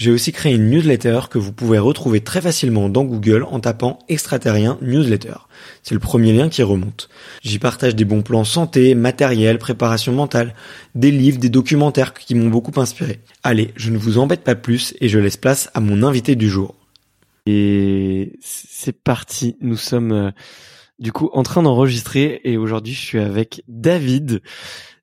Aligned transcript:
j'ai 0.00 0.10
aussi 0.10 0.32
créé 0.32 0.54
une 0.54 0.70
newsletter 0.70 1.20
que 1.28 1.36
vous 1.36 1.52
pouvez 1.52 1.78
retrouver 1.78 2.22
très 2.22 2.40
facilement 2.40 2.88
dans 2.88 3.04
Google 3.04 3.42
en 3.42 3.60
tapant 3.60 3.98
extraterrien 4.08 4.78
newsletter. 4.80 5.34
C'est 5.82 5.92
le 5.92 6.00
premier 6.00 6.32
lien 6.32 6.48
qui 6.48 6.62
remonte. 6.62 7.10
J'y 7.42 7.58
partage 7.58 7.94
des 7.94 8.06
bons 8.06 8.22
plans 8.22 8.44
santé, 8.44 8.94
matériel, 8.94 9.58
préparation 9.58 10.14
mentale, 10.14 10.54
des 10.94 11.10
livres, 11.10 11.38
des 11.38 11.50
documentaires 11.50 12.14
qui 12.14 12.34
m'ont 12.34 12.48
beaucoup 12.48 12.80
inspiré. 12.80 13.20
Allez, 13.42 13.74
je 13.76 13.90
ne 13.90 13.98
vous 13.98 14.16
embête 14.16 14.42
pas 14.42 14.54
plus 14.54 14.94
et 15.02 15.10
je 15.10 15.18
laisse 15.18 15.36
place 15.36 15.68
à 15.74 15.80
mon 15.80 16.02
invité 16.02 16.34
du 16.34 16.48
jour. 16.48 16.76
Et 17.44 18.38
c'est 18.40 18.98
parti, 18.98 19.58
nous 19.60 19.76
sommes 19.76 20.12
euh, 20.12 20.30
du 20.98 21.12
coup 21.12 21.28
en 21.34 21.42
train 21.42 21.62
d'enregistrer 21.62 22.40
et 22.44 22.56
aujourd'hui 22.56 22.94
je 22.94 23.00
suis 23.00 23.18
avec 23.18 23.64
David. 23.68 24.40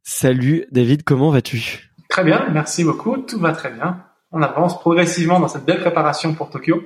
Salut 0.01 0.65
David, 0.71 1.03
comment 1.03 1.29
vas-tu? 1.29 1.91
Très 2.09 2.23
bien, 2.23 2.47
merci 2.51 2.83
beaucoup, 2.83 3.17
tout 3.17 3.37
va 3.37 3.51
très 3.51 3.69
bien 3.69 4.06
on 4.31 4.41
avance 4.41 4.79
progressivement 4.79 5.39
dans 5.39 5.47
cette 5.47 5.65
belle 5.65 5.81
préparation 5.81 6.33
pour 6.33 6.49
Tokyo. 6.49 6.83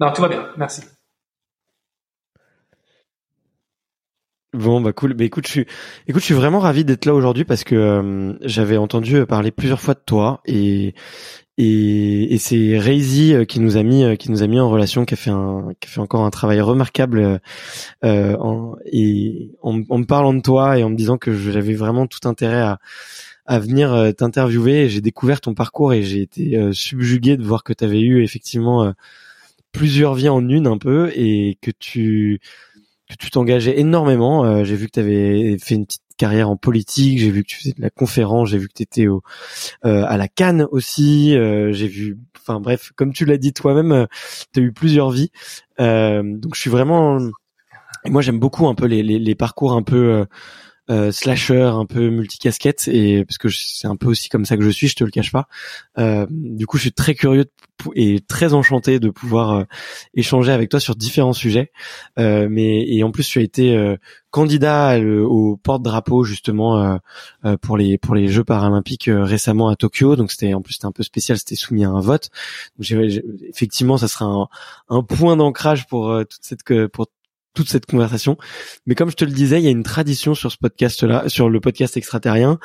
Non, 0.00 0.12
tout 0.12 0.22
va 0.22 0.28
bien, 0.28 0.48
merci. 0.56 0.82
Bon 4.52 4.80
bah 4.80 4.92
cool. 4.92 5.14
Bah 5.14 5.24
écoute, 5.24 5.46
je 5.48 5.50
suis, 5.50 5.66
écoute, 6.06 6.20
je 6.20 6.26
suis 6.26 6.34
vraiment 6.34 6.60
ravi 6.60 6.84
d'être 6.84 7.06
là 7.06 7.14
aujourd'hui 7.14 7.44
parce 7.44 7.64
que 7.64 7.74
euh, 7.74 8.38
j'avais 8.42 8.76
entendu 8.76 9.26
parler 9.26 9.50
plusieurs 9.50 9.80
fois 9.80 9.94
de 9.94 10.02
toi 10.04 10.40
et 10.44 10.94
et, 11.56 12.34
et 12.34 12.38
c'est 12.38 12.78
Reizy 12.78 13.32
euh, 13.32 13.44
qui 13.44 13.60
nous 13.60 13.76
a 13.76 13.84
mis 13.84 14.02
euh, 14.02 14.16
qui 14.16 14.30
nous 14.30 14.42
a 14.42 14.46
mis 14.48 14.58
en 14.58 14.68
relation, 14.68 15.04
qui 15.04 15.14
a 15.14 15.16
fait 15.16 15.30
un 15.30 15.68
qui 15.78 15.88
a 15.88 15.90
fait 15.90 16.00
encore 16.00 16.24
un 16.24 16.30
travail 16.30 16.60
remarquable 16.60 17.40
euh, 18.04 18.36
en, 18.38 18.74
et 18.86 19.52
en, 19.62 19.74
me 19.74 20.04
parlant 20.04 20.34
de 20.34 20.40
toi 20.40 20.78
et 20.78 20.82
en 20.82 20.90
me 20.90 20.96
disant 20.96 21.16
que 21.16 21.32
j'avais 21.32 21.74
vraiment 21.74 22.08
tout 22.08 22.26
intérêt 22.28 22.60
à 22.60 22.78
à 23.46 23.58
venir 23.58 23.92
euh, 23.92 24.12
t'interviewer. 24.12 24.88
J'ai 24.88 25.00
découvert 25.00 25.40
ton 25.40 25.54
parcours 25.54 25.92
et 25.92 26.02
j'ai 26.02 26.22
été 26.22 26.56
euh, 26.56 26.72
subjugué 26.72 27.36
de 27.36 27.44
voir 27.44 27.64
que 27.64 27.72
tu 27.72 27.84
avais 27.84 28.00
eu 28.00 28.22
effectivement 28.22 28.84
euh, 28.84 28.92
plusieurs 29.72 30.14
vies 30.14 30.28
en 30.28 30.48
une 30.48 30.66
un 30.66 30.78
peu 30.78 31.10
et 31.14 31.58
que 31.60 31.70
tu 31.70 32.40
que 33.08 33.16
tu 33.16 33.30
t'engageais 33.30 33.78
énormément. 33.78 34.64
j'ai 34.64 34.76
vu 34.76 34.86
que 34.86 34.92
tu 34.92 35.00
avais 35.00 35.58
fait 35.58 35.74
une 35.74 35.84
petite 35.84 36.02
carrière 36.16 36.48
en 36.48 36.56
politique, 36.56 37.18
j'ai 37.18 37.30
vu 37.30 37.42
que 37.42 37.48
tu 37.48 37.56
faisais 37.58 37.74
de 37.76 37.82
la 37.82 37.90
conférence, 37.90 38.48
j'ai 38.48 38.56
vu 38.56 38.66
que 38.66 38.72
tu 38.72 38.82
étais 38.82 39.08
au, 39.08 39.22
à 39.82 40.16
la 40.16 40.26
Cannes 40.26 40.66
aussi, 40.70 41.32
j'ai 41.32 41.86
vu, 41.86 42.16
enfin 42.40 42.60
bref, 42.60 42.92
comme 42.96 43.12
tu 43.12 43.26
l'as 43.26 43.36
dit 43.36 43.52
toi-même, 43.52 44.06
tu 44.54 44.60
as 44.60 44.62
eu 44.62 44.72
plusieurs 44.72 45.10
vies. 45.10 45.30
donc 45.78 46.54
je 46.54 46.60
suis 46.60 46.70
vraiment, 46.70 47.18
moi 48.06 48.22
j'aime 48.22 48.38
beaucoup 48.38 48.68
un 48.68 48.74
peu 48.74 48.86
les, 48.86 49.02
les, 49.02 49.18
les 49.18 49.34
parcours 49.34 49.74
un 49.74 49.82
peu 49.82 50.24
euh, 50.90 51.12
slasher, 51.12 51.62
un 51.62 51.86
peu 51.86 52.08
multicasquette, 52.10 52.88
et 52.88 53.24
parce 53.24 53.38
que 53.38 53.48
c'est 53.48 53.86
un 53.86 53.96
peu 53.96 54.08
aussi 54.08 54.28
comme 54.28 54.44
ça 54.44 54.56
que 54.56 54.62
je 54.62 54.70
suis, 54.70 54.88
je 54.88 54.96
te 54.96 55.04
le 55.04 55.10
cache 55.10 55.32
pas. 55.32 55.48
Euh, 55.98 56.26
du 56.30 56.66
coup, 56.66 56.76
je 56.76 56.82
suis 56.82 56.92
très 56.92 57.14
curieux 57.14 57.46
et 57.94 58.20
très 58.20 58.54
enchanté 58.54 59.00
de 59.00 59.10
pouvoir 59.10 59.50
euh, 59.52 59.64
échanger 60.14 60.52
avec 60.52 60.70
toi 60.70 60.80
sur 60.80 60.94
différents 60.96 61.32
sujets. 61.32 61.72
Euh, 62.18 62.48
mais 62.50 62.86
et 62.88 63.02
en 63.02 63.10
plus, 63.10 63.26
tu 63.26 63.38
as 63.38 63.42
été 63.42 63.76
euh, 63.76 63.96
candidat 64.30 64.98
au 65.00 65.56
porte-drapeau 65.56 66.24
justement 66.24 66.98
pour 67.62 67.76
les 67.76 67.98
pour 67.98 68.16
les 68.16 68.26
Jeux 68.26 68.42
paralympiques 68.42 69.08
récemment 69.08 69.68
à 69.68 69.76
Tokyo. 69.76 70.16
Donc 70.16 70.32
c'était 70.32 70.54
en 70.54 70.60
plus 70.60 70.74
c'était 70.74 70.86
un 70.86 70.92
peu 70.92 71.04
spécial, 71.04 71.38
c'était 71.38 71.54
soumis 71.54 71.84
à 71.84 71.90
un 71.90 72.00
vote. 72.00 72.30
Donc 72.76 73.08
effectivement, 73.48 73.96
ça 73.96 74.08
sera 74.08 74.24
un, 74.24 74.48
un 74.88 75.02
point 75.04 75.36
d'ancrage 75.36 75.86
pour 75.86 76.18
toute 76.28 76.42
cette 76.42 76.64
pour 76.88 77.06
toute 77.54 77.68
cette 77.68 77.86
conversation. 77.86 78.36
Mais 78.86 78.94
comme 78.94 79.10
je 79.10 79.16
te 79.16 79.24
le 79.24 79.30
disais, 79.30 79.60
il 79.60 79.64
y 79.64 79.68
a 79.68 79.70
une 79.70 79.82
tradition 79.82 80.34
sur 80.34 80.52
ce 80.52 80.58
podcast-là, 80.58 81.28
sur 81.28 81.48
le 81.48 81.60
podcast 81.60 81.96
extraterrien. 81.96 82.58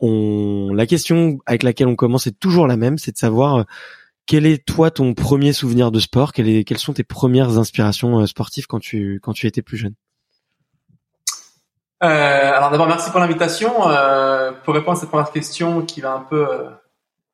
On, 0.00 0.72
la 0.72 0.86
question 0.86 1.38
avec 1.46 1.62
laquelle 1.62 1.88
on 1.88 1.96
commence 1.96 2.26
est 2.26 2.38
toujours 2.38 2.66
la 2.66 2.76
même, 2.76 2.98
c'est 2.98 3.12
de 3.12 3.18
savoir 3.18 3.56
euh, 3.56 3.62
quel 4.26 4.46
est 4.46 4.64
toi 4.64 4.90
ton 4.90 5.14
premier 5.14 5.52
souvenir 5.52 5.90
de 5.90 5.98
sport, 5.98 6.32
quelles, 6.32 6.78
sont 6.78 6.92
tes 6.92 7.02
premières 7.02 7.58
inspirations 7.58 8.20
euh, 8.20 8.26
sportives 8.26 8.66
quand 8.66 8.78
tu 8.78 9.20
quand 9.22 9.32
tu 9.32 9.46
étais 9.46 9.62
plus 9.62 9.76
jeune? 9.76 9.94
Euh, 12.02 12.06
alors 12.06 12.70
d'abord 12.70 12.86
merci 12.86 13.10
pour 13.10 13.20
l'invitation. 13.20 13.88
Euh, 13.88 14.52
pour 14.64 14.74
répondre 14.74 14.96
à 14.96 15.00
cette 15.00 15.08
première 15.08 15.32
question 15.32 15.82
qui 15.82 16.00
va 16.00 16.12
un 16.12 16.20
peu 16.20 16.48
euh, 16.48 16.68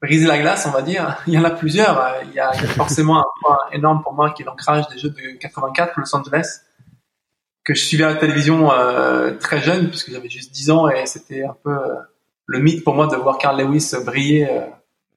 briser 0.00 0.26
la 0.26 0.38
glace, 0.38 0.66
on 0.66 0.70
va 0.70 0.82
dire, 0.82 1.18
il 1.26 1.34
y 1.34 1.38
en 1.38 1.44
a 1.44 1.50
plusieurs. 1.50 2.02
Il 2.24 2.32
y 2.32 2.40
a, 2.40 2.52
il 2.54 2.62
y 2.62 2.64
a 2.64 2.68
forcément 2.68 3.18
un 3.18 3.26
point 3.42 3.58
énorme 3.72 4.02
pour 4.02 4.14
moi 4.14 4.30
qui 4.30 4.42
est 4.42 4.46
l'ancrage 4.46 4.88
des 4.88 4.98
Jeux 4.98 5.10
de 5.10 5.38
84 5.38 5.94
Los 5.96 6.16
Angeles 6.16 6.60
que 7.64 7.75
je 7.75 7.82
suivais 7.82 8.05
à 8.05 8.08
la 8.08 8.16
télévision 8.16 8.70
euh, 8.70 9.32
très 9.38 9.61
jeune, 9.61 9.88
puisque 9.88 10.12
j'avais 10.12 10.28
juste 10.28 10.52
10 10.52 10.70
ans, 10.70 10.88
et 10.88 11.06
c'était 11.06 11.44
un 11.44 11.56
peu 11.64 11.70
euh, 11.70 11.96
le 12.46 12.58
mythe 12.58 12.84
pour 12.84 12.94
moi 12.94 13.06
de 13.06 13.16
voir 13.16 13.38
Carl 13.38 13.58
Lewis 13.58 13.93
briller 14.05 14.49
euh, 14.49 14.61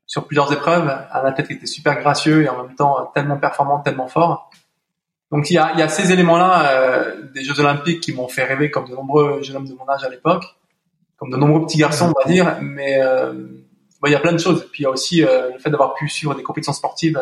sur 0.06 0.26
plusieurs 0.26 0.52
épreuves, 0.54 0.88
un 0.88 1.26
athlète 1.26 1.48
qui 1.48 1.54
était 1.54 1.66
super 1.66 2.00
gracieux 2.00 2.44
et 2.44 2.50
en 2.50 2.64
même 2.64 2.76
temps 2.76 3.12
tellement 3.14 3.38
performant, 3.38 3.80
tellement 3.80 4.08
fort. 4.08 4.50
Donc 5.30 5.50
il 5.50 5.56
y 5.56 5.58
a, 5.58 5.74
il 5.74 5.80
y 5.80 5.82
a 5.82 5.90
ces 5.90 6.14
éléments-là 6.14 7.12
des 7.34 7.44
Jeux 7.44 7.60
Olympiques 7.60 8.00
qui 8.00 8.14
m'ont 8.14 8.30
fait 8.30 8.46
rêver 8.46 8.72
comme 8.72 8.88
de 8.88 8.96
nombreux 8.96 9.44
jeunes 9.44 9.58
hommes 9.58 9.68
de 9.68 9.74
mon 9.74 9.86
âge 9.90 10.06
à 10.06 10.10
l'époque, 10.10 10.46
comme 11.18 11.30
de 11.30 11.36
nombreux 11.36 11.66
petits 11.66 11.78
garçons, 11.78 12.14
on 12.16 12.22
va 12.22 12.32
dire, 12.32 12.58
mais 12.62 12.98
il 14.06 14.12
y 14.12 14.16
a 14.16 14.20
plein 14.22 14.32
de 14.32 14.38
choses. 14.38 14.66
Puis 14.72 14.84
il 14.84 14.84
y 14.84 14.86
a 14.86 14.90
aussi 14.90 15.20
le 15.20 15.60
fait 15.60 15.70
d'avoir 15.70 15.96
pu 15.96 16.08
suivre 16.08 16.34
des 16.34 16.44
compétitions 16.44 16.72
sportives 16.72 17.22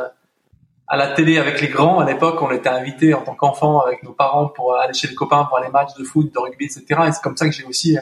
à 0.88 0.98
la 0.98 1.08
télé 1.08 1.38
avec 1.38 1.62
les 1.62 1.68
grands. 1.68 2.00
À 2.00 2.06
l'époque, 2.06 2.42
on 2.42 2.52
était 2.52 2.70
invités 2.70 3.14
en 3.14 3.22
tant 3.22 3.36
qu'enfant 3.36 3.80
avec 3.80 4.04
nos 4.04 4.14
parents 4.14 4.48
pour 4.48 4.76
aller 4.76 4.94
chez 4.94 5.08
les 5.08 5.16
copains 5.16 5.48
voir 5.50 5.64
les 5.64 5.70
matchs 5.70 5.94
de 5.98 6.04
foot, 6.04 6.34
de 6.34 6.40
rugby, 6.40 6.66
etc. 6.66 6.84
Et 7.08 7.12
c'est 7.12 7.22
comme 7.22 7.38
ça 7.38 7.46
que 7.46 7.52
j'ai 7.52 7.64
aussi 7.66 7.98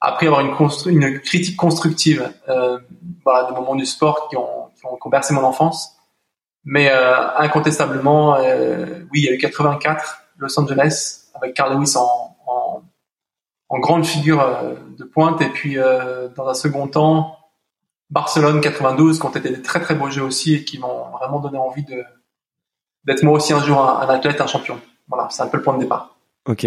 après 0.00 0.26
avoir 0.26 0.40
une, 0.40 1.20
critique 1.20 1.56
constructive, 1.56 2.32
euh, 2.48 2.78
voilà, 3.24 3.48
des 3.48 3.54
moments 3.54 3.74
du 3.74 3.86
sport 3.86 4.28
qui 4.28 4.36
ont, 4.36 4.70
qui 4.78 4.86
ont, 4.86 5.34
mon 5.34 5.44
enfance. 5.44 5.96
Mais 6.64 6.90
euh, 6.90 7.36
incontestablement, 7.38 8.36
euh, 8.36 9.04
oui, 9.12 9.20
il 9.20 9.24
y 9.24 9.28
a 9.28 9.32
eu 9.32 9.38
84, 9.38 10.24
Los 10.38 10.58
Angeles, 10.60 11.30
avec 11.34 11.54
Carl 11.54 11.74
Lewis 11.74 11.96
en, 11.96 12.36
en, 12.46 12.82
en 13.68 13.78
grande 13.78 14.04
figure 14.04 14.40
euh, 14.40 14.74
de 14.98 15.04
pointe, 15.04 15.40
et 15.40 15.48
puis 15.48 15.78
euh, 15.78 16.28
dans 16.36 16.48
un 16.48 16.54
second 16.54 16.88
temps, 16.88 17.38
Barcelone 18.10 18.60
92, 18.60 19.18
qui 19.18 19.26
ont 19.26 19.30
été 19.30 19.50
des 19.50 19.62
très 19.62 19.80
très 19.80 19.94
beaux 19.94 20.10
jeux 20.10 20.22
aussi 20.22 20.54
et 20.54 20.64
qui 20.64 20.78
m'ont 20.78 21.10
vraiment 21.10 21.40
donné 21.40 21.58
envie 21.58 21.84
de 21.84 22.04
d'être 23.04 23.22
moi 23.22 23.34
aussi 23.34 23.52
un 23.52 23.62
jour 23.62 23.80
un, 23.80 24.00
un 24.00 24.08
athlète, 24.08 24.40
un 24.40 24.46
champion. 24.46 24.80
Voilà, 25.08 25.28
c'est 25.30 25.42
un 25.42 25.48
peu 25.48 25.58
le 25.58 25.62
point 25.62 25.74
de 25.74 25.80
départ. 25.80 26.16
Ok. 26.46 26.66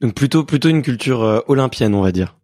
Donc 0.00 0.14
plutôt 0.14 0.44
plutôt 0.44 0.68
une 0.68 0.82
culture 0.82 1.22
euh, 1.22 1.40
olympienne, 1.48 1.94
on 1.94 2.02
va 2.02 2.12
dire. 2.12 2.34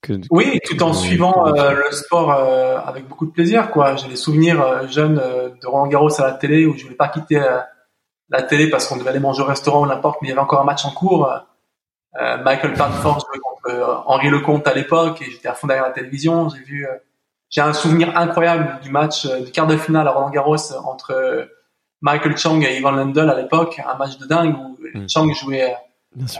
Que, 0.00 0.12
oui, 0.30 0.60
tout 0.64 0.80
en 0.84 0.92
suivant 0.92 1.48
euh, 1.48 1.74
le 1.74 1.90
sport 1.90 2.30
euh, 2.30 2.78
avec 2.78 3.08
beaucoup 3.08 3.26
de 3.26 3.32
plaisir. 3.32 3.70
Quoi, 3.70 3.96
j'ai 3.96 4.06
des 4.06 4.16
souvenirs 4.16 4.88
jeunes 4.88 5.16
de 5.16 5.66
Roland 5.66 5.88
Garros 5.88 6.20
à 6.20 6.24
la 6.24 6.32
télé 6.32 6.66
où 6.66 6.78
je 6.78 6.84
voulais 6.84 6.94
pas 6.94 7.08
quitter 7.08 7.42
la 8.28 8.42
télé 8.42 8.70
parce 8.70 8.86
qu'on 8.86 8.96
devait 8.96 9.10
aller 9.10 9.18
manger 9.18 9.42
au 9.42 9.46
restaurant 9.46 9.82
ou 9.82 9.86
n'importe, 9.86 10.18
mais 10.22 10.28
il 10.28 10.30
y 10.30 10.32
avait 10.32 10.40
encore 10.40 10.60
un 10.60 10.64
match 10.64 10.84
en 10.84 10.92
cours. 10.92 11.28
Michael 12.14 12.74
Bradford 12.74 13.18
jouait 13.26 13.40
contre 13.40 13.57
Henri 14.06 14.30
Lecomte 14.30 14.66
à 14.66 14.74
l'époque 14.74 15.22
et 15.22 15.30
j'étais 15.30 15.48
à 15.48 15.54
fond 15.54 15.66
derrière 15.66 15.86
la 15.86 15.92
télévision. 15.92 16.48
J'ai 16.48 16.62
vu, 16.62 16.86
j'ai 17.50 17.60
un 17.60 17.72
souvenir 17.72 18.16
incroyable 18.16 18.78
du 18.82 18.90
match 18.90 19.26
du 19.26 19.50
quart 19.50 19.66
de 19.66 19.76
finale 19.76 20.06
à 20.08 20.12
Roland 20.12 20.30
Garros 20.30 20.72
entre 20.84 21.48
Michael 22.00 22.36
Chang 22.36 22.60
et 22.62 22.76
Ivan 22.76 22.92
Lendl 22.92 23.28
à 23.30 23.34
l'époque, 23.34 23.80
un 23.84 23.96
match 23.96 24.18
de 24.18 24.26
dingue 24.26 24.56
où 24.56 24.78
mm. 24.94 25.08
Chang 25.08 25.28
jouait 25.32 25.74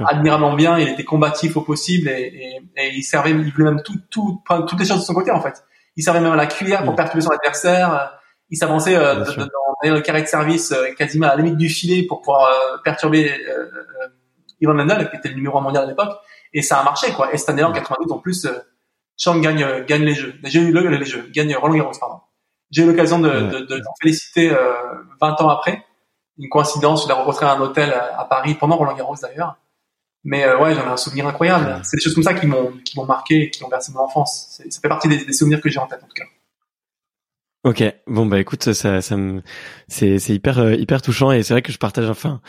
admirablement 0.06 0.54
bien, 0.54 0.78
il 0.78 0.88
était 0.88 1.04
combatif 1.04 1.56
au 1.56 1.60
possible 1.60 2.08
et, 2.08 2.60
et, 2.76 2.82
et 2.82 2.94
il 2.94 3.02
servait, 3.02 3.30
il 3.30 3.52
voulait 3.52 3.70
même 3.70 3.82
tout, 3.82 3.98
tout, 4.10 4.42
toutes 4.66 4.80
les 4.80 4.86
choses 4.86 5.00
de 5.00 5.04
son 5.04 5.14
côté 5.14 5.30
en 5.30 5.40
fait. 5.40 5.64
Il 5.96 6.02
servait 6.02 6.20
même 6.20 6.32
à 6.32 6.36
la 6.36 6.46
cuillère 6.46 6.84
pour 6.84 6.92
mm. 6.92 6.96
perturber 6.96 7.22
son 7.22 7.30
adversaire. 7.30 8.12
Il 8.50 8.56
s'avançait 8.56 8.96
euh, 8.96 9.25
dans 9.25 9.94
le 9.94 10.00
carré 10.00 10.22
de 10.22 10.26
service 10.26 10.72
euh, 10.72 10.94
quasiment 10.96 11.26
à 11.26 11.30
la 11.30 11.42
limite 11.42 11.56
du 11.56 11.69
filet 11.69 12.04
pour 12.04 12.20
pouvoir 12.20 12.46
euh, 12.46 12.78
perturber 12.82 13.30
euh, 13.30 13.64
euh, 13.64 14.08
Ivan 14.60 14.75
Lendl 14.75 15.10
qui 15.10 15.16
était 15.16 15.28
le 15.28 15.34
numéro 15.34 15.58
1 15.58 15.60
mondial 15.60 15.84
à 15.84 15.86
l'époque 15.86 16.16
et 16.52 16.62
ça 16.62 16.78
a 16.78 16.84
marché 16.84 17.12
quoi. 17.12 17.32
Et 17.32 17.38
cette 17.38 17.48
année-là 17.50 17.68
en 17.68 17.72
92 17.72 18.12
en 18.12 18.18
plus, 18.18 18.46
Chang 19.16 19.38
gagne 19.40 19.84
gagne 19.84 20.02
les 20.02 20.14
jeux, 20.14 20.34
les 20.42 20.50
jeux, 20.50 20.70
les 20.70 21.04
jeux, 21.04 21.28
gagne 21.32 21.54
Roland 21.56 21.76
Garros 21.76 21.98
pardon. 21.98 22.20
J'ai 22.70 22.82
eu 22.82 22.86
l'occasion 22.86 23.18
de, 23.18 23.28
de, 23.28 23.58
de, 23.60 23.82
féliciter 24.00 24.50
euh, 24.50 24.74
20 25.20 25.40
ans 25.40 25.48
après. 25.48 25.84
Une 26.38 26.48
coïncidence, 26.50 27.04
je 27.04 27.08
l'ai 27.08 27.14
rencontré 27.14 27.46
à 27.46 27.52
un 27.52 27.60
hôtel 27.60 27.92
à, 27.92 28.24
Paris 28.24 28.54
pendant 28.54 28.76
Roland 28.76 28.94
Garros 28.94 29.16
d'ailleurs. 29.20 29.56
Mais 30.24 30.44
euh, 30.44 30.58
ouais, 30.58 30.74
j'en 30.74 30.82
ai 30.82 30.88
un 30.88 30.96
souvenir 30.96 31.26
incroyable. 31.26 31.80
C'est 31.82 31.96
des 31.96 32.02
choses 32.02 32.14
comme 32.14 32.24
ça 32.24 32.34
qui 32.34 32.46
m'ont 32.46 32.72
qui 32.84 32.98
m'ont 32.98 33.06
marqué 33.06 33.44
et 33.44 33.50
qui 33.50 33.64
ont 33.64 33.68
versé 33.68 33.92
mon 33.92 34.00
enfance. 34.00 34.60
Ça 34.68 34.80
fait 34.80 34.88
partie 34.88 35.08
des, 35.08 35.24
des 35.24 35.32
souvenirs 35.32 35.60
que 35.60 35.70
j'ai 35.70 35.78
en 35.78 35.86
tête 35.86 36.02
en 36.02 36.06
tout 36.06 36.14
cas. 36.14 36.24
Ok, 37.68 37.84
bon 38.06 38.24
bah 38.24 38.40
écoute, 38.40 38.72
ça, 38.72 39.02
ça 39.02 39.16
me, 39.18 39.42
c'est, 39.88 40.18
c'est 40.18 40.32
hyper, 40.32 40.58
euh, 40.58 40.72
hyper 40.72 41.02
touchant 41.02 41.32
et 41.32 41.42
c'est 41.42 41.52
vrai 41.52 41.60
que 41.60 41.70
je 41.70 41.76
partage. 41.76 42.08
Enfin, 42.08 42.40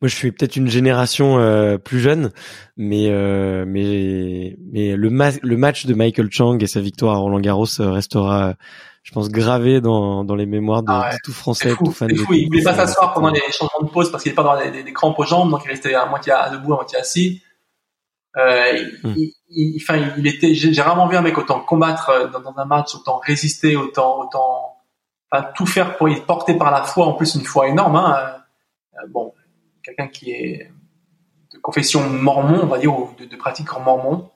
moi 0.00 0.08
je 0.08 0.14
suis 0.14 0.30
peut-être 0.30 0.54
une 0.54 0.68
génération 0.68 1.36
euh, 1.40 1.78
plus 1.78 1.98
jeune, 1.98 2.30
mais 2.76 3.08
euh, 3.08 3.64
mais 3.66 4.56
mais 4.72 4.94
le, 4.94 5.08
le 5.42 5.56
match 5.56 5.86
de 5.86 5.94
Michael 5.94 6.30
Chang 6.30 6.58
et 6.60 6.68
sa 6.68 6.80
victoire 6.80 7.16
à 7.16 7.18
Roland 7.18 7.40
Garros 7.40 7.66
restera 7.80 8.54
je 9.02 9.10
pense, 9.12 9.30
gravé 9.30 9.80
dans, 9.80 10.22
dans 10.22 10.34
les 10.36 10.46
mémoires 10.46 10.82
de, 10.82 10.92
ah 10.92 11.10
tout 11.24 11.32
français, 11.32 11.74
tout 11.76 11.90
fan. 11.90 12.14
Fou. 12.14 12.34
Il 12.34 12.46
voulait 12.46 12.62
pas 12.62 12.74
s'asseoir 12.74 13.14
pendant 13.14 13.30
les 13.30 13.40
changements 13.50 13.82
de 13.82 13.90
pause 13.90 14.12
parce 14.12 14.22
qu'il 14.22 14.30
n'est 14.30 14.36
pas 14.36 14.44
dans 14.44 14.70
des, 14.70 14.82
des, 14.84 14.92
crampes 14.92 15.18
aux 15.18 15.24
jambes, 15.24 15.50
donc 15.50 15.62
il 15.64 15.68
restait 15.70 15.94
à 15.94 16.06
moitié 16.06 16.34
debout, 16.52 16.74
à 16.74 16.76
moitié 16.76 16.98
assis. 16.98 17.42
Euh, 18.36 18.84
hmm. 19.02 19.14
il, 19.48 19.76
enfin, 19.82 20.12
il, 20.16 20.26
était, 20.26 20.54
j'ai 20.54 20.82
rarement 20.82 21.08
vu 21.08 21.16
un 21.16 21.22
mec 21.22 21.36
autant 21.38 21.60
combattre 21.60 22.10
euh, 22.10 22.28
dans, 22.28 22.40
dans, 22.40 22.56
un 22.58 22.66
match, 22.66 22.94
autant 22.94 23.18
résister, 23.18 23.74
autant, 23.74 24.20
autant, 24.20 24.76
enfin, 25.30 25.46
tout 25.54 25.66
faire 25.66 25.96
pour 25.96 26.08
y 26.08 26.20
porter 26.20 26.54
par 26.54 26.70
la 26.70 26.82
foi, 26.82 27.06
en 27.06 27.14
plus 27.14 27.34
une 27.34 27.44
foi 27.44 27.68
énorme. 27.68 27.96
Hein. 27.96 28.36
Euh, 28.94 29.06
bon, 29.08 29.32
quelqu'un 29.82 30.08
qui 30.08 30.30
est 30.30 30.70
de 31.52 31.58
confession 31.58 32.08
mormon, 32.08 32.60
on 32.62 32.66
va 32.66 32.78
dire, 32.78 32.96
ou 32.96 33.10
de, 33.18 33.24
de 33.24 33.36
pratique 33.36 33.74
en 33.74 33.80
mormon, 33.80 34.30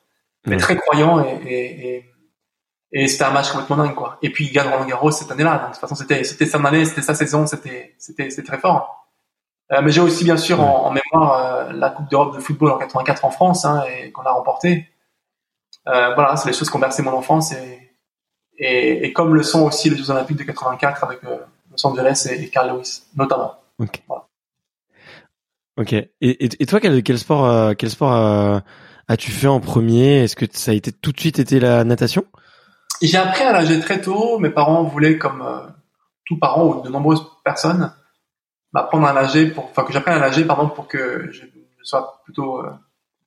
mais 0.46 0.56
très 0.56 0.76
croyant 0.76 1.22
et, 1.24 1.40
et, 1.44 1.96
et 1.96 2.12
et 2.92 3.08
c'était 3.08 3.24
un 3.24 3.30
match 3.30 3.50
complètement 3.50 3.78
dingue, 3.78 3.94
quoi. 3.94 4.18
Et 4.20 4.30
puis, 4.30 4.44
il 4.44 4.52
gagne 4.52 4.68
Roland 4.68 4.84
Garros 4.84 5.10
cette 5.10 5.30
année-là. 5.30 5.58
Donc, 5.58 5.68
de 5.68 5.72
toute 5.72 5.80
façon, 5.80 5.94
c'était, 5.94 6.24
c'était 6.24 6.44
sa 6.44 6.58
année, 6.58 6.84
c'était 6.84 7.00
sa 7.00 7.14
saison, 7.14 7.46
c'était, 7.46 7.94
c'était, 7.98 8.28
c'était 8.28 8.46
très 8.46 8.58
fort. 8.58 9.01
Euh, 9.72 9.80
mais 9.82 9.90
j'ai 9.90 10.00
aussi, 10.00 10.24
bien 10.24 10.36
sûr, 10.36 10.60
en, 10.60 10.90
mémoire, 10.90 11.68
euh, 11.68 11.72
la 11.72 11.90
Coupe 11.90 12.10
d'Europe 12.10 12.34
de 12.34 12.40
football 12.40 12.72
en 12.72 12.78
84 12.78 13.24
en 13.24 13.30
France, 13.30 13.64
hein, 13.64 13.82
et 13.88 14.12
qu'on 14.12 14.22
a 14.22 14.32
remporté. 14.32 14.88
Euh, 15.88 16.14
voilà, 16.14 16.36
c'est 16.36 16.48
les 16.48 16.54
choses 16.54 16.70
qui 16.70 16.76
ont 16.76 16.80
bercé 16.80 17.02
mon 17.02 17.12
enfance 17.12 17.52
et, 17.52 17.90
et, 18.58 19.06
et, 19.06 19.12
comme 19.12 19.34
le 19.34 19.42
sont 19.42 19.62
aussi 19.62 19.90
les 19.90 19.96
Jeux 19.96 20.10
Olympiques 20.10 20.36
de 20.36 20.44
84 20.44 21.04
avec 21.04 21.20
Los 21.22 21.86
Angeles 21.86 22.28
et, 22.30 22.42
et 22.42 22.48
Carl 22.50 22.68
Lewis, 22.68 23.02
notamment. 23.16 23.54
Ok. 23.78 24.02
Voilà. 24.06 24.26
Ok. 25.76 25.92
Et, 25.92 26.10
et, 26.20 26.66
toi, 26.66 26.80
quel, 26.80 27.02
quel 27.02 27.18
sport, 27.18 27.46
euh, 27.46 27.72
quel 27.76 27.90
sport 27.90 28.12
euh, 28.12 28.60
as-tu 29.08 29.30
fait 29.30 29.46
en 29.46 29.60
premier? 29.60 30.22
Est-ce 30.22 30.36
que 30.36 30.46
ça 30.50 30.72
a 30.72 30.74
été 30.74 30.92
tout 30.92 31.12
de 31.12 31.20
suite 31.20 31.38
été 31.38 31.60
la 31.60 31.84
natation? 31.84 32.24
J'ai 33.00 33.16
appris 33.16 33.42
à 33.42 33.52
nager 33.52 33.80
très 33.80 34.00
tôt. 34.00 34.38
Mes 34.38 34.50
parents 34.50 34.84
voulaient, 34.84 35.18
comme 35.18 35.42
euh, 35.42 35.66
tous 36.26 36.38
parents 36.38 36.66
ou 36.66 36.82
de 36.82 36.88
nombreuses 36.88 37.24
personnes, 37.44 37.92
m'apprendre 38.72 39.06
à 39.06 39.12
nager, 39.12 39.46
pour, 39.50 39.64
enfin 39.64 39.84
que 39.84 39.92
j'apprenne 39.92 40.16
à 40.16 40.20
nager, 40.20 40.44
pardon, 40.44 40.68
pour 40.68 40.88
que 40.88 41.30
je, 41.30 41.42
sois 41.82 42.20
plutôt 42.24 42.60
euh, 42.60 42.70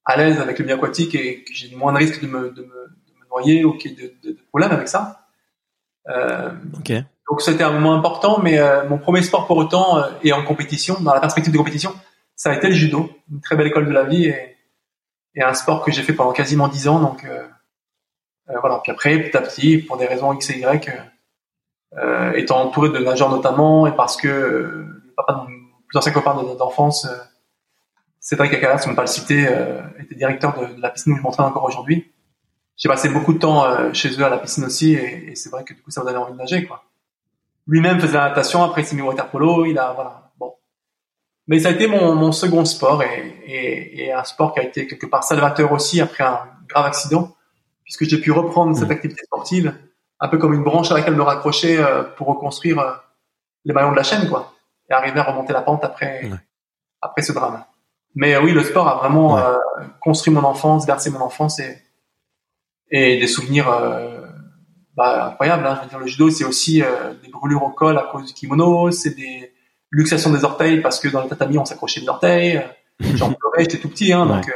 à 0.06 0.16
l'aise 0.16 0.40
avec 0.40 0.60
le 0.60 0.66
milieu 0.66 0.78
aquatique 0.78 1.14
et 1.14 1.44
que 1.44 1.54
j'ai 1.54 1.76
moins 1.76 1.92
de 1.92 1.98
risques 1.98 2.22
de 2.22 2.28
me, 2.28 2.52
de 2.52 2.62
me, 2.62 2.68
de 2.68 3.14
me 3.20 3.30
noyer 3.30 3.66
ou 3.66 3.74
qu'il 3.74 3.92
y 3.92 4.06
ait 4.06 4.16
de, 4.24 4.30
de, 4.30 4.38
problèmes 4.50 4.72
avec 4.72 4.88
ça. 4.88 5.28
Euh, 6.10 6.52
Donc 7.30 7.42
c'était 7.42 7.64
un 7.64 7.72
moment 7.72 7.94
important, 7.94 8.40
mais 8.42 8.60
euh, 8.60 8.88
mon 8.88 8.98
premier 8.98 9.22
sport 9.22 9.46
pour 9.46 9.58
autant 9.58 10.04
et 10.24 10.32
en 10.32 10.44
compétition, 10.44 10.96
dans 11.02 11.14
la 11.14 11.20
perspective 11.20 11.52
de 11.52 11.58
compétition, 11.58 11.94
ça 12.36 12.52
a 12.52 12.56
été 12.56 12.68
le 12.68 12.74
judo, 12.74 13.10
une 13.32 13.42
très 13.42 13.56
belle 13.56 13.68
école 13.68 13.88
de 13.88 13.92
la 13.92 14.04
vie 14.04 14.26
et, 14.26 14.56
et 15.36 15.44
un 15.44 15.54
sport 15.54 15.84
que 15.84 15.92
j'ai 15.92 16.04
fait 16.04 16.14
pendant 16.14 16.32
quasiment 16.32 16.68
dix 16.68 16.88
ans. 16.88 17.00
Donc 17.00 17.26
euh, 18.50 18.58
voilà. 18.60 18.80
Puis 18.84 18.92
après, 18.92 19.18
petit 19.20 19.38
à 19.38 19.42
petit, 19.42 19.78
pour 19.80 19.98
des 19.98 20.06
raisons 20.06 20.34
X 20.34 20.50
et 20.52 20.60
Y, 20.60 20.92
euh, 21.98 22.32
étant 22.34 22.62
entouré 22.62 22.90
de 22.90 23.00
nageurs 23.00 23.30
notamment, 23.30 23.88
et 23.88 23.96
parce 23.96 24.18
que 24.18 24.28
euh, 24.28 24.86
papa 25.16 25.48
plus 25.88 25.98
ancien 25.98 26.12
copain 26.12 26.36
d'enfance, 26.58 27.08
Cédric 28.20 28.54
Akalas, 28.54 28.84
on 28.88 28.92
ne 28.92 28.96
pas 28.96 29.04
le 29.04 29.08
citer, 29.08 29.48
était 30.00 30.16
directeur 30.16 30.58
de, 30.60 30.82
la 30.82 30.90
piscine 30.90 31.14
où 31.14 31.18
je 31.18 31.22
m'entraîne 31.22 31.46
encore 31.46 31.64
aujourd'hui. 31.64 32.12
J'ai 32.76 32.90
passé 32.90 33.10
beaucoup 33.10 33.34
de 33.34 33.38
temps 33.38 33.94
chez 33.94 34.10
eux 34.20 34.26
à 34.26 34.30
la 34.30 34.40
piscine 34.40 34.66
aussi, 34.66 34.94
et, 34.94 35.32
et 35.32 35.36
c'est 35.36 35.50
vrai 35.50 35.64
que 35.64 35.74
du 35.74 35.82
coup, 35.82 35.92
ça 35.92 36.02
me 36.02 36.08
donnait 36.08 36.18
envie 36.18 36.34
de 36.34 36.38
nager, 36.38 36.66
quoi. 36.66 36.84
Lui-même 37.68 38.00
faisait 38.00 38.14
la 38.14 38.30
natation, 38.30 38.64
après 38.64 38.82
il 38.82 38.86
s'est 38.86 38.96
mis 38.96 39.02
au 39.02 39.08
water 39.08 39.30
polo, 39.30 39.66
il 39.66 39.78
a, 39.78 39.94
voilà, 39.94 40.32
bon. 40.40 40.54
Mais 41.48 41.60
ça 41.60 41.70
a 41.70 41.72
été 41.72 41.88
mon, 41.88 42.16
mon 42.16 42.32
second 42.32 42.66
sport 42.66 43.04
et, 43.04 43.36
et, 43.46 44.06
et, 44.06 44.12
un 44.12 44.24
sport 44.24 44.54
qui 44.54 44.60
a 44.60 44.64
été 44.64 44.88
quelque 44.88 45.06
part 45.06 45.24
salvateur 45.24 45.72
aussi 45.72 46.02
après 46.02 46.24
un 46.24 46.40
grave 46.68 46.86
accident 46.86 47.36
puisque 47.84 48.06
j'ai 48.06 48.20
pu 48.20 48.32
reprendre 48.32 48.76
cette 48.76 48.90
mmh. 48.90 48.92
activité 48.92 49.24
sportive 49.24 49.76
un 50.20 50.28
peu 50.28 50.38
comme 50.38 50.54
une 50.54 50.64
branche 50.64 50.92
à 50.92 50.96
laquelle 50.96 51.16
me 51.16 51.22
raccrocher 51.22 51.78
euh, 51.78 52.04
pour 52.04 52.28
reconstruire 52.28 52.80
euh, 52.80 52.94
les 53.64 53.74
maillons 53.74 53.92
de 53.92 53.96
la 53.96 54.04
chaîne, 54.04 54.28
quoi, 54.28 54.54
et 54.90 54.94
arriver 54.94 55.20
à 55.20 55.24
remonter 55.24 55.54
la 55.54 55.62
pente 55.62 55.84
après 55.84 56.30
après 57.02 57.22
ce 57.22 57.32
drame. 57.32 57.64
Mais 58.16 58.36
euh, 58.36 58.42
oui, 58.42 58.52
le 58.52 58.64
sport 58.64 58.88
a 58.88 58.96
vraiment 58.96 59.40
construit 60.02 60.34
mon 60.34 60.44
enfance, 60.44 60.86
versé 60.86 61.10
mon 61.10 61.22
enfance 61.22 61.60
et 61.60 61.78
et 62.92 63.18
des 63.18 63.28
souvenirs 63.28 63.68
bah, 64.96 65.28
incroyables. 65.28 65.66
Hein. 65.66 65.78
Je 65.80 65.84
veux 65.84 65.90
dire, 65.90 66.00
le 66.00 66.08
judo, 66.08 66.30
c'est 66.30 66.46
aussi 66.46 66.84
des 67.24 67.30
brûlures 67.30 67.64
au 67.64 67.72
col 67.72 67.98
à 67.98 68.04
cause 68.04 68.26
du 68.28 68.34
kimono, 68.34 68.92
c'est 68.92 69.16
des 69.16 69.52
luxations 69.92 70.32
des 70.32 70.44
orteils 70.44 70.82
parce 70.82 71.00
que 71.00 71.08
dans 71.08 71.24
le 71.24 71.30
tatami 71.30 71.58
on 71.58 71.66
s'accrochait 71.66 72.02
les 72.02 72.10
orteils. 72.10 72.64
J'en 73.00 73.34
pleurais, 73.34 73.64
j'étais 73.64 73.80
tout 73.80 73.90
petit, 73.90 74.14
hein, 74.14 74.26
donc 74.26 74.50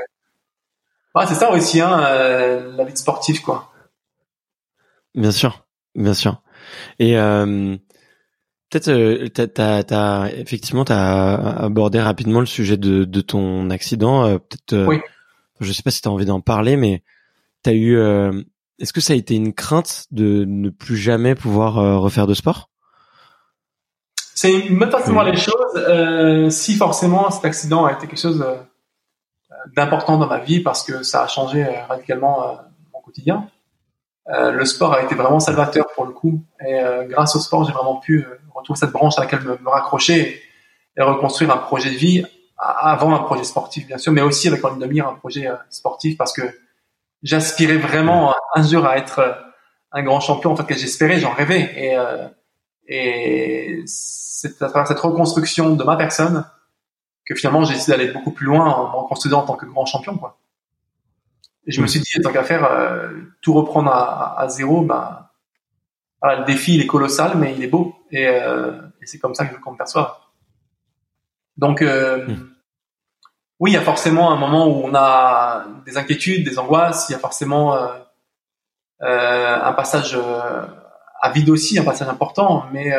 ah, 1.15 1.25
c'est 1.27 1.35
ça 1.35 1.51
aussi, 1.51 1.81
hein, 1.81 2.01
euh, 2.03 2.71
la 2.75 2.85
vie 2.85 2.93
de 2.93 2.97
sportif, 2.97 3.41
quoi. 3.41 3.71
Bien 5.15 5.31
sûr, 5.31 5.65
bien 5.95 6.13
sûr. 6.13 6.41
Et 6.99 7.17
euh, 7.17 7.75
peut-être, 8.69 8.89
euh, 8.89 9.27
t'as, 9.29 9.83
t'as, 9.83 10.29
effectivement, 10.29 10.85
t'as 10.85 11.35
abordé 11.35 11.99
rapidement 11.99 12.39
le 12.39 12.45
sujet 12.45 12.77
de, 12.77 13.03
de 13.03 13.21
ton 13.21 13.69
accident. 13.69 14.25
Euh, 14.25 14.37
peut-être, 14.37 14.73
euh, 14.73 14.85
oui. 14.87 15.01
je 15.59 15.71
sais 15.71 15.83
pas 15.83 15.91
si 15.91 16.01
t'as 16.01 16.09
envie 16.09 16.25
d'en 16.25 16.41
parler, 16.41 16.77
mais 16.77 17.03
t'as 17.63 17.73
eu. 17.73 17.97
est-ce 18.79 18.93
que 18.93 19.01
ça 19.01 19.13
a 19.13 19.15
été 19.15 19.35
une 19.35 19.53
crainte 19.53 20.05
de 20.11 20.45
ne 20.45 20.69
plus 20.69 20.97
jamais 20.97 21.35
pouvoir 21.35 21.73
refaire 22.01 22.27
de 22.27 22.33
sport? 22.33 22.69
C'est 24.35 24.53
une 24.53 24.79
bonne 24.79 24.91
façon 24.91 25.07
de 25.07 25.13
voir 25.13 25.25
les 25.25 25.35
choses. 25.35 26.53
si 26.53 26.75
forcément 26.75 27.29
cet 27.29 27.45
accident 27.45 27.85
a 27.85 27.93
été 27.93 28.07
quelque 28.07 28.19
chose 28.19 28.45
d'important 29.75 30.17
dans 30.17 30.27
ma 30.27 30.39
vie 30.39 30.61
parce 30.61 30.83
que 30.83 31.03
ça 31.03 31.23
a 31.23 31.27
changé 31.27 31.65
euh, 31.65 31.85
radicalement 31.87 32.43
euh, 32.43 32.55
mon 32.93 33.01
quotidien. 33.01 33.47
Euh, 34.29 34.51
le 34.51 34.65
sport 34.65 34.93
a 34.93 35.01
été 35.01 35.15
vraiment 35.15 35.39
salvateur 35.39 35.87
pour 35.95 36.05
le 36.05 36.11
coup 36.11 36.43
et 36.65 36.79
grâce 37.07 37.35
au 37.35 37.39
sport 37.39 37.63
j'ai 37.63 37.71
vraiment 37.71 37.95
pu 37.95 38.27
retrouver 38.59 38.79
cette 38.79 38.91
branche 38.91 39.17
à 39.17 39.21
laquelle 39.21 39.41
me, 39.41 39.57
me, 39.57 39.69
raccrocher 39.69 40.41
et 40.97 41.01
reconstruire 41.01 41.51
un 41.51 41.57
projet 41.57 41.91
de 41.91 41.95
vie 41.95 42.25
avant 42.57 43.15
un 43.15 43.19
projet 43.19 43.43
sportif 43.43 43.87
bien 43.87 43.97
sûr 43.97 44.11
mais 44.11 44.21
aussi 44.21 44.47
avec 44.47 44.63
en 44.65 44.69
ligne 44.69 44.79
de 44.79 44.85
mire 44.85 45.07
un 45.07 45.15
projet 45.15 45.47
sportif 45.69 46.17
parce 46.17 46.33
que 46.33 46.41
j'aspirais 47.23 47.77
vraiment 47.77 48.33
un 48.55 48.63
jour 48.63 48.85
à 48.85 48.97
être 48.97 49.49
un 49.91 50.03
grand 50.03 50.19
champion. 50.19 50.51
En 50.51 50.55
fait, 50.55 50.65
que 50.65 50.75
j'espérais, 50.75 51.19
j'en 51.19 51.33
rêvais. 51.33 51.71
Et, 51.75 51.97
et 52.87 53.83
c'est 53.85 54.61
à 54.61 54.69
travers 54.69 54.87
cette 54.87 54.99
reconstruction 54.99 55.75
de 55.75 55.83
ma 55.83 55.95
personne 55.95 56.45
que 57.25 57.35
finalement 57.35 57.63
j'ai 57.63 57.75
décidé 57.75 57.95
d'aller 57.95 58.11
beaucoup 58.11 58.31
plus 58.31 58.47
loin 58.47 58.65
en 58.65 58.89
me 58.89 58.95
reconstruisant 59.03 59.41
en 59.41 59.45
tant 59.45 59.55
que 59.55 59.65
grand 59.65 59.85
champion. 59.85 60.17
Quoi. 60.17 60.39
Et 61.67 61.71
je 61.71 61.81
me 61.81 61.87
suis 61.87 61.99
dit, 61.99 62.09
tant 62.23 62.31
qu'à 62.31 62.43
faire, 62.43 62.65
euh, 62.65 63.09
tout 63.41 63.53
reprendre 63.53 63.91
à, 63.91 64.39
à, 64.39 64.49
zéro, 64.49 64.81
ben, 66.21 66.39
le 66.39 66.45
défi 66.45 66.75
il 66.75 66.81
est 66.81 66.87
colossal, 66.87 67.37
mais 67.37 67.55
il 67.55 67.63
est 67.63 67.67
beau. 67.67 67.95
Et, 68.11 68.27
euh, 68.27 68.71
et 69.01 69.05
c'est 69.05 69.19
comme 69.19 69.35
ça 69.35 69.45
que 69.45 69.55
je 69.55 69.59
me 69.59 69.77
perçoive. 69.77 70.11
Donc, 71.57 71.81
euh, 71.81 72.25
hmm. 72.25 72.49
oui, 73.59 73.71
il 73.71 73.73
y 73.73 73.77
a 73.77 73.81
forcément 73.81 74.31
un 74.31 74.37
moment 74.37 74.67
où 74.67 74.81
on 74.85 74.93
a 74.95 75.65
des 75.85 75.97
inquiétudes, 75.97 76.45
des 76.45 76.57
angoisses. 76.57 77.09
Il 77.09 77.13
y 77.13 77.15
a 77.15 77.19
forcément 77.19 77.75
euh, 77.75 77.87
euh, 79.01 79.59
un 79.61 79.73
passage 79.73 80.17
à 81.21 81.31
vide 81.31 81.49
aussi, 81.49 81.77
un 81.77 81.83
passage 81.83 82.07
important. 82.07 82.65
Mais 82.71 82.91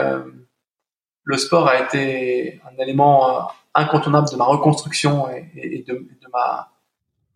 le 1.25 1.37
sport 1.37 1.69
a 1.69 1.81
été 1.81 2.61
un 2.71 2.83
élément 2.83 3.51
incontournable 3.75 4.29
de 4.31 4.37
ma 4.37 4.45
reconstruction 4.45 5.31
et, 5.31 5.49
et 5.55 5.85
de, 5.87 5.95
de 5.95 6.29
ma 6.33 6.69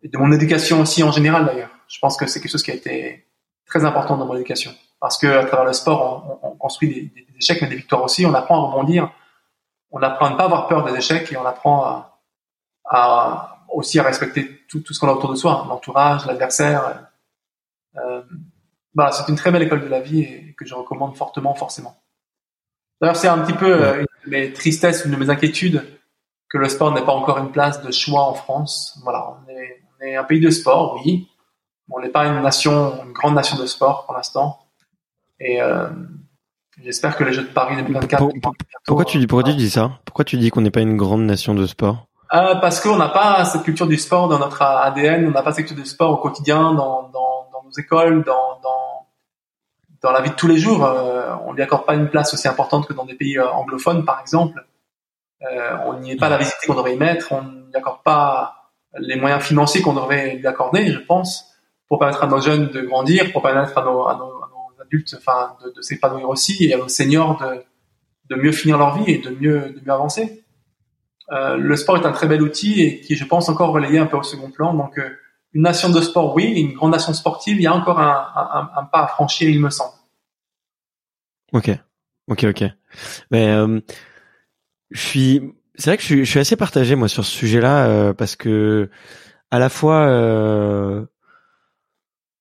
de 0.03 0.17
mon 0.19 0.31
éducation 0.31 0.81
aussi 0.81 1.01
en 1.01 1.11
général 1.11 1.45
d'ailleurs. 1.45 1.71
Je 1.87 1.97
pense 1.99 2.17
que 2.17 2.27
c'est 2.27 2.39
quelque 2.39 2.51
chose 2.51 2.61
qui 2.61 2.69
a 2.69 2.75
été 2.75 3.25
très 3.65 3.85
important 3.85 4.17
dans 4.17 4.27
mon 4.27 4.35
éducation 4.35 4.71
parce 5.05 5.19
que 5.19 5.27
à 5.27 5.45
travers 5.45 5.65
le 5.65 5.73
sport, 5.73 6.39
on, 6.41 6.47
on 6.47 6.55
construit 6.55 6.89
des, 6.89 7.01
des, 7.03 7.27
échecs 7.37 7.61
mais 7.61 7.67
des 7.67 7.75
victoires 7.75 8.03
aussi. 8.03 8.25
On 8.25 8.33
apprend 8.33 8.57
à 8.57 8.71
rebondir, 8.71 9.11
on 9.91 10.01
apprend 10.01 10.25
à 10.25 10.29
ne 10.31 10.35
pas 10.35 10.45
avoir 10.45 10.67
peur 10.67 10.83
des 10.83 10.97
échecs 10.97 11.31
et 11.31 11.37
on 11.37 11.45
apprend 11.45 11.85
à, 11.85 12.19
à 12.85 13.65
aussi 13.71 13.99
à 13.99 14.03
respecter 14.03 14.65
tout, 14.67 14.79
tout 14.79 14.95
ce 14.95 14.99
qu'on 14.99 15.07
a 15.07 15.11
autour 15.11 15.29
de 15.29 15.35
soi, 15.35 15.63
l'entourage, 15.69 16.25
l'adversaire. 16.25 17.07
Euh, 17.97 18.23
voilà, 18.95 19.11
c'est 19.11 19.29
une 19.29 19.35
très 19.35 19.51
belle 19.51 19.61
école 19.61 19.81
de 19.81 19.87
la 19.87 19.99
vie 19.99 20.21
et 20.21 20.55
que 20.57 20.65
je 20.65 20.73
recommande 20.73 21.15
fortement, 21.15 21.53
forcément. 21.53 21.95
D'ailleurs, 22.99 23.15
c'est 23.15 23.27
un 23.27 23.37
petit 23.45 23.53
peu 23.53 23.71
euh, 23.71 23.99
une 23.99 24.07
de 24.25 24.29
mes 24.31 24.53
tristesses, 24.53 25.05
une 25.05 25.11
de 25.11 25.17
mes 25.17 25.29
inquiétudes 25.29 25.85
que 26.49 26.57
le 26.57 26.67
sport 26.67 26.91
n'est 26.91 27.05
pas 27.05 27.13
encore 27.13 27.37
une 27.37 27.51
place 27.51 27.79
de 27.83 27.91
choix 27.91 28.23
en 28.23 28.33
France. 28.33 28.99
Voilà, 29.03 29.35
on 29.37 29.51
est, 29.51 29.83
on 29.99 30.03
est 30.03 30.15
un 30.15 30.23
pays 30.23 30.39
de 30.39 30.49
sport, 30.49 30.99
oui. 31.05 31.27
On 31.91 31.99
n'est 31.99 32.09
pas 32.09 32.25
une 32.25 32.41
nation, 32.41 33.03
une 33.05 33.13
grande 33.13 33.35
nation 33.35 33.55
de 33.55 33.67
sport 33.67 34.07
pour 34.07 34.15
l'instant. 34.15 34.64
Et 35.39 35.61
euh, 35.61 35.87
j'espère 36.81 37.15
que 37.17 37.23
les 37.23 37.33
Jeux 37.33 37.43
de 37.43 37.47
Paris 37.47 37.75
2024. 37.77 38.23
pourquoi 38.85 39.05
tu 39.05 39.17
dis, 39.17 39.27
pourquoi 39.27 39.43
tu 39.43 39.55
dis 39.55 39.69
ça? 39.69 39.99
Pourquoi 40.05 40.25
tu 40.25 40.37
dis 40.37 40.49
qu'on 40.49 40.61
n'est 40.61 40.71
pas 40.71 40.81
une 40.81 40.97
grande 40.97 41.23
nation 41.23 41.53
de 41.53 41.65
sport? 41.65 42.07
Euh, 42.33 42.55
Parce 42.55 42.79
qu'on 42.79 42.97
n'a 42.97 43.09
pas 43.09 43.45
cette 43.45 43.63
culture 43.63 43.87
du 43.87 43.97
sport 43.97 44.27
dans 44.27 44.39
notre 44.39 44.61
ADN. 44.61 45.27
On 45.27 45.31
n'a 45.31 45.43
pas 45.43 45.51
cette 45.51 45.65
culture 45.65 45.83
du 45.83 45.89
sport 45.89 46.11
au 46.11 46.17
quotidien, 46.17 46.73
dans, 46.73 47.09
dans, 47.09 47.49
dans 47.51 47.63
nos 47.63 47.71
écoles, 47.77 48.23
dans, 48.23 48.59
dans, 48.63 49.07
dans 50.01 50.11
la 50.11 50.21
vie 50.21 50.31
de 50.31 50.35
tous 50.35 50.47
les 50.47 50.57
jours. 50.57 50.85
Euh, 50.85 51.35
on 51.45 51.53
lui 51.53 51.61
accorde 51.61 51.85
pas 51.85 51.95
une 51.95 52.09
place 52.09 52.33
aussi 52.33 52.47
importante 52.47 52.87
que 52.87 52.93
dans 52.93 53.05
des 53.05 53.15
pays 53.15 53.37
euh, 53.37 53.49
anglophones, 53.49 54.05
par 54.05 54.19
exemple. 54.21 54.65
Euh, 55.41 55.77
on 55.85 55.99
n'y 55.99 56.11
est 56.11 56.15
pas 56.15 56.29
la 56.29 56.37
visite 56.37 56.55
qu'on 56.65 56.75
devrait 56.75 56.95
y 56.95 56.97
mettre. 56.97 57.31
On 57.31 57.41
n'y 57.43 57.75
accorde 57.75 58.01
pas 58.03 58.71
les 58.97 59.17
moyens 59.17 59.43
financiers 59.43 59.81
qu'on 59.81 59.93
devrait 59.93 60.35
lui 60.35 60.47
accorder, 60.47 60.91
je 60.91 60.99
pense, 60.99 61.45
pour 61.87 61.99
permettre 61.99 62.23
à 62.23 62.27
nos 62.27 62.39
jeunes 62.39 62.67
de 62.67 62.81
grandir, 62.81 63.31
pour 63.33 63.41
permettre 63.41 63.77
à 63.77 63.83
nos, 63.83 64.07
à 64.07 64.15
nos, 64.15 64.34
adultes, 64.85 65.15
enfin, 65.17 65.55
de, 65.75 65.81
s'épanouir 65.81 66.29
aussi, 66.29 66.65
et 66.65 66.75
nos 66.75 66.87
seniors 66.87 67.37
de, 67.37 67.63
de 68.35 68.41
mieux 68.41 68.51
finir 68.51 68.77
leur 68.77 68.97
vie 68.97 69.11
et 69.11 69.17
de 69.17 69.29
mieux, 69.29 69.73
de 69.73 69.81
mieux 69.85 69.91
avancer. 69.91 70.43
Euh, 71.31 71.57
le 71.57 71.75
sport 71.75 71.97
est 71.97 72.05
un 72.05 72.11
très 72.11 72.27
bel 72.27 72.41
outil 72.41 72.81
et 72.81 73.01
qui, 73.01 73.15
je 73.15 73.25
pense, 73.25 73.49
encore 73.49 73.71
relayé 73.71 73.99
un 73.99 74.05
peu 74.05 74.17
au 74.17 74.23
second 74.23 74.51
plan. 74.51 74.73
Donc, 74.73 74.97
euh, 74.97 75.09
une 75.53 75.63
nation 75.63 75.89
de 75.89 76.01
sport, 76.01 76.35
oui, 76.35 76.45
une 76.45 76.73
grande 76.73 76.91
nation 76.91 77.13
sportive, 77.13 77.55
il 77.55 77.63
y 77.63 77.67
a 77.67 77.73
encore 77.73 77.99
un, 77.99 78.89
pas 78.91 79.03
à 79.03 79.07
franchir, 79.07 79.49
il 79.49 79.61
me 79.61 79.69
semble. 79.69 79.93
Ok, 81.53 81.71
ok, 82.27 82.43
ok. 82.43 82.63
Mais 83.31 83.49
euh, 83.49 83.79
je 84.91 84.99
suis 84.99 85.41
c'est 85.77 85.89
vrai 85.89 85.97
que 85.97 86.03
je 86.03 86.07
suis, 86.07 86.25
je 86.25 86.29
suis, 86.29 86.39
assez 86.39 86.55
partagé 86.55 86.95
moi 86.95 87.07
sur 87.07 87.25
ce 87.25 87.31
sujet-là 87.31 87.87
euh, 87.87 88.13
parce 88.13 88.35
que 88.35 88.89
à 89.51 89.59
la 89.59 89.69
fois 89.69 90.07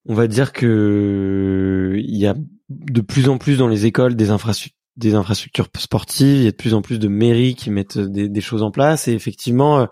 on 0.07 0.15
va 0.15 0.27
dire 0.27 0.53
que 0.53 1.95
il 1.97 2.17
y 2.17 2.27
a 2.27 2.35
de 2.69 3.01
plus 3.01 3.29
en 3.29 3.39
plus 3.39 3.59
dans 3.59 3.69
les 3.69 3.87
écoles 3.87 4.17
des 4.17 4.31
infrastructures 4.31 5.69
sportives, 5.77 6.37
il 6.37 6.45
y 6.45 6.49
a 6.49 6.51
de 6.51 6.57
plus 6.57 6.75
en 6.75 6.83
plus 6.83 6.99
de 6.99 7.09
mairies 7.09 7.55
qui 7.55 7.71
mettent 7.71 7.99
des, 7.99 8.29
des 8.29 8.41
choses 8.41 8.63
en 8.63 8.71
place 8.71 9.09
et 9.09 9.13
effectivement 9.13 9.81
euh, 9.81 9.87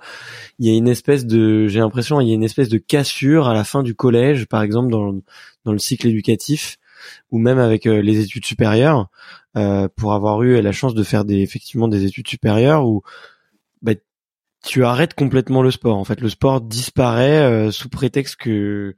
il 0.58 0.66
y 0.66 0.70
a 0.70 0.76
une 0.76 0.88
espèce 0.88 1.26
de 1.26 1.66
j'ai 1.66 1.80
l'impression 1.80 2.20
il 2.20 2.28
y 2.28 2.32
a 2.32 2.34
une 2.34 2.44
espèce 2.44 2.68
de 2.68 2.78
cassure 2.78 3.48
à 3.48 3.54
la 3.54 3.64
fin 3.64 3.82
du 3.82 3.94
collège 3.94 4.46
par 4.46 4.62
exemple 4.62 4.90
dans 4.90 5.72
le 5.72 5.78
cycle 5.78 6.08
éducatif 6.08 6.78
ou 7.30 7.38
même 7.38 7.58
avec 7.58 7.84
les 7.84 8.20
études 8.20 8.44
supérieures 8.44 9.08
euh, 9.56 9.86
pour 9.96 10.14
avoir 10.14 10.42
eu 10.42 10.60
la 10.62 10.72
chance 10.72 10.94
de 10.94 11.02
faire 11.02 11.26
des 11.26 11.40
effectivement 11.40 11.88
des 11.88 12.04
études 12.04 12.28
supérieures 12.28 12.86
où 12.86 13.02
bah, 13.82 13.92
tu 14.64 14.84
arrêtes 14.84 15.12
complètement 15.12 15.62
le 15.62 15.70
sport. 15.70 15.98
En 15.98 16.04
fait, 16.04 16.20
le 16.22 16.30
sport 16.30 16.62
disparaît 16.62 17.42
euh, 17.42 17.70
sous 17.70 17.90
prétexte 17.90 18.36
que 18.36 18.94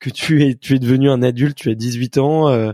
que 0.00 0.10
tu 0.10 0.44
es 0.44 0.54
tu 0.56 0.74
es 0.74 0.78
devenu 0.78 1.10
un 1.10 1.22
adulte, 1.22 1.56
tu 1.56 1.70
as 1.70 1.74
18 1.74 2.18
ans. 2.18 2.48
Euh, 2.48 2.72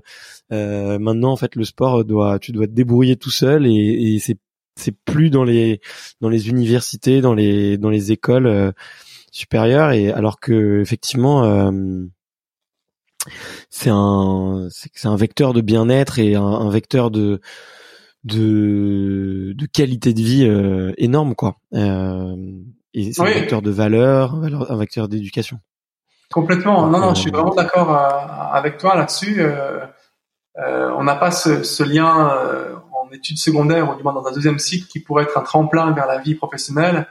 euh, 0.53 0.99
maintenant, 0.99 1.33
en 1.33 1.37
fait, 1.37 1.57
le 1.57 1.65
sport 1.65 2.05
doit 2.05 2.39
tu 2.39 2.53
dois 2.53 2.67
te 2.67 2.73
débrouiller 2.73 3.17
tout 3.17 3.31
seul 3.31 3.67
et, 3.67 4.15
et 4.15 4.19
c'est 4.21 4.39
c'est 4.77 4.95
plus 5.05 5.31
dans 5.31 5.45
les 5.45 5.81
dans 6.21 6.29
les 6.29 6.49
universités, 6.49 7.21
dans 7.21 7.35
les 7.35 7.79
dans 7.79 7.91
les 7.91 8.13
écoles 8.13 8.47
euh, 8.47 8.73
supérieures 9.33 9.93
et 9.93 10.11
alors 10.13 10.41
que 10.41 10.81
effectivement 10.81 11.45
euh, 11.45 12.07
c'est 13.71 13.91
un 13.93 14.69
c'est 14.71 15.07
un 15.07 15.17
vecteur 15.17 15.53
de 15.53 15.61
bien-être 15.61 16.19
et 16.19 16.37
un, 16.37 16.43
un 16.43 16.71
vecteur 16.71 17.11
de 17.11 17.41
de, 18.27 19.55
de 19.57 19.67
qualité 19.67 20.13
de 20.13 20.21
vie 20.21 20.45
euh, 20.45 20.93
énorme 20.99 21.35
quoi. 21.35 21.57
Euh, 21.75 22.35
et 22.93 23.13
c'est 23.13 23.23
un 23.23 23.27
vecteur 23.27 23.63
de 23.63 23.71
valeur, 23.71 24.35
un, 24.35 24.77
vecteur 24.77 25.09
d'éducation. 25.09 25.61
Complètement. 26.33 26.87
Non, 26.87 26.99
non, 26.99 27.15
je 27.15 27.23
suis 27.23 27.31
vraiment 27.31 27.55
d'accord 27.55 27.95
euh, 27.95 28.53
avec 28.53 28.79
toi 28.79 28.97
là-dessus. 28.97 29.43
on 30.57 31.05
n'a 31.05 31.15
pas 31.15 31.31
ce, 31.31 31.63
ce 31.63 31.83
lien 31.83 32.31
en 32.93 33.11
études 33.13 33.39
secondaires, 33.39 33.91
ou 33.91 33.95
du 33.95 34.03
moins 34.03 34.13
dans 34.13 34.27
un 34.27 34.33
deuxième 34.33 34.59
cycle, 34.59 34.87
qui 34.87 35.01
pourrait 35.01 35.25
être 35.25 35.39
un 35.39 35.43
tremplin 35.43 35.93
vers 35.93 36.07
la 36.07 36.19
vie 36.19 36.35
professionnelle, 36.35 37.07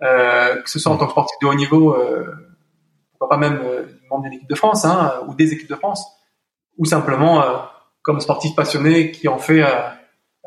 que 0.00 0.62
ce 0.66 0.78
soit 0.78 0.92
en 0.92 0.96
tant 0.96 1.06
que 1.06 1.12
sportif 1.12 1.36
de 1.40 1.46
haut 1.46 1.54
niveau, 1.54 1.96
pourquoi 3.10 3.28
pas 3.28 3.36
même 3.36 3.60
membre 4.10 4.24
d'une 4.24 4.34
équipe 4.34 4.48
de 4.48 4.54
France 4.54 4.84
hein, 4.84 5.14
ou 5.28 5.34
des 5.34 5.52
équipes 5.52 5.68
de 5.68 5.76
France, 5.76 6.04
ou 6.78 6.84
simplement 6.84 7.44
comme 8.02 8.20
sportif 8.20 8.56
passionné 8.56 9.12
qui 9.12 9.28
en 9.28 9.38
fait 9.38 9.62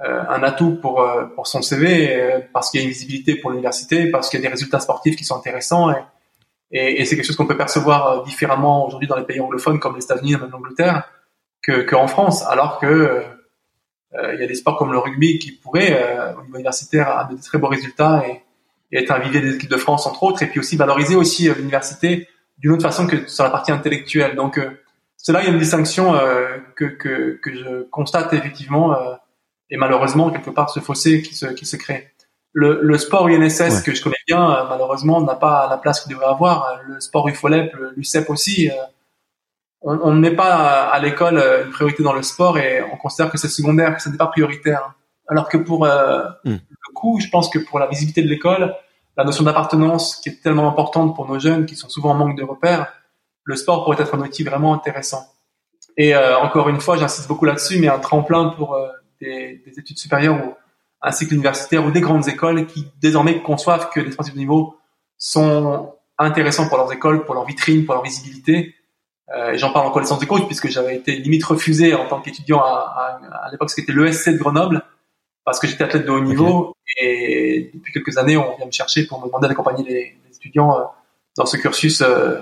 euh, 0.03 0.23
un 0.27 0.41
atout 0.41 0.77
pour 0.81 1.01
euh, 1.01 1.25
pour 1.35 1.45
son 1.45 1.61
CV 1.61 2.15
euh, 2.15 2.39
parce 2.53 2.71
qu'il 2.71 2.79
y 2.79 2.83
a 2.83 2.85
une 2.85 2.91
visibilité 2.91 3.35
pour 3.35 3.51
l'université, 3.51 4.09
parce 4.09 4.29
qu'il 4.29 4.39
y 4.39 4.41
a 4.41 4.47
des 4.47 4.51
résultats 4.51 4.79
sportifs 4.79 5.15
qui 5.15 5.23
sont 5.23 5.37
intéressants 5.37 5.91
et, 5.91 5.95
et, 6.71 7.01
et 7.01 7.05
c'est 7.05 7.15
quelque 7.15 7.25
chose 7.25 7.35
qu'on 7.35 7.47
peut 7.47 7.57
percevoir 7.57 8.23
différemment 8.23 8.87
aujourd'hui 8.87 9.07
dans 9.07 9.17
les 9.17 9.25
pays 9.25 9.39
anglophones 9.39 9.79
comme 9.79 9.95
les 9.95 10.03
États-Unis, 10.03 10.35
même 10.37 10.49
l'Angleterre, 10.51 11.09
que 11.61 11.81
qu'en 11.81 12.07
France, 12.07 12.43
alors 12.47 12.79
que 12.79 13.23
il 14.13 14.39
y 14.39 14.43
a 14.43 14.47
des 14.47 14.55
sports 14.55 14.75
comme 14.77 14.91
le 14.91 14.97
rugby 14.97 15.39
qui 15.39 15.53
pourraient 15.53 16.33
au 16.37 16.41
niveau 16.41 16.55
universitaire 16.55 17.07
avoir 17.07 17.29
de 17.29 17.37
très 17.41 17.57
beaux 17.57 17.69
résultats 17.69 18.23
et, 18.27 18.43
et 18.91 19.03
être 19.03 19.11
un 19.11 19.19
vivier 19.19 19.39
des 19.39 19.55
équipes 19.55 19.69
de 19.69 19.77
France 19.77 20.05
entre 20.05 20.23
autres, 20.23 20.43
et 20.43 20.47
puis 20.47 20.59
aussi 20.59 20.75
valoriser 20.75 21.15
aussi 21.15 21.49
l'université 21.49 22.27
d'une 22.57 22.71
autre 22.71 22.83
façon 22.83 23.07
que 23.07 23.27
sur 23.27 23.43
la 23.43 23.49
partie 23.49 23.71
intellectuelle. 23.71 24.35
Donc 24.35 24.59
cela, 25.15 25.41
il 25.41 25.45
y 25.45 25.49
a 25.49 25.53
une 25.53 25.59
distinction 25.59 26.13
que, 26.75 26.85
que, 26.85 27.39
que 27.41 27.53
je 27.55 27.83
constate 27.89 28.33
effectivement 28.33 28.97
et 29.69 29.77
malheureusement 29.77 30.29
quelque 30.29 30.49
part 30.49 30.69
ce 30.69 30.81
fossé 30.81 31.21
qui 31.21 31.33
se, 31.33 31.45
qui 31.45 31.65
se 31.65 31.77
crée. 31.77 32.11
Le, 32.53 32.79
le 32.81 32.97
sport 32.97 33.27
UNSS 33.27 33.81
que 33.81 33.93
je 33.93 34.03
connais 34.03 34.15
bien, 34.27 34.51
euh, 34.51 34.63
malheureusement, 34.69 35.21
n'a 35.21 35.35
pas 35.35 35.67
la 35.69 35.77
place 35.77 36.01
qu'il 36.01 36.11
devrait 36.11 36.27
avoir. 36.27 36.79
Le 36.87 36.99
sport 36.99 37.27
UFOLEP, 37.29 37.73
l'UCEP 37.95 38.29
aussi. 38.29 38.69
Euh, 38.69 38.73
on 39.83 40.13
ne 40.13 40.19
met 40.19 40.35
pas 40.35 40.89
à 40.89 40.99
l'école 40.99 41.37
euh, 41.37 41.65
une 41.65 41.71
priorité 41.71 42.03
dans 42.03 42.13
le 42.13 42.21
sport 42.21 42.57
et 42.59 42.83
on 42.83 42.97
considère 42.97 43.31
que 43.31 43.37
c'est 43.37 43.47
secondaire, 43.47 43.95
que 43.95 44.01
ce 44.01 44.09
n'est 44.09 44.17
pas 44.17 44.27
prioritaire. 44.27 44.93
Alors 45.27 45.49
que 45.49 45.57
pour 45.57 45.85
euh, 45.85 46.23
hmm. 46.43 46.51
le 46.51 46.93
coup, 46.93 47.19
je 47.19 47.29
pense 47.29 47.49
que 47.49 47.57
pour 47.57 47.79
la 47.79 47.87
visibilité 47.87 48.21
de 48.21 48.27
l'école, 48.27 48.75
la 49.17 49.23
notion 49.23 49.43
d'appartenance 49.43 50.17
qui 50.17 50.29
est 50.29 50.41
tellement 50.43 50.67
importante 50.67 51.15
pour 51.15 51.27
nos 51.27 51.39
jeunes 51.39 51.65
qui 51.65 51.75
sont 51.75 51.89
souvent 51.89 52.11
en 52.11 52.15
manque 52.15 52.37
de 52.37 52.43
repères, 52.43 52.93
le 53.43 53.55
sport 53.55 53.83
pourrait 53.83 54.01
être 54.01 54.13
un 54.15 54.19
outil 54.19 54.43
vraiment 54.43 54.73
intéressant. 54.73 55.25
Et 55.97 56.15
euh, 56.15 56.37
encore 56.37 56.69
une 56.69 56.79
fois, 56.79 56.95
j'insiste 56.97 57.27
beaucoup 57.27 57.45
là-dessus, 57.45 57.79
mais 57.79 57.87
un 57.87 57.99
tremplin 57.99 58.49
pour 58.49 58.77
des, 59.19 59.61
des, 59.65 59.79
études 59.79 59.97
supérieures 59.97 60.35
ou 60.35 60.53
un 61.01 61.11
cycle 61.11 61.33
universitaire 61.33 61.85
ou 61.85 61.91
des 61.91 62.01
grandes 62.01 62.27
écoles 62.27 62.67
qui 62.67 62.87
désormais 63.01 63.41
conçoivent 63.41 63.89
que 63.89 63.99
les 63.99 64.11
sportifs 64.11 64.33
de 64.33 64.39
niveau 64.39 64.77
sont 65.17 65.93
intéressants 66.17 66.67
pour 66.67 66.77
leurs 66.77 66.91
écoles, 66.93 67.25
pour 67.25 67.35
leur 67.35 67.45
vitrine, 67.45 67.85
pour 67.85 67.95
leur 67.95 68.03
visibilité. 68.03 68.75
Euh, 69.35 69.57
J'en 69.57 69.71
parle 69.71 69.87
en 69.87 69.91
connaissance 69.91 70.19
de 70.19 70.25
cause 70.25 70.45
puisque 70.45 70.67
j'avais 70.67 70.95
été 70.95 71.15
limite 71.15 71.43
refusé 71.45 71.93
en 71.95 72.07
tant 72.07 72.21
qu'étudiant 72.21 72.59
à, 72.59 73.19
à, 73.31 73.45
à 73.45 73.51
l'époque, 73.51 73.69
c'était 73.69 73.93
l'ESC 73.93 74.29
de 74.29 74.37
Grenoble 74.37 74.83
parce 75.43 75.59
que 75.59 75.67
j'étais 75.67 75.83
athlète 75.83 76.05
de 76.05 76.11
haut 76.11 76.21
niveau 76.21 76.75
et 76.97 77.71
depuis 77.73 77.93
quelques 77.93 78.17
années, 78.17 78.37
on 78.37 78.55
vient 78.57 78.65
me 78.65 78.71
chercher 78.71 79.05
pour 79.07 79.19
me 79.21 79.27
demander 79.27 79.47
d'accompagner 79.47 79.83
les, 79.83 79.93
les, 79.93 80.35
étudiants 80.35 80.77
euh, 80.77 80.83
dans 81.37 81.45
ce 81.45 81.57
cursus 81.57 82.01
euh, 82.01 82.41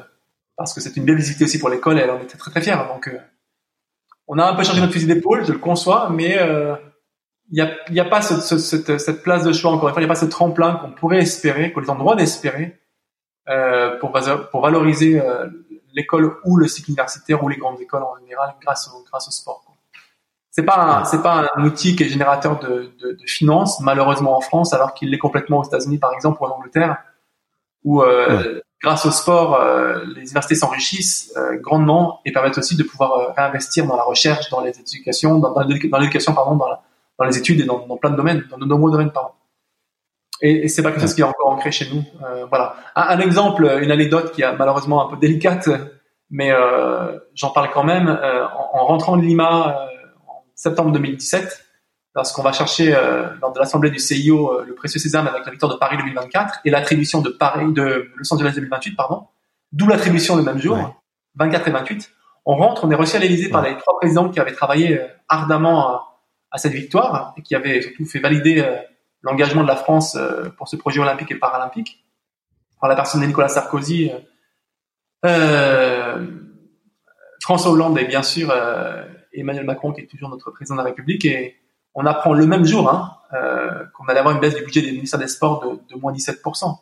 parce 0.58 0.74
que 0.74 0.82
c'est 0.82 0.98
une 0.98 1.06
belle 1.06 1.16
visite 1.16 1.42
aussi 1.42 1.60
pour 1.60 1.70
l'école 1.70 1.98
et 1.98 2.02
elle 2.02 2.12
en 2.12 2.20
était 2.20 2.38
très 2.38 2.52
très 2.52 2.62
fière. 2.62 2.88
Donc, 2.88 3.10
on 4.28 4.38
a 4.38 4.46
un 4.46 4.56
peu 4.56 4.64
changé 4.64 4.82
notre 4.82 4.94
fusil 4.94 5.08
d'épaule, 5.08 5.46
je 5.46 5.54
le 5.54 5.60
conçois, 5.60 6.10
mais 6.10 6.38
il 7.52 7.56
n'y 7.56 7.62
a, 7.62 7.72
y 7.92 8.00
a 8.00 8.06
pas 8.06 8.22
ce, 8.22 8.58
cette, 8.58 9.00
cette, 9.00 9.24
place 9.24 9.44
de 9.44 9.54
choix 9.54 9.72
encore 9.72 9.90
une 9.90 9.94
fois, 9.94 10.02
il 10.02 10.06
n'y 10.06 10.12
a 10.12 10.14
pas 10.14 10.20
ce 10.20 10.26
tremplin 10.26 10.76
qu'on 10.76 10.92
pourrait 10.92 11.20
espérer, 11.20 11.72
qu'on 11.72 11.84
est 11.84 11.90
en 11.90 11.96
droit 11.96 12.16
d'espérer 12.16 12.80
euh, 13.50 13.98
pour, 14.00 14.14
pour 14.52 14.62
valoriser 14.62 15.20
euh, 15.20 15.48
l'école 15.94 16.38
ou 16.46 16.58
le 16.58 16.68
cycle 16.68 16.92
universitaire 16.92 17.44
ou 17.44 17.50
les 17.50 17.58
grandes 17.58 17.82
écoles 17.82 18.04
en 18.04 18.18
général 18.20 18.54
grâce 18.62 18.90
au, 18.94 19.04
grâce 19.04 19.28
au 19.28 19.32
sport. 19.32 19.64
C'est 20.52 20.64
pas 20.64 21.04
c'est 21.06 21.22
pas 21.22 21.46
un 21.56 21.64
outil 21.64 21.96
qui 21.96 22.04
est 22.04 22.08
générateur 22.08 22.60
de, 22.60 22.92
de, 23.02 23.12
de 23.14 23.26
finances 23.26 23.80
malheureusement 23.82 24.36
en 24.36 24.42
France 24.42 24.74
alors 24.74 24.94
qu'il 24.94 25.10
l'est 25.12 25.18
complètement 25.18 25.60
aux 25.60 25.64
États-Unis 25.64 26.00
par 26.00 26.14
exemple 26.14 26.42
ou 26.42 26.46
en 26.46 26.52
Angleterre 26.52 26.98
où 27.84 28.02
euh, 28.02 28.60
grâce 28.82 29.06
au 29.06 29.12
sport 29.12 29.56
euh, 29.56 30.04
les 30.16 30.22
universités 30.22 30.56
s'enrichissent 30.56 31.34
euh, 31.38 31.58
grandement 31.60 32.20
et 32.26 32.32
permettent 32.32 32.58
aussi 32.58 32.76
de 32.76 32.84
pouvoir 32.84 33.34
réinvestir 33.36 33.86
dans 33.86 33.96
la 33.96 34.04
recherche, 34.04 34.50
dans 34.50 34.62
les 34.62 34.78
éducations, 34.80 35.40
dans, 35.40 35.54
dans 35.54 35.98
l'éducation 36.00 36.34
pardon, 36.34 36.56
dans 36.56 36.68
la, 36.68 36.82
dans 37.20 37.26
les 37.26 37.38
études 37.38 37.60
et 37.62 37.66
dans, 37.66 37.86
dans 37.86 37.98
plein 37.98 38.10
de 38.10 38.16
domaines, 38.16 38.46
dans 38.50 38.58
de 38.58 38.66
nombreux 38.66 38.92
domaines 38.92 39.12
pardon. 39.12 39.32
Et, 40.42 40.66
et 40.66 40.68
c'est 40.70 40.82
pas 40.82 40.92
quelque 40.92 41.02
chose 41.02 41.14
qui 41.14 41.22
est 41.22 41.26
encore 41.26 41.52
ancré 41.52 41.72
chez 41.72 41.90
nous. 41.94 42.04
Euh, 42.26 42.46
voilà. 42.46 42.76
Un, 42.96 43.18
un, 43.18 43.20
exemple, 43.20 43.80
une 43.82 43.92
anecdote 43.92 44.32
qui 44.32 44.42
est 44.42 44.56
malheureusement 44.56 45.06
un 45.06 45.10
peu 45.10 45.18
délicate, 45.18 45.70
mais 46.30 46.52
euh, 46.52 47.20
j'en 47.34 47.50
parle 47.50 47.70
quand 47.72 47.84
même. 47.84 48.08
Euh, 48.08 48.46
en, 48.46 48.80
en, 48.80 48.86
rentrant 48.86 49.18
de 49.18 49.22
Lima 49.22 49.78
euh, 49.78 50.06
en 50.28 50.44
septembre 50.56 50.92
2017, 50.92 51.66
lorsqu'on 52.16 52.42
va 52.42 52.54
chercher 52.54 52.96
euh, 52.96 53.28
lors 53.42 53.52
de 53.52 53.60
l'assemblée 53.60 53.92
du 53.92 54.00
CIO 54.00 54.62
le 54.66 54.74
précieux 54.76 55.00
sésame 55.00 55.28
avec 55.28 55.46
la 55.46 55.52
victoire 55.52 55.72
de 55.72 55.78
Paris 55.78 55.98
2024 55.98 56.62
et 56.66 56.70
l'attribution 56.70 57.22
de 57.22 57.30
Paris 57.30 57.74
de 57.74 58.10
Los 58.16 58.34
Angeles 58.34 58.54
2028, 58.56 58.96
pardon, 58.96 59.28
d'où 59.72 59.88
l'attribution 59.88 60.36
le 60.36 60.44
même 60.44 60.60
jour, 60.60 60.78
ouais. 60.78 60.96
24 61.36 61.68
et 61.68 61.72
28. 61.72 62.12
On 62.46 62.56
rentre, 62.56 62.86
on 62.86 62.92
est 62.92 62.96
reçu 62.96 63.18
à 63.18 63.20
l'Élysée 63.20 63.46
ouais. 63.46 63.52
par 63.52 63.62
les 63.64 63.76
trois 63.78 63.98
présidents 63.98 64.30
qui 64.30 64.40
avaient 64.40 64.54
travaillé 64.54 65.02
ardemment 65.28 66.09
à 66.52 66.58
cette 66.58 66.74
victoire 66.74 67.34
et 67.38 67.42
qui 67.42 67.56
avait 67.56 67.82
surtout 67.82 68.06
fait 68.06 68.20
valider 68.20 68.62
euh, 68.62 68.78
l'engagement 69.22 69.64
de 69.64 69.68
la 69.68 69.76
France 69.76 70.16
euh, 70.16 70.50
pour 70.58 70.68
ce 70.68 70.76
projet 70.76 71.00
olympique 71.00 71.32
et 71.32 71.36
paralympique 71.36 72.04
par 72.80 72.90
la 72.90 72.96
personne 72.96 73.22
de 73.22 73.26
Nicolas 73.26 73.50
Sarkozy, 73.50 74.12
euh, 75.26 76.28
François 77.42 77.72
Hollande 77.72 78.00
et 78.00 78.06
bien 78.06 78.24
sûr 78.24 78.54
Emmanuel 79.34 79.66
Macron 79.66 79.92
qui 79.92 80.02
est 80.02 80.08
toujours 80.08 80.30
notre 80.30 80.52
président 80.52 80.76
de 80.76 80.80
la 80.80 80.86
République 80.86 81.26
et 81.26 81.58
on 81.96 82.06
apprend 82.06 82.34
le 82.34 82.46
même 82.46 82.66
jour 82.66 82.90
hein, 82.90 83.18
euh, 83.34 83.86
qu'on 83.94 84.06
allait 84.06 84.20
avoir 84.20 84.34
une 84.34 84.42
baisse 84.42 84.56
du 84.56 84.64
budget 84.64 84.82
des 84.82 84.92
ministères 84.92 85.20
des 85.20 85.28
Sports 85.28 85.64
de, 85.90 85.96
moins 85.96 86.14
17%. 86.14 86.78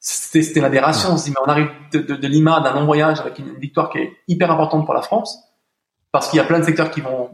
C'était, 0.00 0.60
l'aberration. 0.60 1.10
On 1.12 1.16
se 1.16 1.24
dit, 1.24 1.30
mais 1.30 1.40
on 1.44 1.50
arrive 1.50 1.70
de, 1.92 2.26
Lima 2.26 2.60
d'un 2.60 2.72
non-voyage 2.74 3.20
avec 3.20 3.38
une 3.38 3.54
victoire 3.58 3.90
qui 3.90 3.98
est 3.98 4.16
hyper 4.28 4.50
importante 4.50 4.84
pour 4.84 4.94
la 4.94 5.02
France, 5.02 5.38
parce 6.12 6.28
qu'il 6.28 6.38
y 6.38 6.40
a 6.40 6.44
plein 6.44 6.60
de 6.60 6.64
secteurs 6.64 6.90
qui 6.90 7.00
vont 7.00 7.30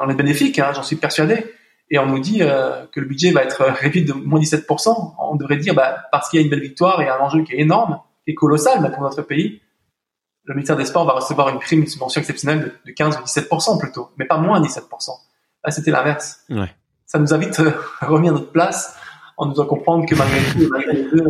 on 0.00 0.08
est 0.08 0.14
bénéfique, 0.14 0.58
hein, 0.58 0.72
j'en 0.74 0.82
suis 0.82 0.96
persuadé. 0.96 1.44
Et 1.90 1.98
on 1.98 2.06
nous 2.06 2.20
dit 2.20 2.42
euh, 2.42 2.86
que 2.90 3.00
le 3.00 3.06
budget 3.06 3.32
va 3.32 3.42
être 3.42 3.64
réduit 3.80 4.04
de 4.04 4.12
moins 4.12 4.40
17%. 4.40 5.14
On 5.18 5.36
devrait 5.36 5.58
dire, 5.58 5.74
bah, 5.74 6.04
parce 6.10 6.28
qu'il 6.28 6.40
y 6.40 6.42
a 6.42 6.44
une 6.44 6.50
belle 6.50 6.62
victoire 6.62 7.00
et 7.02 7.08
un 7.08 7.18
enjeu 7.18 7.42
qui 7.42 7.52
est 7.52 7.60
énorme, 7.60 8.00
qui 8.24 8.32
est 8.32 8.34
colossal, 8.34 8.80
mais 8.80 8.90
pour 8.90 9.02
notre 9.02 9.22
pays, 9.22 9.60
le 10.44 10.54
ministère 10.54 10.76
des 10.76 10.84
Sports 10.84 11.04
va 11.04 11.12
recevoir 11.12 11.50
une 11.50 11.58
prime, 11.58 11.80
une 11.80 11.86
subvention 11.86 12.20
exceptionnelle 12.20 12.72
de, 12.84 12.92
15 12.92 13.18
ou 13.18 13.24
17% 13.24 13.78
plutôt, 13.78 14.10
mais 14.16 14.24
pas 14.24 14.38
moins 14.38 14.60
17%. 14.60 14.80
Là, 15.64 15.70
c'était 15.70 15.90
l'inverse. 15.90 16.44
Ouais. 16.50 16.74
Ça 17.06 17.18
nous 17.18 17.32
a 17.32 17.38
vite 17.38 17.60
euh, 17.60 17.72
remis 18.00 18.28
à 18.28 18.32
notre 18.32 18.50
place 18.50 18.98
en 19.36 19.46
nous 19.46 19.52
faisant 19.52 19.66
comprendre 19.66 20.06
que 20.06 20.14
malgré 20.14 20.40
tout, 20.52 20.68
malgré 20.70 20.92
les 20.94 21.10
deux, 21.10 21.28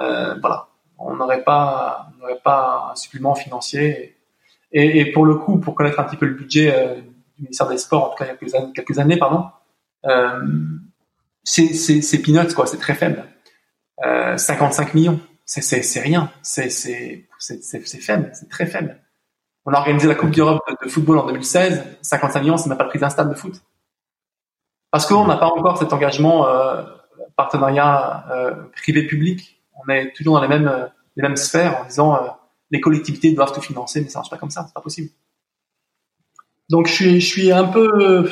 euh, 0.00 0.34
voilà, 0.40 0.68
on 0.98 1.16
n'aurait 1.16 1.42
pas, 1.42 2.08
on 2.14 2.20
n'aurait 2.20 2.40
pas 2.42 2.90
un 2.92 2.94
supplément 2.94 3.34
financier. 3.34 4.16
Et, 4.72 5.00
et, 5.00 5.12
pour 5.12 5.26
le 5.26 5.36
coup, 5.36 5.58
pour 5.58 5.74
connaître 5.74 6.00
un 6.00 6.04
petit 6.04 6.16
peu 6.16 6.26
le 6.26 6.34
budget 6.34 6.74
euh, 6.74 7.00
du 7.36 7.42
ministère 7.42 7.68
des 7.68 7.78
Sports, 7.78 8.04
en 8.04 8.08
tout 8.10 8.16
cas 8.16 8.24
il 8.24 8.48
y 8.48 8.54
a 8.54 8.72
quelques 8.74 8.98
années, 8.98 9.18
pardon, 9.18 9.46
euh, 10.06 10.40
c'est 11.44 12.22
peanuts, 12.22 12.54
quoi, 12.54 12.66
c'est 12.66 12.78
très 12.78 12.94
faible. 12.94 13.24
Euh, 14.04 14.36
55 14.36 14.94
millions, 14.94 15.20
c'est 15.44 16.00
rien, 16.00 16.30
c'est 16.42 16.70
faible, 18.00 18.30
c'est 18.32 18.48
très 18.48 18.66
faible. 18.66 19.00
On 19.64 19.72
a 19.72 19.78
organisé 19.78 20.06
la 20.06 20.14
Coupe 20.14 20.30
d'Europe 20.30 20.62
de, 20.82 20.88
football 20.88 21.18
en 21.18 21.26
2016, 21.26 21.98
55 22.00 22.40
millions, 22.40 22.56
ça 22.56 22.68
n'a 22.68 22.76
pas 22.76 22.84
pris 22.84 22.98
d'un 22.98 23.10
stade 23.10 23.28
de 23.28 23.34
foot. 23.34 23.60
Parce 24.92 25.06
qu'on 25.06 25.26
n'a 25.26 25.36
pas 25.36 25.48
encore 25.48 25.76
cet 25.76 25.92
engagement 25.92 26.48
euh, 26.48 26.84
partenariat 27.36 28.24
euh, 28.30 28.54
privé-public. 28.76 29.60
On 29.74 29.92
est 29.92 30.12
toujours 30.12 30.34
dans 30.34 30.42
les 30.42 30.48
mêmes, 30.48 30.88
les 31.16 31.22
mêmes 31.22 31.36
sphères 31.36 31.80
en 31.80 31.84
disant 31.84 32.14
euh, 32.14 32.28
les 32.70 32.80
collectivités 32.80 33.32
doivent 33.32 33.52
tout 33.52 33.60
financer, 33.60 34.00
mais 34.00 34.08
ça 34.08 34.20
marche 34.20 34.30
pas 34.30 34.38
comme 34.38 34.50
ça, 34.50 34.64
c'est 34.66 34.74
pas 34.74 34.80
possible. 34.80 35.10
Donc 36.68 36.86
je 36.88 36.92
suis, 36.92 37.20
je 37.20 37.26
suis 37.26 37.52
un 37.52 37.64
peu 37.64 38.28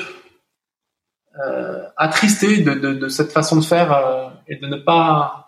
euh, 1.45 1.89
attristé 1.97 2.59
de, 2.63 2.75
de, 2.75 2.95
de, 2.95 3.09
cette 3.09 3.33
façon 3.33 3.57
de 3.57 3.65
faire 3.65 3.93
euh, 3.93 4.29
et 4.49 4.57
de 4.57 4.67
ne 4.67 4.77
pas 4.77 5.45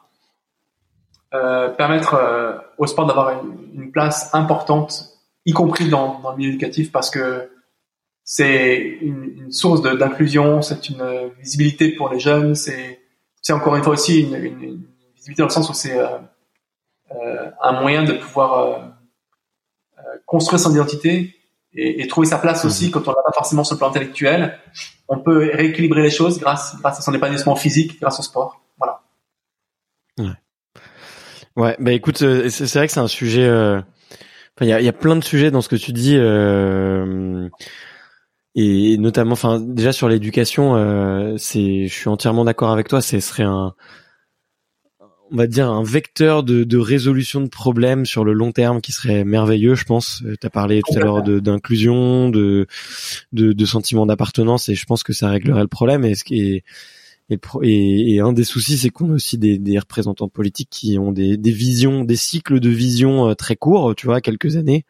euh, 1.35 1.69
permettre 1.71 2.15
euh, 2.15 2.57
au 2.79 2.87
sport 2.87 3.07
d'avoir 3.07 3.43
une, 3.43 3.83
une, 3.83 3.93
place 3.93 4.33
importante, 4.33 5.19
y 5.45 5.53
compris 5.53 5.89
dans, 5.89 6.21
dans, 6.21 6.31
le 6.31 6.37
milieu 6.37 6.51
éducatif, 6.51 6.93
parce 6.93 7.11
que 7.11 7.51
c'est 8.23 8.99
une, 9.01 9.25
une, 9.37 9.53
source 9.53 9.83
d'inclusion, 9.83 10.63
c'est 10.63 10.89
une 10.89 11.31
visibilité 11.39 11.91
pour 11.91 12.09
les 12.09 12.21
jeunes, 12.21 12.55
c'est 12.55 13.01
encore 13.51 13.77
une 13.77 13.83
fois 13.83 13.93
aussi 13.93 14.23
une, 14.23 14.35
une, 14.35 14.87
visibilité 15.15 15.43
dans 15.43 15.47
le 15.47 15.53
sens 15.53 15.69
où 15.69 15.75
c'est 15.75 15.99
euh, 15.99 17.51
un 17.61 17.81
moyen 17.81 18.03
de 18.05 18.13
pouvoir 18.15 18.93
construire 20.27 20.61
son 20.61 20.73
identité 20.73 21.36
et, 21.77 22.03
et, 22.03 22.07
trouver 22.09 22.27
sa 22.27 22.39
place 22.39 22.65
aussi 22.65 22.89
mmh. 22.89 22.91
quand 22.91 23.09
on 23.09 23.11
n'a 23.11 23.23
pas 23.25 23.33
forcément 23.35 23.65
sur 23.65 23.75
le 23.75 23.79
plan 23.79 23.91
intellectuel. 23.91 24.59
On 25.09 25.19
peut 25.19 25.51
rééquilibrer 25.53 26.03
les 26.03 26.11
choses 26.11 26.39
grâce, 26.39 26.77
grâce 26.81 26.99
à 26.99 27.03
son 27.03 27.15
épanouissement 27.15 27.57
physique, 27.57 28.01
grâce 28.01 28.19
au 28.19 28.23
sport. 28.23 28.61
Voilà. 28.79 29.03
Ouais. 30.19 30.35
Ouais, 31.57 31.77
bah 31.79 31.93
écoute, 31.93 32.21
euh, 32.23 32.49
c'est 32.51 32.73
vrai 32.75 32.87
que 32.87 32.93
c'est 32.93 33.01
un 33.01 33.09
sujet. 33.09 33.45
Euh... 33.45 33.81
Enfin, 34.57 34.67
il 34.67 34.69
y 34.69 34.73
a, 34.73 34.81
y 34.81 34.89
a, 34.89 34.93
plein 34.93 35.17
de 35.17 35.25
sujets 35.25 35.51
dans 35.51 35.61
ce 35.61 35.69
que 35.69 35.77
tu 35.77 35.93
dis, 35.93 36.17
euh... 36.17 37.49
et 38.55 38.97
notamment, 38.99 39.33
enfin, 39.33 39.61
déjà 39.61 39.93
sur 39.93 40.09
l'éducation, 40.09 40.77
euh, 40.77 41.35
c'est, 41.39 41.87
je 41.87 41.95
suis 41.95 42.09
entièrement 42.09 42.45
d'accord 42.45 42.71
avec 42.71 42.89
toi. 42.89 43.01
Ce 43.01 43.21
serait 43.21 43.43
un, 43.43 43.75
on 45.31 45.37
va 45.37 45.47
dire 45.47 45.69
un 45.69 45.83
vecteur 45.83 46.43
de, 46.43 46.65
de, 46.65 46.79
résolution 46.79 47.41
de 47.41 47.49
problèmes 47.49 48.07
sur 48.07 48.25
le 48.25 48.33
long 48.33 48.53
terme 48.53 48.81
qui 48.81 48.93
serait 48.93 49.25
merveilleux, 49.25 49.75
je 49.75 49.85
pense. 49.85 50.23
Euh, 50.25 50.37
tu 50.41 50.47
as 50.47 50.51
parlé 50.51 50.83
tout 50.87 50.97
à 50.97 51.01
l'heure 51.01 51.23
d'inclusion, 51.23 52.29
de, 52.29 52.67
de, 53.33 53.53
de, 53.53 53.65
sentiment 53.65 54.07
d'appartenance, 54.07 54.69
et 54.69 54.75
je 54.75 54.85
pense 54.87 55.03
que 55.03 55.13
ça 55.13 55.29
réglerait 55.29 55.63
le 55.63 55.69
problème. 55.69 56.05
Et, 56.05 56.15
et, 56.31 56.63
et, 57.31 58.15
et 58.15 58.21
un 58.21 58.33
des 58.33 58.45
soucis, 58.45 58.79
c'est 58.79 58.91
qu'on 58.91 59.11
a 59.11 59.15
aussi 59.15 59.39
des, 59.39 59.59
des, 59.59 59.79
représentants 59.79 60.29
politiques 60.29 60.71
qui 60.71 60.99
ont 60.99 61.13
des, 61.13 61.37
des, 61.37 61.53
visions, 61.53 62.05
des 62.05 62.17
cycles 62.17 62.61
de 62.61 62.71
vision 62.71 63.29
euh, 63.29 63.35
très 63.35 63.57
courts, 63.57 63.95
tu 63.97 64.07
vois, 64.07 64.21
quelques 64.21 64.57
années, 64.57 64.85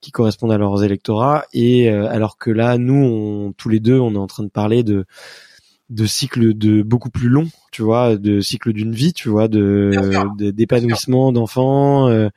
qui 0.00 0.10
correspondent 0.10 0.52
à 0.52 0.58
leurs 0.58 0.84
électorats. 0.84 1.44
Et 1.54 1.90
euh, 1.90 2.08
alors 2.10 2.36
que 2.36 2.50
là, 2.50 2.76
nous, 2.76 2.94
on, 2.94 3.52
tous 3.52 3.68
les 3.68 3.80
deux, 3.80 3.98
on 3.98 4.14
est 4.14 4.18
en 4.18 4.26
train 4.26 4.42
de 4.42 4.50
parler 4.50 4.82
de 4.82 5.06
de 5.92 6.06
cycles 6.06 6.54
de 6.54 6.82
beaucoup 6.82 7.10
plus 7.10 7.28
longs, 7.28 7.48
tu 7.70 7.82
vois, 7.82 8.16
de 8.16 8.40
cycles 8.40 8.72
d'une 8.72 8.92
vie, 8.92 9.12
tu 9.12 9.28
vois, 9.28 9.48
de 9.48 10.50
d'épanouissement 10.50 11.32
d'enfants. 11.32 12.08
Euh, 12.08 12.28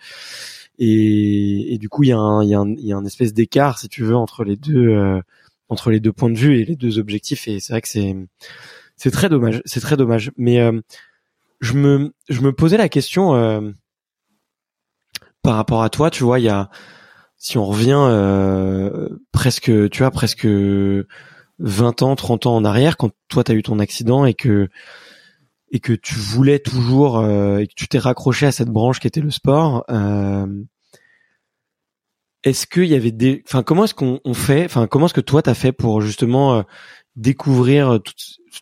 et, 0.78 1.74
et, 1.74 1.78
du 1.78 1.88
coup, 1.88 2.04
il 2.04 2.10
y 2.10 2.12
a 2.12 2.18
un 2.18 2.44
il 2.44 2.50
y 2.50 2.54
a 2.54 2.60
un, 2.60 2.70
il 2.72 2.86
y 2.86 2.94
a 2.94 2.98
un 2.98 3.06
espèce 3.06 3.34
d'écart, 3.34 3.80
si 3.80 3.88
tu 3.88 4.04
veux, 4.04 4.15
entre 4.15 4.44
les 4.44 4.58
deux 4.58 4.89
euh, 4.89 5.22
entre 5.70 5.89
les 5.89 6.00
deux 6.00 6.12
points 6.12 6.30
de 6.30 6.38
vue 6.38 6.60
et 6.60 6.65
les 6.65 6.76
deux 6.76 7.00
objectifs. 7.00 7.48
Et 7.48 7.60
c'est 7.60 7.74
vrai 7.74 7.82
que 7.82 7.89
c'est 7.89 8.15
c'est 8.98 9.12
très 9.12 9.30
dommage, 9.30 9.62
c'est 9.65 9.80
très 9.80 9.98
dommage. 9.98 10.32
Mais 10.38 10.60
euh, 10.60 10.82
je 11.62 11.74
me 11.74 12.13
je 12.30 12.41
me 12.41 12.52
posais 12.54 12.78
la 12.78 12.89
question 12.89 13.36
euh, 13.36 13.72
par 15.41 15.56
rapport 15.56 15.84
à 15.84 15.89
toi, 15.89 16.10
tu 16.12 16.24
vois, 16.24 16.39
il 16.39 16.46
y 16.46 16.50
a 16.50 16.70
si 17.38 17.58
on 17.58 17.65
revient 17.65 17.94
euh, 17.96 19.10
presque, 19.32 19.72
tu 19.89 20.00
vois, 20.00 20.12
presque 20.12 20.48
20 21.60 22.02
ans, 22.02 22.15
30 22.15 22.46
ans 22.48 22.56
en 22.56 22.65
arrière, 22.65 22.98
quand 22.98 23.12
toi 23.28 23.44
tu 23.44 23.52
as 23.52 23.56
eu 23.56 23.63
ton 23.63 23.80
accident 23.80 24.26
et 24.26 24.34
que 24.34 24.70
et 25.72 25.80
que 25.80 25.94
tu 25.94 26.15
voulais 26.15 26.60
toujours 26.60 27.18
euh, 27.18 27.58
et 27.58 27.68
que 27.68 27.74
tu 27.76 27.88
t'es 27.88 27.98
raccroché 27.98 28.46
à 28.46 28.52
cette 28.52 28.70
branche 28.70 29.00
qui 29.00 29.08
était 29.08 29.22
le 29.22 29.32
sport, 29.32 29.84
euh, 29.89 30.48
est-ce 32.44 32.68
qu'il 32.68 32.86
y 32.86 32.94
avait 32.94 33.12
des, 33.12 33.41
enfin 33.46 33.63
comment 33.63 33.86
est-ce 33.86 33.96
qu'on 33.96 34.34
fait, 34.34 34.65
enfin 34.65 34.88
comment 34.88 35.08
est-ce 35.08 35.13
que 35.13 35.22
toi 35.22 35.41
t'as 35.41 35.54
fait 35.54 35.72
pour 35.72 36.02
justement 36.02 36.56
euh, 36.56 36.63
découvrir 37.15 38.00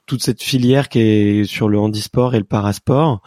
toute, 0.06 0.24
cette 0.24 0.42
filière 0.42 0.88
qui 0.88 1.00
est 1.00 1.44
sur 1.46 1.70
le 1.70 1.80
handisport 1.80 2.36
et 2.36 2.40
le 2.40 2.46
parasport. 2.46 3.22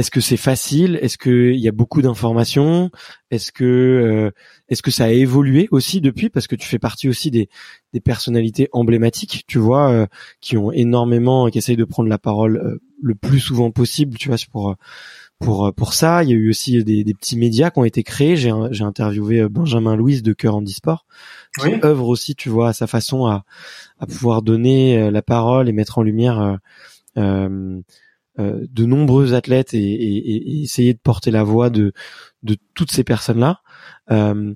Est-ce 0.00 0.10
que 0.10 0.22
c'est 0.22 0.38
facile? 0.38 0.98
Est-ce 1.02 1.18
qu'il 1.18 1.60
y 1.60 1.68
a 1.68 1.72
beaucoup 1.72 2.00
d'informations? 2.00 2.90
Est-ce 3.30 3.52
que 3.52 3.64
euh, 3.64 4.30
est-ce 4.70 4.82
que 4.82 4.90
ça 4.90 5.04
a 5.04 5.10
évolué 5.10 5.68
aussi 5.72 6.00
depuis? 6.00 6.30
Parce 6.30 6.46
que 6.46 6.56
tu 6.56 6.66
fais 6.66 6.78
partie 6.78 7.06
aussi 7.06 7.30
des, 7.30 7.50
des 7.92 8.00
personnalités 8.00 8.70
emblématiques, 8.72 9.44
tu 9.46 9.58
vois, 9.58 9.90
euh, 9.90 10.06
qui 10.40 10.56
ont 10.56 10.72
énormément, 10.72 11.50
qui 11.50 11.58
essayent 11.58 11.76
de 11.76 11.84
prendre 11.84 12.08
la 12.08 12.16
parole 12.16 12.56
euh, 12.56 12.80
le 13.02 13.14
plus 13.14 13.40
souvent 13.40 13.70
possible, 13.70 14.16
tu 14.16 14.28
vois, 14.28 14.38
pour 14.50 14.74
pour 15.38 15.74
pour 15.74 15.92
ça. 15.92 16.24
Il 16.24 16.30
y 16.30 16.32
a 16.32 16.36
eu 16.36 16.48
aussi 16.48 16.82
des, 16.82 17.04
des 17.04 17.12
petits 17.12 17.36
médias 17.36 17.70
qui 17.70 17.78
ont 17.80 17.84
été 17.84 18.02
créés. 18.02 18.36
J'ai 18.36 18.52
j'ai 18.70 18.84
interviewé 18.84 19.46
Benjamin 19.50 19.96
Louis 19.96 20.22
de 20.22 20.32
Cœur 20.32 20.54
Handisport, 20.56 21.04
qui 21.60 21.66
oui. 21.66 21.80
œuvre 21.84 22.08
aussi, 22.08 22.34
tu 22.34 22.48
vois, 22.48 22.70
à 22.70 22.72
sa 22.72 22.86
façon 22.86 23.26
à 23.26 23.44
à 23.98 24.06
pouvoir 24.06 24.40
donner 24.40 25.10
la 25.10 25.20
parole 25.20 25.68
et 25.68 25.72
mettre 25.72 25.98
en 25.98 26.02
lumière 26.02 26.40
euh, 26.40 26.56
euh, 27.18 27.82
de 28.40 28.84
nombreux 28.84 29.34
athlètes 29.34 29.74
et, 29.74 30.62
essayer 30.62 30.94
de 30.94 30.98
porter 30.98 31.30
la 31.30 31.42
voix 31.42 31.70
de 31.70 31.92
de 32.42 32.56
toutes 32.74 32.90
ces 32.90 33.04
personnes-là. 33.04 33.60
Euh, 34.10 34.54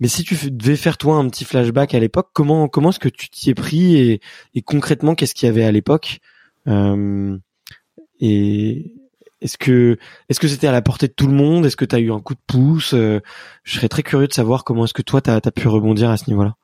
mais 0.00 0.08
si 0.08 0.24
tu 0.24 0.36
devais 0.50 0.76
faire 0.76 0.98
toi 0.98 1.16
un 1.16 1.28
petit 1.28 1.44
flashback 1.44 1.94
à 1.94 2.00
l'époque, 2.00 2.30
comment 2.32 2.68
comment 2.68 2.90
est-ce 2.90 2.98
que 2.98 3.08
tu 3.08 3.30
t'y 3.30 3.50
es 3.50 3.54
pris 3.54 4.20
et, 4.54 4.62
concrètement 4.62 5.14
qu'est-ce 5.14 5.34
qu'il 5.34 5.46
y 5.46 5.48
avait 5.48 5.64
à 5.64 5.72
l'époque 5.72 6.18
euh, 6.66 7.36
Et 8.20 8.96
est-ce 9.40 9.56
que 9.58 9.98
est-ce 10.28 10.40
que 10.40 10.48
c'était 10.48 10.66
à 10.66 10.72
la 10.72 10.82
portée 10.82 11.08
de 11.08 11.12
tout 11.12 11.26
le 11.26 11.34
monde? 11.34 11.66
Est-ce 11.66 11.76
que 11.76 11.84
tu 11.84 11.94
as 11.94 12.00
eu 12.00 12.12
un 12.12 12.20
coup 12.20 12.34
de 12.34 12.40
pouce? 12.46 12.94
Euh, 12.94 13.20
Je 13.64 13.76
serais 13.76 13.88
très 13.88 14.02
curieux 14.02 14.26
de 14.28 14.32
savoir 14.32 14.64
comment 14.64 14.84
est-ce 14.84 14.94
que 14.94 15.02
toi 15.02 15.20
tu 15.20 15.30
as, 15.30 15.40
pu 15.40 15.68
rebondir 15.68 16.10
à 16.10 16.16
ce 16.16 16.28
niveau-là. 16.28 16.54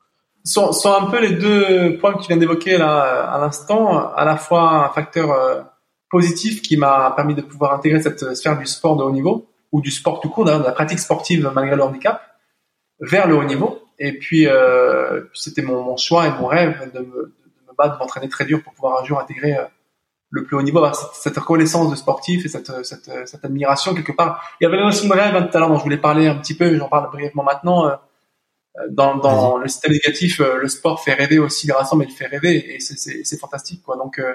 Sont 0.43 0.71
un 0.85 1.05
peu 1.09 1.21
les 1.21 1.35
deux 1.35 1.97
points 1.97 2.13
que 2.13 2.21
tu 2.21 2.27
viens 2.27 2.37
d'évoquer 2.37 2.77
là 2.77 3.23
à 3.31 3.39
l'instant, 3.39 4.11
à 4.13 4.25
la 4.25 4.37
fois 4.37 4.85
un 4.85 4.89
facteur 4.89 5.31
euh, 5.31 5.61
positif 6.09 6.61
qui 6.61 6.77
m'a 6.77 7.11
permis 7.15 7.35
de 7.35 7.41
pouvoir 7.41 7.73
intégrer 7.73 8.01
cette 8.01 8.35
sphère 8.35 8.57
du 8.57 8.65
sport 8.65 8.97
de 8.97 9.03
haut 9.03 9.11
niveau 9.11 9.47
ou 9.71 9.81
du 9.81 9.91
sport 9.91 10.19
tout 10.19 10.29
court, 10.29 10.45
de 10.45 10.51
la 10.51 10.71
pratique 10.71 10.99
sportive 10.99 11.51
malgré 11.53 11.75
le 11.75 11.83
handicap, 11.83 12.21
vers 12.99 13.27
le 13.27 13.35
haut 13.35 13.43
niveau. 13.43 13.79
Et 13.99 14.17
puis, 14.17 14.47
euh, 14.47 15.25
c'était 15.33 15.61
mon, 15.61 15.83
mon, 15.83 15.97
choix 15.97 16.27
et 16.27 16.31
mon 16.31 16.47
rêve 16.47 16.91
de 16.93 16.99
me, 16.99 17.05
de 17.05 17.67
me 17.67 17.75
battre, 17.77 17.95
de 17.95 17.99
m'entraîner 17.99 18.29
très 18.29 18.45
dur 18.45 18.63
pour 18.63 18.73
pouvoir 18.73 19.01
un 19.01 19.05
jour 19.05 19.19
intégrer 19.19 19.57
euh, 19.57 19.65
le 20.31 20.43
plus 20.43 20.55
haut 20.55 20.61
niveau, 20.61 20.77
avoir 20.77 20.95
cette, 20.95 21.33
cette, 21.33 21.37
reconnaissance 21.37 21.89
de 21.91 21.95
sportif 21.95 22.45
et 22.45 22.49
cette, 22.49 22.71
cette, 22.85 23.11
cette, 23.27 23.45
admiration 23.45 23.93
quelque 23.93 24.11
part. 24.11 24.43
Il 24.59 24.63
y 24.63 24.67
avait 24.67 24.81
aussi 24.81 25.07
mon 25.07 25.15
rêve 25.15 25.35
hein, 25.35 25.43
tout 25.43 25.57
à 25.57 25.59
l'heure 25.59 25.69
dont 25.69 25.77
je 25.77 25.83
voulais 25.83 25.97
parler 25.97 26.27
un 26.27 26.35
petit 26.35 26.55
peu, 26.55 26.77
j'en 26.77 26.87
parle 26.87 27.09
brièvement 27.11 27.43
maintenant. 27.43 27.89
Euh, 28.77 28.87
dans, 28.89 29.17
dans 29.17 29.57
le 29.57 29.67
système 29.67 29.91
éducatif, 29.91 30.39
euh, 30.39 30.57
le 30.57 30.67
sport 30.67 31.03
fait 31.03 31.13
rêver 31.13 31.39
aussi 31.39 31.67
les 31.67 31.73
mais 31.97 32.05
il 32.05 32.11
fait 32.11 32.27
rêver 32.27 32.75
et 32.75 32.79
c'est 32.79 33.39
fantastique. 33.39 33.81
Quoi. 33.83 33.97
Donc, 33.97 34.19
euh, 34.19 34.33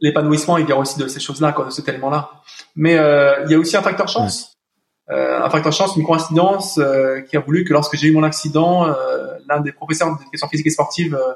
l'épanouissement, 0.00 0.58
il 0.58 0.66
vient 0.66 0.76
aussi 0.76 0.98
de 0.98 1.08
ces 1.08 1.20
choses-là, 1.20 1.54
de 1.64 1.70
cet 1.70 1.88
élément-là. 1.88 2.30
Mais 2.76 2.98
euh, 2.98 3.44
il 3.44 3.50
y 3.50 3.54
a 3.54 3.58
aussi 3.58 3.76
un 3.76 3.82
facteur 3.82 4.08
chance. 4.08 4.56
Euh, 5.10 5.42
un 5.42 5.50
facteur 5.50 5.72
chance, 5.72 5.96
une 5.96 6.04
coïncidence 6.04 6.78
euh, 6.78 7.20
qui 7.22 7.36
a 7.36 7.40
voulu 7.40 7.64
que 7.64 7.72
lorsque 7.72 7.96
j'ai 7.96 8.08
eu 8.08 8.12
mon 8.12 8.22
accident, 8.22 8.88
euh, 8.88 9.38
l'un 9.48 9.60
des 9.60 9.72
professeurs 9.72 10.14
d'éducation 10.18 10.48
physique 10.48 10.66
et 10.66 10.70
sportive 10.70 11.14
euh, 11.14 11.32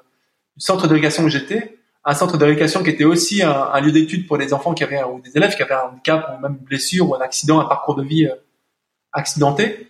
du 0.57 0.65
centre 0.65 0.87
d'éducation 0.87 1.25
où 1.25 1.29
j'étais, 1.29 1.79
un 2.05 2.15
centre 2.15 2.37
d'éducation 2.37 2.83
qui 2.83 2.91
était 2.91 3.05
aussi 3.05 3.43
un, 3.43 3.51
un 3.51 3.81
lieu 3.81 3.93
d'étude 3.93 4.27
pour 4.27 4.37
des 4.37 4.53
enfants 4.53 4.75
qui 4.75 4.85
avaient 4.85 5.03
ou 5.05 5.21
des 5.21 5.35
élèves 5.37 5.57
qui 5.57 5.63
avaient 5.63 5.75
un 5.75 5.89
handicap 5.91 6.37
ou 6.37 6.43
même 6.43 6.57
une 6.59 6.65
blessure 6.65 7.09
ou 7.09 7.15
un 7.15 7.21
accident, 7.21 7.61
un 7.61 7.65
parcours 7.65 7.95
de 7.95 8.03
vie 8.03 8.29
accidenté 9.13 9.89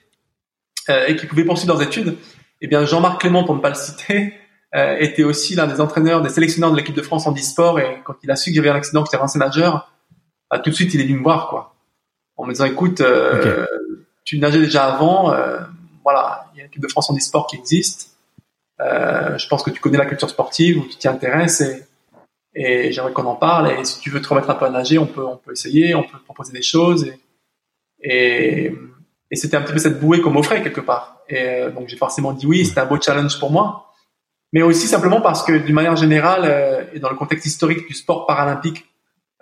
et 0.88 1.16
qui 1.16 1.26
pouvaient 1.26 1.44
poursuivre 1.44 1.72
leurs 1.72 1.82
études. 1.82 2.18
Eh 2.60 2.66
bien, 2.66 2.84
Jean-Marc 2.84 3.20
Clément, 3.22 3.44
pour 3.44 3.54
ne 3.56 3.60
pas 3.60 3.70
le 3.70 3.74
citer, 3.74 4.34
euh, 4.74 4.96
était 5.00 5.24
aussi 5.24 5.54
l'un 5.54 5.66
des 5.66 5.80
entraîneurs, 5.80 6.22
des 6.22 6.30
sélectionneurs 6.30 6.70
de 6.70 6.76
l'équipe 6.76 6.94
de 6.94 7.02
France 7.02 7.26
en 7.26 7.34
e-sport. 7.34 7.78
Et 7.78 8.00
quand 8.04 8.14
il 8.22 8.30
a 8.30 8.36
su 8.36 8.50
que 8.50 8.56
j'avais 8.56 8.70
un 8.70 8.74
accident, 8.74 9.02
que 9.02 9.10
j'étais 9.10 9.22
ancien 9.22 9.40
nageur, 9.40 9.92
bah, 10.50 10.58
tout 10.58 10.70
de 10.70 10.74
suite, 10.74 10.94
il 10.94 11.00
est 11.00 11.04
venu 11.04 11.18
me 11.18 11.22
voir, 11.22 11.48
quoi. 11.48 11.74
En 12.36 12.46
me 12.46 12.52
disant, 12.52 12.64
écoute, 12.64 13.00
euh, 13.02 13.66
tu 14.24 14.38
nageais 14.38 14.60
déjà 14.60 14.86
avant, 14.86 15.32
euh, 15.32 15.58
voilà, 16.02 16.46
il 16.52 16.58
y 16.58 16.60
a 16.60 16.64
une 16.64 16.68
équipe 16.68 16.82
de 16.82 16.88
France 16.88 17.10
en 17.10 17.16
e-sport 17.16 17.46
qui 17.46 17.56
existe. 17.56 18.10
Je 18.80 19.46
pense 19.48 19.62
que 19.62 19.70
tu 19.70 19.80
connais 19.80 19.98
la 19.98 20.06
culture 20.06 20.28
sportive 20.28 20.78
ou 20.78 20.86
tu 20.88 20.96
t'y 20.96 21.06
intéresses 21.06 21.60
et, 21.60 21.84
et 22.54 22.90
j'aimerais 22.90 23.12
qu'on 23.12 23.26
en 23.26 23.36
parle. 23.36 23.70
Et 23.70 23.84
si 23.84 24.00
tu 24.00 24.10
veux 24.10 24.20
te 24.20 24.26
remettre 24.26 24.50
un 24.50 24.54
peu 24.54 24.64
à 24.64 24.70
nager, 24.70 24.98
on 24.98 25.06
peut, 25.06 25.24
on 25.24 25.36
peut 25.36 25.52
essayer, 25.52 25.94
on 25.94 26.02
peut 26.02 26.18
proposer 26.18 26.52
des 26.52 26.62
choses. 26.62 27.04
Et, 27.04 27.20
et, 28.02 28.74
et 29.30 29.36
c'était 29.36 29.56
un 29.56 29.62
petit 29.62 29.74
peu 29.74 29.78
cette 29.78 30.00
bouée 30.00 30.20
qu'on 30.20 30.30
m'offrait 30.32 30.62
quelque 30.62 30.80
part. 30.80 31.22
Et 31.28 31.66
donc 31.72 31.86
j'ai 31.88 31.96
forcément 31.96 32.32
dit 32.32 32.44
oui, 32.44 32.66
c'était 32.66 32.80
un 32.80 32.86
beau 32.86 33.00
challenge 33.00 33.38
pour 33.38 33.52
moi 33.52 33.91
mais 34.52 34.62
aussi 34.62 34.86
simplement 34.86 35.20
parce 35.20 35.42
que 35.42 35.52
d'une 35.52 35.74
manière 35.74 35.96
générale 35.96 36.42
euh, 36.44 36.84
et 36.92 36.98
dans 36.98 37.10
le 37.10 37.16
contexte 37.16 37.46
historique 37.46 37.86
du 37.88 37.94
sport 37.94 38.26
paralympique 38.26 38.86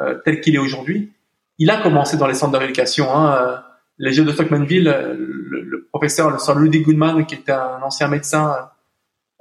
euh, 0.00 0.14
tel 0.24 0.40
qu'il 0.40 0.54
est 0.54 0.58
aujourd'hui, 0.58 1.12
il 1.58 1.70
a 1.70 1.82
commencé 1.82 2.16
dans 2.16 2.26
les 2.26 2.34
centres 2.34 2.52
de 2.52 2.58
rééducation. 2.58 3.14
Hein, 3.14 3.34
euh, 3.34 3.56
les 3.98 4.12
Jeux 4.12 4.24
de 4.24 4.32
Stockmanville, 4.32 4.84
le, 4.84 5.62
le, 5.62 5.84
professeur, 5.92 6.30
le 6.30 6.38
Sir 6.38 6.54
Ludwig 6.58 6.86
Goodman, 6.86 7.26
qui 7.26 7.34
était 7.34 7.52
un 7.52 7.82
ancien 7.82 8.08
médecin 8.08 8.70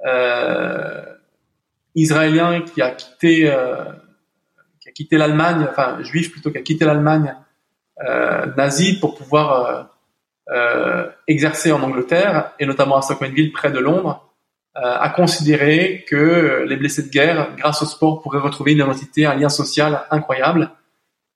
euh, 0.04 1.02
israélien 1.94 2.60
qui 2.60 2.82
a 2.82 2.90
quitté, 2.90 3.50
qui 4.80 4.88
a 4.88 4.92
quitté 4.92 5.16
l'Allemagne, 5.16 5.66
enfin 5.70 6.02
juif 6.02 6.30
plutôt, 6.30 6.50
qui 6.50 6.58
a 6.58 6.62
quitté 6.62 6.84
l'Allemagne 6.84 7.34
nazie 8.58 9.00
pour 9.00 9.16
pouvoir 9.16 9.88
exercer 11.26 11.72
en 11.72 11.82
Angleterre 11.82 12.52
et 12.58 12.66
notamment 12.66 12.98
à 12.98 13.02
Stockmanville 13.02 13.52
près 13.52 13.70
de 13.70 13.78
Londres 13.78 14.29
à 14.74 15.06
euh, 15.06 15.08
considérer 15.10 16.04
que 16.08 16.64
les 16.66 16.76
blessés 16.76 17.02
de 17.02 17.08
guerre, 17.08 17.54
grâce 17.56 17.82
au 17.82 17.86
sport, 17.86 18.22
pourraient 18.22 18.38
retrouver 18.38 18.72
une 18.72 18.78
identité, 18.78 19.26
un 19.26 19.34
lien 19.34 19.48
social 19.48 20.06
incroyable. 20.10 20.70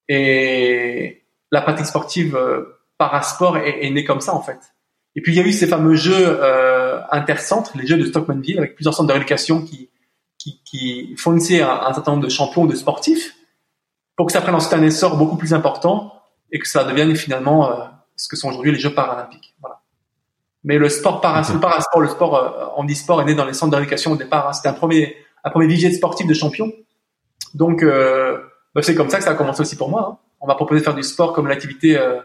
Et 0.09 1.25
la 1.51 1.62
pratique 1.62 1.87
sportive 1.87 2.37
euh, 2.37 2.81
parasport 2.99 3.57
est, 3.59 3.85
est 3.85 3.90
née 3.90 4.05
comme 4.05 4.20
ça 4.20 4.35
en 4.35 4.42
fait. 4.42 4.59
Et 5.16 5.23
puis 5.23 5.33
il 5.33 5.37
y 5.37 5.40
a 5.40 5.47
eu 5.47 5.53
ces 5.53 5.66
fameux 5.66 5.94
jeux 5.94 6.14
euh, 6.16 7.01
intercentres, 7.11 7.77
les 7.77 7.87
jeux 7.87 7.97
de 7.97 8.05
Stockmanville, 8.05 8.59
avec 8.59 8.75
plusieurs 8.75 8.94
centres 8.94 9.09
de 9.09 9.12
rééducation 9.12 9.62
qui, 9.62 9.90
qui, 10.38 10.61
qui 10.64 11.16
fournissaient 11.16 11.62
un, 11.62 11.70
un, 11.70 11.92
certain 11.92 12.12
nombre 12.12 12.25
de 12.25 12.29
champions, 12.29 12.66
de 12.66 12.75
sportifs, 12.75 13.37
pour 14.16 14.27
que 14.27 14.33
ça 14.33 14.40
prenne 14.40 14.55
ensuite 14.55 14.75
un 14.75 14.83
essor 14.83 15.16
beaucoup 15.16 15.37
plus 15.37 15.55
important 15.55 16.12
et 16.51 16.59
que 16.59 16.68
ça 16.68 16.85
devienne 16.85 17.14
finalement 17.16 17.70
euh, 17.70 17.85
ce 18.16 18.29
que 18.29 18.37
sont 18.37 18.49
aujourd'hui 18.49 18.73
les 18.73 18.79
Jeux 18.79 18.94
paralympiques. 18.94 19.53
Mais 20.64 20.79
le 20.79 20.88
sport 20.88 21.20
parasport, 21.20 21.55
le 21.55 21.61
parasport, 21.61 22.00
le 22.00 22.09
sport 22.09 22.37
euh, 22.37 22.66
handisport 22.77 23.20
est 23.20 23.27
né 23.27 23.35
dans 23.35 23.44
les 23.44 23.53
centres 23.53 23.77
d'éducation 23.77 24.12
au 24.12 24.16
départ. 24.16 24.48
Hein. 24.48 24.53
C'était 24.55 24.68
un 24.68 24.74
premier, 24.74 25.14
un 25.44 25.50
premier 25.50 25.66
vivier 25.66 25.90
de 25.90 25.94
sportifs 25.94 26.27
de 26.27 26.35
champions. 26.35 26.72
Donc, 27.53 27.83
euh, 27.83 28.38
bah, 28.74 28.83
c'est 28.83 28.94
comme 28.94 29.11
ça 29.11 29.18
que 29.18 29.24
ça 29.24 29.31
a 29.31 29.35
commencé 29.35 29.61
aussi 29.61 29.77
pour 29.77 29.90
moi. 29.90 30.09
Hein. 30.11 30.18
On 30.40 30.46
m'a 30.46 30.55
proposé 30.55 30.81
de 30.81 30.85
faire 30.85 30.94
du 30.94 31.03
sport 31.03 31.33
comme 31.35 31.46
l'activité 31.46 31.98
euh, 31.98 32.18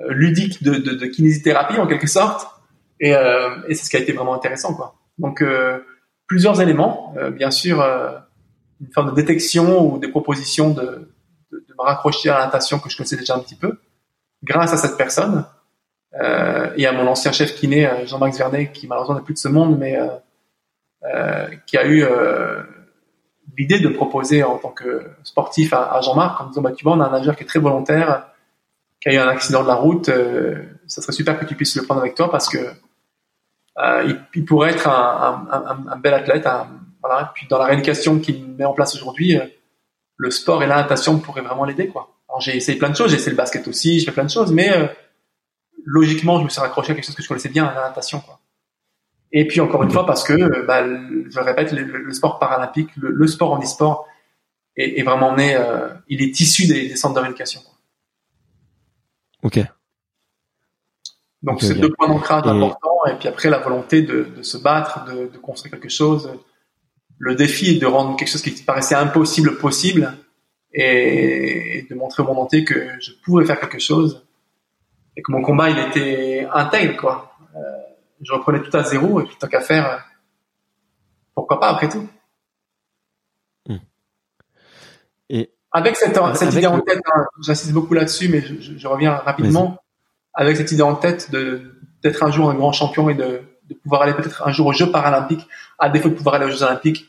euh, 0.00 0.12
ludique 0.12 0.62
de, 0.62 0.74
de, 0.74 0.94
de, 0.94 1.06
kinésithérapie 1.06 1.78
en 1.78 1.86
quelque 1.86 2.06
sorte. 2.06 2.48
Et, 3.00 3.14
euh, 3.14 3.48
et 3.68 3.74
c'est 3.74 3.84
ce 3.84 3.90
qui 3.90 3.96
a 3.96 4.00
été 4.00 4.12
vraiment 4.12 4.34
intéressant, 4.34 4.74
quoi. 4.74 4.96
Donc, 5.18 5.40
euh, 5.40 5.78
plusieurs 6.26 6.60
éléments. 6.60 7.14
bien 7.32 7.50
sûr, 7.50 7.82
une 8.80 8.92
forme 8.92 9.10
de 9.10 9.14
détection 9.14 9.80
ou 9.82 9.98
des 9.98 10.08
propositions 10.08 10.70
de, 10.70 10.82
de, 11.50 11.58
de 11.58 11.74
me 11.78 11.82
raccrocher 11.82 12.28
à 12.28 12.38
la 12.38 12.44
natation 12.44 12.78
que 12.78 12.90
je 12.90 12.96
connaissais 12.96 13.16
déjà 13.16 13.34
un 13.34 13.38
petit 13.38 13.54
peu, 13.54 13.78
grâce 14.44 14.74
à 14.74 14.76
cette 14.76 14.98
personne 14.98 15.46
euh, 16.14 16.70
et 16.76 16.86
à 16.86 16.92
mon 16.92 17.06
ancien 17.06 17.32
chef 17.32 17.54
kiné, 17.54 17.86
euh, 17.86 18.06
Jean-Max 18.06 18.38
Vernet, 18.38 18.72
qui 18.72 18.86
malheureusement 18.86 19.16
n'est 19.16 19.24
plus 19.24 19.34
de 19.34 19.38
ce 19.38 19.48
monde, 19.48 19.78
mais 19.78 19.96
euh, 19.96 20.08
euh 21.04 21.48
qui 21.66 21.76
a 21.76 21.86
eu 21.86 22.02
euh, 22.02 22.62
l'idée 23.56 23.78
de 23.80 23.88
proposer 23.88 24.42
en 24.42 24.58
tant 24.58 24.70
que 24.70 25.06
sportif 25.22 25.72
à, 25.72 25.92
à 25.92 26.00
Jean-Marc 26.00 26.40
en 26.40 26.46
disant 26.46 26.62
bah, 26.62 26.72
tu 26.72 26.84
vois, 26.84 26.94
on 26.94 27.00
a 27.00 27.06
un 27.06 27.10
nageur 27.10 27.36
qui 27.36 27.44
est 27.44 27.46
très 27.46 27.58
volontaire, 27.58 28.26
qui 29.00 29.10
a 29.10 29.14
eu 29.14 29.18
un 29.18 29.28
accident 29.28 29.62
de 29.62 29.68
la 29.68 29.74
route, 29.74 30.10
ça 30.86 31.02
serait 31.02 31.12
super 31.12 31.38
que 31.38 31.44
tu 31.44 31.54
puisses 31.54 31.76
le 31.76 31.84
prendre 31.84 32.00
avec 32.00 32.14
toi 32.14 32.30
parce 32.30 32.48
que 32.48 32.58
il, 33.78 34.20
il, 34.34 34.44
pourrait 34.44 34.72
être 34.72 34.88
un, 34.88 35.46
un, 35.50 35.92
un 35.92 35.96
bel 35.96 36.12
athlète. 36.12 36.48
voilà. 37.00 37.30
Puis 37.32 37.46
dans 37.48 37.58
la 37.58 37.66
rééducation 37.66 38.18
qu'il 38.18 38.44
met 38.44 38.64
en 38.64 38.72
place 38.72 38.96
aujourd'hui, 38.96 39.38
le 40.16 40.30
sport 40.32 40.64
et 40.64 40.66
la 40.66 40.76
natation 40.76 41.20
pourraient 41.20 41.42
vraiment 41.42 41.64
l'aider. 41.64 41.86
quoi. 41.86 42.16
Alors 42.28 42.40
j'ai 42.40 42.56
essayé 42.56 42.76
plein 42.76 42.90
de 42.90 42.96
choses, 42.96 43.10
j'ai 43.10 43.16
essayé 43.16 43.30
le 43.30 43.36
basket 43.36 43.68
aussi, 43.68 44.00
j'ai 44.00 44.06
fait 44.06 44.12
plein 44.12 44.24
de 44.24 44.30
choses, 44.30 44.52
mais 44.52 44.90
logiquement, 45.88 46.38
je 46.38 46.44
me 46.44 46.48
suis 46.48 46.60
raccroché 46.60 46.92
à 46.92 46.94
quelque 46.94 47.06
chose 47.06 47.14
que 47.14 47.22
je 47.22 47.28
connaissais 47.28 47.48
bien, 47.48 47.64
à 47.64 47.74
la 47.74 47.88
natation. 47.88 48.20
Quoi. 48.20 48.38
Et 49.32 49.46
puis 49.46 49.60
encore 49.60 49.82
une 49.82 49.90
fois, 49.90 50.06
parce 50.06 50.22
que, 50.22 50.66
bah, 50.66 50.84
je 50.84 51.40
répète, 51.40 51.72
le, 51.72 52.12
sport 52.12 52.38
paralympique, 52.38 52.90
le, 52.96 53.26
sport 53.26 53.52
en 53.52 53.62
e-sport 53.62 54.06
est, 54.76 54.98
est, 54.98 55.02
vraiment 55.02 55.34
né, 55.34 55.54
euh, 55.56 55.88
il 56.08 56.22
est 56.22 56.38
issu 56.40 56.66
des, 56.66 56.88
des 56.88 56.96
centres 56.96 57.14
de 57.14 57.20
rééducation. 57.20 57.60
Ok. 59.42 59.60
Donc 61.42 61.62
c'est 61.62 61.74
deux 61.74 61.92
points 61.92 62.08
d'ancrage 62.08 62.46
importants, 62.46 63.06
et 63.08 63.14
puis 63.14 63.28
après 63.28 63.48
la 63.48 63.58
volonté 63.58 64.02
de, 64.02 64.24
de 64.36 64.42
se 64.42 64.58
battre, 64.58 65.04
de, 65.04 65.28
de, 65.28 65.38
construire 65.38 65.72
quelque 65.72 65.88
chose, 65.88 66.32
le 67.18 67.34
défi 67.36 67.76
est 67.76 67.78
de 67.78 67.86
rendre 67.86 68.16
quelque 68.16 68.28
chose 68.28 68.42
qui 68.42 68.50
paraissait 68.50 68.96
impossible 68.96 69.56
possible, 69.58 70.14
et, 70.72 71.78
et 71.78 71.82
de 71.88 71.94
montrer 71.94 72.22
au 72.22 72.26
monde 72.26 72.38
entier 72.38 72.64
que 72.64 72.88
je 73.00 73.12
pouvais 73.22 73.46
faire 73.46 73.60
quelque 73.60 73.78
chose 73.78 74.27
et 75.18 75.22
que 75.22 75.32
mon 75.32 75.42
combat 75.42 75.68
il 75.68 75.78
était 75.80 76.46
intègre 76.52 76.96
quoi. 76.96 77.36
Euh, 77.56 77.58
je 78.22 78.32
reprenais 78.32 78.62
tout 78.62 78.74
à 78.76 78.84
zéro 78.84 79.20
et 79.20 79.24
puis 79.24 79.36
tant 79.36 79.48
qu'à 79.48 79.60
faire, 79.60 79.90
euh, 79.90 79.96
pourquoi 81.34 81.58
pas 81.58 81.68
après 81.70 81.88
tout. 81.88 82.08
Hmm. 83.66 83.78
Et 85.28 85.50
avec 85.72 85.96
cette, 85.96 86.16
cette 86.34 86.54
idée 86.54 86.68
en 86.68 86.80
tête, 86.80 87.00
hein, 87.12 87.26
j'insiste 87.44 87.72
beaucoup 87.72 87.94
là-dessus, 87.94 88.28
mais 88.28 88.40
je, 88.42 88.78
je, 88.78 88.88
reviens 88.88 89.16
rapidement. 89.16 89.82
Avec 90.34 90.56
cette 90.56 90.70
idée 90.70 90.82
en 90.82 90.94
tête 90.94 91.32
de 91.32 91.74
d'être 92.02 92.22
un 92.22 92.30
jour 92.30 92.48
un 92.48 92.54
grand 92.54 92.70
champion 92.70 93.10
et 93.10 93.14
de, 93.14 93.42
de 93.68 93.74
pouvoir 93.74 94.02
aller 94.02 94.14
peut-être 94.14 94.46
un 94.46 94.52
jour 94.52 94.68
aux 94.68 94.72
Jeux 94.72 94.92
paralympiques, 94.92 95.48
à 95.80 95.88
défaut 95.88 96.10
de 96.10 96.14
pouvoir 96.14 96.36
aller 96.36 96.46
aux 96.46 96.50
Jeux 96.50 96.62
olympiques, 96.62 97.08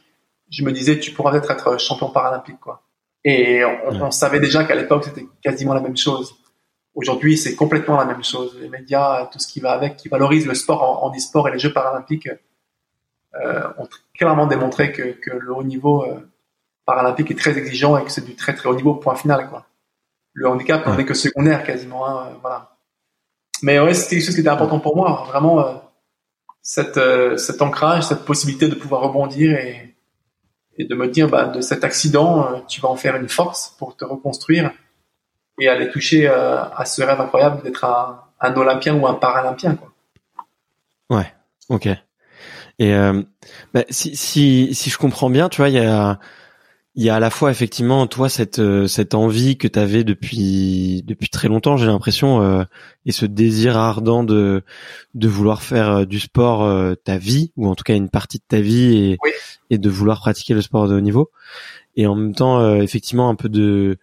je 0.49 0.63
me 0.63 0.71
disais 0.71 0.97
tu 0.97 1.11
pourras 1.11 1.29
peut-être 1.31 1.51
être 1.51 1.79
champion 1.79 2.09
paralympique 2.09 2.59
quoi. 2.59 2.81
Et 3.23 3.63
on, 3.63 4.01
on 4.01 4.11
savait 4.11 4.39
déjà 4.39 4.63
qu'à 4.63 4.73
l'époque 4.73 5.03
c'était 5.03 5.27
quasiment 5.43 5.75
la 5.75 5.81
même 5.81 5.97
chose 5.97 6.33
Aujourd'hui, 6.95 7.37
c'est 7.37 7.55
complètement 7.55 7.97
la 7.97 8.05
même 8.05 8.23
chose. 8.23 8.57
Les 8.59 8.67
médias, 8.67 9.27
tout 9.27 9.39
ce 9.39 9.47
qui 9.47 9.59
va 9.59 9.71
avec, 9.71 9.97
qui 9.97 10.09
valorise 10.09 10.47
le 10.47 10.55
sport 10.55 11.03
en, 11.03 11.15
e-sport 11.15 11.47
et 11.47 11.51
les 11.51 11.59
Jeux 11.59 11.71
paralympiques 11.71 12.29
euh, 13.35 13.69
ont 13.77 13.87
clairement 14.15 14.47
démontré 14.47 14.91
que, 14.91 15.11
que 15.11 15.31
le 15.31 15.53
haut 15.53 15.63
niveau 15.63 16.03
euh, 16.03 16.19
paralympique 16.85 17.29
est 17.29 17.37
très 17.37 17.57
exigeant 17.57 17.97
et 17.97 18.03
que 18.03 18.11
c'est 18.11 18.25
du 18.25 18.35
très 18.35 18.55
très 18.55 18.67
haut 18.67 18.75
niveau 18.75 18.95
point 18.95 19.15
final. 19.15 19.47
Quoi. 19.49 19.67
Le 20.33 20.47
handicap 20.47 20.85
n'en 20.85 20.97
est 20.97 21.05
que 21.05 21.13
secondaire 21.13 21.63
quasiment. 21.63 22.07
Hein, 22.07 22.37
voilà. 22.41 22.75
Mais 23.61 23.79
ouais, 23.79 23.93
c'était 23.93 24.15
quelque 24.15 24.25
chose 24.25 24.35
qui 24.35 24.41
était 24.41 24.49
important 24.49 24.79
pour 24.79 24.95
moi. 24.95 25.25
Vraiment, 25.27 25.59
euh, 25.59 25.75
cette, 26.63 26.97
euh, 26.97 27.37
cet 27.37 27.61
ancrage, 27.61 28.03
cette 28.03 28.25
possibilité 28.25 28.67
de 28.67 28.75
pouvoir 28.75 29.01
rebondir 29.01 29.57
et, 29.57 29.95
et 30.77 30.85
de 30.85 30.95
me 30.95 31.07
dire, 31.07 31.29
bah, 31.29 31.45
de 31.45 31.61
cet 31.61 31.83
accident, 31.83 32.63
tu 32.67 32.81
vas 32.81 32.89
en 32.89 32.95
faire 32.95 33.15
une 33.15 33.29
force 33.29 33.75
pour 33.77 33.95
te 33.95 34.05
reconstruire 34.05 34.71
et 35.59 35.67
aller 35.67 35.89
toucher 35.89 36.27
euh, 36.27 36.63
à 36.63 36.85
ce 36.85 37.01
rêve 37.01 37.19
incroyable 37.19 37.63
d'être 37.63 37.85
un, 37.85 38.21
un, 38.39 38.55
Olympien 38.55 38.95
ou 38.95 39.07
un 39.07 39.13
Paralympien. 39.13 39.75
Quoi. 39.75 39.91
Ouais, 41.09 41.33
ok. 41.69 41.87
Et 42.79 42.93
euh, 42.93 43.21
bah, 43.73 43.83
si, 43.89 44.15
si, 44.15 44.73
si 44.73 44.89
je 44.89 44.97
comprends 44.97 45.29
bien, 45.29 45.49
tu 45.49 45.57
vois, 45.57 45.69
il 45.69 45.75
y 45.75 45.79
a, 45.79 46.19
il 46.99 47.03
y 47.03 47.09
a 47.09 47.15
à 47.15 47.19
la 47.21 47.29
fois 47.29 47.49
effectivement 47.49 48.07
toi 48.07 48.27
cette 48.27 48.59
euh, 48.59 48.87
cette 48.87 49.13
envie 49.13 49.57
que 49.57 49.69
tu 49.69 49.79
avais 49.79 50.03
depuis 50.03 51.01
depuis 51.05 51.29
très 51.29 51.47
longtemps, 51.47 51.77
j'ai 51.77 51.85
l'impression, 51.85 52.41
euh, 52.41 52.63
et 53.05 53.13
ce 53.13 53.25
désir 53.25 53.77
ardent 53.77 54.23
de 54.23 54.63
de 55.13 55.27
vouloir 55.29 55.61
faire 55.61 55.89
euh, 55.89 56.05
du 56.05 56.19
sport 56.19 56.63
euh, 56.63 56.95
ta 56.95 57.17
vie 57.17 57.53
ou 57.55 57.69
en 57.69 57.75
tout 57.75 57.83
cas 57.83 57.95
une 57.95 58.09
partie 58.09 58.39
de 58.39 58.43
ta 58.47 58.59
vie 58.59 58.97
et 58.97 59.17
oui. 59.23 59.31
et 59.69 59.77
de 59.77 59.89
vouloir 59.89 60.19
pratiquer 60.19 60.53
le 60.53 60.61
sport 60.61 60.89
de 60.89 60.95
haut 60.95 60.99
niveau. 60.99 61.31
Et 61.95 62.05
en 62.05 62.15
même 62.15 62.35
temps, 62.35 62.75
effectivement, 62.75 63.29
un 63.29 63.35
peu 63.35 63.49
de 63.49 63.97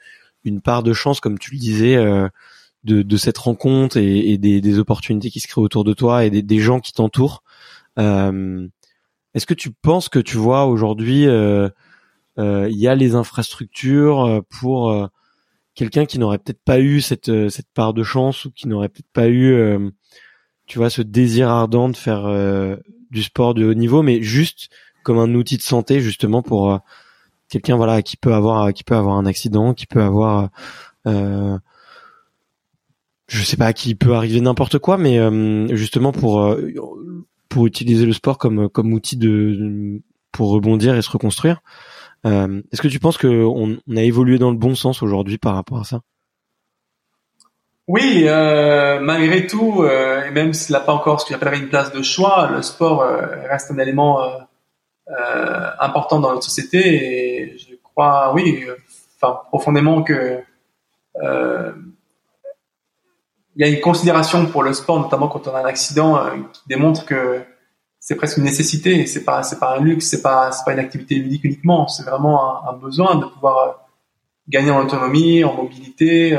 une 0.46 0.60
part 0.60 0.82
de 0.82 0.92
chance, 0.92 1.20
comme 1.20 1.38
tu 1.38 1.52
le 1.52 1.58
disais, 1.58 1.96
euh, 1.96 2.28
de, 2.84 3.02
de, 3.02 3.16
cette 3.16 3.38
rencontre 3.38 3.96
et, 3.96 4.30
et 4.30 4.38
des, 4.38 4.60
des, 4.60 4.78
opportunités 4.78 5.30
qui 5.30 5.40
se 5.40 5.48
créent 5.48 5.60
autour 5.60 5.84
de 5.84 5.92
toi 5.92 6.24
et 6.24 6.30
des, 6.30 6.42
des 6.42 6.58
gens 6.58 6.80
qui 6.80 6.92
t'entourent. 6.92 7.42
Euh, 7.98 8.66
Est-ce 9.34 9.46
que 9.46 9.54
tu 9.54 9.70
penses 9.72 10.08
que 10.08 10.18
tu 10.20 10.36
vois 10.36 10.66
aujourd'hui, 10.66 11.26
euh, 11.26 11.68
euh 12.38 12.68
il 12.70 12.78
y 12.78 12.86
a 12.88 12.94
les 12.94 13.14
infrastructures 13.14 14.42
pour 14.48 15.10
quelqu'un 15.74 16.06
qui 16.06 16.18
n'aurait 16.18 16.38
peut-être 16.38 16.62
pas 16.64 16.80
eu 16.80 17.00
cette, 17.00 17.48
cette 17.48 17.68
part 17.74 17.92
de 17.92 18.02
chance 18.02 18.44
ou 18.44 18.52
qui 18.52 18.68
n'aurait 18.68 18.88
peut-être 18.88 19.12
pas 19.12 19.28
eu, 19.28 19.92
tu 20.66 20.78
vois, 20.78 20.90
ce 20.90 21.02
désir 21.02 21.48
ardent 21.48 21.88
de 21.88 21.96
faire 21.96 22.28
du 23.10 23.22
sport 23.22 23.54
de 23.54 23.64
haut 23.64 23.74
niveau, 23.74 24.02
mais 24.02 24.22
juste 24.22 24.68
comme 25.02 25.18
un 25.18 25.34
outil 25.34 25.56
de 25.56 25.62
santé 25.62 26.00
justement 26.00 26.42
pour 26.42 26.80
quelqu'un 27.48 27.76
voilà 27.76 28.02
qui 28.02 28.16
peut 28.16 28.34
avoir 28.34 28.72
qui 28.72 28.84
peut 28.84 28.96
avoir 28.96 29.16
un 29.16 29.26
accident, 29.26 29.74
qui 29.74 29.86
peut 29.86 30.02
avoir 30.02 30.50
euh, 31.06 31.58
je 33.28 33.42
sais 33.42 33.56
pas, 33.56 33.72
qui 33.72 33.94
peut 33.94 34.14
arriver 34.14 34.40
n'importe 34.40 34.78
quoi, 34.78 34.98
mais 34.98 35.18
euh, 35.18 35.74
justement 35.74 36.12
pour 36.12 36.42
euh, 36.42 36.72
pour 37.48 37.66
utiliser 37.66 38.06
le 38.06 38.12
sport 38.12 38.38
comme 38.38 38.92
outil 38.92 39.16
de 39.16 40.00
pour 40.32 40.50
rebondir 40.50 40.94
et 40.94 41.02
se 41.02 41.10
reconstruire. 41.10 41.60
Euh, 42.26 42.60
Est-ce 42.72 42.82
que 42.82 42.88
tu 42.88 42.98
penses 42.98 43.18
que 43.18 43.26
on, 43.26 43.78
a 43.96 44.02
évolué 44.02 44.38
dans 44.38 44.50
le 44.50 44.56
bon 44.56 44.74
sens 44.74 45.02
aujourd'hui 45.02 45.38
par 45.38 45.54
rapport 45.54 45.80
à 45.80 45.84
ça? 45.84 46.00
Oui, 47.88 48.24
euh, 48.26 48.98
malgré 49.00 49.46
tout, 49.46 49.82
euh, 49.82 50.24
et 50.24 50.30
même 50.32 50.52
s'il 50.52 50.72
n'a 50.72 50.80
pas 50.80 50.92
encore 50.92 51.20
ce 51.20 51.26
que 51.26 51.32
j'appellerais 51.32 51.58
une 51.58 51.68
place 51.68 51.92
de 51.92 52.02
choix, 52.02 52.50
le 52.52 52.62
sport 52.62 53.02
euh, 53.02 53.26
reste 53.48 53.70
un 53.70 53.78
élément 53.78 54.20
euh, 54.22 55.70
important 55.78 56.18
dans 56.18 56.32
notre 56.32 56.42
société 56.42 57.35
et 57.35 57.35
crois, 57.96 58.32
oui, 58.34 58.66
enfin 59.16 59.40
profondément 59.48 60.02
que 60.02 60.42
euh, 61.22 61.72
il 63.56 63.66
y 63.66 63.68
a 63.68 63.72
une 63.72 63.80
considération 63.80 64.44
pour 64.46 64.62
le 64.62 64.74
sport, 64.74 65.00
notamment 65.00 65.28
quand 65.28 65.48
on 65.48 65.54
a 65.54 65.60
un 65.60 65.64
accident, 65.64 66.16
euh, 66.16 66.36
qui 66.52 66.62
démontre 66.66 67.06
que 67.06 67.40
c'est 67.98 68.14
presque 68.14 68.36
une 68.36 68.44
nécessité. 68.44 69.06
C'est 69.06 69.24
pas, 69.24 69.42
c'est 69.42 69.58
pas 69.58 69.78
un 69.78 69.80
luxe, 69.80 70.08
c'est 70.08 70.20
pas, 70.20 70.52
c'est 70.52 70.64
pas 70.64 70.74
une 70.74 70.78
activité 70.78 71.14
ludique 71.14 71.44
uniquement. 71.44 71.88
C'est 71.88 72.02
vraiment 72.02 72.68
un, 72.68 72.74
besoin 72.74 73.16
de 73.16 73.24
pouvoir 73.24 73.58
euh, 73.58 73.72
gagner 74.48 74.70
en 74.70 74.84
autonomie, 74.84 75.42
en 75.42 75.54
mobilité, 75.54 76.36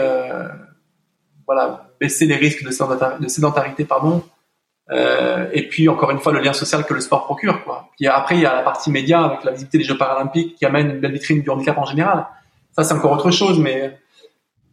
voilà, 1.46 1.90
baisser 2.00 2.26
les 2.26 2.36
risques 2.36 2.64
de 2.64 2.72
sédentarité, 2.72 3.24
de 3.24 3.30
sédentarité 3.30 3.86
euh, 4.92 5.50
et 5.52 5.68
puis 5.68 5.90
encore 5.90 6.12
une 6.12 6.20
fois 6.20 6.32
le 6.32 6.40
lien 6.40 6.54
social 6.54 6.86
que 6.86 6.94
le 6.94 7.02
sport 7.02 7.26
procure. 7.26 7.64
Quoi. 7.64 7.90
Après 8.10 8.36
il 8.36 8.42
y 8.42 8.46
a 8.46 8.56
la 8.56 8.64
partie 8.64 8.90
média 8.90 9.24
avec 9.24 9.44
la 9.44 9.52
visibilité 9.52 9.80
des 9.80 9.84
Jeux 9.84 9.98
paralympiques 9.98 10.56
qui 10.56 10.66
amène 10.66 10.92
une 10.92 11.00
belle 11.00 11.12
vitrine 11.12 11.42
du 11.42 11.50
handicap 11.50 11.78
en 11.78 11.86
général. 11.86 12.26
Ça 12.76 12.84
c'est 12.84 12.94
encore 12.94 13.12
autre 13.12 13.32
chose, 13.32 13.60
mais 13.60 13.98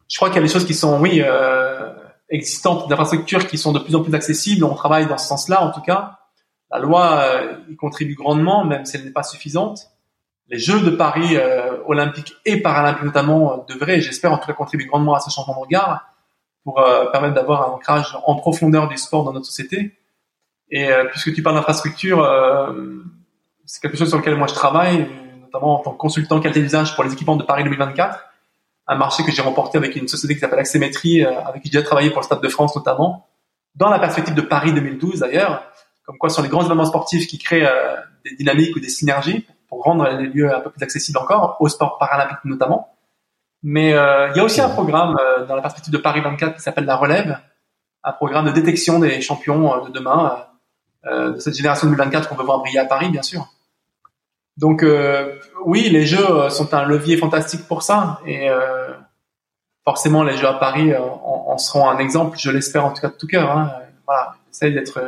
je 0.09 0.16
crois 0.16 0.29
qu'il 0.29 0.37
y 0.37 0.44
a 0.44 0.46
des 0.46 0.53
choses 0.53 0.66
qui 0.66 0.74
sont 0.74 1.00
oui 1.00 1.22
euh, 1.24 1.90
existantes, 2.29 2.88
d'infrastructures 2.88 3.46
qui 3.46 3.59
sont 3.59 3.72
de 3.72 3.79
plus 3.79 3.94
en 3.94 4.03
plus 4.03 4.14
accessibles. 4.14 4.64
On 4.64 4.74
travaille 4.74 5.07
dans 5.07 5.18
ce 5.18 5.27
sens-là 5.27 5.62
en 5.62 5.70
tout 5.70 5.83
cas. 5.83 6.18
La 6.70 6.79
loi 6.79 7.20
euh, 7.20 7.57
y 7.70 7.77
contribue 7.77 8.14
grandement, 8.14 8.64
même 8.64 8.85
si 8.85 8.96
elle 8.96 9.05
n'est 9.05 9.12
pas 9.12 9.22
suffisante. 9.22 9.94
Les 10.48 10.59
Jeux 10.59 10.81
de 10.81 10.90
Paris 10.90 11.37
euh, 11.37 11.79
olympiques 11.87 12.35
et 12.44 12.61
paralympiques 12.61 13.05
notamment 13.05 13.53
euh, 13.53 13.57
devraient, 13.74 14.00
j'espère 14.00 14.33
en 14.33 14.38
tout 14.38 14.46
cas, 14.46 14.53
contribuer 14.53 14.87
grandement 14.87 15.14
à 15.14 15.20
ce 15.20 15.31
changement 15.31 15.55
de 15.55 15.61
regard 15.61 16.05
pour 16.64 16.81
euh, 16.81 17.07
permettre 17.11 17.35
d'avoir 17.35 17.68
un 17.68 17.72
ancrage 17.72 18.16
en 18.27 18.37
profondeur 18.37 18.88
du 18.88 18.98
sport 18.98 19.24
dans 19.24 19.33
notre 19.33 19.46
société 19.46 19.92
et 20.70 20.88
euh, 20.88 21.05
puisque 21.05 21.35
tu 21.35 21.42
parles 21.42 21.57
d'infrastructure, 21.57 22.22
euh, 22.22 22.72
c'est 23.64 23.81
quelque 23.81 23.96
chose 23.96 24.09
sur 24.09 24.18
lequel 24.18 24.37
moi 24.37 24.46
je 24.46 24.55
travaille, 24.55 25.09
notamment 25.40 25.81
en 25.81 25.83
tant 25.83 25.92
que 25.92 25.98
consultant 25.98 26.40
qualité 26.40 26.61
d'usage 26.61 26.94
pour 26.94 27.05
les 27.05 27.12
équipements 27.12 27.37
de 27.37 27.44
Paris 27.44 27.64
2024, 27.64 28.24
un 28.87 28.96
marché 28.96 29.24
que 29.24 29.33
j'ai 29.33 29.42
remporté 29.42 29.79
avec 29.79 29.96
une 29.96 30.09
société 30.09 30.35
qui 30.35 30.40
s'appelle 30.40 30.59
Axémétrie, 30.59 31.24
euh, 31.24 31.40
avec 31.46 31.62
qui 31.62 31.68
j'ai 31.68 31.79
déjà 31.79 31.85
travaillé 31.85 32.11
pour 32.11 32.20
le 32.20 32.24
Stade 32.24 32.40
de 32.40 32.48
France 32.48 32.74
notamment, 32.77 33.27
dans 33.74 33.90
la 33.90 33.98
perspective 33.98 34.35
de 34.35 34.42
Paris 34.42 34.72
2012 34.72 35.20
d'ailleurs, 35.20 35.64
comme 36.05 36.18
quoi 36.18 36.29
ce 36.29 36.37
sont 36.37 36.42
les 36.42 36.48
grands 36.48 36.64
événements 36.64 36.85
sportifs 36.85 37.27
qui 37.27 37.38
créent 37.38 37.66
des 38.24 38.37
dynamiques 38.37 38.77
ou 38.77 38.81
des 38.81 38.90
synergies 38.90 39.46
pour 39.68 39.83
rendre 39.83 40.09
les 40.09 40.27
lieux 40.27 40.55
un 40.55 40.61
peu 40.61 40.70
plus 40.70 40.83
accessibles 40.83 41.18
encore, 41.18 41.57
au 41.61 41.68
sport 41.68 41.98
paralympique 41.98 42.44
notamment. 42.44 42.94
Mais 43.66 43.94
euh, 43.94 44.29
il 44.31 44.37
y 44.37 44.40
a 44.40 44.44
aussi 44.44 44.61
un 44.61 44.68
programme 44.68 45.16
euh, 45.18 45.46
dans 45.46 45.57
la 45.57 45.62
perspective 45.62 45.92
de 45.92 45.98
Paris 45.98 46.20
24 46.20 46.55
qui 46.55 46.61
s'appelle 46.61 46.85
la 46.85 46.96
Relève, 46.96 47.38
un 48.05 48.12
programme 48.12 48.44
de 48.44 48.50
détection 48.50 48.98
des 48.98 49.22
champions 49.22 49.83
de 49.87 49.90
demain 49.90 50.44
de 51.07 51.38
cette 51.38 51.55
génération 51.55 51.87
2024 51.87 52.29
qu'on 52.29 52.35
veut 52.35 52.45
voir 52.45 52.61
briller 52.61 52.79
à 52.79 52.87
Paris, 52.87 53.11
bien 53.11 53.23
sûr. 53.23 53.47
Donc 54.57 54.83
euh, 54.83 55.35
oui, 55.64 55.88
les 55.90 56.07
Jeux 56.07 56.31
euh, 56.31 56.49
sont 56.49 56.75
un 56.75 56.85
levier 56.85 57.17
fantastique 57.17 57.67
pour 57.67 57.83
ça, 57.83 58.21
et 58.25 58.49
euh, 58.49 58.93
forcément 59.85 60.23
les 60.23 60.37
Jeux 60.37 60.47
à 60.47 60.55
Paris 60.55 60.95
en, 60.97 61.45
en, 61.49 61.59
seront 61.59 61.88
un 61.88 61.99
exemple, 61.99 62.38
je 62.38 62.51
l'espère 62.51 62.85
en 62.85 62.93
tout 62.93 63.01
cas 63.01 63.09
de 63.09 63.17
tout 63.17 63.27
cœur. 63.27 63.51
Hein. 63.51 63.73
Voilà, 64.07 64.35
j'essaie 64.47 64.71
d'être 64.71 65.01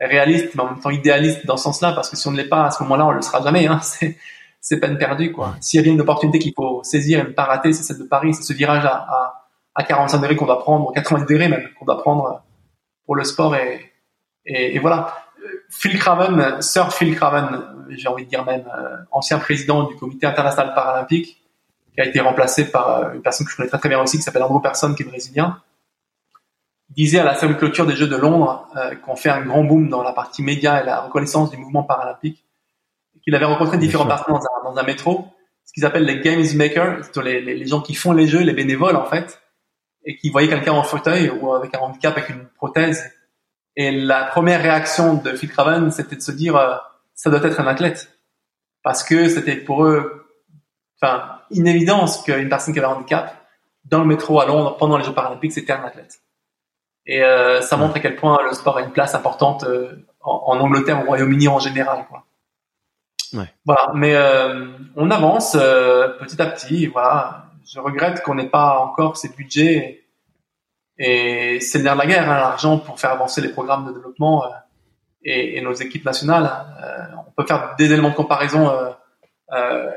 réaliste, 0.00 0.54
mais 0.54 0.62
en 0.62 0.70
même 0.70 0.80
temps 0.80 0.90
idéaliste 0.90 1.46
dans 1.46 1.56
ce 1.56 1.64
sens-là, 1.64 1.92
parce 1.92 2.10
que 2.10 2.16
si 2.16 2.28
on 2.28 2.32
ne 2.32 2.36
l'est 2.36 2.48
pas 2.48 2.66
à 2.66 2.70
ce 2.70 2.82
moment-là, 2.82 3.06
on 3.06 3.12
le 3.12 3.22
sera 3.22 3.42
jamais. 3.42 3.66
Hein. 3.66 3.80
C'est 3.82 4.16
c'est 4.58 4.80
peine 4.80 4.98
perdue 4.98 5.30
quoi. 5.30 5.54
S'il 5.60 5.80
y 5.80 5.88
a 5.88 5.92
une 5.92 6.00
opportunité 6.00 6.40
qu'il 6.40 6.52
faut 6.52 6.82
saisir 6.82 7.20
et 7.20 7.22
ne 7.22 7.28
pas 7.28 7.44
rater, 7.44 7.72
c'est 7.72 7.84
celle 7.84 7.98
de 7.98 8.04
Paris, 8.04 8.34
c'est 8.34 8.42
ce 8.42 8.52
virage 8.52 8.84
à, 8.84 8.96
à, 8.96 9.48
à 9.76 9.84
45 9.84 10.18
degrés 10.18 10.34
qu'on 10.34 10.46
doit 10.46 10.58
prendre, 10.58 10.92
90 10.92 11.24
degrés 11.24 11.48
même, 11.48 11.68
qu'on 11.78 11.84
doit 11.84 12.02
prendre 12.02 12.42
pour 13.04 13.14
le 13.14 13.22
sport 13.22 13.54
et, 13.54 13.85
et, 14.46 14.76
et, 14.76 14.78
voilà. 14.78 15.14
Phil 15.68 15.98
Craven, 15.98 16.62
Sir 16.62 16.92
Phil 16.92 17.14
Craven, 17.14 17.86
j'ai 17.90 18.08
envie 18.08 18.24
de 18.24 18.30
dire 18.30 18.44
même, 18.44 18.64
euh, 18.76 18.96
ancien 19.10 19.38
président 19.38 19.84
du 19.84 19.96
comité 19.96 20.26
international 20.26 20.74
paralympique, 20.74 21.42
qui 21.94 22.00
a 22.00 22.06
été 22.06 22.20
remplacé 22.20 22.70
par 22.70 22.90
euh, 22.90 23.12
une 23.14 23.22
personne 23.22 23.46
que 23.46 23.52
je 23.52 23.56
connais 23.56 23.68
très 23.68 23.78
très 23.78 23.88
bien 23.88 24.00
aussi, 24.00 24.16
qui 24.16 24.22
s'appelle 24.22 24.42
Andrew 24.42 24.60
Persson, 24.60 24.94
qui 24.94 25.02
est 25.02 25.06
brésilien, 25.06 25.60
disait 26.90 27.18
à 27.18 27.24
la 27.24 27.34
seule 27.34 27.56
clôture 27.56 27.86
des 27.86 27.96
Jeux 27.96 28.06
de 28.06 28.16
Londres 28.16 28.68
euh, 28.76 28.94
qu'on 28.96 29.16
fait 29.16 29.30
un 29.30 29.42
grand 29.42 29.64
boom 29.64 29.88
dans 29.88 30.02
la 30.02 30.12
partie 30.12 30.42
média 30.42 30.82
et 30.82 30.86
la 30.86 31.00
reconnaissance 31.02 31.50
du 31.50 31.56
mouvement 31.56 31.82
paralympique, 31.82 32.44
qu'il 33.22 33.34
avait 33.34 33.44
rencontré 33.44 33.76
différentes 33.78 34.08
personnes 34.08 34.34
dans 34.34 34.40
un, 34.40 34.72
dans 34.72 34.78
un, 34.78 34.84
métro, 34.84 35.26
ce 35.64 35.72
qu'ils 35.72 35.84
appellent 35.84 36.04
les 36.04 36.20
games 36.20 36.44
makers, 36.54 37.00
les, 37.22 37.40
les, 37.40 37.54
les 37.56 37.66
gens 37.66 37.80
qui 37.80 37.94
font 37.94 38.12
les 38.12 38.28
jeux, 38.28 38.40
les 38.40 38.52
bénévoles 38.52 38.96
en 38.96 39.04
fait, 39.04 39.40
et 40.04 40.16
qui 40.16 40.30
voyaient 40.30 40.48
quelqu'un 40.48 40.72
en 40.72 40.84
fauteuil 40.84 41.30
ou 41.30 41.52
avec 41.52 41.74
un 41.74 41.80
handicap, 41.80 42.16
avec 42.16 42.30
une 42.30 42.46
prothèse, 42.56 43.10
et 43.76 43.90
la 43.90 44.24
première 44.24 44.62
réaction 44.62 45.14
de 45.14 45.32
Phil 45.32 45.50
Craven, 45.50 45.90
c'était 45.90 46.16
de 46.16 46.22
se 46.22 46.32
dire, 46.32 46.56
euh, 46.56 46.76
ça 47.14 47.28
doit 47.30 47.44
être 47.44 47.60
un 47.60 47.66
athlète. 47.66 48.10
Parce 48.82 49.04
que 49.04 49.28
c'était 49.28 49.56
pour 49.56 49.84
eux, 49.84 50.26
enfin, 51.00 51.40
une 51.50 51.66
évidence 51.66 52.22
qu'une 52.22 52.48
personne 52.48 52.72
qui 52.72 52.80
avait 52.80 52.88
un 52.88 52.92
handicap, 52.92 53.34
dans 53.84 54.00
le 54.00 54.06
métro 54.06 54.40
à 54.40 54.46
Londres, 54.46 54.76
pendant 54.78 54.96
les 54.96 55.04
Jeux 55.04 55.12
paralympiques, 55.12 55.52
c'était 55.52 55.74
un 55.74 55.84
athlète. 55.84 56.20
Et 57.04 57.22
euh, 57.22 57.60
ça 57.60 57.76
montre 57.76 57.96
à 57.96 58.00
quel 58.00 58.16
point 58.16 58.38
le 58.44 58.52
sport 58.52 58.78
a 58.78 58.80
une 58.80 58.90
place 58.90 59.14
importante 59.14 59.64
euh, 59.64 60.06
en, 60.20 60.42
en, 60.46 60.60
Angleterre, 60.60 61.02
au 61.02 61.06
Royaume-Uni 61.06 61.46
en 61.46 61.58
général. 61.58 62.06
Quoi. 62.08 62.24
Ouais. 63.34 63.52
Voilà, 63.64 63.92
mais 63.94 64.14
euh, 64.16 64.68
on 64.96 65.10
avance 65.10 65.52
petit 65.52 66.40
à 66.40 66.46
petit. 66.46 66.86
Voilà, 66.86 67.50
je 67.66 67.78
regrette 67.78 68.22
qu'on 68.22 68.34
n'ait 68.34 68.48
pas 68.48 68.78
encore 68.78 69.16
ces 69.16 69.28
budgets 69.28 70.05
et 70.98 71.60
c'est 71.60 71.78
le 71.78 71.84
nerf 71.84 71.94
de 71.94 72.00
la 72.00 72.06
guerre, 72.06 72.30
hein, 72.30 72.36
l'argent 72.36 72.78
pour 72.78 72.98
faire 72.98 73.10
avancer 73.10 73.40
les 73.40 73.48
programmes 73.48 73.86
de 73.86 73.92
développement 73.92 74.44
euh, 74.44 74.48
et, 75.24 75.58
et, 75.58 75.60
nos 75.60 75.72
équipes 75.72 76.04
nationales. 76.04 76.50
Euh, 76.82 77.16
on 77.26 77.30
peut 77.32 77.46
faire 77.46 77.74
des 77.78 77.92
éléments 77.92 78.10
de 78.10 78.14
comparaison 78.14 78.72
euh, 79.52 79.90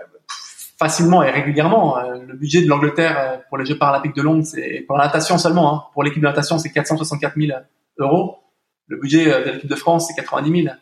facilement 0.78 1.24
et 1.24 1.32
régulièrement. 1.32 1.98
le 2.02 2.36
budget 2.36 2.62
de 2.62 2.68
l'Angleterre 2.68 3.42
pour 3.50 3.58
les 3.58 3.66
Jeux 3.66 3.78
paralympiques 3.78 4.16
de 4.16 4.22
Londres, 4.22 4.46
c'est 4.46 4.84
pour 4.88 4.98
la 4.98 5.06
natation 5.06 5.38
seulement. 5.38 5.74
Hein. 5.74 5.84
Pour 5.94 6.04
l'équipe 6.04 6.22
de 6.22 6.28
natation, 6.28 6.58
c'est 6.58 6.72
464 6.72 7.36
000 7.36 7.58
euros. 7.98 8.40
Le 8.88 8.98
budget 8.98 9.26
de 9.26 9.52
l'équipe 9.52 9.70
de 9.70 9.76
France, 9.76 10.08
c'est 10.08 10.16
90 10.16 10.64
000. 10.64 10.76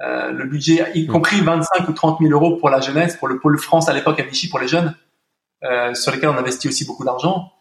Euh, 0.00 0.32
le 0.32 0.46
budget, 0.46 0.90
y 0.94 1.06
compris 1.06 1.40
25 1.40 1.88
ou 1.88 1.92
30 1.92 2.18
000 2.20 2.32
euros 2.32 2.56
pour 2.56 2.68
la 2.68 2.80
jeunesse, 2.80 3.16
pour 3.16 3.28
le 3.28 3.38
pôle 3.38 3.58
France 3.58 3.88
à 3.88 3.92
l'époque 3.92 4.18
à 4.18 4.24
Vichy 4.24 4.48
pour 4.48 4.58
les 4.58 4.68
jeunes, 4.68 4.94
euh, 5.62 5.94
sur 5.94 6.12
lesquels 6.12 6.30
on 6.30 6.36
investit 6.36 6.68
aussi 6.68 6.84
beaucoup 6.84 7.04
d'argent. 7.04 7.52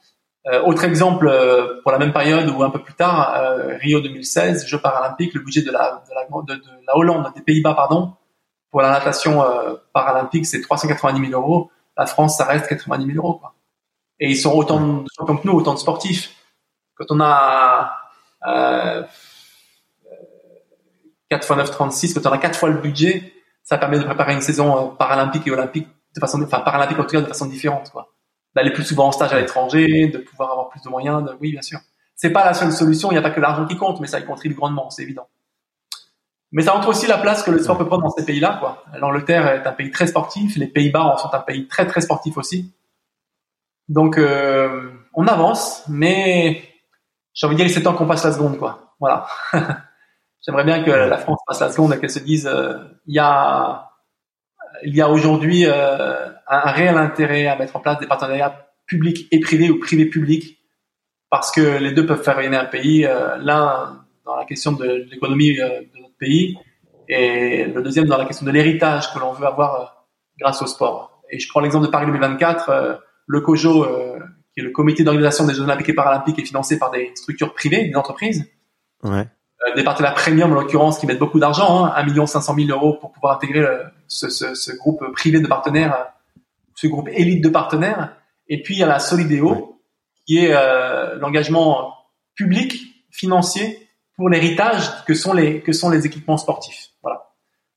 Euh, 0.48 0.62
autre 0.64 0.84
exemple, 0.84 1.28
euh, 1.28 1.82
pour 1.84 1.92
la 1.92 2.00
même 2.00 2.12
période 2.12 2.50
ou 2.50 2.64
un 2.64 2.70
peu 2.70 2.80
plus 2.80 2.94
tard, 2.94 3.34
euh, 3.36 3.78
Rio 3.78 4.02
2016, 4.02 4.68
Jeux 4.68 4.80
paralympiques, 4.80 5.34
le 5.34 5.40
budget 5.40 5.62
de 5.62 5.72
la, 5.72 6.04
de 6.06 6.14
la, 6.14 6.56
de, 6.56 6.62
la 6.86 6.98
Hollande, 6.98 7.32
des 7.34 7.42
Pays-Bas, 7.42 7.74
pardon, 7.74 8.14
pour 8.70 8.82
la 8.82 8.90
natation 8.90 9.44
paralympique, 9.94 10.46
c'est 10.46 10.60
390 10.62 11.30
000 11.30 11.40
euros. 11.40 11.72
La 11.96 12.08
France, 12.08 12.38
ça 12.38 12.46
reste 12.46 12.68
90 12.68 13.06
000 13.06 13.18
euros. 13.18 13.38
Quoi. 13.38 13.54
Et 14.20 14.32
ils 14.32 14.38
sont 14.38 14.52
autant 14.52 14.80
de 14.80 15.08
champions 15.16 15.38
que 15.38 15.48
nous, 15.48 15.54
autant 15.54 15.76
de 15.76 15.80
sportifs. 15.80 16.32
Quand 16.96 17.06
on 17.12 17.22
a 17.22 17.94
4 18.42 19.08
x 21.32 21.52
9, 21.52 21.72
36, 21.72 22.14
quand 22.16 22.28
on 22.28 22.32
a 22.32 22.38
4 22.40 22.58
fois 22.58 22.70
le 22.70 22.80
budget, 22.80 23.32
ça 23.62 23.78
permet 23.78 24.00
de 24.00 24.04
préparer 24.04 24.34
une 24.34 24.42
saison 24.42 24.96
paralympique 24.98 25.48
et 25.48 25.52
olympique 25.52 25.88
de 26.16 26.20
façon, 26.20 26.42
enfin 26.44 26.60
paralympique 26.60 27.00
en 27.00 27.04
tout 27.04 27.16
cas 27.16 27.22
de 27.22 27.28
façon 27.28 27.46
différente, 27.46 27.92
quoi 27.92 28.13
d'aller 28.56 28.72
plus 28.72 28.84
souvent 28.84 29.08
en 29.08 29.12
stage 29.12 29.34
à 29.34 29.40
l'étranger, 29.40 30.08
de 30.08 30.20
pouvoir 30.20 30.52
avoir 30.52 30.70
plus 30.70 30.82
de 30.82 30.90
moyens. 30.90 31.24
De... 31.24 31.36
Oui, 31.42 31.52
bien 31.52 31.62
sûr. 31.62 31.80
C'est 32.16 32.32
pas 32.32 32.46
la 32.46 32.54
seule 32.54 32.72
solution. 32.72 33.12
Il 33.12 33.16
n'y 33.16 33.20
a 33.20 33.22
pas 33.22 33.32
que 33.32 33.40
l'argent 33.40 33.66
qui 33.66 33.78
compte, 33.78 34.00
mais 34.00 34.08
ça 34.08 34.20
y 34.20 34.26
contribue 34.26 34.56
grandement, 34.56 34.90
c'est 34.90 35.04
évident. 35.04 35.28
Mais 36.52 36.62
ça 36.62 36.76
montre 36.76 36.90
aussi 36.90 37.08
la 37.08 37.18
place 37.18 37.42
que 37.42 37.50
le 37.50 37.60
sport 37.60 37.80
peut 37.80 37.88
prendre 37.88 38.04
dans 38.04 38.12
ces 38.12 38.26
pays-là. 38.26 38.58
Quoi. 38.60 38.84
L'Angleterre 39.00 39.48
est 39.48 39.68
un 39.68 39.72
pays 39.72 39.90
très 39.90 40.06
sportif. 40.06 40.56
Les 40.56 40.68
Pays-Bas 40.68 41.18
sont 41.20 41.34
un 41.34 41.40
pays 41.40 41.68
très 41.68 41.88
très 41.88 42.02
sportif 42.02 42.38
aussi. 42.38 42.72
Donc 43.90 44.18
euh, 44.20 44.92
on 45.16 45.28
avance, 45.28 45.84
mais 45.90 46.64
j'ai 47.34 47.48
envie 47.48 47.56
de 47.56 47.64
dire 47.64 47.74
c'est 47.74 47.82
temps 47.82 47.96
qu'on 47.96 48.06
passe 48.06 48.24
la 48.24 48.32
seconde, 48.32 48.58
quoi. 48.60 48.96
Voilà. 49.00 49.26
J'aimerais 50.46 50.64
bien 50.64 50.84
que 50.84 50.92
la 50.92 51.18
France 51.18 51.40
passe 51.48 51.60
la 51.60 51.72
seconde 51.72 51.94
et 51.94 52.00
qu'elle 52.00 52.10
se 52.12 52.20
dise 52.20 52.48
euh, 52.48 52.78
il 53.08 53.16
y 53.16 53.20
a 53.20 53.93
il 54.86 54.96
y 54.96 55.02
a 55.02 55.10
aujourd'hui 55.10 55.66
euh, 55.66 56.30
un 56.48 56.72
réel 56.72 56.98
intérêt 56.98 57.48
à 57.48 57.58
mettre 57.58 57.76
en 57.76 57.80
place 57.80 58.00
des 58.00 58.08
partenariats 58.08 58.68
publics 58.86 59.28
et 59.32 59.40
privés 59.40 59.70
ou 59.70 59.80
privés 59.80 60.06
publics 60.06 60.60
parce 61.30 61.52
que 61.52 61.78
les 61.78 61.92
deux 61.94 62.06
peuvent 62.06 62.22
faire 62.22 62.36
rayonner 62.36 62.58
un 62.58 62.66
pays. 62.66 63.06
Euh, 63.06 63.38
l'un 63.38 64.06
dans 64.26 64.36
la 64.36 64.46
question 64.46 64.72
de 64.72 65.08
l'économie 65.10 65.60
euh, 65.60 65.82
de 65.82 66.02
notre 66.02 66.18
pays 66.18 66.58
et 67.10 67.66
le 67.66 67.82
deuxième 67.82 68.06
dans 68.06 68.18
la 68.18 68.26
question 68.26 68.46
de 68.46 68.52
l'héritage 68.52 69.14
que 69.14 69.20
l'on 69.20 69.34
veut 69.34 69.46
avoir 69.46 70.08
grâce 70.40 70.62
au 70.62 70.68
sport. 70.68 71.22
Et 71.30 71.40
je 71.40 71.48
prends 71.50 71.60
l'exemple 71.60 71.86
de 71.86 71.92
Paris 71.92 72.06
2024. 72.06 73.02
le 73.28 73.42
COJO, 73.42 73.86
qui 74.54 74.62
est 74.62 74.64
le 74.64 74.70
comité 74.70 75.04
d'organisation 75.04 75.46
des 75.46 75.54
Jeux 75.54 75.64
Olympiques 75.64 75.90
et 75.90 75.94
Paralympiques, 75.94 76.40
est 76.40 76.46
financé 76.46 76.80
par 76.80 76.92
des 76.92 77.12
structures 77.16 77.54
privées, 77.54 77.90
des 77.90 77.96
entreprises. 77.96 78.50
Ouais. 79.04 79.28
Euh, 79.66 79.76
des 79.76 79.84
partenaires 79.84 80.14
premium 80.14 80.52
en 80.52 80.56
l'occurrence 80.56 81.00
qui 81.00 81.06
mettent 81.06 81.20
beaucoup 81.20 81.40
d'argent, 81.40 81.86
hein, 81.86 81.94
1 81.96 82.04
million 82.04 82.26
500 82.26 82.56
000 82.56 82.70
euros 82.70 82.94
pour 82.94 83.12
pouvoir 83.12 83.36
intégrer 83.36 83.60
euh, 83.60 83.84
ce, 84.08 84.30
ce, 84.30 84.56
ce, 84.56 84.72
groupe 84.76 85.04
privé 85.14 85.40
de 85.40 85.48
partenaires, 85.48 85.94
euh, 85.94 86.40
ce 86.76 86.88
groupe 86.88 87.08
élite 87.10 87.44
de 87.44 87.50
partenaires. 87.50 88.16
Et 88.48 88.62
puis 88.62 88.76
il 88.76 88.80
y 88.80 88.84
a 88.84 88.88
la 88.88 89.00
Solidéo 89.00 89.80
qui 90.26 90.40
est 90.40 90.54
euh, 90.54 91.16
l'engagement 91.20 91.94
public 92.36 93.06
financier 93.12 93.88
pour 94.16 94.30
l'héritage 94.30 95.04
que 95.06 95.14
sont 95.14 95.34
les 95.34 95.62
que 95.62 95.72
sont 95.72 95.90
les 95.90 96.06
équipements 96.06 96.38
sportifs. 96.38 96.90
Voilà. 97.02 97.30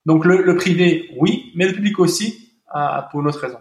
Donc 0.07 0.25
le, 0.25 0.43
le 0.43 0.57
privé 0.57 1.11
oui, 1.19 1.53
mais 1.55 1.67
le 1.67 1.73
public 1.73 1.99
aussi 1.99 2.53
pour 3.11 3.21
une 3.21 3.29
autre 3.29 3.41
raison. 3.41 3.59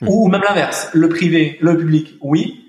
Hmm. 0.00 0.08
Ou 0.08 0.28
même 0.28 0.42
l'inverse, 0.42 0.90
le 0.94 1.08
privé, 1.08 1.58
le 1.60 1.76
public 1.76 2.16
oui, 2.20 2.63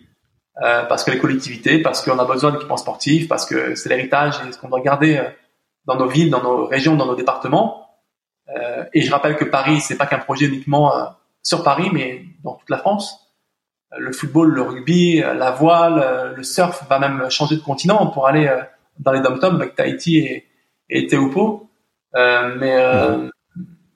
euh, 0.61 0.83
parce 0.85 1.03
que 1.03 1.11
les 1.11 1.17
collectivités, 1.17 1.81
parce 1.81 2.01
qu'on 2.01 2.17
a 2.17 2.25
besoin 2.25 2.51
d'équipements 2.51 2.77
sportifs, 2.77 3.27
parce 3.27 3.45
que 3.45 3.75
c'est 3.75 3.89
l'héritage 3.89 4.35
et 4.47 4.51
ce 4.51 4.57
qu'on 4.57 4.69
doit 4.69 4.79
garder 4.79 5.17
euh, 5.17 5.29
dans 5.85 5.97
nos 5.97 6.07
villes, 6.07 6.29
dans 6.29 6.41
nos 6.41 6.65
régions, 6.65 6.95
dans 6.95 7.05
nos 7.05 7.15
départements. 7.15 7.89
Euh, 8.55 8.85
et 8.93 9.01
je 9.01 9.11
rappelle 9.11 9.35
que 9.35 9.43
Paris, 9.43 9.81
c'est 9.81 9.97
pas 9.97 10.05
qu'un 10.05 10.19
projet 10.19 10.45
uniquement 10.45 10.95
euh, 10.95 11.05
sur 11.43 11.63
Paris, 11.63 11.89
mais 11.91 12.23
dans 12.43 12.53
toute 12.53 12.69
la 12.69 12.77
France. 12.77 13.19
Le 13.97 14.11
football, 14.11 14.51
le 14.51 14.61
rugby, 14.61 15.19
la 15.19 15.51
voile, 15.51 16.33
le 16.35 16.43
surf 16.43 16.83
va 16.89 16.99
même 16.99 17.29
changer 17.29 17.55
de 17.55 17.61
continent 17.61 18.07
pour 18.07 18.27
aller 18.27 18.51
dans 18.99 19.13
les 19.13 19.21
dom-toms 19.21 19.55
avec 19.55 19.75
Tahiti 19.75 20.17
et, 20.17 20.47
et 20.89 21.07
Tehupo. 21.07 21.69
mais 22.13 22.75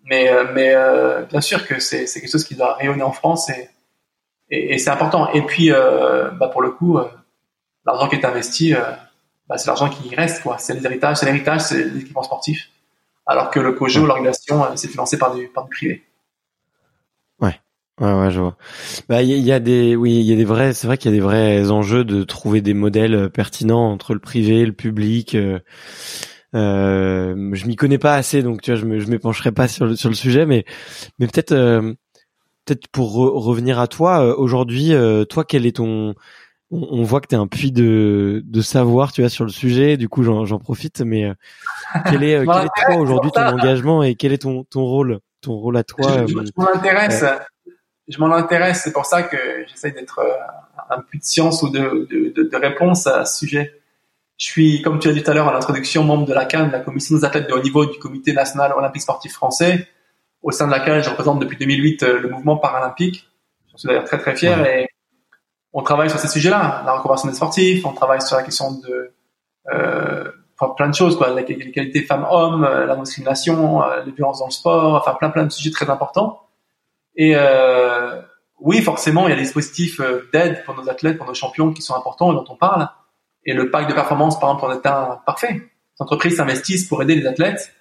mais 0.06 0.32
mais 0.54 0.76
bien 1.28 1.42
sûr 1.42 1.68
que 1.68 1.80
c'est 1.80 2.06
quelque 2.06 2.32
chose 2.32 2.46
qui 2.46 2.56
doit 2.56 2.76
rayonner 2.76 3.02
en 3.02 3.12
France 3.12 3.50
et 3.50 3.70
et, 4.50 4.74
et 4.74 4.78
c'est 4.78 4.90
important. 4.90 5.32
Et 5.32 5.42
puis, 5.42 5.72
euh, 5.72 6.30
bah 6.32 6.50
pour 6.50 6.62
le 6.62 6.72
coup, 6.72 6.98
euh, 6.98 7.08
l'argent 7.86 8.08
qui 8.08 8.16
est 8.16 8.26
investi, 8.26 8.74
euh, 8.74 8.82
bah 9.48 9.58
c'est 9.58 9.68
l'argent 9.68 9.90
qui 9.90 10.14
reste, 10.16 10.44
quoi. 10.44 10.58
C'est 10.58 10.80
l'héritage, 10.80 11.18
c'est 11.18 11.26
l'héritage, 11.26 11.62
c'est 11.62 11.84
l'équipement 11.84 12.24
sportif. 12.24 12.70
Alors 13.26 13.52
que 13.52 13.60
le 13.60 13.74
COJO, 13.74 14.06
l'organisation, 14.06 14.66
c'est 14.76 14.88
financé 14.88 15.18
par 15.18 15.36
du, 15.36 15.48
par 15.48 15.66
du 15.66 15.70
privé. 15.70 16.04
Ouais. 17.40 17.60
Ouais, 18.02 18.14
ouais, 18.14 18.32
je 18.32 18.40
vois. 18.40 18.56
Bah, 19.08 19.22
il 19.22 19.30
y, 19.30 19.52
a 19.52 19.60
des, 19.60 19.96
oui, 19.96 20.16
il 20.16 20.24
y 20.24 20.34
a 20.34 20.36
des 20.36 20.46
vrais, 20.46 20.74
c'est 20.74 20.88
vrai 20.88 20.98
qu'il 20.98 21.12
y 21.12 21.14
a 21.14 21.18
des 21.18 21.22
vrais 21.22 21.70
enjeux 21.70 22.06
de 22.06 22.24
trouver 22.24 22.62
des 22.62 22.74
modèles 22.74 23.30
pertinents 23.30 23.92
entre 23.92 24.14
le 24.14 24.20
privé 24.20 24.60
et 24.60 24.66
le 24.66 24.72
public. 24.72 25.36
Euh, 26.56 27.54
je 27.54 27.68
m'y 27.68 27.76
connais 27.76 27.98
pas 27.98 28.16
assez, 28.16 28.42
donc 28.42 28.62
tu 28.62 28.72
vois, 28.72 28.80
je 28.80 28.86
me, 28.86 29.00
je 29.00 29.08
m'épancherai 29.08 29.52
pas 29.52 29.68
sur 29.68 29.86
le 29.86 29.96
sur 29.96 30.10
le 30.10 30.16
sujet, 30.16 30.46
mais 30.46 30.66
mais 31.20 31.28
peut-être 31.28 31.54
peut-être 32.70 32.88
pour 32.90 33.14
revenir 33.14 33.80
à 33.80 33.88
toi 33.88 34.24
euh, 34.24 34.36
aujourd'hui, 34.36 34.94
euh, 34.94 35.26
toi 35.26 35.44
quel 35.44 35.66
est 35.66 35.76
ton 35.76 36.14
on, 36.72 37.02
voit 37.02 37.20
que 37.20 37.26
tu 37.26 37.34
es 37.34 37.38
un 37.38 37.48
puits 37.48 37.72
de, 37.72 38.44
de 38.46 38.62
savoir, 38.62 39.12
tu 39.12 39.22
vois, 39.22 39.30
sur 39.32 39.44
le 39.44 39.50
sujet. 39.50 39.98
Du 39.98 40.08
coup, 40.08 40.22
j'en 40.22 40.60
profite. 40.60 41.02
Mais 41.02 41.26
euh, 41.26 41.34
quel 42.06 42.22
est, 42.22 42.46
quel 42.46 42.66
est 42.66 42.86
toi 42.86 42.96
aujourd'hui 42.98 43.32
ton 43.32 43.42
engagement 43.48 44.04
et 44.04 44.14
quel 44.14 44.34
est 44.34 44.44
ton, 44.44 44.66
ton 44.66 44.84
rôle, 44.84 45.20
ton 45.42 45.54
rôle 45.54 45.78
à 45.78 45.84
toi 45.84 46.28
Je, 46.28 46.36
m'en 46.56 46.72
intéresse. 46.72 47.26
Je 48.08 48.20
m'en 48.20 48.32
intéresse. 48.32 48.82
C'est 48.84 48.94
pour 48.94 49.08
ça 49.08 49.24
que 49.24 49.36
j'essaye 49.68 49.94
d'être 49.94 50.22
un 50.92 51.02
puits 51.02 51.18
de 51.18 51.24
science 51.24 51.64
ou 51.64 51.70
de, 51.70 52.08
de, 52.08 52.44
de, 52.44 52.56
réponse 52.56 53.08
à 53.08 53.26
ce 53.26 53.40
sujet. 53.40 53.82
Je 54.38 54.46
suis, 54.46 54.84
comme 54.84 55.00
tu 55.00 55.10
as 55.10 55.14
dit 55.14 55.24
tout 55.24 55.32
à 55.32 55.34
l'heure 55.34 55.48
à 55.48 55.54
l'introduction, 55.54 56.04
membre 56.04 56.28
de 56.28 56.36
la 56.36 56.46
CAN, 56.46 56.70
la 56.72 56.82
Commission 56.82 57.16
des 57.18 57.26
athlètes 57.26 57.50
de 57.50 57.54
haut 57.56 57.64
niveau 57.64 57.88
du 57.88 57.98
Comité 57.98 58.32
national 58.32 58.74
olympique 58.74 59.02
sportif 59.02 59.34
français 59.34 59.88
au 60.42 60.52
sein 60.52 60.68
de 60.68 60.72
laquelle 60.72 61.04
je 61.04 61.10
représente 61.10 61.40
depuis 61.40 61.58
2008 61.58 62.04
euh, 62.04 62.20
le 62.20 62.30
mouvement 62.30 62.58
paralympique. 62.58 63.28
Je 63.72 63.78
suis 63.78 63.88
d'ailleurs 63.88 64.06
très 64.06 64.18
très 64.18 64.36
fier 64.36 64.66
et 64.66 64.90
on 65.74 65.84
travaille 65.84 66.10
sur 66.10 66.20
ces 66.20 66.28
sujets-là, 66.28 66.84
la 66.86 66.94
reconversion 66.94 67.30
des 67.30 67.36
sportifs, 67.36 67.86
on 67.86 67.94
travaille 67.94 68.22
sur 68.22 68.36
la 68.36 68.44
question 68.44 68.72
de 68.72 69.14
euh, 69.72 70.32
enfin, 70.60 70.74
plein 70.74 70.90
de 70.90 70.96
choses, 70.96 71.18
quoi, 71.18 71.30
l'égalité 71.30 72.02
femmes-hommes, 72.02 72.64
euh, 72.64 72.86
la 72.86 72.96
discrimination, 72.96 73.84
euh, 73.84 74.04
les 74.04 74.12
violences 74.12 74.40
dans 74.40 74.48
le 74.48 74.52
sport, 74.52 74.96
enfin 74.96 75.14
plein 75.14 75.30
plein 75.30 75.44
de 75.44 75.52
sujets 75.52 75.72
très 75.72 75.90
importants. 75.90 76.42
Et 77.16 77.34
euh, 77.36 78.22
oui, 78.60 78.82
forcément, 78.82 79.28
il 79.28 79.32
y 79.32 79.34
a 79.34 79.36
des 79.36 79.44
dispositifs 79.44 80.02
d'aide 80.34 80.64
pour 80.66 80.76
nos 80.76 80.90
athlètes, 80.90 81.18
pour 81.18 81.28
nos 81.28 81.34
champions 81.34 81.74
qui 81.74 81.82
sont 81.82 81.96
importants 81.96 82.32
et 82.32 82.36
dont 82.36 82.46
on 82.50 82.56
parle. 82.56 82.90
Et 83.46 83.54
le 83.54 83.72
pack 83.72 83.88
de 83.88 83.94
performance, 83.94 84.40
par 84.40 84.50
exemple, 84.50 84.66
en 84.66 84.72
est 84.74 84.86
un 84.86 85.22
parfait. 85.26 85.54
Les 85.54 86.02
entreprises 86.02 86.38
s'investissent 86.38 86.88
pour 86.88 87.02
aider 87.02 87.16
les 87.16 87.26
athlètes 87.26 87.74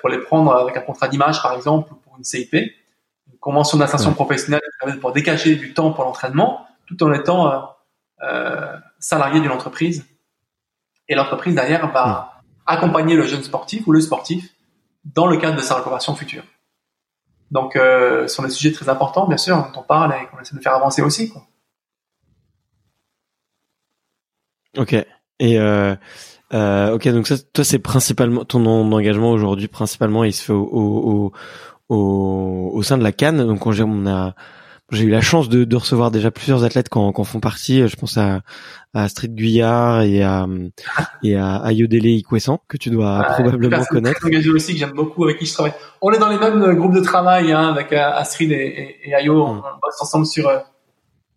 pour 0.00 0.08
les 0.08 0.18
prendre 0.18 0.54
avec 0.54 0.76
un 0.76 0.80
contrat 0.80 1.08
d'image, 1.08 1.42
par 1.42 1.54
exemple, 1.54 1.92
ou 1.92 1.96
pour 1.96 2.16
une 2.16 2.24
CIP, 2.24 2.54
une 2.54 3.38
convention 3.40 3.78
d'insertion 3.78 4.12
professionnelle 4.12 4.60
pour 5.00 5.12
décacher 5.12 5.56
du 5.56 5.74
temps 5.74 5.92
pour 5.92 6.04
l'entraînement, 6.04 6.66
tout 6.86 7.02
en 7.02 7.12
étant 7.12 7.50
euh, 7.50 7.60
euh, 8.22 8.76
salarié 8.98 9.40
d'une 9.40 9.50
entreprise. 9.50 10.06
Et 11.08 11.14
l'entreprise 11.14 11.54
derrière 11.54 11.90
va 11.92 12.42
accompagner 12.66 13.14
le 13.14 13.24
jeune 13.24 13.42
sportif 13.42 13.86
ou 13.86 13.92
le 13.92 14.00
sportif 14.00 14.54
dans 15.04 15.26
le 15.26 15.36
cadre 15.36 15.56
de 15.56 15.62
sa 15.62 15.76
reconversion 15.76 16.14
future. 16.14 16.44
Donc, 17.50 17.76
euh, 17.76 18.26
ce 18.26 18.34
sont 18.34 18.42
des 18.42 18.50
sujets 18.50 18.72
très 18.72 18.88
importants, 18.88 19.26
bien 19.26 19.36
sûr, 19.36 19.56
dont 19.56 19.80
on 19.80 19.82
parle 19.82 20.14
et 20.14 20.26
qu'on 20.26 20.40
essaie 20.40 20.56
de 20.56 20.60
faire 20.62 20.74
avancer 20.74 21.02
aussi. 21.02 21.30
Quoi. 21.30 21.46
Ok. 24.78 24.96
Et 25.44 25.58
euh, 25.58 25.94
euh, 26.54 26.94
ok, 26.94 27.06
donc 27.08 27.26
ça, 27.26 27.36
toi, 27.52 27.64
c'est 27.64 27.78
principalement 27.78 28.46
ton 28.46 28.64
engagement 28.64 29.30
aujourd'hui, 29.30 29.68
principalement, 29.68 30.24
il 30.24 30.32
se 30.32 30.42
fait 30.42 30.52
au, 30.54 30.62
au, 30.62 31.32
au, 31.90 32.70
au 32.72 32.82
sein 32.82 32.96
de 32.96 33.02
la 33.02 33.12
Cannes. 33.12 33.46
Donc, 33.46 33.66
on, 33.66 33.78
on 33.78 34.06
a, 34.06 34.34
j'ai 34.90 35.04
eu 35.04 35.10
la 35.10 35.20
chance 35.20 35.50
de, 35.50 35.64
de, 35.64 35.76
recevoir 35.76 36.10
déjà 36.10 36.30
plusieurs 36.30 36.64
athlètes 36.64 36.88
qui 36.88 36.98
en, 36.98 37.12
font 37.24 37.40
partie. 37.40 37.86
Je 37.86 37.96
pense 37.96 38.16
à, 38.16 38.40
à 38.94 39.02
Astrid 39.02 39.34
Guyard 39.34 40.00
et 40.00 40.22
à 40.22 40.46
et 41.22 41.36
à 41.36 41.56
Ayodele 41.56 42.06
Ikwessan 42.06 42.58
que 42.68 42.78
tu 42.78 42.88
dois 42.88 43.22
probablement 43.34 43.84
connaître. 43.84 44.20
Très 44.20 44.28
engagé 44.28 44.50
aussi 44.50 44.72
que 44.72 44.78
j'aime 44.78 44.92
beaucoup 44.92 45.24
avec 45.24 45.38
qui 45.38 45.44
je 45.46 45.52
travaille. 45.52 45.74
On 46.00 46.10
est 46.10 46.18
dans 46.18 46.30
les 46.30 46.38
mêmes 46.38 46.74
groupes 46.74 46.94
de 46.94 47.00
travail 47.00 47.52
hein, 47.52 47.68
avec 47.68 47.92
euh, 47.92 48.12
Astrid 48.14 48.50
et, 48.50 48.96
et, 49.04 49.14
Ayo. 49.14 49.44
On, 49.44 49.54
mm. 49.56 49.62
bosse 49.82 50.00
ensemble 50.00 50.24
sur 50.24 50.48
euh, 50.48 50.58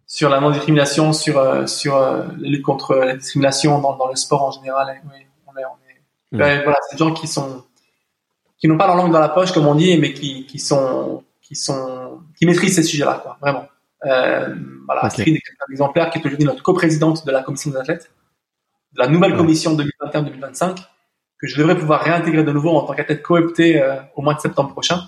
sur 0.07 0.29
la 0.29 0.39
non-discrimination, 0.39 1.11
sur 1.11 1.37
euh, 1.37 1.67
sur 1.67 1.97
euh, 1.97 2.23
la 2.39 2.49
lutte 2.49 2.63
contre 2.63 2.95
la 2.95 3.17
discrimination 3.17 3.79
dans, 3.79 3.95
dans 3.97 4.07
le 4.07 4.15
sport 4.15 4.43
en 4.43 4.51
général. 4.51 5.01
oui, 5.03 5.25
on 5.45 5.59
est, 5.59 5.65
on 5.65 6.37
est... 6.39 6.59
Mm. 6.59 6.63
voilà, 6.63 6.77
c'est 6.89 6.95
des 6.95 7.03
gens 7.03 7.13
qui 7.13 7.27
sont 7.27 7.63
qui 8.57 8.67
n'ont 8.67 8.77
pas 8.77 8.87
leur 8.87 8.95
langue 8.95 9.11
dans 9.11 9.19
la 9.19 9.29
poche 9.29 9.51
comme 9.51 9.67
on 9.67 9.75
dit, 9.75 9.97
mais 9.97 10.13
qui 10.13 10.45
qui 10.47 10.59
sont 10.59 11.23
qui 11.41 11.55
sont 11.55 12.21
qui 12.37 12.45
maîtrisent 12.45 12.75
ces 12.75 12.83
sujets-là, 12.83 13.19
quoi, 13.21 13.37
vraiment. 13.41 13.67
Euh, 14.05 14.55
voilà, 14.85 15.05
Astrid 15.05 15.35
est 15.35 15.41
un 15.67 15.71
exemplaire 15.71 16.09
qui 16.09 16.19
est 16.19 16.25
aujourd'hui 16.25 16.45
notre 16.45 16.63
coprésidente 16.63 17.25
de 17.25 17.31
la 17.31 17.43
commission 17.43 17.71
des 17.71 17.77
athlètes, 17.77 18.11
de 18.93 18.99
la 18.99 19.07
nouvelle 19.07 19.35
commission 19.35 19.75
2021-2025, 19.75 20.77
que 21.39 21.47
je 21.47 21.57
devrais 21.57 21.77
pouvoir 21.77 22.01
réintégrer 22.01 22.43
de 22.43 22.51
nouveau 22.51 22.71
en 22.71 22.85
tant 22.85 22.93
qu'athlète 22.93 23.23
coopté 23.23 23.81
euh, 23.81 23.95
au 24.15 24.21
mois 24.21 24.35
de 24.35 24.39
septembre 24.39 24.71
prochain, 24.71 25.01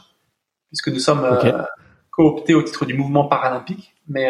puisque 0.68 0.90
nous 0.90 1.00
sommes 1.00 1.24
euh, 1.24 1.64
cooptés 2.10 2.56
au 2.56 2.64
titre 2.64 2.86
du 2.86 2.96
mouvement 2.96 3.26
paralympique. 3.26 3.94
Mais 4.08 4.28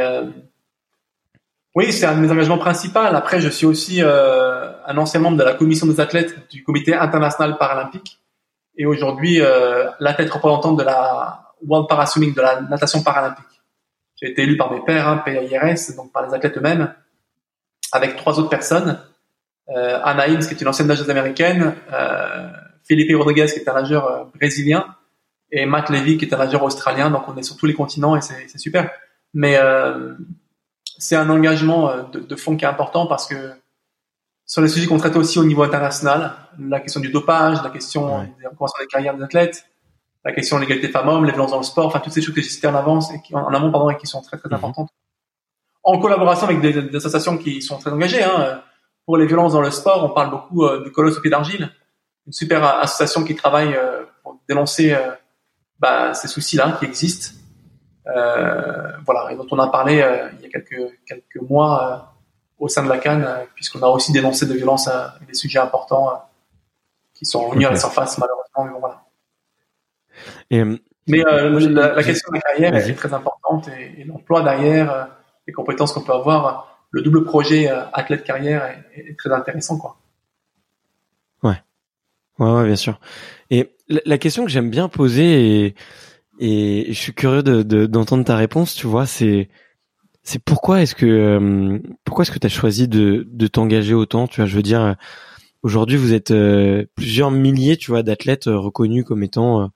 oui, 1.75 1.93
c'est 1.93 2.05
un 2.05 2.15
de 2.15 2.21
mes 2.21 2.31
engagements 2.31 2.57
principaux. 2.57 2.99
Après, 2.99 3.39
je 3.39 3.49
suis 3.49 3.65
aussi 3.65 4.01
euh, 4.01 4.71
un 4.85 4.97
ancien 4.97 5.19
membre 5.19 5.37
de 5.37 5.43
la 5.43 5.53
commission 5.53 5.85
des 5.85 5.99
athlètes 5.99 6.49
du 6.49 6.63
comité 6.63 6.93
international 6.93 7.57
paralympique 7.57 8.19
et 8.77 8.85
aujourd'hui 8.85 9.41
euh, 9.41 9.89
l'athlète 9.99 10.31
représentant 10.31 10.73
de 10.73 10.83
la 10.83 11.53
World 11.65 11.87
Paraswimming, 11.87 12.33
de 12.33 12.41
la 12.41 12.61
natation 12.61 13.03
paralympique. 13.03 13.45
J'ai 14.15 14.31
été 14.31 14.43
élu 14.43 14.57
par 14.57 14.71
mes 14.71 14.81
pairs, 14.81 15.07
hein, 15.07 15.23
PIRS, 15.25 15.95
donc 15.95 16.11
par 16.11 16.27
les 16.27 16.33
athlètes 16.33 16.57
eux-mêmes, 16.57 16.93
avec 17.91 18.15
trois 18.15 18.39
autres 18.39 18.49
personnes. 18.49 18.99
Euh, 19.69 19.99
Anna 20.03 20.27
Himes, 20.27 20.39
qui 20.39 20.53
est 20.53 20.61
une 20.61 20.67
ancienne 20.67 20.87
nageuse 20.87 21.09
américaine, 21.09 21.75
euh, 21.93 22.49
Felipe 22.87 23.15
Rodriguez, 23.15 23.45
qui 23.45 23.59
est 23.59 23.69
un 23.69 23.73
nageur 23.73 24.05
euh, 24.07 24.23
brésilien, 24.35 24.95
et 25.51 25.65
Matt 25.65 25.89
Levy, 25.89 26.17
qui 26.17 26.25
est 26.25 26.33
un 26.33 26.37
nageur 26.37 26.63
australien. 26.63 27.09
Donc 27.11 27.27
on 27.27 27.37
est 27.37 27.43
sur 27.43 27.55
tous 27.55 27.65
les 27.65 27.73
continents 27.73 28.15
et 28.15 28.21
c'est 28.21 28.57
super. 28.57 28.89
Mais 29.33 29.57
euh, 29.57 30.15
c'est 30.99 31.15
un 31.15 31.29
engagement 31.29 31.89
euh, 31.89 32.03
de, 32.03 32.19
de, 32.19 32.35
fond 32.35 32.55
qui 32.55 32.65
est 32.65 32.67
important 32.67 33.07
parce 33.07 33.25
que 33.25 33.53
sur 34.45 34.61
les 34.61 34.67
sujets 34.67 34.87
qu'on 34.87 34.97
traite 34.97 35.15
aussi 35.15 35.39
au 35.39 35.45
niveau 35.45 35.63
international, 35.63 36.35
la 36.59 36.79
question 36.79 36.99
du 36.99 37.09
dopage, 37.09 37.63
la 37.63 37.69
question 37.69 38.23
des 38.23 38.27
des 38.43 38.87
carrières 38.87 39.15
des 39.15 39.23
athlètes, 39.23 39.65
la 40.25 40.31
question 40.31 40.57
de 40.57 40.61
l'égalité 40.61 40.89
femmes-hommes, 40.89 41.25
les 41.25 41.31
violences 41.31 41.51
dans 41.51 41.57
le 41.57 41.63
sport, 41.63 41.87
enfin 41.87 41.99
toutes 41.99 42.13
ces 42.13 42.21
choses 42.21 42.35
que 42.35 42.41
j'ai 42.41 42.49
citées 42.49 42.67
en 42.67 42.75
avance 42.75 43.11
et 43.13 43.21
qui, 43.21 43.35
en 43.35 43.47
amont 43.53 43.71
pardon 43.71 43.89
et 43.89 43.97
qui 43.97 44.07
sont 44.07 44.21
très 44.21 44.37
très 44.37 44.49
mhm. 44.49 44.55
importantes. 44.55 44.89
En 45.83 45.97
collaboration 45.97 46.45
avec 46.45 46.61
des, 46.61 46.73
des, 46.73 46.95
associations 46.95 47.37
qui 47.37 47.61
sont 47.61 47.77
très 47.77 47.91
engagées. 47.91 48.23
Hein. 48.23 48.61
Pour 49.05 49.17
les 49.17 49.25
violences 49.25 49.53
dans 49.53 49.61
le 49.61 49.71
sport, 49.71 50.03
on 50.03 50.13
parle 50.13 50.29
beaucoup 50.29 50.65
euh, 50.65 50.83
du 50.83 50.91
colosse 50.91 51.17
au 51.17 51.21
pied 51.21 51.31
d'argile, 51.31 51.71
une 52.27 52.33
super 52.33 52.63
association 52.63 53.23
qui 53.23 53.35
travaille 53.35 53.73
euh, 53.73 54.03
pour 54.21 54.39
dénoncer 54.47 54.93
euh, 54.93 55.11
bah, 55.79 56.13
ces 56.13 56.27
soucis-là 56.27 56.77
qui 56.79 56.85
existent. 56.85 57.33
Euh, 58.15 58.91
voilà, 59.05 59.31
et 59.31 59.35
dont 59.35 59.47
on 59.51 59.59
a 59.59 59.67
parlé 59.67 60.01
euh, 60.01 60.29
il 60.39 60.41
y 60.41 60.45
a 60.45 60.49
quelques 60.49 60.93
quelques 61.05 61.49
mois 61.49 61.83
euh, 61.83 62.63
au 62.63 62.67
sein 62.67 62.83
de 62.83 62.89
la 62.89 62.97
Cannes, 62.97 63.27
puisqu'on 63.55 63.81
a 63.81 63.87
aussi 63.87 64.11
dénoncé 64.11 64.45
des 64.45 64.55
violences 64.55 64.87
et 64.87 65.25
des 65.25 65.33
sujets 65.33 65.59
importants 65.59 66.25
qui 67.13 67.25
sont 67.25 67.47
revenus 67.47 67.67
à 67.67 67.71
la 67.71 67.77
surface 67.77 68.17
malheureusement. 68.17 68.65
Mais 68.65 68.71
bon, 68.71 68.79
voilà. 68.79 69.03
Et, 70.49 70.63
mais 71.07 71.23
la, 71.23 71.93
la, 71.93 72.03
question 72.03 72.29
de 72.31 72.35
la 72.35 72.41
carrière 72.41 72.75
est 72.75 72.93
très 72.93 73.13
importante 73.13 73.67
et, 73.69 74.01
et 74.01 74.03
l'emploi 74.03 74.41
derrière, 74.41 75.09
les 75.47 75.53
compétences 75.53 75.93
qu'on 75.93 76.01
peut 76.01 76.13
avoir, 76.13 76.85
le 76.91 77.01
double 77.01 77.23
projet 77.23 77.69
athlète 77.93 78.23
carrière 78.23 78.65
est, 78.65 79.09
est, 79.09 79.17
très 79.17 79.31
intéressant 79.31 79.77
quoi. 79.77 79.97
Ouais. 81.43 81.61
ouais, 82.39 82.51
ouais, 82.51 82.65
bien 82.65 82.75
sûr. 82.75 82.99
Et 83.49 83.75
la, 83.87 84.01
la 84.05 84.17
question 84.17 84.43
que 84.43 84.51
j'aime 84.51 84.69
bien 84.69 84.89
poser 84.89 85.65
et 85.65 85.75
et 86.39 86.85
je 86.87 86.97
suis 86.97 87.13
curieux 87.13 87.43
de, 87.43 87.85
d'entendre 87.85 88.23
ta 88.23 88.37
réponse. 88.37 88.73
Tu 88.73 88.87
vois, 88.87 89.05
c'est 89.05 89.49
c'est 90.23 90.41
pourquoi 90.43 90.81
est-ce 90.81 90.95
que 90.95 91.05
euh, 91.05 91.79
pourquoi 92.05 92.23
est-ce 92.23 92.31
que 92.31 92.39
tu 92.39 92.47
as 92.47 92.49
choisi 92.49 92.87
de, 92.87 93.27
de 93.29 93.47
t'engager 93.47 93.93
autant 93.93 94.27
Tu 94.27 94.37
vois, 94.37 94.45
je 94.45 94.55
veux 94.55 94.63
dire, 94.63 94.95
aujourd'hui 95.63 95.97
vous 95.97 96.13
êtes 96.13 96.31
euh, 96.31 96.85
plusieurs 96.95 97.31
milliers, 97.31 97.75
tu 97.75 97.91
vois, 97.91 98.03
d'athlètes 98.03 98.47
euh, 98.47 98.57
reconnus 98.57 99.03
comme 99.05 99.21
étant 99.21 99.69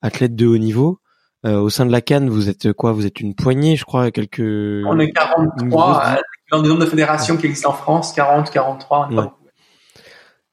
athlètes 0.00 0.36
de 0.36 0.46
haut 0.46 0.58
niveau. 0.58 1.00
au 1.44 1.68
sein 1.68 1.84
de 1.84 1.92
la 1.92 2.00
Cannes, 2.00 2.28
vous 2.28 2.48
êtes 2.48 2.72
quoi? 2.72 2.92
Vous 2.92 3.04
êtes 3.04 3.20
une 3.20 3.34
poignée, 3.34 3.74
je 3.74 3.84
crois, 3.84 4.12
quelques. 4.12 4.38
On 4.86 4.98
est 5.00 5.10
43. 5.10 6.18
Dans 6.50 6.62
le 6.62 6.68
nombre 6.68 6.80
de 6.80 6.86
fédérations 6.86 7.36
qui 7.36 7.46
existent 7.46 7.70
en 7.70 7.74
France, 7.74 8.12
40, 8.12 8.50
43. 8.50 9.08
On 9.12 9.30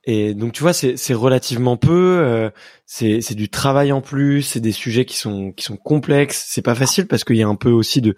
et 0.05 0.33
donc 0.35 0.53
tu 0.53 0.61
vois, 0.61 0.73
c'est 0.73 1.13
relativement 1.13 1.77
peu. 1.77 2.19
Euh, 2.23 2.49
c'est 2.85 3.35
du 3.35 3.49
travail 3.49 3.91
en 3.91 4.01
plus. 4.01 4.43
C'est 4.43 4.59
des 4.59 4.71
sujets 4.71 5.05
qui 5.05 5.17
sont 5.17 5.51
qui 5.51 5.65
sont 5.65 5.77
complexes. 5.77 6.45
C'est 6.47 6.61
pas 6.61 6.75
facile 6.75 7.07
parce 7.07 7.23
qu'il 7.23 7.37
y 7.37 7.43
a 7.43 7.47
un 7.47 7.55
peu 7.55 7.71
aussi 7.71 8.01
de 8.01 8.15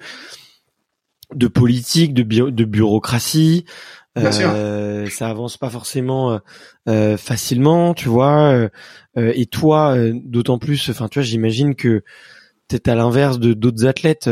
de 1.34 1.48
politique, 1.48 2.14
de, 2.14 2.24
de 2.50 2.66
bureaucratie. 2.66 3.66
Euh, 4.18 5.08
ça 5.10 5.30
avance 5.30 5.58
pas 5.58 5.70
forcément 5.70 6.34
euh, 6.34 6.40
euh 6.90 7.18
facilement, 7.18 7.94
tu 7.94 8.10
vois. 8.10 8.52
Euh, 8.52 8.70
et 9.16 9.46
toi, 9.46 9.96
d'autant 10.14 10.60
plus. 10.60 10.90
Enfin, 10.90 11.08
tu 11.08 11.20
vois, 11.20 11.26
j'imagine 11.26 11.76
que 11.76 12.04
t'es 12.68 12.90
à 12.90 12.96
l'inverse 12.96 13.40
de 13.40 13.54
d'autres 13.54 13.86
athlètes. 13.86 14.30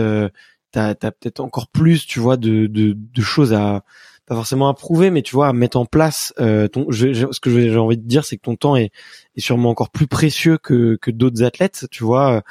t'as 0.71 0.89
as, 0.89 1.11
peut-être 1.11 1.39
encore 1.39 1.67
plus, 1.69 2.05
tu 2.05 2.19
vois, 2.19 2.37
de, 2.37 2.67
de, 2.67 2.95
de 2.95 3.21
choses 3.21 3.53
à 3.53 3.83
pas 4.25 4.35
forcément 4.35 4.67
à 4.69 4.73
prouver, 4.73 5.11
mais 5.11 5.21
tu 5.21 5.35
vois, 5.35 5.47
à 5.47 5.53
mettre 5.53 5.77
en 5.77 5.85
place 5.85 6.33
euh, 6.39 6.67
ton. 6.67 6.91
ce 6.91 7.39
que 7.39 7.49
j'ai 7.49 7.77
envie 7.77 7.97
de 7.97 8.07
dire, 8.07 8.25
c'est 8.25 8.37
que 8.37 8.41
ton 8.41 8.55
temps 8.55 8.75
est, 8.75 8.91
est 9.35 9.41
sûrement 9.41 9.69
encore 9.69 9.91
plus 9.91 10.07
précieux 10.07 10.57
que, 10.57 10.97
que 10.99 11.11
d'autres 11.11 11.43
athlètes. 11.43 11.85
Tu 11.91 12.03
vois, 12.03 12.43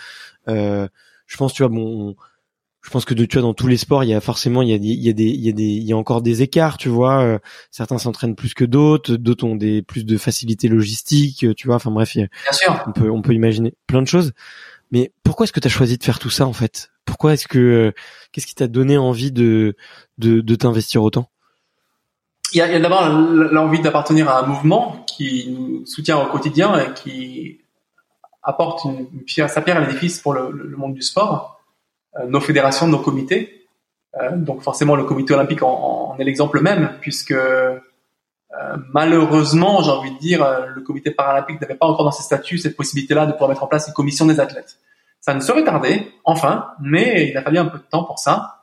euh, 0.48 0.86
je 1.26 1.36
pense, 1.36 1.52
tu 1.52 1.62
vois, 1.62 1.68
bon, 1.68 2.14
je 2.82 2.90
pense 2.90 3.04
que 3.04 3.14
de, 3.14 3.24
tu 3.24 3.34
vois, 3.34 3.42
dans 3.42 3.54
tous 3.54 3.66
les 3.66 3.76
sports, 3.76 4.04
il 4.04 4.10
y 4.10 4.14
a 4.14 4.20
forcément, 4.20 4.62
il 4.62 4.68
y 4.68 4.72
a, 4.72 4.76
il 4.76 5.02
y 5.02 5.08
a 5.08 5.12
des, 5.12 5.24
il 5.24 5.40
y 5.40 5.48
a 5.48 5.52
des, 5.52 5.64
il 5.64 5.82
y 5.84 5.92
a 5.92 5.96
encore 5.96 6.22
des 6.22 6.42
écarts. 6.42 6.76
Tu 6.76 6.88
vois, 6.88 7.22
euh, 7.22 7.38
certains 7.70 7.98
s'entraînent 7.98 8.36
plus 8.36 8.54
que 8.54 8.64
d'autres, 8.64 9.16
d'autres 9.16 9.44
ont 9.44 9.56
des 9.56 9.82
plus 9.82 10.04
de 10.04 10.16
facilité 10.16 10.68
logistique. 10.68 11.46
Tu 11.56 11.66
vois, 11.66 11.76
enfin 11.76 11.90
bref, 11.90 12.16
on 12.86 12.92
peut, 12.92 13.10
on 13.10 13.22
peut 13.22 13.34
imaginer 13.34 13.74
plein 13.88 14.02
de 14.02 14.06
choses. 14.06 14.32
Mais 14.92 15.12
pourquoi 15.24 15.44
est-ce 15.44 15.52
que 15.52 15.60
tu 15.60 15.66
as 15.66 15.70
choisi 15.70 15.98
de 15.98 16.04
faire 16.04 16.20
tout 16.20 16.30
ça 16.30 16.46
en 16.46 16.52
fait? 16.52 16.90
Pourquoi 17.04 17.32
est-ce 17.32 17.48
que 17.48 17.58
euh, 17.58 17.92
qu'est-ce 18.30 18.46
qui 18.46 18.54
t'a 18.54 18.68
donné 18.68 18.96
envie 18.96 19.32
de 19.32 19.76
de, 20.18 20.40
de 20.40 20.54
t'investir 20.54 21.02
autant? 21.02 21.30
Il 22.54 22.58
y 22.58 22.62
a, 22.62 22.78
d'abord 22.78 23.08
l'envie 23.08 23.80
d'appartenir 23.80 24.28
à 24.28 24.38
un 24.38 24.46
mouvement 24.46 25.04
qui 25.06 25.50
nous 25.50 25.86
soutient 25.86 26.18
au 26.18 26.26
quotidien 26.26 26.78
et 26.78 26.94
qui 26.94 27.60
apporte 28.42 28.86
sa 29.26 29.60
pierre 29.60 29.78
à 29.78 29.80
l'édifice 29.80 30.20
pour 30.20 30.34
le, 30.34 30.74
monde 30.76 30.94
du 30.94 31.02
sport, 31.02 31.60
euh, 32.16 32.26
nos 32.26 32.40
fédérations, 32.40 32.86
nos 32.86 32.98
comités. 32.98 33.66
Euh, 34.20 34.36
donc 34.36 34.62
forcément, 34.62 34.94
le 34.94 35.02
comité 35.04 35.34
olympique 35.34 35.62
en, 35.62 36.16
est 36.18 36.24
l'exemple 36.24 36.60
même, 36.60 36.96
puisque 37.00 37.32
euh, 37.32 37.80
malheureusement, 38.92 39.82
j'ai 39.82 39.90
envie 39.90 40.12
de 40.12 40.18
dire, 40.18 40.46
le 40.72 40.80
comité 40.82 41.10
paralympique 41.10 41.60
n'avait 41.60 41.74
pas 41.74 41.86
encore 41.86 42.04
dans 42.04 42.12
ses 42.12 42.22
statuts 42.22 42.58
cette 42.58 42.76
possibilité-là 42.76 43.26
de 43.26 43.32
pouvoir 43.32 43.48
mettre 43.48 43.64
en 43.64 43.66
place 43.68 43.88
une 43.88 43.94
commission 43.94 44.26
des 44.26 44.38
athlètes. 44.38 44.78
Ça 45.20 45.34
ne 45.34 45.40
serait 45.40 45.64
tardé, 45.64 46.12
enfin, 46.22 46.68
mais 46.80 47.28
il 47.30 47.36
a 47.36 47.42
fallu 47.42 47.58
un 47.58 47.64
peu 47.64 47.78
de 47.78 47.84
temps 47.84 48.04
pour 48.04 48.20
ça. 48.20 48.62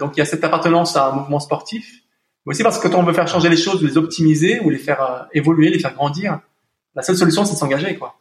donc 0.00 0.16
il 0.16 0.18
y 0.18 0.20
a 0.22 0.24
cette 0.24 0.42
appartenance 0.42 0.96
à 0.96 1.10
un 1.10 1.12
mouvement 1.12 1.38
sportif 1.38 2.00
aussi 2.46 2.62
parce 2.62 2.78
que 2.78 2.88
quand 2.88 2.98
on 2.98 3.02
veut 3.02 3.12
faire 3.12 3.28
changer 3.28 3.48
les 3.48 3.56
choses, 3.56 3.82
les 3.82 3.96
optimiser 3.96 4.60
ou 4.60 4.70
les 4.70 4.78
faire 4.78 5.02
euh, 5.02 5.22
évoluer, 5.32 5.70
les 5.70 5.78
faire 5.78 5.94
grandir, 5.94 6.40
la 6.94 7.02
seule 7.02 7.16
solution 7.16 7.44
c'est 7.44 7.54
de 7.54 7.58
s'engager 7.58 7.96
quoi. 7.96 8.16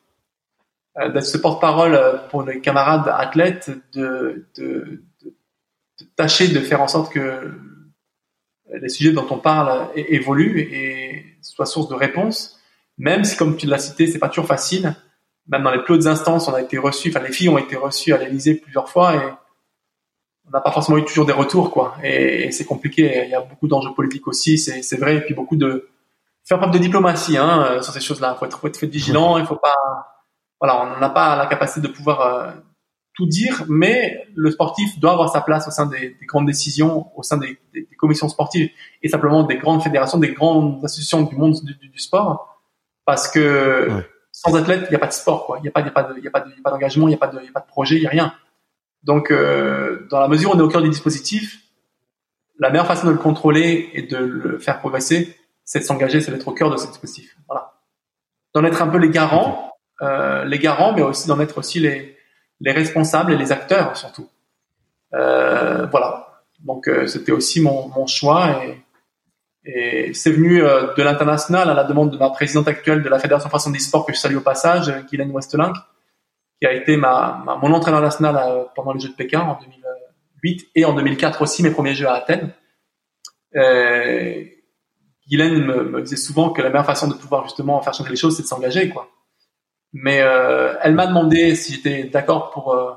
Euh, 0.97 1.09
d'être 1.09 1.25
ce 1.25 1.37
porte-parole 1.37 1.93
euh, 1.93 2.17
pour 2.29 2.43
les 2.43 2.59
camarades 2.59 3.07
athlètes, 3.07 3.71
de, 3.93 4.45
de, 4.57 5.03
de, 5.23 5.33
tâcher 6.15 6.47
de 6.47 6.59
faire 6.59 6.81
en 6.81 6.87
sorte 6.87 7.11
que 7.11 7.51
les 8.81 8.89
sujets 8.89 9.11
dont 9.11 9.27
on 9.31 9.37
parle 9.37 9.89
évoluent 9.95 10.59
et 10.59 11.25
soient 11.41 11.65
source 11.65 11.89
de 11.89 11.95
réponses, 11.95 12.59
même 12.97 13.23
si 13.23 13.35
comme 13.35 13.57
tu 13.57 13.65
l'as 13.65 13.79
cité, 13.79 14.07
c'est 14.07 14.19
pas 14.19 14.29
toujours 14.29 14.45
facile. 14.45 14.95
Même 15.47 15.63
dans 15.63 15.71
les 15.71 15.81
plus 15.81 15.95
hautes 15.95 16.05
instances, 16.05 16.47
on 16.47 16.53
a 16.53 16.61
été 16.61 16.77
reçus, 16.77 17.09
enfin 17.09 17.25
les 17.25 17.33
filles 17.33 17.49
ont 17.49 17.57
été 17.57 17.75
reçues 17.75 18.13
à 18.13 18.17
l'Élysée 18.17 18.55
plusieurs 18.55 18.87
fois 18.87 19.15
et 19.15 19.19
on 20.49 20.57
n'a 20.57 20.61
pas 20.61 20.71
forcément 20.71 20.97
eu 20.97 21.05
toujours 21.05 21.25
des 21.25 21.33
retours, 21.33 21.71
quoi. 21.71 21.95
Et, 22.03 22.51
c'est 22.51 22.65
compliqué. 22.65 23.23
Il 23.25 23.29
y 23.29 23.35
a 23.35 23.41
beaucoup 23.41 23.67
d'enjeux 23.67 23.93
politiques 23.93 24.27
aussi, 24.27 24.57
c'est 24.57 24.97
vrai. 24.97 25.17
Et 25.17 25.21
puis 25.21 25.33
beaucoup 25.33 25.55
de 25.55 25.89
faire 26.43 26.57
preuve 26.57 26.71
de 26.71 26.79
diplomatie 26.79 27.37
hein, 27.37 27.67
euh, 27.69 27.81
sur 27.81 27.93
ces 27.93 28.01
choses-là. 28.01 28.33
Il 28.35 28.39
faut 28.39 28.45
être, 28.45 28.59
faut 28.59 28.67
être 28.67 28.83
vigilant. 28.85 29.37
Il 29.37 29.45
faut 29.45 29.55
pas. 29.55 29.75
Voilà, 30.59 30.81
on 30.81 30.99
n'a 30.99 31.09
pas 31.09 31.37
la 31.37 31.45
capacité 31.45 31.81
de 31.81 31.87
pouvoir 31.87 32.21
euh, 32.21 32.51
tout 33.13 33.27
dire, 33.27 33.63
mais 33.69 34.25
le 34.35 34.51
sportif 34.51 34.99
doit 34.99 35.13
avoir 35.13 35.31
sa 35.31 35.41
place 35.41 35.67
au 35.67 35.71
sein 35.71 35.85
des, 35.85 36.17
des 36.19 36.25
grandes 36.25 36.47
décisions, 36.47 37.07
au 37.15 37.23
sein 37.23 37.37
des, 37.37 37.57
des, 37.73 37.85
commissions 37.97 38.27
sportives 38.27 38.69
et 39.01 39.07
simplement 39.07 39.43
des 39.43 39.57
grandes 39.57 39.83
fédérations, 39.83 40.17
des 40.17 40.33
grandes 40.33 40.83
institutions 40.83 41.21
du 41.21 41.35
monde 41.35 41.55
du, 41.63 41.75
du, 41.75 41.99
sport, 41.99 42.61
parce 43.05 43.29
que 43.29 44.03
sans 44.31 44.53
athlète, 44.55 44.83
il 44.87 44.89
n'y 44.89 44.95
a 44.95 44.99
pas 44.99 45.07
de 45.07 45.13
sport, 45.13 45.45
quoi. 45.45 45.57
Il 45.59 45.63
n'y 45.63 45.69
a 45.69 45.71
pas, 45.71 45.81
il 45.81 45.85
y 45.85 45.89
a 45.89 45.91
pas, 45.91 46.13
il 46.17 46.23
y 46.23 46.27
a 46.27 46.31
pas 46.31 46.71
d'engagement, 46.71 47.07
il 47.07 47.11
n'y 47.11 47.15
a 47.15 47.17
pas 47.17 47.27
de, 47.27 47.39
il 47.41 47.45
y 47.45 47.49
a 47.49 47.51
pas 47.51 47.61
de 47.61 47.67
projet, 47.67 47.95
il 47.95 48.01
n'y 48.01 48.07
a 48.07 48.09
rien. 48.09 48.33
Donc, 49.03 49.31
euh, 49.31 50.07
dans 50.09 50.19
la 50.19 50.27
mesure 50.27 50.51
où 50.51 50.53
on 50.55 50.59
est 50.59 50.63
au 50.63 50.67
cœur 50.67 50.81
du 50.81 50.89
dispositif, 50.89 51.59
la 52.59 52.69
meilleure 52.69 52.87
façon 52.87 53.07
de 53.07 53.11
le 53.11 53.17
contrôler 53.17 53.89
et 53.93 54.01
de 54.01 54.17
le 54.17 54.59
faire 54.59 54.79
progresser, 54.79 55.37
c'est 55.63 55.79
de 55.79 55.83
s'engager, 55.85 56.19
c'est 56.19 56.31
d'être 56.31 56.47
au 56.47 56.53
cœur 56.53 56.69
de 56.69 56.77
ce 56.77 56.87
dispositif. 56.87 57.37
Voilà. 57.47 57.73
D'en 58.53 58.63
être 58.65 58.81
un 58.81 58.87
peu 58.87 58.97
les 58.97 59.09
garants, 59.09 59.73
euh, 60.01 60.43
les 60.45 60.59
garants, 60.59 60.93
mais 60.93 61.01
aussi 61.01 61.27
d'en 61.27 61.39
être 61.39 61.57
aussi 61.57 61.79
les, 61.79 62.17
les 62.59 62.71
responsables 62.71 63.31
et 63.31 63.37
les 63.37 63.51
acteurs 63.51 63.95
surtout. 63.95 64.27
Euh, 65.13 65.85
voilà. 65.87 66.43
Donc, 66.59 66.87
euh, 66.87 67.07
c'était 67.07 67.31
aussi 67.31 67.61
mon, 67.61 67.87
mon 67.89 68.05
choix 68.05 68.63
et, 68.65 68.83
et 69.65 70.13
c'est 70.13 70.31
venu 70.31 70.61
euh, 70.61 70.93
de 70.95 71.03
l'international 71.03 71.69
à 71.69 71.73
la 71.73 71.83
demande 71.83 72.11
de 72.11 72.17
ma 72.17 72.29
présidente 72.29 72.67
actuelle 72.67 73.01
de 73.01 73.09
la 73.09 73.19
Fédération 73.19 73.49
française 73.49 73.71
des 73.71 73.79
sports 73.79 74.05
que 74.05 74.13
je 74.13 74.19
salue 74.19 74.35
au 74.35 74.41
passage, 74.41 74.91
Guylaine 75.09 75.31
Westelink, 75.31 75.75
qui 76.59 76.67
a 76.67 76.73
été 76.73 76.97
ma, 76.97 77.41
ma 77.45 77.55
mon 77.55 77.73
entraîneur 77.73 78.01
national 78.01 78.67
pendant 78.75 78.93
les 78.93 78.99
Jeux 78.99 79.09
de 79.09 79.15
Pékin 79.15 79.41
en 79.41 79.59
2008 79.59 80.67
et 80.75 80.85
en 80.85 80.93
2004 80.93 81.41
aussi 81.41 81.63
mes 81.63 81.71
premiers 81.71 81.93
Jeux 81.93 82.07
à 82.07 82.13
Athènes. 82.13 82.51
Euh, 83.55 84.43
Guylaine 85.27 85.63
me, 85.63 85.83
me, 85.83 86.01
disait 86.01 86.17
souvent 86.17 86.51
que 86.51 86.61
la 86.61 86.69
meilleure 86.69 86.85
façon 86.85 87.07
de 87.07 87.13
pouvoir 87.13 87.43
justement 87.43 87.81
faire 87.81 87.93
changer 87.93 88.09
les 88.09 88.15
choses, 88.15 88.35
c'est 88.35 88.43
de 88.43 88.47
s'engager, 88.47 88.89
quoi. 88.89 89.09
Mais 89.93 90.21
euh, 90.21 90.75
elle 90.81 90.93
m'a 90.93 91.07
demandé 91.07 91.55
si 91.55 91.73
j'étais 91.73 92.03
d'accord 92.05 92.51
pour 92.51 92.73
euh, 92.73 92.93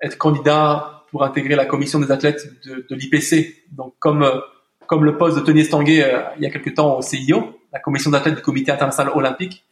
être 0.00 0.18
candidat 0.18 0.98
pour 1.10 1.24
intégrer 1.24 1.56
la 1.56 1.66
commission 1.66 1.98
des 1.98 2.10
athlètes 2.12 2.46
de, 2.64 2.86
de 2.88 2.94
l'IPC. 2.94 3.64
Donc 3.72 3.94
comme 3.98 4.22
euh, 4.22 4.40
comme 4.86 5.04
le 5.04 5.16
poste 5.16 5.36
de 5.38 5.42
Tony 5.42 5.60
Estanguet 5.60 6.02
euh, 6.02 6.22
il 6.36 6.42
y 6.42 6.46
a 6.46 6.50
quelque 6.50 6.70
temps 6.70 6.96
au 6.96 7.02
CIO, 7.02 7.58
la 7.72 7.80
commission 7.80 8.10
d'athlètes 8.10 8.36
du 8.36 8.42
Comité 8.42 8.72
international 8.72 9.12
olympique, 9.14 9.64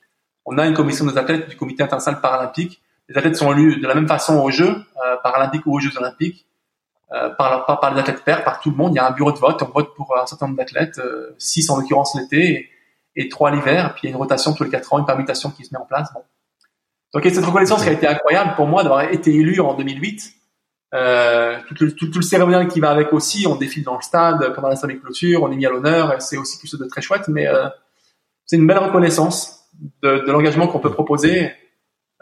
on 0.44 0.58
a 0.58 0.66
une 0.66 0.74
commission 0.74 1.06
des 1.06 1.16
athlètes 1.16 1.48
du 1.48 1.56
Comité 1.56 1.82
international 1.82 2.20
paralympique. 2.20 2.82
Les 3.08 3.16
athlètes 3.16 3.36
sont 3.36 3.52
élus 3.52 3.80
de 3.80 3.86
la 3.86 3.94
même 3.94 4.08
façon 4.08 4.40
aux 4.40 4.50
Jeux 4.50 4.74
euh, 4.74 5.16
paralympiques 5.22 5.66
ou 5.66 5.76
aux 5.76 5.80
Jeux 5.80 5.96
olympiques, 5.96 6.46
par, 7.38 7.64
par, 7.66 7.78
par 7.78 7.94
les 7.94 8.00
athlètes 8.00 8.24
pairs, 8.24 8.42
par 8.42 8.58
tout 8.58 8.70
le 8.70 8.76
monde. 8.76 8.92
Il 8.92 8.96
y 8.96 8.98
a 8.98 9.06
un 9.06 9.12
bureau 9.12 9.30
de 9.30 9.38
vote, 9.38 9.62
on 9.62 9.70
vote 9.70 9.94
pour 9.94 10.18
un 10.18 10.26
certain 10.26 10.46
nombre 10.46 10.58
d'athlètes, 10.58 11.00
six 11.38 11.70
en 11.70 11.76
l'occurrence 11.76 12.16
l'été 12.16 12.68
et, 13.14 13.28
trois 13.28 13.52
l'hiver. 13.52 13.94
Puis 13.94 14.02
il 14.02 14.06
y 14.06 14.08
a 14.08 14.10
une 14.10 14.20
rotation 14.20 14.52
tous 14.54 14.64
les 14.64 14.70
quatre 14.70 14.92
ans, 14.92 14.98
une 14.98 15.06
permutation 15.06 15.50
qui 15.50 15.64
se 15.64 15.72
met 15.72 15.78
en 15.78 15.86
place. 15.86 16.12
Bon. 16.12 16.22
Donc 17.14 17.22
cette 17.32 17.44
reconnaissance 17.44 17.84
qui 17.84 17.90
a 17.90 17.92
été 17.92 18.08
incroyable 18.08 18.56
pour 18.56 18.66
moi 18.66 18.82
d'avoir 18.82 19.02
été 19.02 19.32
élu 19.32 19.60
en 19.60 19.74
2008 19.74 20.36
euh, 20.94 21.58
tout, 21.68 21.74
le, 21.80 21.92
tout, 21.92 22.10
le 22.14 22.22
cérémonial 22.22 22.68
qui 22.68 22.80
va 22.80 22.90
avec 22.90 23.12
aussi, 23.12 23.46
on 23.46 23.56
défile 23.56 23.82
dans 23.82 23.96
le 23.96 24.02
stade 24.02 24.54
pendant 24.54 24.68
la 24.68 24.76
cérémonie 24.76 25.00
de 25.00 25.04
clôture, 25.04 25.42
on 25.42 25.50
est 25.50 25.56
mis 25.56 25.66
à 25.66 25.70
l'honneur, 25.70 26.22
c'est 26.22 26.36
aussi 26.36 26.58
quelque 26.58 26.70
chose 26.70 26.80
de 26.80 26.86
très 26.86 27.02
chouette, 27.02 27.28
mais 27.28 27.46
euh, 27.46 27.68
c'est 28.44 28.56
une 28.56 28.66
belle 28.66 28.78
reconnaissance 28.78 29.68
de, 30.02 30.24
de 30.24 30.32
l'engagement 30.32 30.68
qu'on 30.68 30.78
peut 30.78 30.92
proposer 30.92 31.50
euh, 31.50 31.50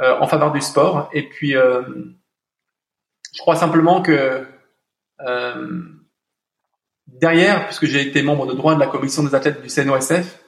en 0.01 0.27
faveur 0.27 0.53
du 0.53 0.61
sport. 0.61 1.09
Et 1.13 1.29
puis, 1.29 1.57
euh, 1.57 1.83
je 3.35 3.41
crois 3.41 3.57
simplement 3.57 4.01
que 4.03 4.47
euh, 5.21 5.83
derrière, 7.07 7.67
puisque 7.67 7.87
j'ai 7.87 8.01
été 8.01 8.23
membre 8.23 8.47
de 8.47 8.55
droit 8.55 8.75
de 8.75 8.81
la 8.81 8.87
commission 8.87 9.23
des 9.23 9.35
athlètes 9.35 9.61
du 9.63 9.69
CNOSF, 9.69 10.41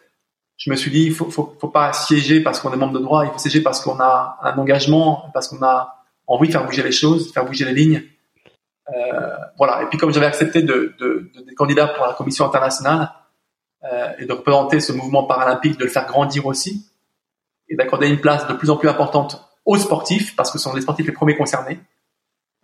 je 0.57 0.71
me 0.71 0.77
suis 0.77 0.91
dit, 0.91 1.05
il 1.05 1.15
faut, 1.15 1.31
faut, 1.31 1.69
pas 1.69 1.93
siéger 1.93 2.41
parce 2.41 2.61
qu'on 2.61 2.73
est 2.73 2.77
membre 2.77 2.99
de 2.99 3.05
droit, 3.05 3.27
il 3.27 3.31
faut 3.31 3.39
siéger 3.39 3.61
parce 3.61 3.81
qu'on 3.81 4.01
a 4.01 4.39
un 4.43 4.57
engagement, 4.57 5.31
parce 5.35 5.49
qu'on 5.49 5.63
a 5.63 6.05
envie 6.27 6.49
de 6.49 6.53
faire 6.53 6.65
bouger 6.65 6.83
les 6.83 6.93
choses, 6.93 7.29
de 7.29 7.33
faire 7.33 7.45
bouger 7.45 7.67
les 7.67 7.75
lignes. 7.75 8.03
Euh, 8.95 9.37
voilà. 9.59 9.83
Et 9.83 9.87
puis 9.87 9.99
comme 9.99 10.13
j'avais 10.13 10.27
accepté 10.27 10.63
de, 10.63 10.95
candidat 11.57 11.89
pour 11.89 12.07
la 12.07 12.15
commission 12.15 12.47
internationale 12.47 13.11
euh, 13.85 14.13
et 14.19 14.25
de 14.25 14.33
représenter 14.33 14.81
ce 14.81 14.93
mouvement 14.93 15.25
paralympique, 15.25 15.77
de 15.79 15.85
le 15.85 15.91
faire 15.91 16.07
grandir 16.07 16.47
aussi, 16.47 16.87
et 17.69 17.77
d'accorder 17.77 18.09
une 18.09 18.21
place 18.21 18.47
de 18.47 18.55
plus 18.55 18.71
en 18.71 18.77
plus 18.77 18.89
importante 18.89 19.43
aux 19.65 19.77
sportifs, 19.79 20.37
parce 20.37 20.51
que 20.51 20.59
ce 20.59 20.65
sont 20.65 20.75
les 20.75 20.83
sportifs 20.83 21.07
les 21.07 21.13
premiers 21.13 21.37
concernés, 21.37 21.81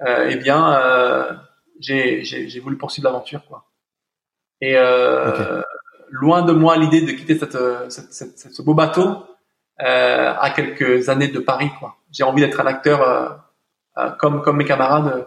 euh, 0.07 0.29
eh 0.31 0.37
bien, 0.37 0.75
euh, 0.75 1.33
j'ai 1.81 2.61
voulu 2.61 2.77
poursuivre 2.77 3.09
l'aventure, 3.09 3.45
quoi. 3.47 3.65
Et 4.61 4.77
euh, 4.77 5.63
loin 6.11 6.43
de 6.43 6.53
moi 6.53 6.77
l'idée 6.77 7.01
de 7.01 7.11
quitter 7.11 7.37
cette, 7.37 7.59
cette, 7.91 8.13
cette, 8.13 8.55
ce 8.55 8.63
beau 8.63 8.75
bateau 8.75 9.25
euh, 9.81 10.35
à 10.39 10.51
quelques 10.51 11.09
années 11.09 11.29
de 11.29 11.41
Paris, 11.41 11.71
quoi. 11.81 11.97
J'ai 12.13 12.23
envie 12.23 12.43
d'être 12.43 12.61
un 12.61 12.67
acteur 12.67 13.03
euh, 13.03 13.29
euh, 13.99 14.11
comme 14.21 14.41
comme 14.43 14.59
mes 14.59 14.65
camarades 14.65 15.27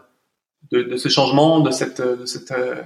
de, 0.71 0.83
de 0.83 0.95
ce 0.95 1.09
changement, 1.09 1.59
de 1.59 1.71
cette 1.71 2.01
de 2.01 2.25
cet 2.25 2.51
euh, 2.51 2.81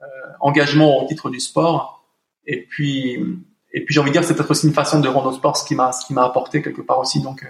euh, 0.00 0.06
engagement 0.40 1.02
au 1.02 1.06
titre 1.06 1.28
du 1.28 1.40
sport. 1.40 2.08
Et 2.46 2.64
puis 2.64 3.38
et 3.72 3.84
puis 3.84 3.94
j'ai 3.94 4.00
envie 4.00 4.10
de 4.10 4.14
dire 4.14 4.24
c'est 4.24 4.34
peut-être 4.34 4.50
aussi 4.50 4.66
une 4.66 4.74
façon 4.74 5.00
de 5.00 5.08
rendre 5.08 5.28
au 5.28 5.32
sport 5.32 5.56
ce 5.56 5.64
qui 5.64 5.74
m'a 5.74 5.92
ce 5.92 6.06
qui 6.06 6.14
m'a 6.14 6.24
apporté 6.24 6.62
quelque 6.62 6.82
part 6.82 6.98
aussi. 6.98 7.20
Donc 7.20 7.42
euh, 7.42 7.48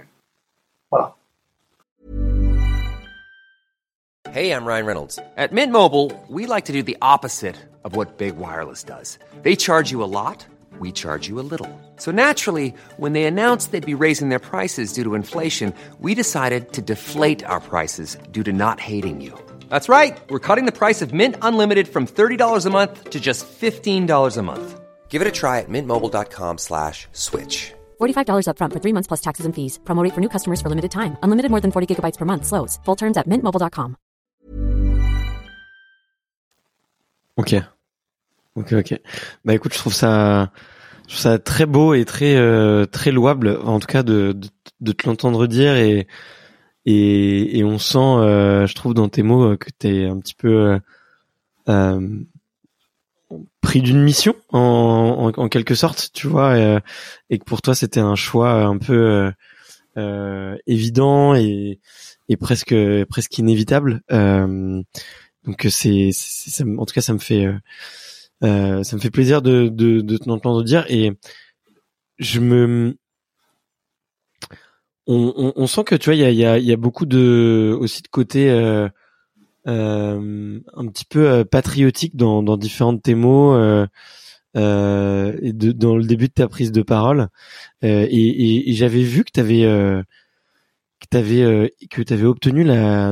voilà. 0.90 1.14
Hey, 4.34 4.50
I'm 4.50 4.66
Ryan 4.66 4.86
Reynolds. 4.86 5.18
At 5.36 5.52
Mint 5.52 5.72
Mobile, 5.72 6.12
we 6.28 6.46
like 6.46 6.66
to 6.66 6.72
do 6.72 6.82
the 6.82 6.98
opposite 7.00 7.56
of 7.84 7.96
what 7.96 8.18
Big 8.18 8.36
Wireless 8.36 8.84
does. 8.84 9.18
They 9.42 9.56
charge 9.56 9.90
you 9.90 10.02
a 10.02 10.06
lot. 10.06 10.46
we 10.78 10.92
charge 10.92 11.28
you 11.28 11.40
a 11.40 11.42
little. 11.42 11.68
So 11.96 12.10
naturally, 12.10 12.74
when 12.96 13.12
they 13.12 13.24
announced 13.24 13.72
they'd 13.72 13.84
be 13.86 13.94
raising 13.94 14.28
their 14.28 14.38
prices 14.38 14.92
due 14.92 15.04
to 15.04 15.14
inflation, 15.14 15.72
we 16.00 16.14
decided 16.14 16.72
to 16.74 16.82
deflate 16.82 17.44
our 17.44 17.60
prices 17.60 18.18
due 18.30 18.44
to 18.44 18.52
not 18.52 18.80
hating 18.80 19.20
you. 19.20 19.32
That's 19.70 19.88
right. 19.88 20.18
We're 20.28 20.46
cutting 20.46 20.66
the 20.66 20.72
price 20.72 21.02
of 21.02 21.14
Mint 21.14 21.36
Unlimited 21.40 21.88
from 21.88 22.06
$30 22.06 22.66
a 22.66 22.70
month 22.70 23.10
to 23.10 23.20
just 23.20 23.46
$15 23.46 24.36
a 24.36 24.42
month. 24.42 24.77
Give 25.08 25.20
it 25.20 25.28
a 25.28 25.32
try 25.32 25.58
at 25.58 25.68
mintmobile.com 25.68 26.58
slash 26.58 27.08
switch. 27.12 27.72
$45 28.00 28.46
upfront 28.46 28.72
for 28.72 28.80
three 28.80 28.92
months 28.92 29.08
plus 29.08 29.20
taxes 29.20 29.46
and 29.46 29.54
fees. 29.54 29.80
Promote 29.84 30.12
for 30.14 30.20
new 30.20 30.28
customers 30.28 30.60
for 30.62 30.68
limited 30.68 30.92
time. 30.92 31.16
Unlimited 31.22 31.50
more 31.50 31.60
than 31.60 31.72
40 31.72 31.86
gigabytes 31.94 32.18
per 32.18 32.24
month. 32.24 32.46
Slows. 32.46 32.78
Full 32.84 32.96
terms 32.96 33.16
at 33.16 33.26
mintmobile.com. 33.26 33.96
Ok. 37.36 37.54
Ok, 38.56 38.72
ok. 38.72 39.00
Bah 39.44 39.54
écoute, 39.54 39.72
je 39.72 39.78
trouve 39.78 39.94
ça, 39.94 40.50
je 41.06 41.14
trouve 41.14 41.20
ça 41.20 41.38
très 41.38 41.66
beau 41.66 41.94
et 41.94 42.04
très 42.04 42.34
euh, 42.34 42.86
très 42.86 43.12
louable, 43.12 43.56
en 43.64 43.78
tout 43.78 43.86
cas 43.86 44.02
de 44.02 44.32
de, 44.32 44.48
de 44.80 44.92
te 44.92 45.06
l'entendre 45.08 45.46
dire 45.46 45.76
et 45.76 46.08
et, 46.84 47.58
et 47.58 47.64
on 47.64 47.78
sent, 47.78 47.98
euh, 47.98 48.66
je 48.66 48.74
trouve 48.74 48.94
dans 48.94 49.08
tes 49.08 49.22
mots 49.22 49.56
que 49.56 49.70
t'es 49.70 50.06
un 50.06 50.18
petit 50.18 50.34
peu 50.34 50.80
euh, 51.68 52.08
pris 53.60 53.82
d'une 53.82 54.02
mission 54.02 54.34
en, 54.50 55.32
en, 55.36 55.42
en, 55.42 55.48
quelque 55.48 55.74
sorte, 55.74 56.10
tu 56.12 56.26
vois, 56.26 56.58
et, 56.58 56.78
et 57.30 57.38
que 57.38 57.44
pour 57.44 57.62
toi 57.62 57.74
c'était 57.74 58.00
un 58.00 58.14
choix 58.14 58.52
un 58.52 58.78
peu 58.78 59.32
évident 60.66 61.34
et 61.34 61.80
et 62.28 62.36
presque 62.36 62.74
presque 63.08 63.38
inévitable. 63.38 64.02
donc 64.10 65.66
c'est, 65.70 66.10
en 66.78 66.86
tout 66.86 66.94
cas 66.94 67.00
ça 67.00 67.12
me 67.12 67.18
fait 67.18 67.48
euh, 68.44 68.84
ça 68.84 68.94
me 68.94 69.00
fait 69.00 69.10
plaisir 69.10 69.42
de, 69.42 69.68
de, 69.68 70.00
de 70.00 70.16
t'entendre 70.16 70.62
dire 70.62 70.84
et 70.88 71.12
je 72.18 72.38
me 72.38 72.96
on, 75.08 75.32
on, 75.36 75.52
on, 75.56 75.66
sent 75.66 75.82
que 75.84 75.96
tu 75.96 76.04
vois 76.10 76.14
il 76.14 76.20
y 76.20 76.24
a, 76.24 76.30
y, 76.30 76.44
a, 76.44 76.58
y 76.58 76.72
a 76.72 76.76
beaucoup 76.76 77.06
de 77.06 77.76
aussi 77.80 78.02
de 78.02 78.08
côté 78.08 78.48
euh, 78.50 78.84
euh, 78.84 78.88
un 79.68 80.86
petit 80.88 81.04
peu 81.04 81.28
euh, 81.28 81.44
patriotique 81.44 82.16
dans, 82.16 82.42
dans 82.42 82.56
différents 82.56 82.92
de 82.92 83.00
tes 83.00 83.14
mots 83.14 83.52
euh, 83.54 83.86
euh, 84.56 85.36
et 85.42 85.52
dans 85.52 85.96
le 85.96 86.04
début 86.04 86.28
de 86.28 86.32
ta 86.32 86.48
prise 86.48 86.72
de 86.72 86.82
parole 86.82 87.28
et, 87.82 88.64
j'avais 88.68 89.02
vu 89.02 89.24
que 89.24 89.30
tu 89.32 89.40
avais 89.40 89.60
que 89.60 91.06
t'avais 91.10 91.74
que 91.90 92.02
t'avais 92.02 92.24
obtenu 92.24 92.64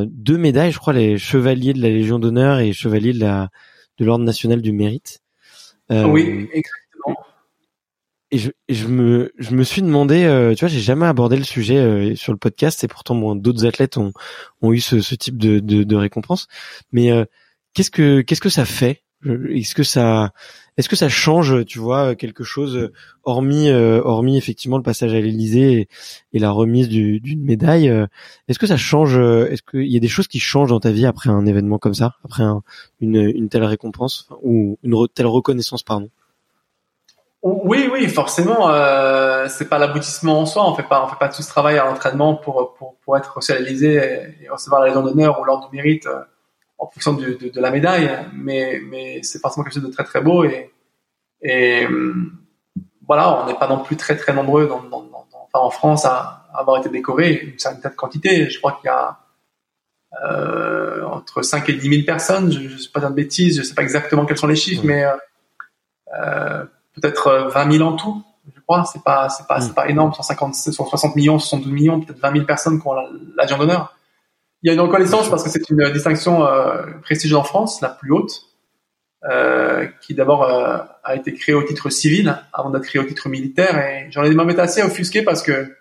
deux 0.07 0.39
médailles 0.39 0.73
je 0.73 0.79
crois 0.79 0.95
les 0.95 1.19
chevaliers 1.19 1.75
de 1.75 1.83
la 1.83 1.91
Légion 1.91 2.19
d'honneur 2.19 2.59
et 2.59 2.73
chevaliers 2.73 3.13
de 3.13 3.21
la 3.21 3.51
de 3.99 4.05
l'ordre 4.05 4.25
national 4.25 4.63
du 4.63 4.73
mérite. 4.73 5.21
Euh, 5.91 6.05
oui, 6.05 6.49
exactement. 6.53 6.86
Et 8.37 8.39
je, 8.39 8.51
je, 8.69 8.87
me, 8.87 9.33
je 9.39 9.55
me 9.55 9.65
suis 9.65 9.81
demandé, 9.81 10.25
euh, 10.25 10.53
tu 10.55 10.61
vois, 10.61 10.69
j'ai 10.69 10.81
jamais 10.81 11.07
abordé 11.07 11.39
le 11.39 11.43
sujet 11.43 11.79
euh, 11.79 12.15
sur 12.17 12.35
le 12.35 12.39
podcast, 12.39 12.85
et 12.85 12.87
pourtant 12.87 13.15
bon, 13.15 13.35
d'autres 13.35 13.65
athlètes 13.65 13.97
ont, 13.97 14.13
ont 14.61 14.75
eu 14.75 14.81
ce, 14.81 15.01
ce 15.01 15.15
type 15.15 15.39
de, 15.39 15.59
de, 15.59 15.85
de 15.85 15.97
récompense. 15.97 16.47
Mais 16.93 17.11
qu'est-ce 17.73 17.91
que 17.91 18.21
qu'est-ce 18.21 18.43
que 18.43 18.51
ça 18.51 18.67
fait? 18.67 19.05
Est-ce 19.25 19.75
que 19.75 19.85
ça 19.85 20.35
est-ce 20.77 20.91
que 20.91 20.97
ça 20.97 21.09
change, 21.09 21.65
tu 21.65 21.79
vois, 21.79 22.15
quelque 22.15 22.45
chose 22.45 22.91
hormis 23.25 23.71
hormis 23.71 24.37
effectivement 24.37 24.77
le 24.77 24.83
passage 24.83 25.15
à 25.15 25.21
l'Élysée 25.21 25.89
et, 26.35 26.39
la 26.39 26.51
remise 26.51 26.91
d'une 26.91 27.43
médaille 27.43 27.91
Est-ce 28.49 28.59
que 28.59 28.67
ça 28.67 28.77
change 28.77 29.17
Est-ce 29.17 29.63
qu'il 29.63 29.91
y 29.91 29.97
a 29.97 30.01
des 30.01 30.09
choses 30.09 30.29
qui 30.29 30.41
changent 30.41 30.69
dans 30.69 30.81
ta 30.81 30.91
vie 30.93 31.07
après 31.07 31.31
un 31.31 31.47
événement 31.47 31.79
comme 31.79 31.95
ça, 31.95 32.17
après 32.23 32.43
une, 33.01 33.17
une 33.17 33.49
telle 33.49 33.65
récompense? 33.65 34.29
Ou 34.43 34.79
une 34.83 35.09
telle 35.15 35.27
reconnaissance, 35.27 35.83
pardon? 35.83 36.11
Oui, 37.65 37.89
oui, 37.93 38.09
forcément. 38.09 38.71
Euh, 38.71 39.47
c'est 39.49 39.69
pas 39.69 39.79
l'aboutissement 39.79 40.41
en 40.41 40.47
soi. 40.47 40.69
On 40.69 40.75
fait 40.75 40.83
pas, 40.83 41.05
on 41.05 41.09
fait 41.09 41.19
pas 41.19 41.29
tout 41.29 41.43
ce 41.43 41.49
travail 41.49 41.79
à 41.79 41.85
l'entraînement 41.85 42.35
pour, 42.35 42.75
pour, 42.75 42.97
pour 43.05 43.17
être 43.17 43.39
l'Élysée 43.59 44.35
et 44.43 44.49
recevoir 44.49 44.81
la 44.81 44.89
Légion 44.89 45.03
d'honneur 45.03 45.41
ou 45.41 45.45
l'ordre 45.45 45.69
du 45.71 45.77
mérite 45.77 46.09
en 46.79 46.87
fonction 46.89 47.15
de, 47.15 47.35
de, 47.35 47.49
de, 47.49 47.61
la 47.61 47.71
médaille, 47.71 48.11
mais, 48.35 48.81
mais 48.85 49.23
c'est 49.23 49.39
forcément 49.39 49.65
quelque 49.65 49.75
chose 49.75 49.85
de 49.85 49.91
très 49.91 50.05
très 50.05 50.21
beau 50.21 50.45
et, 50.45 50.71
et 51.43 51.87
voilà, 53.07 53.41
on 53.41 53.47
n'est 53.47 53.59
pas 53.59 53.69
non 53.69 53.79
plus 53.79 53.97
très 53.97 54.17
très 54.17 54.33
nombreux 54.33 54.67
dans, 54.67 54.83
dans, 54.83 55.03
dans, 55.03 55.27
enfin, 55.33 55.65
en 55.65 55.71
France 55.71 56.05
à, 56.05 56.43
avoir 56.55 56.79
été 56.79 56.89
décorés 56.89 57.35
une 57.35 57.59
certaine 57.59 57.93
quantité. 57.95 58.49
Je 58.49 58.59
crois 58.59 58.73
qu'il 58.81 58.87
y 58.87 58.89
a 58.89 59.19
euh, 60.25 61.05
entre 61.05 61.43
5 61.43 61.69
et 61.69 61.75
10 61.75 61.89
000 61.89 62.03
personnes, 62.07 62.51
je 62.51 62.61
ne 62.61 62.79
sais 62.79 62.91
pas 62.91 63.01
dire 63.01 63.11
de 63.11 63.15
bêtises, 63.15 63.59
je 63.59 63.63
sais 63.63 63.75
pas 63.75 63.83
exactement 63.83 64.25
quels 64.25 64.39
sont 64.39 64.47
les 64.47 64.57
chiffres, 64.57 64.83
mais 64.85 65.05
euh, 66.19 66.65
peut-être 67.01 67.49
20 67.53 67.73
000 67.73 67.89
en 67.89 67.95
tout, 67.97 68.23
je 68.55 68.61
crois. 68.61 68.85
C'est 68.85 69.03
pas 69.03 69.29
c'est 69.29 69.47
pas 69.47 69.61
c'est 69.61 69.75
pas 69.75 69.89
énorme, 69.89 70.13
150, 70.13 70.55
160 70.55 71.17
millions, 71.17 71.39
72 71.39 71.73
millions, 71.73 72.01
peut-être 72.01 72.21
20 72.21 72.33
000 72.33 72.45
personnes 72.45 72.81
qui 72.81 72.87
ont 72.89 72.95
l'agent 73.37 73.59
d'honneur. 73.59 73.97
Il 74.63 74.69
y 74.69 74.71
a 74.71 74.75
une 74.75 74.81
reconnaissance 74.81 75.29
parce 75.29 75.45
que 75.45 75.51
c'est 75.51 75.69
une 75.71 75.93
distinction 75.93 76.45
euh, 76.45 76.83
prestigieuse 77.03 77.39
en 77.39 77.45
France, 77.45 77.81
la 77.83 77.89
plus 77.89 78.11
haute, 78.11 78.47
euh, 79.31 79.87
qui 80.01 80.15
d'abord 80.15 80.45
euh, 80.45 80.79
a 81.05 81.15
été 81.15 81.35
créée 81.35 81.55
au 81.55 81.63
titre 81.63 81.91
civil 81.91 82.37
avant 82.53 82.71
d'être 82.71 82.85
créée 82.85 83.01
au 83.01 83.05
titre 83.05 83.29
militaire. 83.29 83.79
Et 83.79 84.09
j'en 84.11 84.25
ai 84.25 84.31
été 84.31 84.61
assez 84.61 84.83
offusqué 84.83 85.23
parce 85.23 85.43
que 85.43 85.77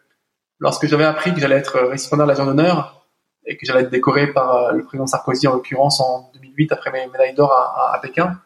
lorsque 0.60 0.88
j'avais 0.88 1.06
appris 1.06 1.34
que 1.34 1.40
j'allais 1.40 1.56
être 1.56 1.80
récipiendaire 1.80 2.28
de 2.28 2.32
la 2.32 2.38
Légion 2.38 2.46
d'honneur 2.46 3.08
et 3.48 3.58
que 3.58 3.66
j'allais 3.66 3.82
être 3.82 3.92
décoré 3.92 4.28
par 4.28 4.74
le 4.74 4.84
président 4.84 5.08
Sarkozy 5.08 5.48
en 5.48 5.54
l'occurrence 5.54 6.00
en 6.02 6.30
2008 6.34 6.72
après 6.72 6.92
mes 6.92 7.08
médailles 7.08 7.36
d'or 7.36 7.54
à, 7.54 7.96
à, 7.96 8.00
Pékin, 8.00 8.40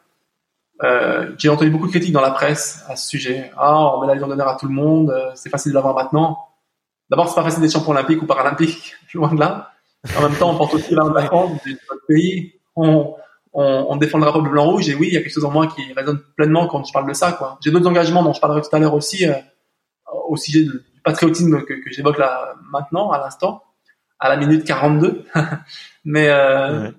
euh, 0.83 1.31
j'ai 1.37 1.49
entendu 1.49 1.69
beaucoup 1.69 1.87
de 1.87 1.91
critiques 1.91 2.13
dans 2.13 2.21
la 2.21 2.31
presse 2.31 2.83
à 2.87 2.95
ce 2.95 3.09
sujet. 3.09 3.51
Ah, 3.57 3.95
on 3.95 4.01
met 4.01 4.07
la 4.07 4.13
Légion 4.13 4.27
d'honneur 4.27 4.47
à 4.47 4.55
tout 4.55 4.67
le 4.67 4.73
monde, 4.73 5.13
c'est 5.35 5.49
facile 5.49 5.71
de 5.71 5.75
l'avoir 5.75 5.95
maintenant. 5.95 6.37
D'abord, 7.09 7.27
c'est 7.27 7.35
pas 7.35 7.43
facile 7.43 7.61
d'être 7.61 7.71
champion 7.71 7.91
olympique 7.91 8.21
ou 8.21 8.25
paralympique, 8.25 8.93
loin 9.13 9.33
de 9.33 9.39
là. 9.39 9.71
En 10.17 10.21
même 10.21 10.35
temps, 10.35 10.51
on 10.51 10.57
porte 10.57 10.75
aussi 10.75 10.93
la 10.95 11.03
de 11.03 11.13
la 11.13 11.25
France, 11.25 11.51
de 11.65 11.71
notre 11.71 12.05
pays. 12.07 12.53
On, 12.75 13.15
on, 13.53 13.87
on, 13.89 13.95
défend 13.97 14.17
le 14.17 14.23
drapeau 14.23 14.41
bleu 14.41 14.51
blanc 14.51 14.71
rouge 14.71 14.89
et 14.89 14.95
oui, 14.95 15.07
il 15.07 15.13
y 15.13 15.17
a 15.17 15.21
quelque 15.21 15.33
chose 15.33 15.43
en 15.43 15.51
moi 15.51 15.67
qui 15.67 15.81
résonne 15.93 16.21
pleinement 16.37 16.67
quand 16.67 16.83
je 16.85 16.93
parle 16.93 17.07
de 17.07 17.13
ça. 17.13 17.33
Quoi. 17.33 17.57
J'ai 17.61 17.71
d'autres 17.71 17.87
engagements 17.87 18.23
dont 18.23 18.31
je 18.31 18.39
parlerai 18.39 18.61
tout 18.61 18.73
à 18.73 18.79
l'heure 18.79 18.93
aussi 18.93 19.27
euh, 19.27 19.33
au 20.27 20.37
sujet 20.37 20.63
du 20.63 20.71
patriotisme 21.03 21.63
que, 21.63 21.73
que 21.73 21.91
j'évoque 21.91 22.17
là 22.17 22.53
maintenant, 22.71 23.11
à 23.11 23.17
l'instant, 23.17 23.63
à 24.19 24.29
la 24.29 24.37
minute 24.37 24.63
42. 24.65 25.25
Mais 26.05 26.29
euh, 26.29 26.91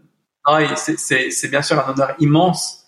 c'est 0.76 1.50
bien 1.50 1.62
sûr 1.62 1.78
un 1.78 1.92
honneur 1.92 2.14
immense, 2.18 2.79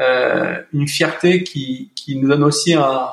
euh, 0.00 0.62
une 0.72 0.88
fierté 0.88 1.44
qui, 1.44 1.92
qui 1.94 2.16
nous 2.16 2.28
donne 2.28 2.42
aussi 2.42 2.74
un, 2.74 3.10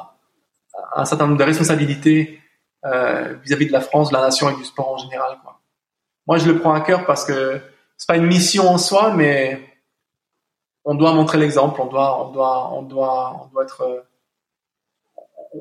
un 0.96 1.06
certain 1.06 1.28
nombre 1.28 1.38
de 1.38 1.44
responsabilités 1.44 2.40
euh, 2.86 3.36
vis-à-vis 3.44 3.68
de 3.68 3.72
la 3.72 3.82
France, 3.82 4.10
de 4.10 4.16
la 4.16 4.22
nation 4.22 4.50
et 4.50 4.56
du 4.56 4.64
sport 4.64 4.94
en 4.94 4.98
général. 4.98 5.38
Moi, 6.28 6.38
je 6.38 6.48
le 6.48 6.60
prends 6.60 6.74
à 6.74 6.82
cœur 6.82 7.06
parce 7.06 7.26
que 7.26 7.62
c'est 7.98 8.08
pas 8.08 8.18
une 8.18 8.26
mission 8.26 8.68
en 8.68 8.78
soi, 8.78 9.14
mais 9.14 9.62
on 10.84 10.96
doit 10.96 11.14
montrer 11.14 11.38
l'exemple, 11.38 11.80
on 11.82 11.86
doit, 11.86 12.26
on 12.26 12.32
doit, 12.32 12.74
on 12.74 12.82
doit, 12.82 13.42
on 13.44 13.48
doit 13.48 13.64
être, 13.64 13.82
euh, 13.82 14.02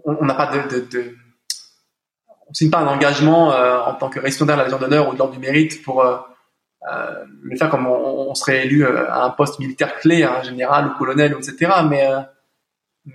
on 0.04 0.24
n'a 0.24 0.34
pas 0.34 0.46
de, 0.46 0.76
de, 0.76 0.80
de, 0.86 1.16
on 2.48 2.54
signe 2.54 2.70
pas 2.70 2.78
un 2.78 2.86
engagement 2.86 3.48
en 3.48 3.94
tant 3.94 4.08
que 4.08 4.18
récipiendaire 4.18 4.56
de 4.56 4.60
la 4.60 4.64
Légion 4.66 4.78
d'honneur 4.78 5.08
ou 5.08 5.12
de 5.12 5.18
l'ordre 5.18 5.34
du 5.34 5.38
mérite 5.38 5.82
pour 5.82 6.02
euh, 6.82 6.92
euh, 6.92 7.24
le 7.42 7.56
faire 7.56 7.70
comme 7.70 7.86
on, 7.86 8.30
on, 8.30 8.34
serait 8.34 8.64
élu 8.64 8.86
à 8.86 9.24
un 9.24 9.30
poste 9.30 9.58
militaire 9.58 9.96
clé, 9.96 10.24
un 10.24 10.42
général 10.42 10.86
ou 10.86 10.98
colonel, 10.98 11.36
etc. 11.38 11.72
Mais, 11.88 12.08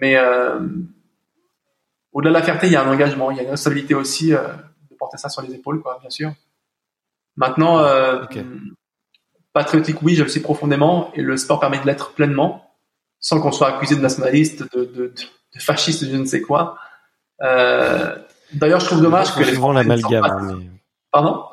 mais 0.01 0.17
au-delà 2.15 2.31
de 2.31 2.35
la 2.35 2.43
fierté, 2.43 2.67
il 2.67 2.73
y 2.73 2.75
a 2.77 2.83
un 2.83 2.91
engagement, 2.91 3.29
il 3.29 3.37
y 3.37 3.39
a 3.41 3.43
une 3.43 3.49
responsabilité 3.49 3.93
aussi 3.93 4.33
euh, 4.33 4.47
de 4.89 4.95
porter 4.95 5.17
ça 5.17 5.27
sur 5.27 5.41
les 5.41 5.53
épaules, 5.53 5.81
quoi, 5.81 5.99
bien 5.99 6.09
sûr. 6.09 6.31
Maintenant, 7.35 7.79
euh, 7.79 8.23
patriotique, 9.51 10.01
oui, 10.01 10.15
je 10.15 10.23
le 10.23 10.29
sais 10.29 10.41
profondément, 10.41 11.11
et 11.13 11.21
le 11.21 11.35
sport 11.35 11.59
permet 11.59 11.77
de 11.77 11.85
l'être 11.85 12.13
pleinement, 12.13 12.71
sans 13.19 13.41
qu'on 13.41 13.51
soit 13.51 13.67
accusé 13.67 13.97
de 13.97 14.01
nationaliste, 14.01 14.63
de, 14.73 14.85
de, 14.85 15.13
de, 15.13 15.59
fasciste, 15.59 16.09
je 16.09 16.15
ne 16.15 16.25
sais 16.25 16.39
quoi. 16.39 16.77
Euh, 17.41 18.15
D'ailleurs, 18.53 18.79
je 18.79 18.85
trouve 18.85 19.01
dommage 19.01 19.35
que 19.35 19.43
les 19.43 19.55
souvent 19.55 19.73
l'amalgame. 19.73 20.57
Mais... 20.57 20.69
Pardon? 21.11 21.43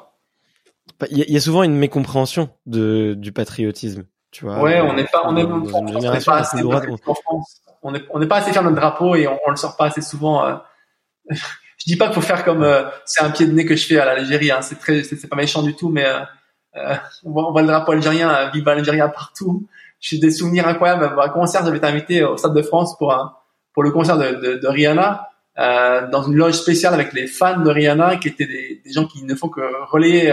Il 1.10 1.18
y, 1.18 1.36
a 1.36 1.40
souvent 1.40 1.62
une 1.62 1.76
mécompréhension 1.76 2.50
de, 2.66 3.14
du 3.14 3.32
patriotisme. 3.32 4.04
Tu 4.30 4.44
vois, 4.44 4.60
ouais, 4.60 4.80
on 4.80 4.94
n'est 4.94 5.04
pas, 5.04 5.22
on 5.24 5.36
est, 5.36 5.44
on, 5.44 6.20
pas 6.24 6.36
assez 6.38 6.60
droite, 6.60 6.84
en 7.06 7.14
France 7.14 7.62
on 7.82 7.90
n'est 7.90 8.02
on 8.10 8.26
pas 8.26 8.36
assez 8.36 8.52
fier 8.52 8.62
de 8.62 8.68
notre 8.68 8.80
drapeau 8.80 9.14
et 9.16 9.26
on, 9.26 9.38
on 9.46 9.50
le 9.50 9.56
sort 9.56 9.76
pas 9.76 9.86
assez 9.86 10.00
souvent. 10.00 10.46
Euh. 10.46 10.54
je 11.30 11.84
dis 11.86 11.96
pas 11.96 12.06
qu'il 12.06 12.14
faut 12.14 12.20
faire 12.20 12.44
comme 12.44 12.62
euh, 12.62 12.84
c'est 13.04 13.22
un 13.22 13.30
pied 13.30 13.46
de 13.46 13.52
nez 13.52 13.64
que 13.64 13.76
je 13.76 13.86
fais 13.86 13.98
à 13.98 14.04
l'Algérie. 14.04 14.50
Hein. 14.50 14.62
C'est 14.62 14.78
très, 14.78 15.02
c'est 15.02 15.28
pas 15.28 15.36
méchant 15.36 15.62
du 15.62 15.74
tout, 15.74 15.88
mais 15.88 16.06
euh, 16.06 16.94
on, 17.24 17.30
voit, 17.32 17.48
on, 17.48 17.52
voit, 17.52 17.62
le 17.62 17.68
drapeau 17.68 17.92
algérien, 17.92 18.50
vive 18.52 18.64
l'Algérie 18.64 18.98
partout. 18.98 19.66
J'ai 20.00 20.18
des 20.18 20.30
souvenirs 20.30 20.66
incroyables. 20.66 21.04
À 21.04 21.24
un 21.24 21.28
concert, 21.28 21.64
j'avais 21.64 21.78
été 21.78 21.86
invité 21.86 22.24
au 22.24 22.36
Stade 22.36 22.54
de 22.54 22.62
France 22.62 22.96
pour 22.98 23.12
un, 23.12 23.34
pour 23.72 23.82
le 23.82 23.90
concert 23.90 24.18
de, 24.18 24.30
de, 24.34 24.54
de 24.54 24.68
Rihanna. 24.68 25.28
Euh, 25.58 26.08
dans 26.08 26.22
une 26.22 26.34
loge 26.34 26.54
spéciale 26.54 26.94
avec 26.94 27.12
les 27.12 27.26
fans 27.26 27.60
de 27.60 27.68
Rihanna 27.68 28.16
qui 28.16 28.28
étaient 28.28 28.46
des, 28.46 28.80
des 28.82 28.90
gens 28.90 29.04
qui 29.04 29.22
ne 29.22 29.34
font 29.34 29.50
que 29.50 29.60
relayer 29.90 30.32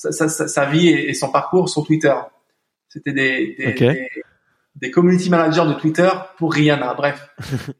sa, 0.00 0.28
sa, 0.28 0.48
sa, 0.48 0.64
vie 0.66 0.88
et, 0.88 1.14
son 1.14 1.30
parcours 1.30 1.68
sur 1.68 1.84
Twitter. 1.84 2.14
C'était 2.88 3.12
des, 3.12 3.54
des, 3.58 3.72
des, 3.74 4.08
des 4.76 4.90
community 4.90 5.30
managers 5.30 5.66
de 5.66 5.74
Twitter 5.74 6.10
pour 6.38 6.52
Rihanna. 6.52 6.94
Bref. 6.94 7.30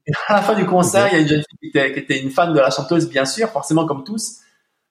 Et 0.07 0.13
à 0.29 0.37
la 0.37 0.43
fin 0.43 0.55
du 0.55 0.67
concert, 0.67 1.09
il 1.11 1.15
y 1.15 1.19
a 1.19 1.23
une 1.23 1.29
jeune 1.29 1.43
fille 1.61 1.71
qui 1.73 1.79
était, 1.79 2.21
une 2.21 2.31
fan 2.31 2.53
de 2.53 2.61
la 2.61 2.71
chanteuse, 2.71 3.09
bien 3.09 3.25
sûr, 3.25 3.49
forcément 3.49 3.87
comme 3.87 4.05
tous, 4.05 4.41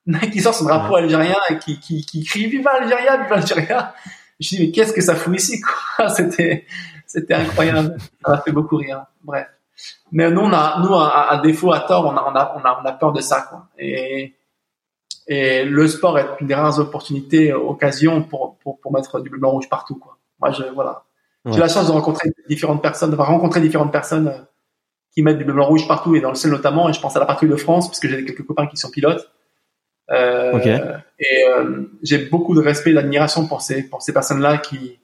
qui 0.31 0.41
sort 0.41 0.55
son 0.55 0.65
drapeau 0.65 0.95
algérien 0.95 1.37
et 1.49 1.57
qui, 1.59 1.79
qui, 1.79 2.05
qui 2.05 2.23
crie 2.23 2.47
Viva 2.47 2.71
Algérie, 2.71 3.23
Viva 3.23 3.35
Algérie. 3.35 3.67
Je 4.39 4.49
dis 4.49 4.59
mais 4.59 4.71
qu'est-ce 4.71 4.93
que 4.93 5.01
ça 5.01 5.15
fout 5.15 5.35
ici 5.35 5.61
quoi? 5.61 6.09
C'était 6.15 6.65
c'était 7.05 7.33
incroyable. 7.33 7.97
Ça 8.23 8.31
m'a 8.31 8.41
fait 8.41 8.51
beaucoup 8.51 8.77
rire. 8.77 9.05
Bref. 9.23 9.47
Mais 10.11 10.29
nous 10.31 10.41
on 10.41 10.53
a 10.53 10.79
nous 10.81 10.93
à, 10.93 11.39
défaut 11.43 11.73
à 11.73 11.81
tort 11.81 12.05
on 12.05 12.15
a, 12.15 12.23
on 12.23 12.35
a 12.35 12.53
on 12.55 12.65
a 12.65 12.81
on 12.81 12.85
a 12.85 12.91
peur 12.93 13.11
de 13.11 13.21
ça 13.21 13.41
quoi. 13.41 13.67
Et 13.77 14.33
et 15.29 15.63
le 15.63 15.87
sport 15.87 16.19
est 16.19 16.27
une 16.41 16.47
des 16.47 16.55
rares 16.55 16.79
opportunités, 16.79 17.53
occasions 17.53 18.23
pour 18.23 18.57
pour 18.57 18.79
pour 18.81 18.91
mettre 18.91 19.21
du 19.21 19.29
blanc 19.29 19.51
rouge 19.51 19.69
partout 19.69 19.95
quoi. 19.95 20.17
Moi 20.41 20.51
je 20.51 20.63
voilà 20.73 21.05
j'ai 21.45 21.59
la 21.59 21.67
chance 21.67 21.87
de 21.87 21.91
rencontrer 21.91 22.29
différentes 22.49 22.81
personnes, 22.81 23.11
d'avoir 23.11 23.29
rencontré 23.29 23.61
différentes 23.61 23.91
personnes 23.91 24.27
euh, 24.27 24.39
qui 25.13 25.23
mettent 25.23 25.37
du 25.37 25.45
bleu 25.45 25.53
blanc 25.53 25.67
rouge 25.67 25.87
partout 25.87 26.15
et 26.15 26.21
dans 26.21 26.29
le 26.29 26.35
ciel 26.35 26.51
notamment. 26.51 26.89
Et 26.89 26.93
je 26.93 26.99
pense 26.99 27.15
à 27.15 27.19
la 27.19 27.25
patrouille 27.25 27.49
de 27.49 27.55
France 27.55 27.87
parce 27.87 27.99
que 27.99 28.07
j'ai 28.07 28.25
quelques 28.25 28.45
copains 28.45 28.67
qui 28.67 28.77
sont 28.77 28.89
pilotes. 28.89 29.31
Euh, 30.11 30.53
Et 31.19 31.43
euh, 31.47 31.83
j'ai 32.03 32.17
beaucoup 32.17 32.55
de 32.55 32.61
respect 32.61 32.91
et 32.91 32.93
d'admiration 32.93 33.47
pour 33.47 33.61
ces 33.61 33.83
pour 33.83 34.01
ces 34.01 34.11
personnes-là 34.11 34.57
qui 34.57 34.99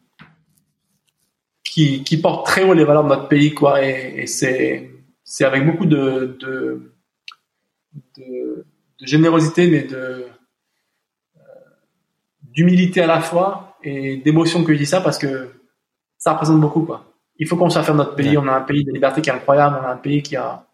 qui 1.63 2.03
qui 2.03 2.17
portent 2.17 2.45
très 2.45 2.63
haut 2.63 2.73
les 2.73 2.83
valeurs 2.83 3.03
de 3.03 3.09
notre 3.09 3.27
pays 3.27 3.53
quoi. 3.53 3.83
Et, 3.85 4.15
et 4.17 4.27
c'est 4.27 4.91
c'est 5.23 5.45
avec 5.45 5.65
beaucoup 5.65 5.85
de 5.85 6.37
de, 6.39 6.91
de, 8.17 8.65
de 9.05 9.09
générosité 9.09 9.67
mais 9.67 9.83
de 9.83 9.95
euh, 9.95 10.29
d'humilité 12.41 13.01
à 13.01 13.07
la 13.07 13.21
fois 13.21 13.77
et 13.83 14.17
d'émotion 14.17 14.63
que 14.63 14.73
je 14.73 14.79
dis 14.79 14.85
ça 14.85 15.01
parce 15.01 15.17
que 15.17 15.51
ça 16.17 16.33
représente 16.33 16.59
beaucoup, 16.59 16.81
quoi. 16.81 17.13
Il 17.37 17.47
faut 17.47 17.55
qu'on 17.57 17.69
soit 17.69 17.83
fier 17.83 17.93
de 17.93 17.99
notre 17.99 18.15
pays. 18.15 18.37
On 18.37 18.47
a 18.47 18.53
un 18.53 18.61
pays 18.61 18.83
de 18.83 18.91
liberté 18.91 19.21
qui 19.21 19.29
est 19.29 19.33
incroyable. 19.33 19.77
On 19.81 19.85
a 19.85 19.91
un 19.91 19.97
pays 19.97 20.23
qui 20.23 20.35
a, 20.35 20.65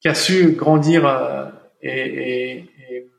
qui 0.00 0.08
a 0.08 0.14
su 0.14 0.52
grandir 0.52 1.06
euh, 1.06 1.46
et, 1.80 2.66
et, 2.90 3.10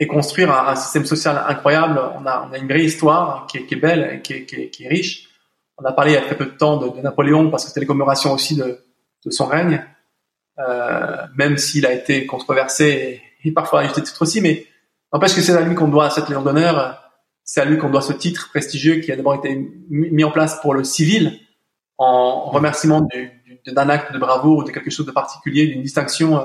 et, 0.00 0.06
construire 0.06 0.52
un, 0.52 0.74
système 0.74 1.06
social 1.06 1.42
incroyable. 1.48 1.98
On 2.18 2.26
a, 2.26 2.46
on 2.48 2.52
a 2.52 2.58
une 2.58 2.66
vraie 2.66 2.84
histoire 2.84 3.46
qui 3.46 3.58
est, 3.58 3.66
qui 3.66 3.74
est 3.74 3.78
belle 3.78 4.16
et 4.16 4.22
qui 4.22 4.32
est, 4.34 4.44
qui, 4.44 4.56
est, 4.56 4.68
qui 4.68 4.84
est, 4.84 4.88
riche. 4.88 5.28
On 5.78 5.84
a 5.84 5.92
parlé 5.92 6.12
il 6.12 6.14
y 6.14 6.18
a 6.18 6.22
très 6.22 6.36
peu 6.36 6.46
de 6.46 6.50
temps 6.50 6.76
de, 6.76 6.88
de 6.88 7.00
Napoléon 7.00 7.50
parce 7.50 7.64
que 7.64 7.68
c'était 7.68 7.80
les 7.80 7.86
commémorations 7.86 8.32
aussi 8.32 8.56
de, 8.56 8.84
de 9.24 9.30
son 9.30 9.46
règne, 9.46 9.82
même 11.34 11.56
s'il 11.58 11.86
a 11.86 11.92
été 11.92 12.26
controversé 12.26 13.22
et, 13.44 13.48
et 13.48 13.52
parfois 13.52 13.80
injusté 13.80 14.02
titre 14.02 14.22
aussi, 14.22 14.40
mais 14.40 14.66
n'empêche 15.12 15.34
que 15.34 15.40
c'est 15.40 15.56
à 15.56 15.60
lui 15.60 15.74
qu'on 15.74 15.88
doit 15.88 16.10
cette 16.10 16.28
légion 16.28 16.42
d'honneur 16.42 17.02
c'est 17.44 17.60
à 17.60 17.64
lui 17.64 17.78
qu'on 17.78 17.90
doit 17.90 18.02
ce 18.02 18.12
titre 18.12 18.48
prestigieux 18.50 18.96
qui 18.96 19.12
a 19.12 19.16
d'abord 19.16 19.34
été 19.34 19.54
mis 19.90 20.24
en 20.24 20.30
place 20.30 20.60
pour 20.60 20.74
le 20.74 20.84
civil 20.84 21.40
en 21.98 22.50
remerciement 22.50 23.06
d'un 23.66 23.88
acte 23.88 24.12
de 24.12 24.18
bravoure 24.18 24.58
ou 24.58 24.64
de 24.64 24.70
quelque 24.70 24.90
chose 24.90 25.06
de 25.06 25.12
particulier, 25.12 25.66
d'une 25.66 25.82
distinction 25.82 26.36
euh, 26.36 26.44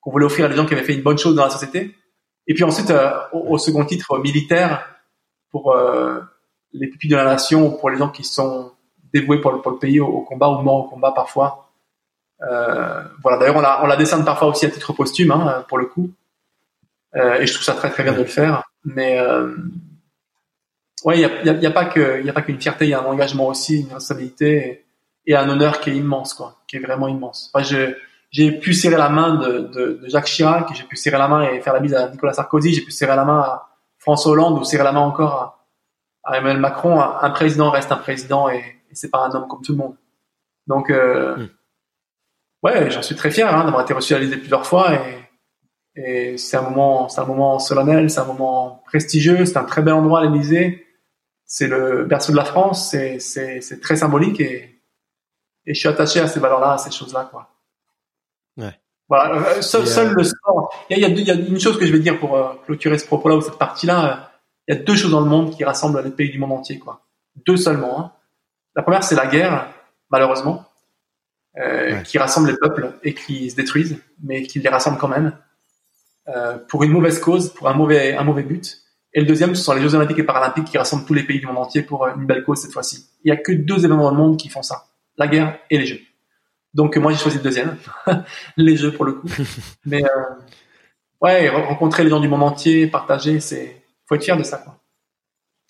qu'on 0.00 0.10
voulait 0.10 0.26
offrir 0.26 0.46
à 0.46 0.48
des 0.48 0.56
gens 0.56 0.66
qui 0.66 0.74
avaient 0.74 0.84
fait 0.84 0.94
une 0.94 1.02
bonne 1.02 1.18
chose 1.18 1.34
dans 1.34 1.44
la 1.44 1.50
société. 1.50 1.94
Et 2.46 2.54
puis 2.54 2.64
ensuite, 2.64 2.90
euh, 2.90 3.12
au, 3.32 3.56
second 3.58 3.84
titre 3.84 4.18
militaire, 4.18 4.96
pour 5.50 5.72
euh, 5.72 6.20
les 6.72 6.88
pupilles 6.88 7.10
de 7.10 7.16
la 7.16 7.24
nation, 7.24 7.70
pour 7.70 7.90
les 7.90 7.96
gens 7.96 8.10
qui 8.10 8.24
sont 8.24 8.72
dévoués 9.12 9.40
pour 9.40 9.52
le, 9.52 9.62
pour 9.62 9.72
le 9.72 9.78
pays 9.78 10.00
au, 10.00 10.22
combat 10.22 10.50
ou 10.50 10.60
morts 10.60 10.86
au 10.86 10.88
combat 10.88 11.12
parfois. 11.12 11.67
Euh, 12.42 13.02
voilà. 13.22 13.38
D'ailleurs, 13.38 13.56
on 13.56 13.60
la, 13.60 13.82
on 13.82 13.86
la 13.86 13.96
décerne 13.96 14.24
parfois 14.24 14.48
aussi 14.48 14.66
à 14.66 14.70
titre 14.70 14.92
posthume, 14.92 15.30
hein, 15.30 15.64
pour 15.68 15.78
le 15.78 15.86
coup. 15.86 16.10
et 17.14 17.46
je 17.46 17.52
trouve 17.52 17.64
ça 17.64 17.74
très 17.74 17.90
très 17.90 18.02
bien 18.02 18.12
de 18.12 18.18
le 18.18 18.24
faire. 18.24 18.62
Mais 18.84 19.18
ouais, 21.04 21.18
il 21.18 21.20
y 21.20 21.24
a, 21.24 21.42
y, 21.44 21.50
a, 21.50 21.52
y 21.54 21.66
a, 21.66 21.70
pas 21.70 21.84
que, 21.86 22.22
y 22.22 22.30
a 22.30 22.32
pas 22.32 22.42
qu'une 22.42 22.60
fierté, 22.60 22.86
il 22.86 22.90
y 22.90 22.94
a 22.94 23.00
un 23.00 23.04
engagement 23.04 23.46
aussi, 23.46 23.80
une 23.80 23.92
responsabilité 23.92 24.84
et, 25.26 25.36
un 25.36 25.48
honneur 25.48 25.80
qui 25.80 25.90
est 25.90 25.96
immense, 25.96 26.34
quoi, 26.34 26.56
qui 26.66 26.76
est 26.76 26.80
vraiment 26.80 27.08
immense. 27.08 27.50
Enfin, 27.52 27.62
je, 27.62 27.94
j'ai 28.30 28.52
pu 28.52 28.72
serrer 28.74 28.96
la 28.96 29.10
main 29.10 29.34
de, 29.34 29.58
de, 29.58 30.00
de 30.02 30.08
Jacques 30.08 30.26
Chirac, 30.26 30.68
j'ai 30.74 30.84
pu 30.84 30.96
serrer 30.96 31.18
la 31.18 31.28
main 31.28 31.42
et 31.42 31.60
faire 31.60 31.74
la 31.74 31.80
bise 31.80 31.94
à 31.94 32.08
Nicolas 32.08 32.32
Sarkozy, 32.32 32.72
j'ai 32.72 32.82
pu 32.82 32.90
serrer 32.90 33.14
la 33.14 33.24
main 33.24 33.40
à 33.40 33.68
François 33.98 34.32
Hollande 34.32 34.58
ou 34.58 34.64
serrer 34.64 34.84
la 34.84 34.92
main 34.92 35.00
encore 35.00 35.34
à, 35.34 35.66
à 36.24 36.38
Emmanuel 36.38 36.60
Macron. 36.60 37.00
Un, 37.00 37.30
président 37.30 37.70
reste 37.70 37.92
un 37.92 37.96
président 37.96 38.48
et, 38.48 38.58
et 38.90 38.94
c'est 38.94 39.10
pas 39.10 39.26
un 39.26 39.30
homme 39.34 39.48
comme 39.48 39.62
tout 39.62 39.72
le 39.72 39.78
monde. 39.78 39.96
Donc, 40.66 40.90
euh, 40.90 41.36
hmm. 41.36 41.48
Ouais, 42.62 42.90
j'en 42.90 43.02
suis 43.02 43.14
très 43.14 43.30
fier 43.30 43.52
hein, 43.54 43.64
d'avoir 43.64 43.82
été 43.82 43.94
reçu 43.94 44.14
à 44.14 44.18
l'Élysée 44.18 44.38
plusieurs 44.38 44.66
fois 44.66 44.94
et, 44.94 45.18
et 45.96 46.38
c'est 46.38 46.56
un 46.56 46.62
moment, 46.62 47.08
c'est 47.08 47.20
un 47.20 47.26
moment 47.26 47.58
solennel, 47.58 48.10
c'est 48.10 48.20
un 48.20 48.24
moment 48.24 48.82
prestigieux, 48.86 49.44
c'est 49.44 49.56
un 49.56 49.64
très 49.64 49.82
bel 49.82 49.94
endroit 49.94 50.24
l'Élysée 50.24 50.84
c'est 51.48 51.66
le 51.66 52.04
berceau 52.04 52.32
de 52.32 52.36
la 52.36 52.44
France, 52.44 52.90
c'est, 52.90 53.18
c'est, 53.18 53.62
c'est 53.62 53.80
très 53.80 53.96
symbolique 53.96 54.38
et, 54.38 54.82
et 55.66 55.74
je 55.74 55.80
suis 55.80 55.88
attaché 55.88 56.20
à 56.20 56.28
ces 56.28 56.38
valeurs-là, 56.40 56.74
à 56.74 56.78
ces 56.78 56.90
choses-là, 56.90 57.26
quoi. 57.30 57.48
Ouais. 58.58 58.78
Voilà, 59.08 59.34
euh, 59.36 59.62
seul, 59.62 59.86
seul 59.86 60.12
le 60.12 60.24
sport. 60.24 60.70
Il 60.90 60.98
y, 60.98 61.04
a, 61.04 61.08
il, 61.08 61.20
y 61.20 61.30
a, 61.30 61.34
une 61.34 61.58
chose 61.58 61.78
que 61.78 61.86
je 61.86 61.92
vais 61.92 62.00
dire 62.00 62.20
pour 62.20 62.36
euh, 62.36 62.52
clôturer 62.66 62.98
ce 62.98 63.06
propos-là 63.06 63.36
ou 63.36 63.40
cette 63.40 63.56
partie-là. 63.56 64.04
Euh, 64.04 64.16
il 64.68 64.74
y 64.74 64.78
a 64.78 64.82
deux 64.82 64.94
choses 64.94 65.10
dans 65.10 65.22
le 65.22 65.26
monde 65.30 65.56
qui 65.56 65.64
rassemblent 65.64 66.02
les 66.02 66.10
pays 66.10 66.30
du 66.30 66.38
monde 66.38 66.52
entier, 66.52 66.78
quoi. 66.78 67.00
Deux 67.46 67.56
seulement. 67.56 67.98
Hein. 67.98 68.12
La 68.76 68.82
première, 68.82 69.02
c'est 69.02 69.14
la 69.14 69.26
guerre, 69.26 69.72
malheureusement, 70.10 70.66
euh, 71.58 71.96
qui 72.02 72.18
rassemble 72.18 72.48
les 72.50 72.56
peuples 72.56 72.92
et 73.02 73.14
qui 73.14 73.50
se 73.50 73.56
détruisent, 73.56 73.98
mais 74.22 74.42
qui 74.44 74.60
les 74.60 74.68
rassemble 74.68 74.98
quand 74.98 75.08
même. 75.08 75.32
euh, 76.28 76.58
pour 76.68 76.82
une 76.84 76.92
mauvaise 76.92 77.18
cause, 77.20 77.52
pour 77.52 77.68
un 77.68 77.74
mauvais, 77.74 78.14
un 78.14 78.24
mauvais 78.24 78.42
but. 78.42 78.82
Et 79.14 79.20
le 79.20 79.26
deuxième, 79.26 79.54
ce 79.54 79.62
sont 79.62 79.72
les 79.74 79.80
Jeux 79.80 79.94
Olympiques 79.94 80.18
et 80.18 80.22
Paralympiques 80.24 80.66
qui 80.66 80.78
rassemblent 80.78 81.04
tous 81.06 81.14
les 81.14 81.22
pays 81.22 81.40
du 81.40 81.46
monde 81.46 81.58
entier 81.58 81.82
pour 81.82 82.06
une 82.08 82.26
belle 82.26 82.44
cause 82.44 82.60
cette 82.60 82.72
fois-ci. 82.72 83.06
Il 83.24 83.28
y 83.28 83.32
a 83.32 83.36
que 83.36 83.52
deux 83.52 83.78
événements 83.78 84.04
dans 84.04 84.10
le 84.10 84.16
monde 84.16 84.36
qui 84.36 84.48
font 84.48 84.62
ça. 84.62 84.86
La 85.16 85.26
guerre 85.26 85.58
et 85.70 85.78
les 85.78 85.86
Jeux. 85.86 86.00
Donc 86.74 86.96
moi 86.98 87.12
j'ai 87.12 87.18
choisi 87.18 87.38
le 87.38 87.42
deuxième, 87.42 87.76
les 88.56 88.76
Jeux 88.76 88.92
pour 88.92 89.04
le 89.06 89.14
coup. 89.14 89.28
Mais 89.86 90.04
euh, 90.04 90.08
ouais, 91.22 91.48
rencontrer 91.48 92.04
les 92.04 92.10
gens 92.10 92.20
du 92.20 92.28
monde 92.28 92.42
entier, 92.42 92.86
partager, 92.86 93.40
c'est 93.40 93.82
faut 94.06 94.14
être 94.14 94.24
fier 94.24 94.36
de 94.36 94.42
ça 94.42 94.58
quoi. 94.58 94.78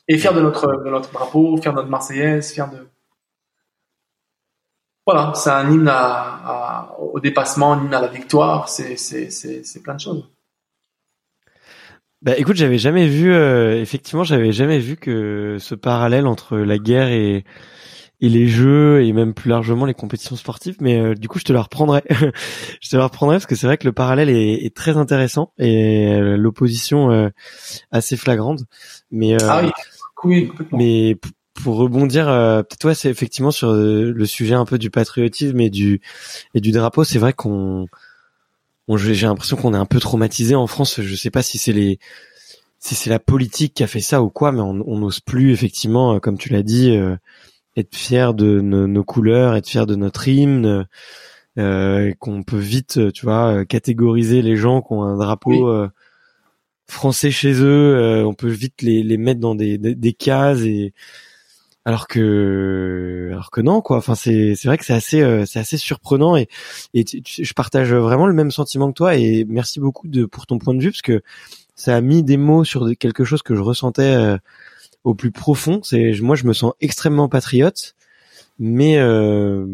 Et 0.08 0.18
fier 0.18 0.34
de 0.34 0.40
notre 0.40 0.82
de 0.84 0.90
notre 0.90 1.12
drapeau, 1.12 1.56
fier 1.58 1.72
de 1.72 1.76
notre 1.76 1.88
Marseillaise, 1.90 2.52
fier 2.52 2.68
de 2.68 2.88
voilà, 5.10 5.32
c'est 5.34 5.48
un 5.48 5.72
hymne 5.72 5.88
à, 5.90 6.94
au 6.98 7.18
dépassement, 7.18 7.72
un 7.72 7.82
hymne 7.82 7.94
à 7.94 8.02
la 8.02 8.08
victoire, 8.08 8.68
c'est 8.68 8.98
c'est 8.98 9.30
c'est 9.30 9.82
plein 9.82 9.94
de 9.94 10.00
choses. 10.00 10.28
Bah 12.20 12.36
écoute, 12.36 12.56
j'avais 12.56 12.76
jamais 12.76 13.08
vu, 13.08 13.32
euh, 13.32 13.80
effectivement, 13.80 14.22
j'avais 14.22 14.52
jamais 14.52 14.78
vu 14.78 14.96
que 14.96 15.56
ce 15.58 15.74
parallèle 15.74 16.26
entre 16.26 16.58
la 16.58 16.76
guerre 16.76 17.08
et, 17.08 17.46
et 18.20 18.28
les 18.28 18.48
jeux 18.48 19.02
et 19.02 19.14
même 19.14 19.32
plus 19.32 19.48
largement 19.48 19.86
les 19.86 19.94
compétitions 19.94 20.36
sportives. 20.36 20.76
Mais 20.80 21.00
euh, 21.00 21.14
du 21.14 21.26
coup, 21.26 21.38
je 21.38 21.44
te 21.44 21.54
la 21.54 21.62
reprendrai. 21.62 22.02
je 22.82 22.90
te 22.90 22.96
la 22.96 23.04
reprendrai 23.04 23.36
parce 23.36 23.46
que 23.46 23.54
c'est 23.54 23.66
vrai 23.66 23.78
que 23.78 23.86
le 23.86 23.92
parallèle 23.92 24.28
est, 24.28 24.62
est 24.62 24.76
très 24.76 24.98
intéressant 24.98 25.54
et 25.56 26.08
euh, 26.08 26.36
l'opposition 26.36 27.30
assez 27.90 28.18
flagrante. 28.18 28.60
Mais 29.10 29.42
ah 29.42 29.62
oui, 30.24 30.52
mais 30.72 31.16
pour 31.62 31.76
rebondir, 31.76 32.26
peut-être 32.26 32.84
ouais, 32.86 32.94
c'est 32.94 33.10
effectivement 33.10 33.50
sur 33.50 33.72
le 33.72 34.24
sujet 34.26 34.54
un 34.54 34.64
peu 34.64 34.78
du 34.78 34.90
patriotisme 34.90 35.60
et 35.60 35.70
du 35.70 36.00
et 36.54 36.60
du 36.60 36.72
drapeau. 36.72 37.04
C'est 37.04 37.18
vrai 37.18 37.32
qu'on 37.32 37.86
j'ai 38.96 39.26
l'impression 39.26 39.56
qu'on 39.56 39.74
est 39.74 39.78
un 39.78 39.86
peu 39.86 40.00
traumatisé 40.00 40.54
en 40.54 40.66
France. 40.66 41.00
Je 41.02 41.14
sais 41.14 41.30
pas 41.30 41.42
si 41.42 41.58
c'est 41.58 41.72
les 41.72 41.98
si 42.78 42.94
c'est 42.94 43.10
la 43.10 43.18
politique 43.18 43.74
qui 43.74 43.82
a 43.82 43.86
fait 43.86 44.00
ça 44.00 44.22
ou 44.22 44.30
quoi, 44.30 44.52
mais 44.52 44.60
on 44.60 44.98
n'ose 44.98 45.20
plus 45.20 45.52
effectivement, 45.52 46.14
euh, 46.14 46.18
comme 46.20 46.38
tu 46.38 46.50
l'as 46.50 46.62
dit, 46.62 46.96
euh, 46.96 47.16
être 47.76 47.94
fier 47.96 48.34
de 48.34 48.60
nos, 48.60 49.04
couleurs, 49.04 49.56
être 49.56 49.68
fier 49.68 49.84
de 49.86 49.96
notre 49.96 50.28
hymne, 50.28 50.86
euh, 51.58 52.12
qu'on 52.20 52.44
peut 52.44 52.58
vite, 52.58 53.12
tu 53.12 53.26
vois, 53.26 53.64
catégoriser 53.64 54.42
les 54.42 54.56
gens 54.56 54.80
qui 54.80 54.92
ont 54.92 55.02
un 55.02 55.16
drapeau 55.16 55.88
français 56.86 57.30
chez 57.30 57.52
eux. 57.62 58.24
on 58.24 58.34
peut 58.34 58.48
vite 58.48 58.82
les, 58.82 59.02
les 59.02 59.18
mettre 59.18 59.40
dans 59.40 59.54
des, 59.54 59.76
des 59.78 60.12
cases 60.12 60.60
et 60.60 60.92
alors 61.88 62.06
que 62.06 63.30
alors 63.32 63.50
que 63.50 63.62
non 63.62 63.80
quoi. 63.80 63.96
Enfin 63.96 64.14
c'est 64.14 64.54
c'est 64.56 64.68
vrai 64.68 64.76
que 64.76 64.84
c'est 64.84 64.92
assez 64.92 65.22
euh, 65.22 65.46
c'est 65.46 65.58
assez 65.58 65.78
surprenant 65.78 66.36
et 66.36 66.46
et 66.92 67.02
je 67.24 67.52
partage 67.54 67.94
vraiment 67.94 68.26
le 68.26 68.34
même 68.34 68.50
sentiment 68.50 68.88
que 68.88 68.92
toi 68.92 69.16
et 69.16 69.46
merci 69.48 69.80
beaucoup 69.80 70.06
de 70.06 70.26
pour 70.26 70.46
ton 70.46 70.58
point 70.58 70.74
de 70.74 70.82
vue 70.82 70.90
parce 70.90 71.00
que 71.00 71.22
ça 71.76 71.96
a 71.96 72.02
mis 72.02 72.22
des 72.22 72.36
mots 72.36 72.62
sur 72.62 72.86
quelque 72.98 73.24
chose 73.24 73.42
que 73.42 73.54
je 73.54 73.62
ressentais 73.62 74.02
euh, 74.02 74.36
au 75.02 75.14
plus 75.14 75.30
profond. 75.30 75.80
C'est 75.82 76.12
moi 76.20 76.36
je 76.36 76.44
me 76.44 76.52
sens 76.52 76.74
extrêmement 76.82 77.30
patriote 77.30 77.94
mais 78.58 78.98
euh, 78.98 79.64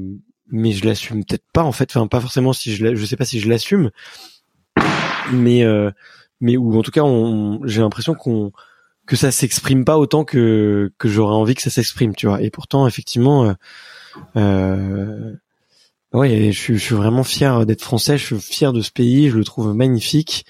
mais 0.52 0.70
je 0.70 0.86
l'assume 0.86 1.24
peut-être 1.24 1.46
pas 1.52 1.64
en 1.64 1.72
fait. 1.72 1.96
Enfin 1.96 2.06
pas 2.06 2.20
forcément 2.20 2.52
si 2.52 2.76
je 2.76 2.94
je 2.94 3.04
sais 3.06 3.16
pas 3.16 3.24
si 3.24 3.40
je 3.40 3.48
l'assume 3.48 3.90
mais 5.32 5.64
mais 6.40 6.56
ou 6.56 6.78
en 6.78 6.82
tout 6.82 6.92
cas 6.92 7.02
j'ai 7.64 7.80
l'impression 7.80 8.14
qu'on 8.14 8.52
que 9.06 9.16
ça 9.16 9.30
s'exprime 9.30 9.84
pas 9.84 9.98
autant 9.98 10.24
que 10.24 10.92
que 10.98 11.08
j'aurais 11.08 11.34
envie 11.34 11.54
que 11.54 11.62
ça 11.62 11.70
s'exprime, 11.70 12.14
tu 12.14 12.26
vois. 12.26 12.42
Et 12.42 12.50
pourtant, 12.50 12.86
effectivement, 12.86 13.44
euh, 13.44 13.52
euh, 14.36 15.32
ouais, 16.12 16.52
je 16.52 16.58
suis, 16.58 16.78
je 16.78 16.82
suis 16.82 16.94
vraiment 16.94 17.24
fier 17.24 17.66
d'être 17.66 17.82
français. 17.82 18.18
Je 18.18 18.24
suis 18.24 18.40
fier 18.40 18.72
de 18.72 18.80
ce 18.80 18.90
pays. 18.90 19.28
Je 19.30 19.36
le 19.36 19.44
trouve 19.44 19.74
magnifique. 19.74 20.46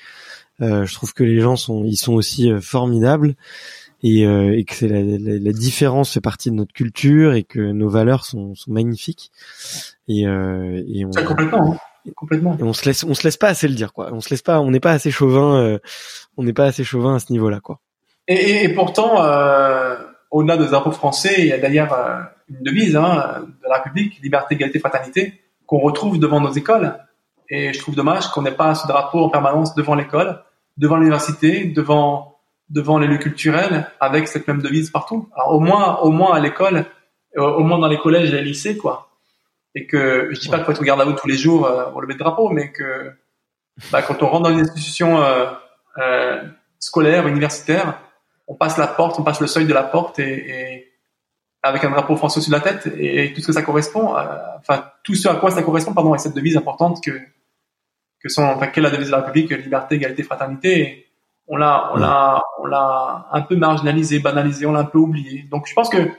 Euh, 0.61 0.87
je 0.87 0.95
trouve 0.95 1.13
que 1.15 1.25
les 1.25 1.41
gens 1.41 1.57
sont, 1.57 1.85
ils 1.85 1.97
sont 1.97 2.13
aussi 2.15 2.51
euh, 2.51 2.61
formidables 2.61 3.35
et, 4.05 4.25
euh, 4.25 4.57
et 4.57 4.65
que 4.65 4.75
c'est 4.75 4.87
la, 4.87 5.03
la, 5.03 5.39
la, 5.39 5.53
différence 5.53 6.13
fait 6.13 6.21
partie 6.21 6.51
de 6.51 6.55
notre 6.55 6.73
culture 6.73 7.35
et 7.35 7.43
que 7.43 7.59
nos 7.59 7.89
valeurs 7.89 8.25
sont, 8.25 8.55
sont 8.55 8.71
magnifiques. 8.71 9.33
Et, 10.07 10.29
euh, 10.29 10.81
et 10.87 11.05
on, 11.05 11.11
complètement. 11.11 11.73
Hein. 11.73 11.79
Complètement. 12.15 12.57
Et 12.59 12.63
on 12.63 12.73
se 12.73 12.85
laisse, 12.85 13.03
on 13.03 13.15
se 13.15 13.25
laisse 13.25 13.39
pas 13.39 13.49
assez 13.49 13.67
le 13.67 13.75
dire, 13.75 13.93
quoi. 13.95 14.13
On 14.13 14.21
se 14.21 14.29
laisse 14.29 14.43
pas, 14.43 14.61
on 14.61 14.71
n'est 14.71 14.79
pas 14.79 14.93
assez 14.93 15.11
chauvin, 15.11 15.79
on 16.37 16.43
n'est 16.43 16.53
pas 16.53 16.67
assez 16.67 16.85
chauvin 16.85 17.15
à 17.15 17.19
ce 17.19 17.33
niveau-là, 17.33 17.61
quoi. 17.61 17.81
Et, 18.29 18.65
et, 18.65 18.69
pourtant, 18.71 19.23
euh, 19.23 19.97
au-delà 20.31 20.57
des 20.57 20.73
impôts 20.75 20.93
français, 20.93 21.35
il 21.39 21.47
y 21.47 21.53
a 21.53 21.59
d'ailleurs 21.59 21.93
euh, 21.93 22.21
une 22.49 22.63
devise 22.63 22.97
hein, 22.97 23.45
de 23.63 23.69
la 23.69 23.77
République, 23.77 24.21
liberté, 24.23 24.55
égalité, 24.55 24.79
fraternité, 24.79 25.41
qu'on 25.67 25.79
retrouve 25.79 26.19
devant 26.19 26.41
nos 26.41 26.53
écoles. 26.53 26.99
Et 27.51 27.73
je 27.73 27.79
trouve 27.79 27.95
dommage 27.95 28.29
qu'on 28.29 28.43
n'ait 28.43 28.51
pas 28.51 28.75
ce 28.75 28.87
drapeau 28.87 29.21
en 29.21 29.29
permanence 29.29 29.75
devant 29.75 29.95
l'école, 29.95 30.43
devant 30.77 30.97
l'université, 30.97 31.65
devant 31.65 32.35
devant 32.71 32.99
les 32.99 33.07
lieux 33.07 33.19
culturels, 33.19 33.87
avec 34.01 34.29
cette 34.29 34.49
même 34.49 34.63
devise 34.63 34.91
partout. 34.91 35.29
Alors 35.37 35.53
au 35.53 35.61
moins, 35.61 35.99
au 35.99 36.11
moins 36.11 36.35
à 36.35 36.41
l'école, 36.41 36.87
euh, 37.37 37.43
au 37.43 37.63
moins 37.63 37.79
dans 37.79 37.89
les 37.89 37.99
collèges 37.99 38.33
et 38.33 38.37
les 38.37 38.43
lycées, 38.43 38.77
quoi. 38.77 39.11
Et 39.75 39.87
que 39.87 40.31
je 40.33 40.41
dis 40.41 40.49
pas 40.49 40.57
qu'il 40.57 40.67
faut 40.67 40.73
être 40.73 40.85
garde 40.85 41.01
à 41.01 41.05
vous 41.05 41.13
tous 41.13 41.29
les 41.29 41.37
jours 41.37 41.67
euh, 41.67 41.91
pour 41.91 42.01
lever 42.01 42.15
le 42.15 42.19
drapeau, 42.19 42.49
mais 42.51 42.71
que 42.73 43.13
bah, 43.91 44.03
quand 44.03 44.23
on 44.23 44.29
rentre 44.29 44.45
dans 44.45 44.51
une 44.51 44.61
institution 44.61 45.21
euh, 45.21 45.47
euh, 45.99 46.43
scolaire, 46.79 47.27
universitaire, 47.27 48.01
on 48.47 48.55
passe 48.55 48.77
la 48.79 48.87
porte, 48.87 49.19
on 49.19 49.23
passe 49.23 49.41
le 49.41 49.47
seuil 49.47 49.67
de 49.67 49.73
la 49.73 49.83
porte 49.83 50.19
et, 50.19 50.91
avec 51.63 51.83
un 51.85 51.91
drapeau 51.91 52.17
français 52.17 52.41
de 52.47 52.53
la 52.53 52.61
tête 52.61 52.87
et, 52.99 53.33
tout 53.33 53.41
ce 53.41 53.47
que 53.47 53.53
ça 53.53 53.63
correspond, 53.63 54.17
euh, 54.17 54.23
enfin 54.59 54.85
tout 55.03 55.15
ce 55.15 55.29
à 55.29 55.37
quoi 55.37 55.51
ça 55.51 55.63
correspond, 55.63 55.95
pardon, 55.95 56.15
et 56.15 56.19
cette 56.19 56.35
devise 56.35 56.57
importante 56.57 57.03
que 57.03 57.13
que 58.21 58.31
sont, 58.31 58.43
enfin, 58.43 58.69
qu'est 58.69 58.81
la 58.81 58.91
devise 58.91 59.09
de 59.09 59.13
la 59.13 59.19
République, 59.19 59.51
liberté, 59.51 59.97
égalité, 59.97 60.23
fraternité. 60.23 61.07
on 61.47 61.59
l'a, 61.59 61.91
on 61.93 61.97
l'a, 61.97 62.43
on 62.59 62.65
l'a 62.65 63.29
un 63.31 63.43
peu 63.43 63.55
marginalisé, 63.55 64.19
banalisé, 64.19 64.65
on 64.65 64.73
l'a 64.73 64.81
un 64.81 64.85
peu 64.85 64.97
oublié. 64.97 65.47
Donc 65.51 65.67
je 65.69 65.75
pense 65.75 65.91
que 65.91 66.11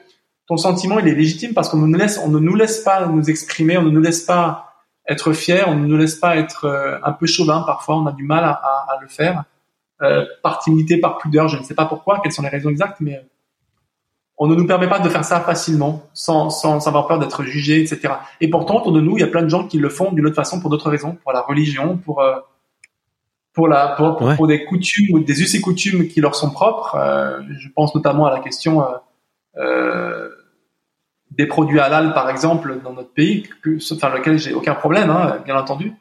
ton 0.48 0.58
sentiment 0.58 1.00
il 1.00 1.08
est 1.08 1.16
légitime 1.16 1.54
parce 1.56 1.70
qu'on 1.70 1.78
nous 1.78 1.98
laisse, 1.98 2.20
on 2.24 2.30
ne 2.30 2.38
nous 2.38 2.56
laisse 2.56 2.82
pas 2.82 3.08
nous 3.08 3.28
exprimer, 3.30 3.78
on 3.78 3.82
ne 3.82 3.90
nous 3.90 4.02
laisse 4.02 4.22
pas 4.22 4.76
être 5.08 5.34
fiers, 5.34 5.64
on 5.68 5.76
ne 5.76 5.88
nous 5.88 5.98
laisse 5.98 6.16
pas 6.16 6.38
être 6.38 6.66
euh, 6.66 7.00
un 7.04 7.12
peu 7.12 7.26
chauvin 7.26 7.64
parfois, 7.66 7.98
on 7.98 8.06
a 8.06 8.12
du 8.12 8.24
mal 8.24 8.44
à, 8.44 8.52
à 8.52 9.00
le 9.02 9.08
faire. 9.08 9.44
Euh, 10.06 10.26
par 10.44 10.60
timidité, 10.60 10.98
par 11.00 11.18
pudeur, 11.18 11.48
je 11.48 11.58
ne 11.58 11.64
sais 11.64 11.76
pas 11.76 11.86
pourquoi, 11.86 12.20
quelles 12.22 12.32
sont 12.32 12.42
les 12.42 12.50
raisons 12.50 12.70
exactes, 12.70 12.98
mais 13.00 13.16
euh, 13.16 13.22
on 14.38 14.48
ne 14.48 14.56
nous 14.56 14.68
permet 14.68 14.88
pas 14.88 15.00
de 15.00 15.10
faire 15.10 15.24
ça 15.24 15.40
facilement, 15.42 16.04
sans, 16.14 16.50
sans 16.50 16.88
avoir 16.88 17.08
peur 17.08 17.20
d'être 17.20 17.44
jugé, 17.44 17.82
etc. 17.82 18.16
Et 18.42 18.50
pourtant, 18.50 18.78
autour 18.78 18.92
de 18.92 19.02
nous, 19.02 19.18
il 19.18 19.22
y 19.22 19.24
a 19.24 19.28
plein 19.28 19.44
de 19.44 19.50
gens 19.50 19.68
qui 19.68 19.78
le 19.78 19.90
font 19.90 20.12
d'une 20.12 20.26
autre 20.26 20.36
façon 20.36 20.60
pour 20.60 20.70
d'autres 20.70 20.90
raisons, 20.90 21.18
pour 21.24 21.32
la 21.32 21.42
religion, 21.42 21.98
pour 21.98 22.22
euh, 22.22 22.36
pour 23.54 23.70
la 23.70 23.96
pour, 23.96 24.18
pour, 24.18 24.48
des 24.48 24.66
coutumes 24.66 25.16
ou 25.16 25.20
des 25.20 25.42
us 25.42 25.56
et 25.56 25.62
coutumes 25.62 26.10
qui 26.10 26.20
leur 26.20 26.36
sont 26.36 26.52
propres. 26.52 26.98
je 27.58 27.70
pense 27.70 27.96
notamment 27.96 28.26
à 28.26 28.32
la 28.32 28.42
question 28.42 28.84
euh, 29.58 30.30
des 31.32 31.46
produits 31.48 31.80
halal, 31.80 32.14
par 32.14 32.30
exemple, 32.30 32.80
dans 32.84 32.94
notre 32.94 33.14
pays, 33.14 33.48
que, 33.62 33.78
enfin 33.94 34.10
lequel 34.10 34.38
j'ai 34.38 34.54
aucun 34.54 34.76
problème, 34.76 35.10
hein, 35.10 35.42
bien 35.46 35.58
entendu 35.58 35.94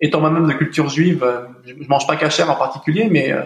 étant 0.00 0.20
moi-même 0.20 0.46
de 0.46 0.52
culture 0.52 0.88
juive, 0.88 1.22
euh, 1.22 1.42
je, 1.64 1.74
mange 1.88 2.06
pas 2.06 2.16
cachère 2.16 2.50
en 2.50 2.56
particulier, 2.56 3.08
mais 3.10 3.32
euh, 3.32 3.42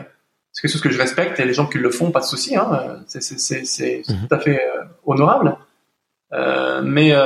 c'est 0.53 0.63
quelque 0.63 0.73
chose 0.73 0.81
que 0.81 0.91
je 0.91 0.99
respecte 0.99 1.39
et 1.41 1.45
les 1.45 1.53
gens 1.53 1.67
qui 1.67 1.79
le 1.79 1.91
font, 1.91 2.11
pas 2.11 2.21
de 2.21 2.25
souci, 2.25 2.57
hein, 2.57 3.01
c'est 3.07 4.03
mhm. 4.09 4.29
tout 4.29 4.35
à 4.35 4.39
fait 4.39 4.61
euh, 4.61 4.85
honorable. 5.05 5.57
Euh, 6.33 6.83
mais 6.83 7.17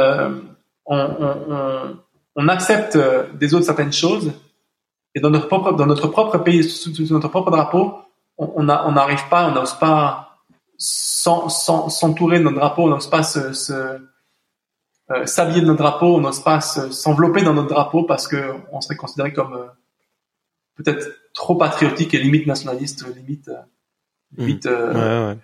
on, 0.87 0.97
on, 0.97 1.97
on, 2.37 2.49
accepte 2.49 2.97
des 3.35 3.53
autres 3.55 3.65
certaines 3.65 3.93
choses 3.93 4.33
et 5.15 5.21
dans 5.21 5.31
notre 5.31 5.49
propre 5.49 5.73
dans 5.73 5.87
notre 5.87 6.07
propre 6.07 6.39
pays, 6.39 6.63
sous, 6.63 6.93
notre 7.13 7.29
propre 7.29 7.51
drapeau, 7.51 7.95
on 8.39 8.63
n'arrive 8.63 9.29
pas, 9.29 9.49
on 9.49 9.53
n'ose 9.53 9.75
pas 9.75 10.33
s'entourer 10.79 12.39
de 12.39 12.45
notre 12.45 12.57
drapeau, 12.57 12.85
on 12.85 12.89
n'ose 12.89 13.09
pas 13.09 13.23
se, 13.23 13.53
se 13.53 13.73
euh, 13.73 13.99
s'habiller 15.27 15.61
de 15.61 15.67
notre 15.67 15.83
drapeau, 15.83 16.17
on 16.17 16.21
n'ose 16.21 16.43
pas 16.43 16.61
s'envelopper 16.61 17.43
dans 17.43 17.55
notre 17.55 17.69
drapeau 17.69 18.05
parce 18.05 18.29
que 18.29 18.55
on 18.73 18.81
serait 18.81 18.97
considéré 18.97 19.33
comme 19.33 19.55
euh, 19.55 19.67
peut-être 20.77 21.07
trop 21.35 21.57
patriotique 21.57 22.15
et 22.15 22.19
limite 22.19 22.47
nationaliste, 22.47 23.05
limite, 23.17 23.49
euh, 23.49 23.57
hmm. 24.37 24.41
limite. 24.41 24.67
ouais, 24.67 24.73
ouais. 24.73 25.37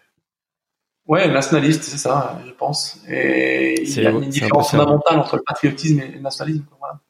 ouais, 1.07 1.29
nationaliste, 1.29 1.85
c'est 1.85 1.99
ça, 1.99 2.41
je 2.47 2.53
pense. 2.53 3.01
Et 3.09 3.83
il 3.83 4.03
y 4.03 4.07
a 4.07 4.11
une 4.11 4.29
différence 4.29 4.71
fondamentale 4.71 5.19
entre 5.19 5.37
le 5.37 5.43
patriotisme 5.43 6.01
et 6.01 6.09
le 6.09 6.21
nationalisme. 6.21 6.65
Voilà. 6.79 7.01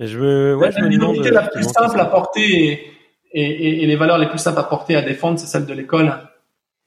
je 0.00 0.54
ouais, 0.54 0.72
je 0.72 0.80
me 0.80 1.30
la 1.30 1.48
plus 1.48 1.64
simple 1.64 2.00
à 2.00 2.06
porter 2.06 2.90
et, 3.32 3.42
et, 3.42 3.82
et, 3.82 3.86
les 3.86 3.96
valeurs 3.96 4.18
les 4.18 4.28
plus 4.28 4.38
simples 4.38 4.58
à 4.58 4.64
porter 4.64 4.96
à 4.96 5.02
défendre, 5.02 5.38
c'est 5.38 5.46
celle 5.46 5.66
de 5.66 5.72
l'école, 5.72 6.28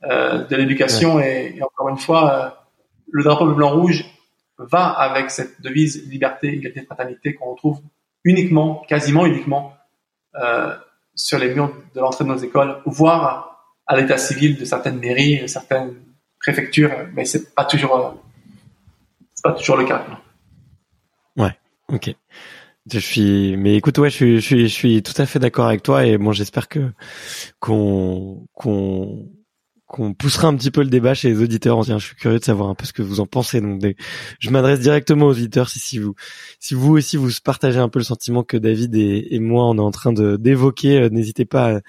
euh, 0.03 0.43
de 0.45 0.55
l'éducation 0.55 1.19
et, 1.19 1.55
et, 1.55 1.63
encore 1.63 1.87
une 1.87 1.97
fois 1.97 2.62
le 3.13 3.23
drapeau 3.23 3.45
bleu 3.45 3.53
blanc 3.53 3.69
rouge 3.69 4.05
va 4.57 4.87
avec 4.87 5.31
cette 5.31 5.61
devise 5.61 6.09
liberté, 6.09 6.47
égalité, 6.47 6.81
fraternité 6.81 7.35
qu'on 7.35 7.51
retrouve 7.51 7.79
uniquement, 8.23 8.83
quasiment 8.87 9.25
uniquement, 9.25 9.75
euh, 10.35 10.75
sur 11.15 11.37
les 11.37 11.53
murs 11.53 11.71
de 11.93 11.99
l'entrée 11.99 12.23
de 12.25 12.29
nos 12.29 12.37
écoles, 12.37 12.81
voire 12.85 13.63
à 13.85 13.95
l'état 13.95 14.17
civil 14.17 14.57
de 14.57 14.65
certaines 14.65 14.99
mairies, 14.99 15.47
certaines 15.47 15.93
préfectures, 16.39 16.91
mais 17.13 17.25
c'est 17.25 17.53
pas 17.53 17.65
toujours, 17.65 17.95
euh, 17.95 18.11
c'est 19.33 19.43
pas 19.43 19.53
toujours 19.53 19.77
le 19.77 19.85
cas. 19.85 20.05
Ouais, 21.37 21.55
ok. 21.89 22.15
Je 22.91 22.99
suis, 22.99 23.55
mais 23.57 23.75
écoute, 23.75 23.97
ouais, 23.99 24.09
je 24.09 24.15
suis, 24.15 24.35
je 24.41 24.45
suis, 24.45 24.67
je 24.67 24.73
suis 24.73 25.03
tout 25.03 25.13
à 25.21 25.25
fait 25.25 25.39
d'accord 25.39 25.67
avec 25.67 25.83
toi 25.83 26.05
et 26.05 26.17
bon, 26.17 26.31
j'espère 26.31 26.67
que 26.67 26.91
qu'on 27.59 28.45
qu'on 28.53 29.29
qu'on 29.93 30.15
poussera 30.15 30.47
un 30.47 30.55
petit 30.55 30.71
peu 30.71 30.81
le 30.81 30.89
débat 30.89 31.13
chez 31.13 31.29
les 31.29 31.39
auditeurs. 31.39 31.83
Je 31.83 31.95
suis 31.99 32.15
curieux 32.15 32.39
de 32.39 32.43
savoir 32.43 32.67
un 32.67 32.73
peu 32.73 32.83
ce 32.85 32.93
que 32.93 33.03
vous 33.03 33.19
en 33.19 33.27
pensez. 33.27 33.61
Donc, 33.61 33.79
je 34.39 34.49
m'adresse 34.49 34.79
directement 34.79 35.27
aux 35.27 35.33
auditeurs 35.33 35.69
si, 35.69 35.77
si 35.77 35.99
vous, 35.99 36.15
si 36.59 36.73
vous 36.73 36.97
aussi 36.97 37.15
vous 37.15 37.29
partagez 37.43 37.77
un 37.77 37.89
peu 37.89 37.99
le 37.99 38.03
sentiment 38.03 38.41
que 38.43 38.57
David 38.57 38.95
et, 38.95 39.39
moi 39.39 39.65
on 39.65 39.77
est 39.77 39.81
en 39.81 39.91
train 39.91 40.11
de 40.11 40.35
d'évoquer, 40.35 40.97
euh, 40.97 41.09
n'hésitez 41.09 41.45
pas 41.45 41.79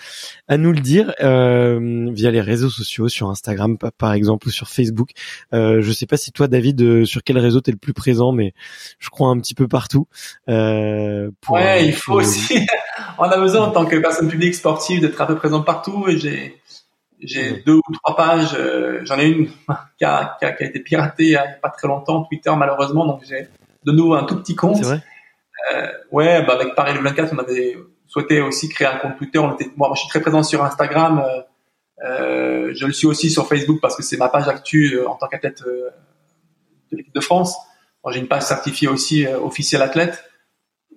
à, 0.48 0.56
nous 0.58 0.72
le 0.72 0.80
dire 0.80 1.14
euh, 1.22 2.10
via 2.12 2.30
les 2.30 2.42
réseaux 2.42 2.68
sociaux, 2.68 3.08
sur 3.08 3.30
Instagram 3.30 3.78
par 3.96 4.12
exemple 4.12 4.48
ou 4.48 4.50
sur 4.50 4.68
Facebook. 4.68 5.10
Euh, 5.54 5.80
je 5.80 5.90
sais 5.92 6.06
pas 6.06 6.18
si 6.18 6.30
toi 6.30 6.46
David, 6.46 6.82
euh, 6.82 7.04
sur 7.06 7.22
quel 7.22 7.38
réseau 7.38 7.62
t'es 7.62 7.72
le 7.72 7.78
plus 7.78 7.94
présent, 7.94 8.32
mais 8.32 8.52
je 8.98 9.08
crois 9.08 9.28
un 9.28 9.38
petit 9.38 9.54
peu 9.54 9.66
partout. 9.66 10.08
Euh, 10.50 11.30
ouais, 11.48 11.86
il 11.86 11.94
faut 11.94 12.14
aussi. 12.14 12.58
on 13.18 13.24
a 13.24 13.38
besoin 13.38 13.62
en 13.62 13.70
tant 13.70 13.86
que 13.86 13.96
personne 13.96 14.28
publique 14.28 14.54
sportive 14.54 15.00
d'être 15.00 15.20
un 15.22 15.26
peu 15.26 15.36
présent 15.36 15.62
partout 15.62 16.04
et 16.08 16.18
j'ai 16.18 16.60
j'ai 17.20 17.62
deux 17.64 17.76
ou 17.76 17.94
trois 18.02 18.16
pages. 18.16 18.54
Euh, 18.58 19.00
j'en 19.04 19.18
ai 19.18 19.28
une 19.28 19.48
qui 19.98 20.04
a, 20.04 20.36
qui, 20.38 20.44
a, 20.44 20.52
qui 20.52 20.64
a, 20.64 20.66
été 20.66 20.80
piratée 20.80 21.24
il 21.24 21.30
n'y 21.30 21.36
a 21.36 21.46
pas 21.62 21.70
très 21.70 21.88
longtemps, 21.88 22.24
Twitter 22.24 22.52
malheureusement. 22.56 23.06
Donc 23.06 23.22
j'ai 23.28 23.48
de 23.84 23.92
nouveau 23.92 24.14
un 24.14 24.24
tout 24.24 24.36
petit 24.36 24.54
compte. 24.54 24.76
C'est 24.76 24.84
vrai. 24.84 25.02
Euh, 25.74 25.86
ouais, 26.12 26.44
bah 26.44 26.54
avec 26.54 26.74
Paris 26.74 26.94
le 26.94 27.00
24, 27.00 27.32
on 27.34 27.38
avait 27.38 27.76
souhaité 28.06 28.40
aussi 28.40 28.68
créer 28.68 28.88
un 28.88 28.96
compte 28.96 29.16
Twitter. 29.16 29.38
On 29.38 29.54
était, 29.54 29.70
moi, 29.76 29.88
moi 29.88 29.94
je 29.94 30.00
suis 30.00 30.08
très 30.08 30.20
présent 30.20 30.42
sur 30.42 30.62
Instagram. 30.64 31.20
Euh, 31.20 31.40
euh, 32.04 32.72
je 32.74 32.86
le 32.86 32.92
suis 32.92 33.06
aussi 33.06 33.30
sur 33.30 33.46
Facebook 33.46 33.78
parce 33.80 33.96
que 33.96 34.02
c'est 34.02 34.16
ma 34.16 34.28
page 34.28 34.48
actu 34.48 34.94
euh, 34.94 35.08
en 35.08 35.14
tant 35.14 35.28
qu'athlète 35.28 35.62
euh, 35.66 35.90
de 36.90 36.96
l'équipe 36.96 37.14
de 37.14 37.20
France. 37.20 37.56
J'ai 38.10 38.20
une 38.20 38.28
page 38.28 38.42
certifiée 38.42 38.88
aussi 38.88 39.26
officielle 39.26 39.80
athlète 39.80 40.22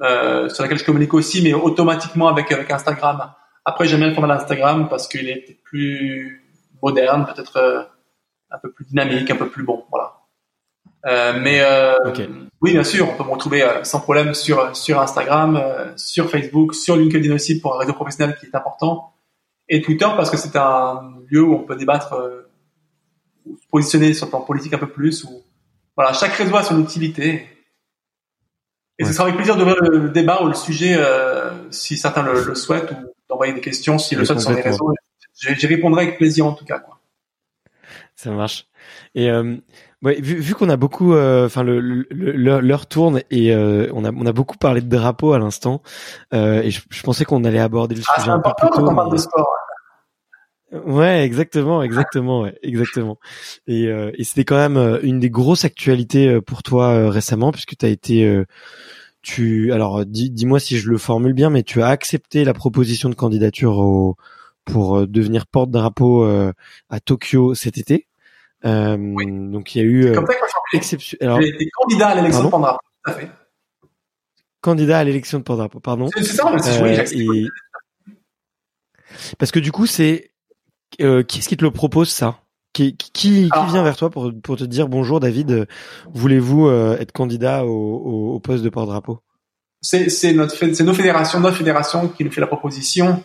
sur 0.02 0.62
laquelle 0.62 0.78
je 0.78 0.84
communique 0.84 1.14
aussi, 1.14 1.42
mais 1.42 1.54
automatiquement 1.54 2.28
avec 2.28 2.52
avec 2.52 2.70
Instagram. 2.70 3.32
Après, 3.70 3.86
j'aime 3.86 4.00
bien 4.00 4.08
le 4.08 4.14
format 4.14 4.34
d'Instagram 4.34 4.88
parce 4.88 5.10
qu'il 5.10 5.28
est 5.28 5.60
plus 5.66 6.42
moderne, 6.82 7.26
peut-être 7.26 7.58
euh, 7.58 7.84
un 8.50 8.58
peu 8.60 8.72
plus 8.72 8.86
dynamique, 8.86 9.30
un 9.30 9.36
peu 9.36 9.50
plus 9.50 9.64
bon. 9.64 9.84
Voilà. 9.90 10.22
Euh, 11.06 11.38
mais 11.38 11.60
euh, 11.60 11.94
oui, 12.62 12.72
bien 12.72 12.86
sûr, 12.86 13.10
on 13.10 13.18
peut 13.18 13.26
me 13.26 13.30
retrouver 13.30 13.64
euh, 13.64 13.84
sans 13.84 14.00
problème 14.00 14.34
sur 14.34 14.74
sur 14.74 15.02
Instagram, 15.02 15.58
euh, 15.58 15.92
sur 15.98 16.30
Facebook, 16.30 16.76
sur 16.76 16.96
LinkedIn 16.96 17.36
aussi 17.36 17.60
pour 17.60 17.76
un 17.76 17.80
réseau 17.80 17.92
professionnel 17.92 18.38
qui 18.40 18.46
est 18.46 18.56
important, 18.56 19.14
et 19.68 19.82
Twitter 19.82 20.08
parce 20.16 20.30
que 20.30 20.38
c'est 20.38 20.56
un 20.56 21.02
lieu 21.30 21.44
où 21.44 21.54
on 21.54 21.64
peut 21.66 21.76
débattre, 21.76 22.16
se 23.46 23.68
positionner 23.70 24.14
sur 24.14 24.28
le 24.28 24.30
plan 24.30 24.42
politique 24.44 24.74
un 24.76 24.78
peu 24.78 24.88
plus. 24.88 25.26
Ou 25.26 25.44
voilà, 25.98 26.14
chaque 26.14 26.32
réseau 26.32 26.56
a 26.56 26.64
son 26.64 26.82
utilité. 26.82 27.46
Et 28.98 29.04
ce 29.04 29.12
sera 29.12 29.26
avec 29.26 29.36
plaisir 29.36 29.58
d'ouvrir 29.58 29.76
le 29.82 30.10
débat 30.10 30.42
ou 30.42 30.48
le 30.48 30.54
sujet 30.54 30.98
si 31.70 31.98
certains 31.98 32.24
le, 32.24 32.46
le 32.46 32.56
souhaitent 32.56 32.92
ou 32.94 33.14
d'envoyer 33.30 33.54
des 33.54 33.62
questions 33.62 33.98
si 33.98 34.16
le 34.16 34.26
souhaitent 34.26 34.40
sur 34.40 34.52
les 34.52 34.62
réseaux. 34.62 34.94
J'y 35.34 35.68
répondrai 35.68 36.04
avec 36.04 36.18
plaisir 36.18 36.46
en 36.46 36.54
tout 36.54 36.66
cas. 36.66 36.80
Quoi. 36.80 37.00
Ça 38.16 38.32
marche. 38.32 38.68
Et 39.14 39.30
euh, 39.30 39.58
ouais, 40.02 40.20
vu, 40.20 40.36
vu 40.36 40.56
qu'on 40.56 40.70
a 40.70 40.78
beaucoup, 40.78 41.14
euh, 41.14 41.46
enfin 41.46 41.64
le 41.64 42.08
l'heure 42.12 42.88
tourne 42.88 43.22
et 43.30 43.54
euh, 43.54 43.90
on 43.94 44.06
a 44.06 44.12
on 44.12 44.26
a 44.26 44.32
beaucoup 44.32 44.58
parlé 44.58 44.82
de 44.82 44.88
drapeau 44.90 45.34
à 45.34 45.40
l'instant 45.40 45.82
euh, 46.34 46.62
et 46.62 46.72
je, 46.72 46.82
je, 46.90 47.04
pensais 47.04 47.26
qu'on 47.26 47.44
allait 47.44 47.60
aborder 47.60 47.96
le 47.96 48.02
ah, 48.08 48.20
sujet 48.20 48.32
un 48.32 48.40
peu 48.40 48.50
plus 48.58 48.70
tôt. 48.70 48.74
Quand 48.74 48.92
on 48.92 48.96
parle 48.96 49.12
de 49.12 49.18
sport. 49.18 49.48
Ouais, 50.86 51.24
exactement, 51.24 51.82
exactement, 51.82 52.42
ouais, 52.42 52.58
exactement. 52.62 53.18
Et, 53.68 53.88
euh, 53.88 54.12
et 54.16 54.26
c'était 54.26 54.44
quand 54.44 54.58
même 54.58 55.00
une 55.02 55.20
des 55.20 55.30
grosses 55.30 55.64
actualités 55.64 56.42
pour 56.42 56.62
toi 56.62 57.10
récemment 57.10 57.52
puisque 57.52 57.78
tu 57.78 57.86
as 57.86 57.90
été 57.90 58.44
tu 59.28 59.74
alors 59.74 60.06
dis-moi 60.06 60.58
si 60.58 60.78
je 60.78 60.90
le 60.90 60.98
formule 60.98 61.34
bien, 61.34 61.50
mais 61.50 61.64
tu 61.64 61.82
as 61.82 61.88
accepté 61.88 62.46
la 62.46 62.54
proposition 62.54 63.10
de 63.10 63.14
candidature 63.14 63.78
au, 63.78 64.16
pour 64.64 65.00
euh, 65.00 65.06
devenir 65.06 65.48
porte-drapeau 65.48 66.24
euh, 66.24 66.54
à 66.90 67.02
Tokyo 67.02 67.54
cet 67.54 67.78
été. 67.78 68.08
Euh, 68.64 68.96
Donc 69.52 69.76
il 69.76 69.80
y 69.80 69.82
a 69.82 69.84
eu 69.84 70.16
exception. 70.74 71.18
J'ai 71.20 71.50
été 71.50 71.70
candidat 71.74 72.08
à 72.08 72.16
l'élection 72.16 72.46
de 72.46 72.50
porte-drapeau. 72.50 72.80
Tout 73.04 73.12
à 73.12 73.14
fait. 73.16 73.30
Candidat 74.62 75.00
à 75.00 75.04
l'élection 75.04 75.40
de 75.40 75.44
porte-drapeau, 75.44 75.82
pardon. 75.82 76.08
C'est 76.14 76.24
ça, 76.24 76.50
oui, 76.82 76.92
et... 77.12 77.48
Parce 79.38 79.52
que 79.52 79.60
du 79.60 79.74
coup, 79.74 79.88
c'est 79.88 80.32
euh, 81.02 81.22
qui 81.24 81.40
est-ce 81.40 81.50
qui 81.50 81.58
te 81.58 81.66
le 81.66 81.72
propose 81.72 82.10
ça? 82.10 82.40
Qui, 82.78 82.96
qui, 82.96 83.50
qui, 83.50 83.66
vient 83.72 83.84
vers 83.84 83.98
toi 83.98 84.10
pour, 84.10 84.32
pour 84.44 84.58
te 84.58 84.64
dire 84.64 84.88
bonjour 84.88 85.20
David, 85.20 85.68
voulez-vous 86.14 86.68
euh, 86.68 86.98
être 87.00 87.12
candidat 87.12 87.66
au, 87.66 87.70
au, 87.70 88.36
au 88.36 88.40
poste 88.40 88.64
de 88.64 88.70
porte-drapeau? 88.70 89.20
C'est 89.82 90.34
notre 90.34 90.56
c'est 90.56 90.84
nos 90.84 90.94
fédérations, 90.94 91.40
notre 91.40 91.58
fédération 91.58 92.08
qui 92.08 92.24
nous 92.24 92.32
fait 92.32 92.42
la 92.42 92.48
proposition. 92.48 93.24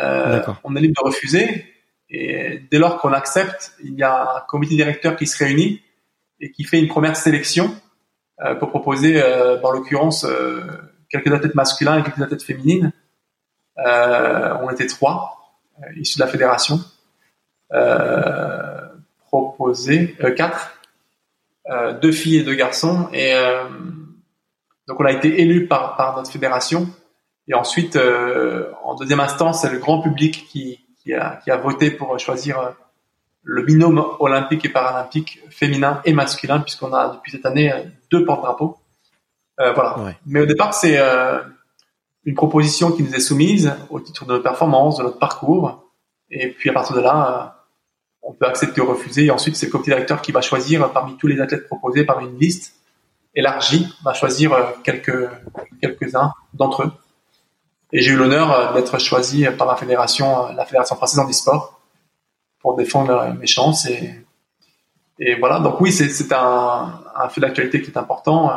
Euh, 0.00 0.40
on 0.64 0.74
est 0.74 0.80
libre 0.80 1.00
de 1.02 1.06
refuser. 1.06 1.66
Et 2.10 2.62
dès 2.70 2.78
lors 2.78 2.98
qu'on 2.98 3.12
accepte, 3.12 3.72
il 3.84 3.94
y 3.94 4.02
a 4.02 4.36
un 4.36 4.40
comité 4.48 4.74
directeur 4.74 5.16
qui 5.16 5.26
se 5.26 5.42
réunit 5.42 5.80
et 6.40 6.50
qui 6.50 6.64
fait 6.64 6.78
une 6.78 6.88
première 6.88 7.16
sélection 7.16 7.74
euh, 8.44 8.54
pour 8.54 8.70
proposer, 8.70 9.22
euh, 9.22 9.60
en 9.62 9.70
l'occurrence, 9.70 10.24
euh, 10.24 10.60
quelques 11.08 11.32
athlètes 11.32 11.54
masculins 11.54 11.98
et 11.98 12.02
quelques 12.02 12.20
athlètes 12.20 12.42
féminines. 12.42 12.92
Euh, 13.78 14.54
on 14.60 14.70
était 14.70 14.86
trois, 14.86 15.56
euh, 15.78 16.00
issus 16.00 16.18
de 16.18 16.24
la 16.24 16.30
fédération. 16.30 16.80
Euh, 17.72 18.88
proposé 19.26 20.14
euh, 20.22 20.30
quatre, 20.30 20.72
euh, 21.70 21.98
deux 21.98 22.12
filles 22.12 22.36
et 22.36 22.42
deux 22.42 22.54
garçons. 22.54 23.08
Et 23.14 23.32
donc 24.86 25.00
on 25.00 25.04
a 25.06 25.12
été 25.12 25.40
élu 25.40 25.66
par, 25.66 25.96
par 25.96 26.16
notre 26.16 26.30
fédération. 26.30 26.86
Et 27.48 27.54
ensuite, 27.54 27.98
en 28.84 28.94
deuxième 28.94 29.20
instance, 29.20 29.62
c'est 29.62 29.70
le 29.70 29.78
grand 29.78 30.00
public 30.02 30.46
qui, 30.48 30.84
qui, 31.02 31.14
a, 31.14 31.40
qui 31.42 31.50
a 31.50 31.56
voté 31.56 31.90
pour 31.90 32.18
choisir 32.18 32.74
le 33.42 33.62
binôme 33.62 34.04
olympique 34.20 34.64
et 34.64 34.68
paralympique 34.68 35.40
féminin 35.50 36.00
et 36.04 36.12
masculin, 36.12 36.60
puisqu'on 36.60 36.92
a 36.92 37.08
depuis 37.08 37.32
cette 37.32 37.46
année 37.46 37.72
deux 38.10 38.24
porte-drapeaux. 38.24 38.76
Euh, 39.60 39.72
voilà. 39.72 39.98
Ouais. 39.98 40.16
Mais 40.26 40.40
au 40.40 40.46
départ, 40.46 40.74
c'est 40.74 40.98
euh, 40.98 41.40
une 42.24 42.34
proposition 42.34 42.92
qui 42.92 43.02
nous 43.02 43.14
est 43.14 43.20
soumise 43.20 43.74
au 43.90 44.00
titre 44.00 44.24
de 44.24 44.32
notre 44.32 44.44
performance, 44.44 44.98
de 44.98 45.02
notre 45.02 45.18
parcours. 45.18 45.90
Et 46.30 46.48
puis 46.48 46.70
à 46.70 46.72
partir 46.72 46.96
de 46.96 47.00
là, 47.00 47.61
on 48.22 48.32
peut 48.32 48.46
accepter 48.46 48.80
ou 48.80 48.86
refuser. 48.86 49.26
Et 49.26 49.30
ensuite, 49.30 49.56
c'est 49.56 49.66
le 49.66 49.72
comité 49.72 49.90
directeur 49.90 50.22
qui 50.22 50.32
va 50.32 50.40
choisir 50.40 50.92
parmi 50.92 51.16
tous 51.16 51.26
les 51.26 51.40
athlètes 51.40 51.66
proposés, 51.66 52.04
parmi 52.04 52.28
une 52.28 52.38
liste 52.38 52.74
élargie, 53.34 53.86
va 54.04 54.14
choisir 54.14 54.52
euh, 54.52 54.62
quelques 54.84 55.28
quelques-uns 55.80 56.32
d'entre 56.54 56.84
eux. 56.84 56.92
Et 57.92 58.00
j'ai 58.00 58.12
eu 58.12 58.16
l'honneur 58.16 58.52
euh, 58.52 58.72
d'être 58.74 58.98
choisi 58.98 59.44
par 59.58 59.66
la 59.66 59.76
fédération, 59.76 60.46
euh, 60.46 60.52
la 60.52 60.64
fédération 60.64 60.96
française 60.96 61.18
handisport, 61.20 61.80
pour 62.60 62.76
défendre 62.76 63.34
mes 63.38 63.46
chances. 63.46 63.86
Et, 63.86 64.14
et 65.18 65.34
voilà. 65.36 65.58
Donc 65.58 65.80
oui, 65.80 65.92
c'est 65.92 66.32
un, 66.32 67.00
un 67.14 67.28
fait 67.28 67.40
d'actualité 67.40 67.82
qui 67.82 67.90
est 67.90 67.98
important. 67.98 68.52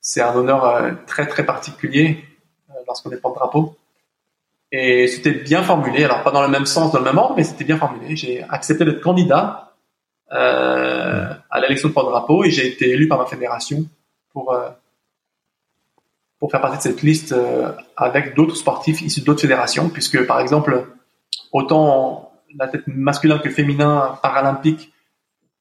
C'est 0.00 0.22
un 0.22 0.34
honneur 0.34 0.96
très 1.06 1.26
très 1.26 1.44
particulier 1.44 2.24
lorsqu'on 2.86 3.10
est 3.10 3.18
porte-drapeau. 3.18 3.76
Et 4.74 5.06
c'était 5.06 5.32
bien 5.32 5.62
formulé, 5.62 6.02
alors 6.04 6.22
pas 6.22 6.30
dans 6.30 6.40
le 6.40 6.48
même 6.48 6.64
sens, 6.64 6.92
dans 6.92 6.98
le 6.98 7.04
même 7.04 7.18
ordre, 7.18 7.34
mais 7.36 7.44
c'était 7.44 7.64
bien 7.64 7.76
formulé. 7.76 8.16
J'ai 8.16 8.42
accepté 8.48 8.86
d'être 8.86 9.02
candidat 9.02 9.74
euh, 10.32 11.34
à 11.50 11.60
l'élection 11.60 11.90
de 11.90 11.94
porte-drapeau 11.94 12.42
et 12.42 12.50
j'ai 12.50 12.66
été 12.66 12.88
élu 12.88 13.06
par 13.06 13.18
ma 13.18 13.26
fédération 13.26 13.84
pour 14.32 14.54
euh, 14.54 14.70
pour 16.38 16.50
faire 16.50 16.62
partie 16.62 16.78
de 16.78 16.82
cette 16.82 17.02
liste 17.02 17.32
euh, 17.32 17.70
avec 17.98 18.34
d'autres 18.34 18.56
sportifs 18.56 19.02
issus 19.02 19.20
d'autres 19.20 19.42
fédérations, 19.42 19.90
puisque 19.90 20.26
par 20.26 20.40
exemple, 20.40 20.86
autant 21.52 22.32
la 22.58 22.66
tête 22.66 22.86
masculin 22.86 23.38
que 23.38 23.50
féminin 23.50 24.18
paralympique 24.22 24.90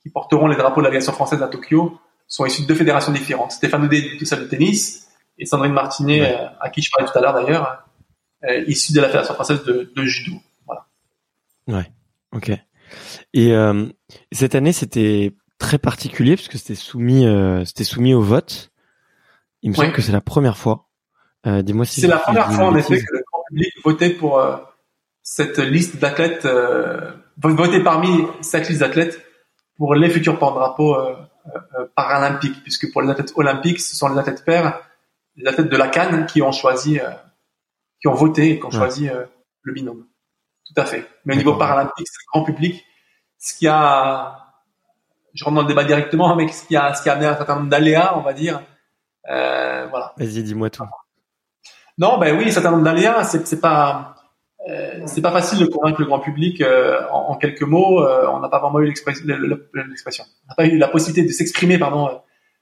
qui 0.02 0.10
porteront 0.10 0.48
les 0.48 0.56
drapeaux 0.56 0.80
de 0.80 0.86
l'aviation 0.86 1.12
française 1.12 1.44
à 1.44 1.50
Tokyo 1.50 2.00
sont 2.28 2.46
issus 2.46 2.62
de 2.62 2.68
deux 2.68 2.76
fédérations 2.76 3.12
différentes. 3.12 3.52
Stéphane 3.52 3.84
Oudé 3.84 4.16
du 4.18 4.26
salle 4.26 4.40
de 4.40 4.46
tennis 4.46 5.10
et 5.38 5.46
Sandrine 5.46 5.74
Martinet, 5.74 6.22
ouais. 6.22 6.40
à 6.62 6.70
qui 6.70 6.82
je 6.82 6.90
parlais 6.90 7.12
tout 7.12 7.18
à 7.18 7.22
l'heure 7.22 7.34
d'ailleurs, 7.34 7.81
euh, 8.44 8.64
issu 8.68 8.94
de 8.94 9.02
la 9.02 9.08
Fédération 9.08 9.34
française 9.34 9.64
de, 9.64 9.92
de, 9.96 10.04
judo. 10.04 10.38
Voilà. 10.66 10.88
Ouais. 11.68 11.92
Ok. 12.34 12.52
Et 13.34 13.54
euh, 13.54 13.88
cette 14.32 14.56
année, 14.56 14.74
c'était 14.74 15.34
très 15.58 15.78
particulier 15.78 16.36
parce 16.36 16.48
que 16.48 16.58
c'était 16.58 16.76
soumis, 16.76 17.26
euh, 17.26 17.64
c'était 17.66 17.84
soumis 17.84 18.14
au 18.14 18.22
vote. 18.22 18.72
Il 19.62 19.72
me 19.72 19.76
semble 19.76 19.94
que 19.94 20.02
c'est 20.02 20.12
la 20.12 20.22
première 20.22 20.58
fois. 20.58 20.90
Euh, 21.48 21.62
Dis-moi 21.62 21.86
si 21.86 22.02
c'est 22.02 22.08
la 22.08 22.18
première 22.18 22.52
fois 22.52 22.66
en 22.66 22.76
effet 22.76 23.00
que 23.00 23.14
le 23.14 23.24
grand 23.32 23.44
public 23.50 23.74
votait 23.84 24.12
pour 24.12 24.40
euh, 24.40 24.58
cette 25.24 25.58
liste 25.58 25.98
d'athlètes, 25.98 26.46
euh, 26.46 27.12
votait 27.38 27.84
parmi 27.84 28.10
cette 28.42 28.70
liste 28.70 28.82
d'athlètes 28.82 29.22
pour 29.78 29.96
les 29.96 30.10
futurs 30.10 30.38
porte-drapeaux 30.38 30.96
paralympiques, 31.96 32.62
puisque 32.62 32.92
pour 32.92 33.02
les 33.02 33.10
athlètes 33.10 33.34
olympiques, 33.36 33.80
ce 33.80 33.96
sont 33.96 34.10
les 34.10 34.20
athlètes 34.20 34.46
pairs, 34.46 34.80
les 35.36 35.48
athlètes 35.48 35.70
de 35.70 35.78
la 35.78 35.88
Cannes 35.88 36.28
qui 36.28 36.44
ont 36.44 36.52
choisi 36.52 37.00
qui 38.02 38.08
ont 38.08 38.14
voté 38.14 38.52
et 38.52 38.60
qui 38.60 38.66
ont 38.66 38.70
ouais. 38.70 38.76
choisi 38.76 39.10
euh, 39.10 39.26
le 39.62 39.74
binôme. 39.74 40.06
Tout 40.66 40.82
à 40.82 40.86
fait. 40.86 41.08
Mais 41.26 41.36
au 41.36 41.38
niveau 41.38 41.56
paralympique, 41.56 42.08
c'est 42.10 42.26
grand 42.34 42.44
public. 42.44 42.84
Ce 43.38 43.54
qui 43.54 43.68
a, 43.68 44.38
je 45.34 45.44
rentre 45.44 45.56
dans 45.56 45.62
le 45.62 45.68
débat 45.68 45.84
directement, 45.84 46.36
mais 46.36 46.48
ce 46.48 46.66
qui 46.66 46.76
a, 46.76 46.94
ce 46.94 47.04
qui 47.04 47.10
a 47.10 47.14
amené 47.14 47.28
un 47.28 47.36
certain 47.36 47.56
nombre 47.56 47.70
d'aléas, 47.70 48.18
on 48.18 48.22
va 48.22 48.34
dire, 48.34 48.62
Euh, 49.30 49.86
voilà. 49.90 50.14
Vas-y, 50.18 50.42
dis-moi 50.44 50.70
tout. 50.72 50.84
Non, 51.98 52.18
ben 52.18 52.36
oui, 52.38 52.52
certain 52.52 52.72
nombre 52.72 52.84
d'aléas, 52.84 53.24
c'est 53.24 53.46
c'est 53.46 53.62
pas 53.62 54.16
euh, 54.68 55.02
c'est 55.06 55.22
pas 55.22 55.32
facile 55.32 55.60
de 55.60 55.68
convaincre 55.68 56.02
le 56.02 56.08
grand 56.08 56.20
public 56.20 56.60
euh, 56.62 57.02
en, 57.12 57.30
en, 57.30 57.36
quelques 57.36 57.62
mots. 57.62 58.04
On 58.04 58.40
n'a 58.40 58.50
pas 58.50 58.60
vraiment 58.60 58.80
eu 58.80 58.88
l'expression, 58.88 59.26
on 59.28 60.48
n'a 60.50 60.56
pas 60.58 60.66
eu 60.66 60.78
la 60.78 60.88
possibilité 60.88 61.28
de 61.28 61.32
s'exprimer, 61.32 61.78
pardon, 61.78 62.10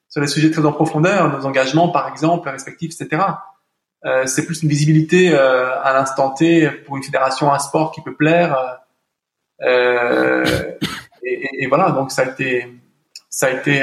sur 0.10 0.20
les 0.22 0.28
sujets 0.28 0.52
très 0.52 0.66
en 0.66 0.74
profondeur, 0.74 1.32
nos 1.32 1.46
engagements, 1.46 1.90
par 1.90 2.10
exemple, 2.10 2.50
respectifs, 2.50 2.92
etc. 3.00 3.24
Euh, 4.06 4.26
c'est 4.26 4.46
plus 4.46 4.64
une 4.64 4.70
visibilité 4.70 5.34
à 5.34 5.94
l'instant 5.94 6.32
T 6.32 6.70
pour 6.86 6.98
une 6.98 7.04
fédération, 7.04 7.52
un 7.52 7.60
sport 7.60 7.92
qui 7.92 8.02
peut 8.02 8.16
plaire. 8.16 8.80
Et, 9.62 10.44
et, 11.24 11.64
et, 11.64 11.68
voilà, 11.68 11.92
donc 11.92 12.12
ça 12.12 12.22
a 12.22 12.26
été, 12.26 12.68
ça 13.30 13.48
a 13.48 13.50
été, 13.52 13.82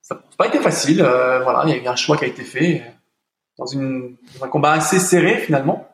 ça 0.00 0.14
n'a 0.14 0.20
pas 0.38 0.46
été 0.46 0.58
facile. 0.58 1.02
voilà, 1.02 1.64
il 1.66 1.70
y 1.70 1.72
a 1.74 1.82
eu 1.82 1.86
un 1.86 1.96
choix 1.96 2.16
qui 2.16 2.24
a 2.24 2.28
été 2.28 2.44
fait 2.44 2.82
dans, 3.58 3.66
une, 3.66 4.16
dans 4.38 4.46
un 4.46 4.48
combat 4.48 4.72
assez 4.72 4.98
serré 4.98 5.36
finalement 5.38 5.88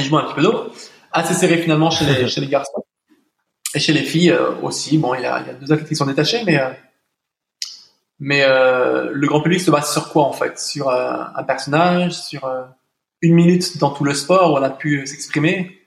et 0.00 0.02
je 0.02 0.10
bois 0.10 0.22
un 0.22 0.26
petit 0.26 0.34
peu 0.34 0.42
d'eau, 0.42 0.72
assez 1.12 1.34
serré 1.34 1.58
finalement 1.58 1.90
chez 1.90 2.06
les, 2.06 2.28
chez 2.28 2.40
les 2.40 2.48
garçons. 2.48 2.84
Et 3.74 3.78
chez 3.78 3.92
les 3.92 4.02
filles 4.02 4.32
euh, 4.32 4.52
aussi. 4.62 4.98
Bon, 4.98 5.14
il 5.14 5.22
y, 5.22 5.26
a, 5.26 5.40
il 5.40 5.46
y 5.46 5.50
a 5.50 5.54
deux 5.54 5.72
athlètes 5.72 5.88
qui 5.88 5.94
sont 5.94 6.06
détachés, 6.06 6.42
mais 6.44 6.58
euh, 6.58 6.70
mais 8.20 8.42
euh, 8.44 9.10
le 9.12 9.26
grand 9.26 9.40
public 9.40 9.60
se 9.60 9.70
base 9.70 9.92
sur 9.92 10.10
quoi 10.10 10.24
en 10.24 10.32
fait? 10.32 10.58
Sur 10.58 10.90
un 10.90 11.42
personnage, 11.44 12.12
sur 12.12 12.50
une 13.22 13.34
minute 13.34 13.78
dans 13.78 13.90
tout 13.90 14.04
le 14.04 14.14
sport 14.14 14.52
où 14.52 14.58
on 14.58 14.62
a 14.62 14.70
pu 14.70 15.06
s'exprimer. 15.06 15.78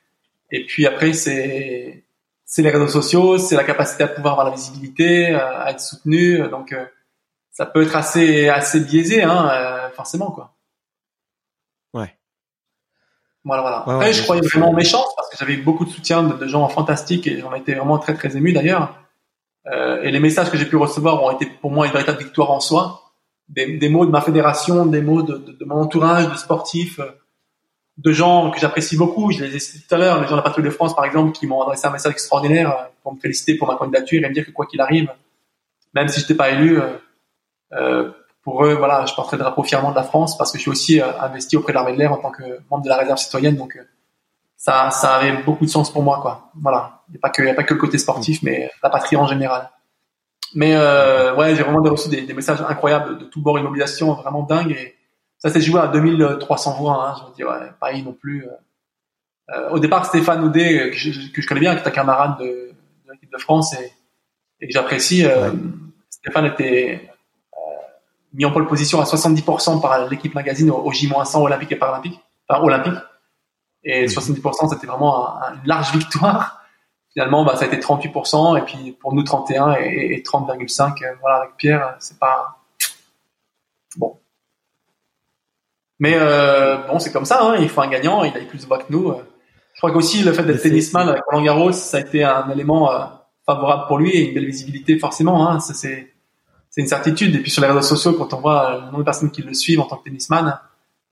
Et 0.51 0.65
puis 0.65 0.85
après, 0.85 1.13
c'est 1.13 2.03
c'est 2.45 2.61
les 2.61 2.69
réseaux 2.69 2.87
sociaux, 2.87 3.37
c'est 3.37 3.55
la 3.55 3.63
capacité 3.63 4.03
à 4.03 4.07
pouvoir 4.07 4.33
avoir 4.33 4.49
la 4.49 4.55
visibilité, 4.55 5.33
à 5.33 5.71
être 5.71 5.79
soutenu. 5.79 6.39
Donc 6.49 6.75
ça 7.51 7.65
peut 7.65 7.83
être 7.83 7.95
assez 7.95 8.49
assez 8.49 8.79
biaisé, 8.79 9.23
hein, 9.23 9.91
forcément 9.95 10.31
quoi. 10.31 10.53
Ouais. 11.93 12.15
Voilà, 13.45 13.61
voilà. 13.61 13.77
Après, 13.97 14.13
je 14.13 14.23
croyais 14.23 14.41
vraiment 14.41 14.77
chances 14.79 15.13
parce 15.15 15.29
que 15.29 15.37
j'avais 15.37 15.57
beaucoup 15.57 15.85
de 15.85 15.89
soutien 15.89 16.23
de, 16.23 16.47
gens 16.47 16.67
fantastiques 16.69 17.27
et 17.27 17.39
j'en 17.39 17.53
étais 17.53 17.73
vraiment 17.73 17.99
très 17.99 18.13
très 18.13 18.35
ému 18.37 18.53
d'ailleurs. 18.53 19.02
Euh, 19.71 20.01
et 20.01 20.11
les 20.11 20.19
messages 20.19 20.51
que 20.51 20.57
j'ai 20.57 20.65
pu 20.65 20.75
recevoir 20.75 21.23
ont 21.23 21.31
été 21.31 21.45
pour 21.45 21.71
moi 21.71 21.85
une 21.85 21.93
véritable 21.93 22.19
victoire 22.19 22.51
en 22.51 22.59
soi. 22.59 23.13
Des, 23.49 23.77
des 23.77 23.89
mots 23.89 24.05
de 24.05 24.11
ma 24.11 24.21
fédération, 24.21 24.85
des 24.85 25.01
mots 25.01 25.21
de, 25.21 25.37
de, 25.37 25.51
de 25.51 25.65
mon 25.65 25.81
entourage, 25.81 26.29
de 26.29 26.35
sportifs, 26.35 26.99
euh, 26.99 27.11
de 27.97 28.11
gens 28.11 28.51
que 28.51 28.59
j'apprécie 28.59 28.97
beaucoup. 28.97 29.31
Je 29.31 29.43
les 29.43 29.55
ai 29.55 29.59
cités 29.59 29.85
tout 29.87 29.95
à 29.95 29.97
l'heure, 29.97 30.21
les 30.21 30.27
gens 30.27 30.31
de 30.31 30.37
la 30.37 30.41
Patrouille 30.41 30.65
de 30.65 30.69
France 30.69 30.95
par 30.95 31.05
exemple, 31.05 31.31
qui 31.31 31.47
m'ont 31.47 31.61
adressé 31.61 31.87
un 31.87 31.91
message 31.91 32.13
extraordinaire 32.13 32.71
euh, 32.71 32.83
pour 33.03 33.13
me 33.13 33.19
féliciter 33.19 33.55
pour 33.55 33.67
ma 33.67 33.75
candidature 33.75 34.23
et 34.23 34.27
me 34.27 34.33
dire 34.33 34.45
que 34.45 34.51
quoi 34.51 34.65
qu'il 34.65 34.81
arrive, 34.81 35.11
même 35.93 36.07
si 36.07 36.19
je 36.19 36.25
n'étais 36.25 36.35
pas 36.35 36.49
élu, 36.51 36.79
euh, 36.79 36.97
euh 37.73 38.11
pour 38.43 38.65
eux, 38.65 38.73
voilà, 38.73 39.05
je 39.05 39.13
porterai 39.13 39.37
le 39.37 39.43
drapeau 39.43 39.63
fièrement 39.63 39.91
de 39.91 39.95
la 39.95 40.03
France 40.03 40.37
parce 40.37 40.51
que 40.51 40.57
je 40.57 40.63
suis 40.63 40.69
aussi 40.69 40.99
investi 40.99 41.55
auprès 41.55 41.71
de 41.71 41.75
l'armée 41.75 41.93
de 41.93 41.97
l'air 41.97 42.11
en 42.11 42.17
tant 42.17 42.29
que 42.29 42.43
membre 42.69 42.83
de 42.83 42.89
la 42.89 42.97
réserve 42.97 43.17
citoyenne, 43.17 43.55
donc 43.55 43.79
ça, 44.63 44.91
ça 44.91 45.15
avait 45.15 45.43
beaucoup 45.43 45.65
de 45.65 45.69
sens 45.69 45.91
pour 45.91 46.03
moi, 46.03 46.19
quoi. 46.21 46.49
Voilà, 46.61 47.01
il 47.09 47.11
n'y 47.11 47.17
a 47.17 47.19
pas 47.19 47.29
que, 47.29 47.41
il 47.41 47.49
a 47.49 47.53
pas 47.53 47.65
que 47.65 47.73
le 47.73 47.79
côté 47.81 47.97
sportif, 47.97 48.41
mais 48.43 48.71
la 48.81 48.89
patrie 48.89 49.17
en 49.17 49.27
général. 49.27 49.69
Mais 50.55 50.73
euh, 50.73 51.35
ouais, 51.35 51.53
j'ai 51.53 51.63
vraiment 51.63 51.81
reçu 51.83 52.07
des, 52.07 52.21
des, 52.21 52.33
messages 52.33 52.61
incroyables 52.61 53.17
de 53.17 53.25
tout 53.25 53.41
bord, 53.41 53.57
une 53.57 53.65
mobilisation 53.65 54.13
vraiment 54.13 54.43
dingue 54.43 54.71
et 54.71 54.95
ça 55.37 55.49
s'est 55.49 55.59
joué 55.59 55.81
à 55.81 55.87
2300 55.87 56.77
voix. 56.77 56.93
Hein, 56.93 57.15
je 57.19 57.27
veux 57.27 57.35
dire, 57.35 57.49
ouais, 57.49 57.71
pas 57.77 57.91
non 57.91 58.13
plus. 58.13 58.47
Euh, 59.49 59.69
au 59.71 59.79
départ, 59.79 60.05
Stéphane 60.05 60.45
Audet, 60.45 60.91
que 60.91 60.95
je, 60.95 61.29
que 61.33 61.41
je 61.41 61.47
connais 61.47 61.59
bien, 61.59 61.75
qui 61.75 61.83
est 61.83 61.87
un 61.89 61.91
camarade 61.91 62.39
de, 62.39 62.45
de 62.45 63.11
l'équipe 63.11 63.33
de 63.33 63.39
France 63.39 63.73
et, 63.73 63.91
et 64.61 64.67
que 64.67 64.71
j'apprécie, 64.71 65.25
euh, 65.25 65.51
Stéphane 66.09 66.45
était 66.45 67.09
mis 68.33 68.45
en 68.45 68.51
pole 68.51 68.65
position 68.65 69.01
à 69.01 69.03
70% 69.03 69.81
par 69.81 70.07
l'équipe 70.07 70.33
magazine 70.33 70.71
au, 70.71 70.89
J-100 70.89 71.43
olympique 71.43 71.73
et 71.73 71.75
paralympique, 71.75 72.17
enfin 72.47 72.63
olympique. 72.63 72.95
Et 73.83 74.05
70%, 74.07 74.69
c'était 74.69 74.87
vraiment 74.87 75.39
une 75.53 75.67
large 75.67 75.91
victoire. 75.95 76.61
Finalement, 77.11 77.43
bah, 77.45 77.55
ça 77.55 77.65
a 77.65 77.67
été 77.67 77.77
38%, 77.77 78.57
et 78.57 78.61
puis 78.61 78.91
pour 78.99 79.13
nous 79.13 79.23
31 79.23 79.75
et, 79.75 80.15
et 80.15 80.23
30,5. 80.23 81.03
Euh, 81.03 81.15
voilà, 81.21 81.37
avec 81.37 81.57
Pierre, 81.57 81.95
c'est 81.99 82.17
pas 82.17 82.57
bon. 83.97 84.17
Mais 85.99 86.15
euh, 86.17 86.77
bon, 86.87 86.99
c'est 86.99 87.11
comme 87.11 87.25
ça. 87.25 87.43
Hein, 87.43 87.57
il 87.59 87.69
faut 87.69 87.81
un 87.81 87.87
gagnant. 87.87 88.23
Il 88.23 88.35
a 88.35 88.41
eu 88.41 88.45
plus 88.45 88.61
de 88.61 88.65
voix 88.65 88.79
que 88.79 88.91
nous. 88.91 89.09
Euh. 89.09 89.23
Je 89.73 89.79
crois 89.79 89.91
qu'aussi 89.91 90.23
le 90.23 90.33
fait 90.33 90.43
d'être 90.43 90.61
tennisman 90.61 91.07
avec 91.07 91.23
Roland 91.25 91.43
Garros, 91.43 91.71
ça 91.71 91.97
a 91.97 91.99
été 92.01 92.23
un 92.23 92.49
élément 92.49 92.91
euh, 92.91 93.05
favorable 93.45 93.85
pour 93.87 93.97
lui 93.97 94.11
et 94.11 94.27
une 94.27 94.33
belle 94.33 94.45
visibilité 94.45 94.99
forcément. 94.99 95.49
Hein, 95.49 95.59
c'est 95.59 96.13
c'est 96.69 96.81
une 96.81 96.87
certitude. 96.87 97.35
Et 97.35 97.39
puis 97.39 97.51
sur 97.51 97.61
les 97.61 97.67
réseaux 97.67 97.81
sociaux, 97.81 98.13
quand 98.13 98.33
on 98.33 98.41
voit 98.41 98.77
le 98.77 98.85
nombre 98.87 98.97
de 98.99 99.03
personnes 99.03 99.31
qui 99.31 99.43
le 99.43 99.53
suivent 99.53 99.79
en 99.79 99.85
tant 99.85 99.97
que 99.97 100.05
tennisman, 100.09 100.59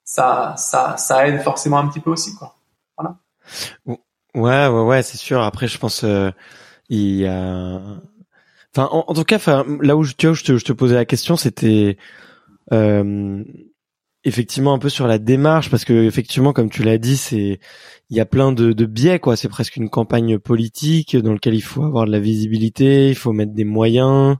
ça, 0.03 0.55
ça, 0.57 0.97
ça 0.97 1.27
aide 1.27 1.41
forcément 1.41 1.77
un 1.77 1.87
petit 1.87 1.99
peu 1.99 2.09
aussi, 2.09 2.35
quoi. 2.35 2.55
Ouais, 3.85 3.97
ouais, 4.67 4.67
ouais, 4.67 5.03
c'est 5.03 5.17
sûr. 5.17 5.41
Après, 5.41 5.67
je 5.67 5.77
pense 5.77 6.03
euh, 6.03 6.31
il 6.89 7.15
y 7.15 7.25
a, 7.25 7.81
enfin, 8.75 8.89
en, 8.91 9.13
tout 9.13 9.23
cas, 9.23 9.37
enfin, 9.37 9.65
là 9.81 9.95
où 9.95 10.03
je, 10.03 10.13
tu 10.13 10.27
vois, 10.27 10.35
je 10.35 10.43
te, 10.43 10.57
je 10.57 10.65
te 10.65 10.73
posais 10.73 10.95
la 10.95 11.05
question, 11.05 11.35
c'était 11.35 11.97
euh, 12.71 13.43
effectivement 14.23 14.73
un 14.73 14.79
peu 14.79 14.89
sur 14.89 15.07
la 15.07 15.17
démarche, 15.17 15.69
parce 15.69 15.85
que 15.85 16.05
effectivement, 16.05 16.53
comme 16.53 16.69
tu 16.69 16.83
l'as 16.83 16.97
dit, 16.97 17.17
c'est 17.17 17.59
il 18.09 18.17
y 18.17 18.19
a 18.19 18.25
plein 18.25 18.51
de, 18.51 18.73
de 18.73 18.85
biais, 18.85 19.19
quoi. 19.19 19.35
C'est 19.35 19.49
presque 19.49 19.77
une 19.77 19.89
campagne 19.89 20.37
politique 20.37 21.15
dans 21.17 21.33
lequel 21.33 21.55
il 21.55 21.61
faut 21.61 21.83
avoir 21.83 22.05
de 22.05 22.11
la 22.11 22.19
visibilité, 22.19 23.09
il 23.09 23.15
faut 23.15 23.31
mettre 23.31 23.53
des 23.53 23.63
moyens. 23.63 24.37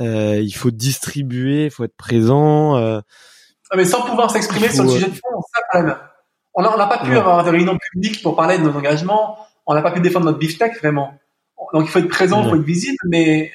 Euh, 0.00 0.40
il 0.42 0.52
faut 0.52 0.70
distribuer, 0.70 1.66
il 1.66 1.70
faut 1.70 1.84
être 1.84 1.96
présent. 1.96 2.76
Euh, 2.76 3.00
ah, 3.70 3.76
mais 3.76 3.84
sans 3.84 4.02
pouvoir 4.02 4.30
s'exprimer 4.30 4.68
sur 4.68 4.84
le 4.84 4.90
sujet 4.90 5.06
de 5.06 5.14
fond, 5.14 5.40
ça 5.54 5.60
quand 5.70 5.82
même. 5.82 5.96
On 6.54 6.62
n'a 6.62 6.86
pas 6.86 6.98
pu 6.98 7.16
avoir 7.16 7.42
des 7.44 7.50
réunions 7.50 7.78
publiques 7.92 8.22
pour 8.22 8.36
parler 8.36 8.58
de 8.58 8.62
nos 8.62 8.76
engagements. 8.76 9.38
On 9.66 9.74
n'a 9.74 9.82
pas 9.82 9.90
pu 9.90 10.00
défendre 10.00 10.26
notre 10.26 10.38
beefsteak 10.38 10.78
vraiment. 10.78 11.14
Donc 11.72 11.84
il 11.86 11.88
faut 11.88 11.98
être 11.98 12.08
présent, 12.08 12.42
il 12.42 12.50
faut 12.50 12.56
être 12.56 12.62
visible, 12.62 12.98
mais 13.06 13.50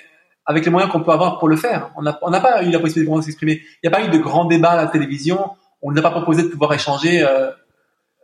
avec 0.46 0.66
les 0.66 0.72
moyens 0.72 0.92
qu'on 0.92 1.02
peut 1.02 1.12
avoir 1.12 1.40
pour 1.40 1.48
le 1.48 1.56
faire. 1.56 1.92
On 1.96 2.02
n'a 2.02 2.40
pas 2.42 2.64
eu 2.64 2.72
la 2.72 2.80
possibilité 2.80 3.16
de 3.16 3.22
s'exprimer. 3.22 3.62
Il 3.84 3.90
n'y 3.90 3.94
a 3.94 3.98
pas 3.98 4.04
eu 4.04 4.10
de 4.10 4.18
grands 4.18 4.46
débats 4.46 4.72
à 4.72 4.76
la 4.76 4.88
télévision. 4.88 5.52
On 5.82 5.92
n'a 5.92 6.02
pas 6.02 6.12
proposé 6.12 6.44
de 6.44 6.48
pouvoir 6.48 6.74
échanger 6.74 7.24
euh, 7.24 7.52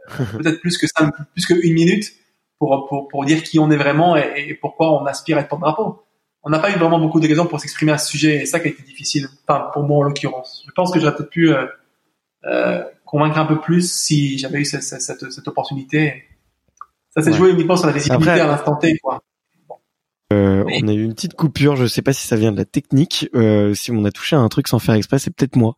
peut-être 0.37 0.59
plus 0.59 0.77
que 0.77 0.87
ça, 0.87 1.09
plus 1.33 1.45
qu'une 1.45 1.73
minute 1.73 2.11
pour, 2.59 2.87
pour, 2.87 3.07
pour 3.07 3.25
dire 3.25 3.43
qui 3.43 3.59
on 3.59 3.71
est 3.71 3.77
vraiment 3.77 4.17
et, 4.17 4.45
et 4.47 4.53
pourquoi 4.55 5.01
on 5.01 5.05
aspire 5.05 5.37
à 5.37 5.41
être 5.41 5.49
porte-drapeau 5.49 6.05
on 6.45 6.51
n'a 6.51 6.59
pas 6.59 6.69
eu 6.69 6.77
vraiment 6.77 6.99
beaucoup 6.99 7.19
d'exemples 7.19 7.49
pour 7.49 7.59
s'exprimer 7.59 7.91
à 7.91 7.97
ce 7.97 8.07
sujet 8.07 8.43
et 8.43 8.45
ça 8.45 8.59
qui 8.59 8.67
a 8.67 8.71
été 8.71 8.83
difficile, 8.83 9.27
enfin 9.47 9.71
pour 9.73 9.81
moi 9.81 9.97
en 9.97 10.03
l'occurrence. 10.03 10.63
Je 10.67 10.71
pense 10.73 10.91
que 10.91 10.99
j'aurais 10.99 11.15
peut-être 11.15 11.31
pu 11.31 11.51
euh, 11.51 11.65
euh, 12.45 12.83
convaincre 13.15 13.37
un 13.37 13.45
peu 13.45 13.61
plus 13.61 13.89
si 13.89 14.37
j'avais 14.37 14.59
eu 14.59 14.65
cette, 14.65 14.83
cette, 14.83 15.31
cette, 15.31 15.47
opportunité. 15.47 16.25
Ça 17.11 17.21
s'est 17.21 17.31
joué 17.31 17.51
uniquement 17.51 17.77
sur 17.77 17.87
la 17.87 17.93
visibilité 17.93 18.31
à 18.31 18.47
l'instant 18.47 18.75
T, 18.75 18.97
quoi. 18.97 19.21
Euh, 20.33 20.65
on 20.65 20.87
a 20.89 20.91
eu 20.91 21.03
une 21.03 21.13
petite 21.13 21.35
coupure, 21.35 21.77
je 21.77 21.85
sais 21.85 22.01
pas 22.01 22.11
si 22.11 22.27
ça 22.27 22.35
vient 22.35 22.51
de 22.51 22.57
la 22.57 22.65
technique, 22.65 23.29
euh, 23.33 23.73
si 23.73 23.91
on 23.91 24.03
a 24.03 24.11
touché 24.11 24.35
à 24.35 24.39
un 24.39 24.49
truc 24.49 24.67
sans 24.67 24.79
faire 24.79 24.95
exprès, 24.95 25.17
c'est 25.17 25.33
peut-être 25.33 25.55
moi. 25.55 25.75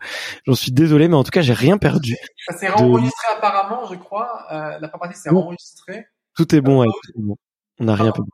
J'en 0.48 0.56
suis 0.56 0.72
désolé, 0.72 1.08
mais 1.08 1.16
en 1.16 1.24
tout 1.24 1.30
cas, 1.30 1.42
j'ai 1.42 1.54
rien 1.54 1.78
perdu. 1.78 2.16
Ça 2.48 2.58
s'est 2.58 2.70
enregistré 2.72 3.28
apparemment, 3.38 3.86
je 3.86 3.96
crois. 3.98 4.46
Euh, 4.52 4.80
la 4.80 4.88
partie 4.88 5.20
s'est 5.20 5.30
enregistrée. 5.30 6.08
Tout 6.36 6.56
est 6.56 6.62
bon, 6.62 6.86
bon. 7.18 7.36
On 7.80 7.86
n'a 7.86 7.94
rien 7.94 8.12
perdu. 8.12 8.32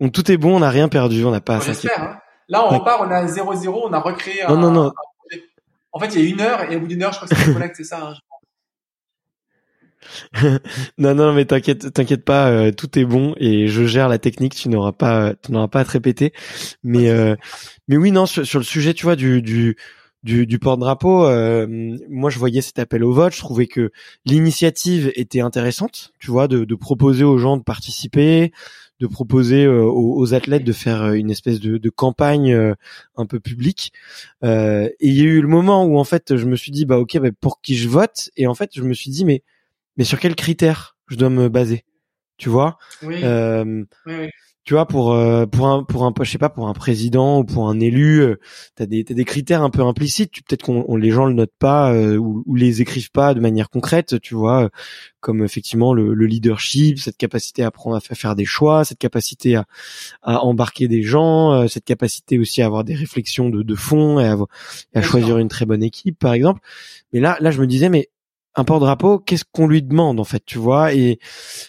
Donc 0.00 0.12
tout 0.12 0.32
est 0.32 0.38
bon, 0.38 0.56
on 0.56 0.60
n'a 0.60 0.70
rien 0.70 0.88
perdu, 0.88 1.22
on 1.26 1.30
n'a 1.30 1.42
pas. 1.42 1.60
J'espère. 1.60 2.02
Hein. 2.02 2.20
Là, 2.48 2.64
on 2.64 2.68
repart, 2.68 3.02
on 3.02 3.10
a 3.10 3.26
0-0, 3.26 3.68
on 3.68 3.92
a 3.92 3.98
recréé. 3.98 4.44
Non, 4.48 4.54
un, 4.54 4.60
non, 4.60 4.70
non. 4.70 4.92
En 5.92 5.98
fait, 5.98 6.14
il 6.14 6.22
y 6.22 6.26
a 6.26 6.28
une 6.30 6.40
heure 6.40 6.70
et 6.70 6.76
au 6.76 6.80
bout 6.80 6.86
d'une 6.86 7.02
heure, 7.02 7.12
je 7.12 7.18
crois 7.18 7.28
que 7.28 7.34
c'est 7.34 7.52
connecte, 7.54 7.76
c'est 7.76 7.84
ça. 7.84 8.00
Hein, 8.06 8.14
non, 10.98 11.14
non, 11.14 11.32
mais 11.32 11.44
t'inquiète, 11.44 11.92
t'inquiète 11.92 12.24
pas, 12.24 12.50
euh, 12.50 12.72
tout 12.72 12.98
est 12.98 13.04
bon 13.04 13.34
et 13.38 13.68
je 13.68 13.84
gère 13.84 14.08
la 14.08 14.18
technique. 14.18 14.54
Tu 14.54 14.68
n'auras 14.68 14.92
pas, 14.92 15.34
tu 15.34 15.52
n'auras 15.52 15.68
pas 15.68 15.80
à 15.80 15.84
te 15.84 15.90
répéter. 15.90 16.32
Mais, 16.82 17.10
euh, 17.10 17.36
mais 17.88 17.96
oui, 17.96 18.12
non, 18.12 18.26
sur, 18.26 18.58
le 18.58 18.64
sujet, 18.64 18.94
tu 18.94 19.04
vois, 19.04 19.16
du, 19.16 19.42
du, 19.42 19.76
du, 20.22 20.46
du 20.46 20.58
porte-drapeau, 20.58 21.26
euh, 21.26 21.66
moi, 22.08 22.30
je 22.30 22.38
voyais 22.38 22.60
cet 22.60 22.78
appel 22.78 23.04
au 23.04 23.12
vote. 23.12 23.34
Je 23.34 23.40
trouvais 23.40 23.66
que 23.66 23.90
l'initiative 24.24 25.12
était 25.16 25.40
intéressante, 25.40 26.12
tu 26.18 26.30
vois, 26.30 26.48
de, 26.48 26.64
de 26.64 26.74
proposer 26.74 27.24
aux 27.24 27.38
gens 27.38 27.56
de 27.56 27.62
participer, 27.62 28.52
de 29.00 29.06
proposer 29.06 29.64
euh, 29.64 29.84
aux, 29.84 30.34
athlètes 30.34 30.64
de 30.64 30.72
faire 30.72 31.02
euh, 31.02 31.12
une 31.12 31.30
espèce 31.30 31.60
de, 31.60 31.78
de 31.78 31.90
campagne 31.90 32.52
euh, 32.52 32.74
un 33.16 33.26
peu 33.26 33.40
publique. 33.40 33.92
et 34.42 34.94
il 35.00 35.12
y 35.12 35.20
a 35.20 35.24
eu 35.24 35.40
le 35.40 35.48
moment 35.48 35.84
où 35.84 35.98
en 35.98 36.04
fait 36.04 36.36
je 36.36 36.46
me 36.46 36.56
suis 36.56 36.72
dit 36.72 36.86
bah 36.86 36.98
ok 36.98 37.18
bah, 37.18 37.28
pour 37.40 37.60
qui 37.60 37.76
je 37.76 37.88
vote? 37.88 38.30
Et 38.36 38.46
en 38.46 38.54
fait 38.54 38.70
je 38.74 38.82
me 38.82 38.94
suis 38.94 39.10
dit 39.10 39.24
mais 39.24 39.42
mais 39.96 40.04
sur 40.04 40.18
quels 40.20 40.36
critères 40.36 40.96
je 41.08 41.16
dois 41.16 41.30
me 41.30 41.48
baser 41.48 41.84
tu 42.38 42.48
vois? 42.48 42.78
Oui. 43.02 43.20
Euh, 43.22 43.84
oui, 44.06 44.14
oui. 44.18 44.28
tu 44.64 44.74
vois, 44.74 44.86
pour 44.86 45.12
euh, 45.14 45.46
pour 45.46 45.68
un 45.68 45.84
pour 45.84 46.04
un 46.04 46.12
je 46.20 46.30
sais 46.30 46.38
pas 46.38 46.50
pour 46.50 46.68
un 46.68 46.74
président 46.74 47.38
ou 47.38 47.44
pour 47.44 47.68
un 47.68 47.80
élu, 47.80 48.20
euh, 48.20 48.38
t'as 48.74 48.86
des 48.86 49.04
t'as 49.04 49.14
des 49.14 49.24
critères 49.24 49.62
un 49.62 49.70
peu 49.70 49.82
implicites. 49.82 50.32
Peut-être 50.46 50.62
qu'on 50.62 50.96
les 50.96 51.10
gens 51.10 51.24
le 51.24 51.32
notent 51.32 51.50
pas 51.58 51.92
euh, 51.94 52.16
ou, 52.16 52.42
ou, 52.46 52.54
les 52.54 52.82
écrivent 52.82 53.10
pas 53.10 53.32
de 53.32 53.40
manière 53.40 53.70
concrète, 53.70 54.20
tu 54.20 54.34
vois, 54.34 54.68
comme 55.20 55.42
effectivement 55.42 55.94
le, 55.94 56.12
le, 56.12 56.26
leadership, 56.26 56.98
cette 56.98 57.16
capacité 57.16 57.62
à 57.62 57.70
prendre 57.70 57.96
à 57.96 58.00
faire 58.00 58.36
des 58.36 58.44
choix, 58.44 58.84
cette 58.84 58.98
capacité 58.98 59.56
à, 59.56 59.64
à 60.22 60.40
embarquer 60.40 60.88
des 60.88 61.02
gens, 61.02 61.66
cette 61.68 61.84
capacité 61.84 62.38
aussi 62.38 62.60
à 62.60 62.66
avoir 62.66 62.84
des 62.84 62.94
réflexions 62.94 63.48
de, 63.48 63.62
de 63.62 63.74
fond 63.74 64.20
et 64.20 64.26
à, 64.26 64.36
à 64.94 65.02
choisir 65.02 65.38
une 65.38 65.48
très 65.48 65.64
bonne 65.64 65.82
équipe, 65.82 66.18
par 66.18 66.34
exemple. 66.34 66.60
Mais 67.12 67.20
là 67.20 67.38
là 67.40 67.50
je 67.50 67.60
me 67.60 67.66
disais 67.66 67.88
mais 67.88 68.10
un 68.56 68.64
porte-drapeau, 68.64 69.18
qu'est-ce 69.18 69.44
qu'on 69.50 69.66
lui 69.68 69.82
demande 69.82 70.18
en 70.18 70.24
fait, 70.24 70.42
tu 70.44 70.58
vois? 70.58 70.94
Et 70.94 71.18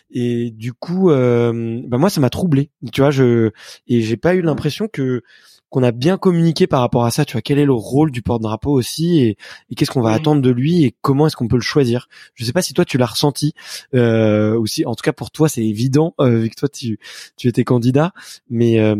et 0.09 0.51
du 0.51 0.73
coup, 0.73 1.11
euh, 1.11 1.81
bah 1.87 1.97
moi 1.97 2.09
ça 2.09 2.21
m'a 2.21 2.29
troublé, 2.29 2.71
tu 2.93 3.01
vois? 3.01 3.11
Je 3.11 3.51
et 3.87 4.01
j'ai 4.01 4.17
pas 4.17 4.35
eu 4.35 4.41
l'impression 4.41 4.87
que 4.87 5.21
qu'on 5.69 5.83
a 5.83 5.91
bien 5.91 6.17
communiqué 6.17 6.65
par 6.65 6.79
rapport 6.79 7.03
à 7.05 7.11
ça. 7.11 7.25
Tu 7.25 7.33
vois, 7.33 7.41
quel 7.41 7.59
est 7.59 7.65
le 7.65 7.73
rôle 7.73 8.09
du 8.11 8.21
porte-drapeau 8.21 8.71
aussi 8.71 9.19
et, 9.19 9.37
et 9.69 9.75
qu'est-ce 9.75 9.91
qu'on 9.91 10.01
va 10.01 10.11
attendre 10.13 10.41
de 10.41 10.49
lui 10.49 10.85
et 10.85 10.95
comment 11.01 11.27
est-ce 11.27 11.35
qu'on 11.35 11.49
peut 11.49 11.57
le 11.57 11.61
choisir? 11.61 12.07
Je 12.35 12.45
sais 12.45 12.53
pas 12.53 12.61
si 12.61 12.73
toi 12.73 12.85
tu 12.85 12.97
l'as 12.97 13.05
ressenti 13.05 13.53
euh, 13.93 14.57
ou 14.57 14.65
si, 14.65 14.85
en 14.85 14.95
tout 14.95 15.03
cas 15.03 15.11
pour 15.13 15.29
toi 15.29 15.49
c'est 15.49 15.65
évident 15.65 16.15
euh, 16.21 16.39
vu 16.39 16.49
que 16.49 16.55
toi 16.55 16.69
tu 16.69 16.99
tu 17.35 17.49
étais 17.49 17.65
candidat, 17.65 18.13
mais 18.49 18.79
euh, 18.79 18.95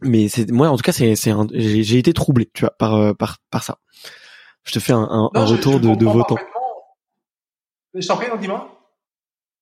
mais 0.00 0.28
c'est 0.28 0.50
moi 0.50 0.68
en 0.70 0.76
tout 0.76 0.82
cas 0.82 0.92
c'est 0.92 1.16
c'est 1.16 1.32
j'ai 1.54 1.98
été 1.98 2.12
troublé, 2.12 2.50
tu 2.54 2.62
vois, 2.62 2.74
par 2.78 2.94
euh, 2.94 3.12
par 3.14 3.38
par 3.50 3.62
ça. 3.62 3.78
Je 4.64 4.72
te 4.72 4.78
fais 4.78 4.92
un, 4.92 5.08
un, 5.10 5.30
un 5.34 5.44
retour 5.44 5.80
de, 5.80 5.94
de 5.94 6.06
votant. 6.06 6.36
Je 7.94 8.06
t'en 8.06 8.16
prie, 8.16 8.28
non, 8.28 8.36
dis-moi. 8.36 8.74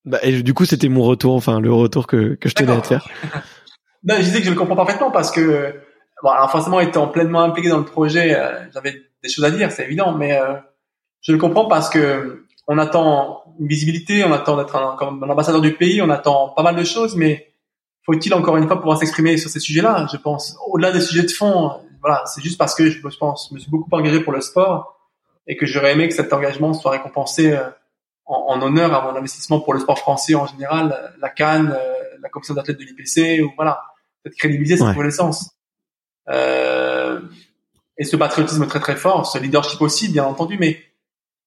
Bah, 0.05 0.19
et 0.23 0.43
du 0.43 0.55
coup, 0.55 0.65
c'était 0.65 0.89
mon 0.89 1.03
retour, 1.03 1.35
enfin 1.35 1.61
le 1.61 1.73
retour 1.73 2.07
que, 2.07 2.35
que 2.35 2.49
je 2.49 2.55
tenais 2.55 2.73
à 2.73 2.81
te 2.81 2.87
faire. 2.89 3.07
non, 4.05 4.17
je 4.17 4.23
disais 4.23 4.39
que 4.39 4.45
je 4.45 4.51
le 4.51 4.57
comprends 4.57 4.77
parfaitement 4.77 5.11
parce 5.11 5.31
que, 5.31 5.81
bon, 6.23 6.31
alors 6.31 6.51
forcément, 6.51 6.81
étant 6.81 7.09
pleinement 7.09 7.43
impliqué 7.43 7.69
dans 7.69 7.79
le 7.79 7.85
projet, 7.85 8.35
euh, 8.35 8.65
j'avais 8.73 8.95
des 9.23 9.29
choses 9.29 9.45
à 9.45 9.51
dire, 9.51 9.71
c'est 9.71 9.85
évident, 9.85 10.13
mais 10.13 10.37
euh, 10.41 10.55
je 11.21 11.33
le 11.33 11.39
comprends 11.39 11.67
parce 11.67 11.89
que 11.89 12.47
on 12.67 12.79
attend 12.79 13.43
une 13.61 13.67
visibilité, 13.69 14.25
on 14.25 14.33
attend 14.33 14.57
d'être 14.57 14.75
un, 14.77 14.97
comme 14.97 15.23
un 15.23 15.29
ambassadeur 15.29 15.61
du 15.61 15.75
pays, 15.75 16.01
on 16.03 16.11
attend 16.11 16.49
pas 16.49 16.63
mal 16.63 16.75
de 16.75 16.85
choses, 16.85 17.17
mais 17.17 17.53
faut-il 18.05 18.35
encore 18.35 18.57
une 18.57 18.67
fois 18.67 18.79
pouvoir 18.79 18.99
s'exprimer 18.99 19.37
sur 19.37 19.51
ces 19.51 19.61
sujets-là? 19.61 20.07
Je 20.11 20.17
pense, 20.17 20.57
au-delà 20.69 20.91
des 20.91 21.01
sujets 21.01 21.23
de 21.23 21.31
fond, 21.31 21.73
voilà, 22.03 22.25
c'est 22.27 22.43
juste 22.43 22.59
parce 22.59 22.75
que 22.75 22.91
je 22.91 23.01
pense, 23.19 23.49
je 23.49 23.55
me 23.55 23.61
suis 23.61 23.71
beaucoup 23.71 23.89
engagé 23.93 24.21
pour 24.21 24.33
le 24.33 24.41
sport 24.41 24.99
et 25.47 25.57
que 25.57 25.67
j'aurais 25.67 25.93
aimé 25.93 26.09
que 26.09 26.15
cet 26.15 26.33
engagement 26.33 26.75
soit 26.75 26.91
récompensé 26.91 27.53
euh, 27.53 27.71
en, 28.27 28.57
en, 28.57 28.63
honneur 28.63 28.93
à 28.93 29.03
mon 29.03 29.17
investissement 29.17 29.61
pour 29.61 29.73
le 29.73 29.81
sport 29.81 29.99
français 29.99 30.35
en 30.35 30.47
général, 30.47 30.93
euh, 30.93 31.09
la 31.21 31.31
Cannes, 31.31 31.75
euh, 31.75 31.95
la 32.21 32.29
commission 32.29 32.55
d'athlètes 32.55 32.79
de 32.79 32.85
l'IPC, 32.85 33.43
ou 33.45 33.53
voilà, 33.57 33.83
cette 34.25 34.35
crédibiliser 34.35 34.77
cette 34.77 34.89
reconnaissance. 34.89 35.51
Euh, 36.29 37.21
et 37.99 38.05
ce 38.05 38.17
patriotisme 38.17 38.67
très 38.67 38.81
très 38.81 38.97
fort, 38.97 39.27
ce 39.27 39.39
leadership 39.39 39.81
aussi, 39.81 40.09
bien 40.09 40.25
entendu, 40.25 40.57
mais 40.59 40.81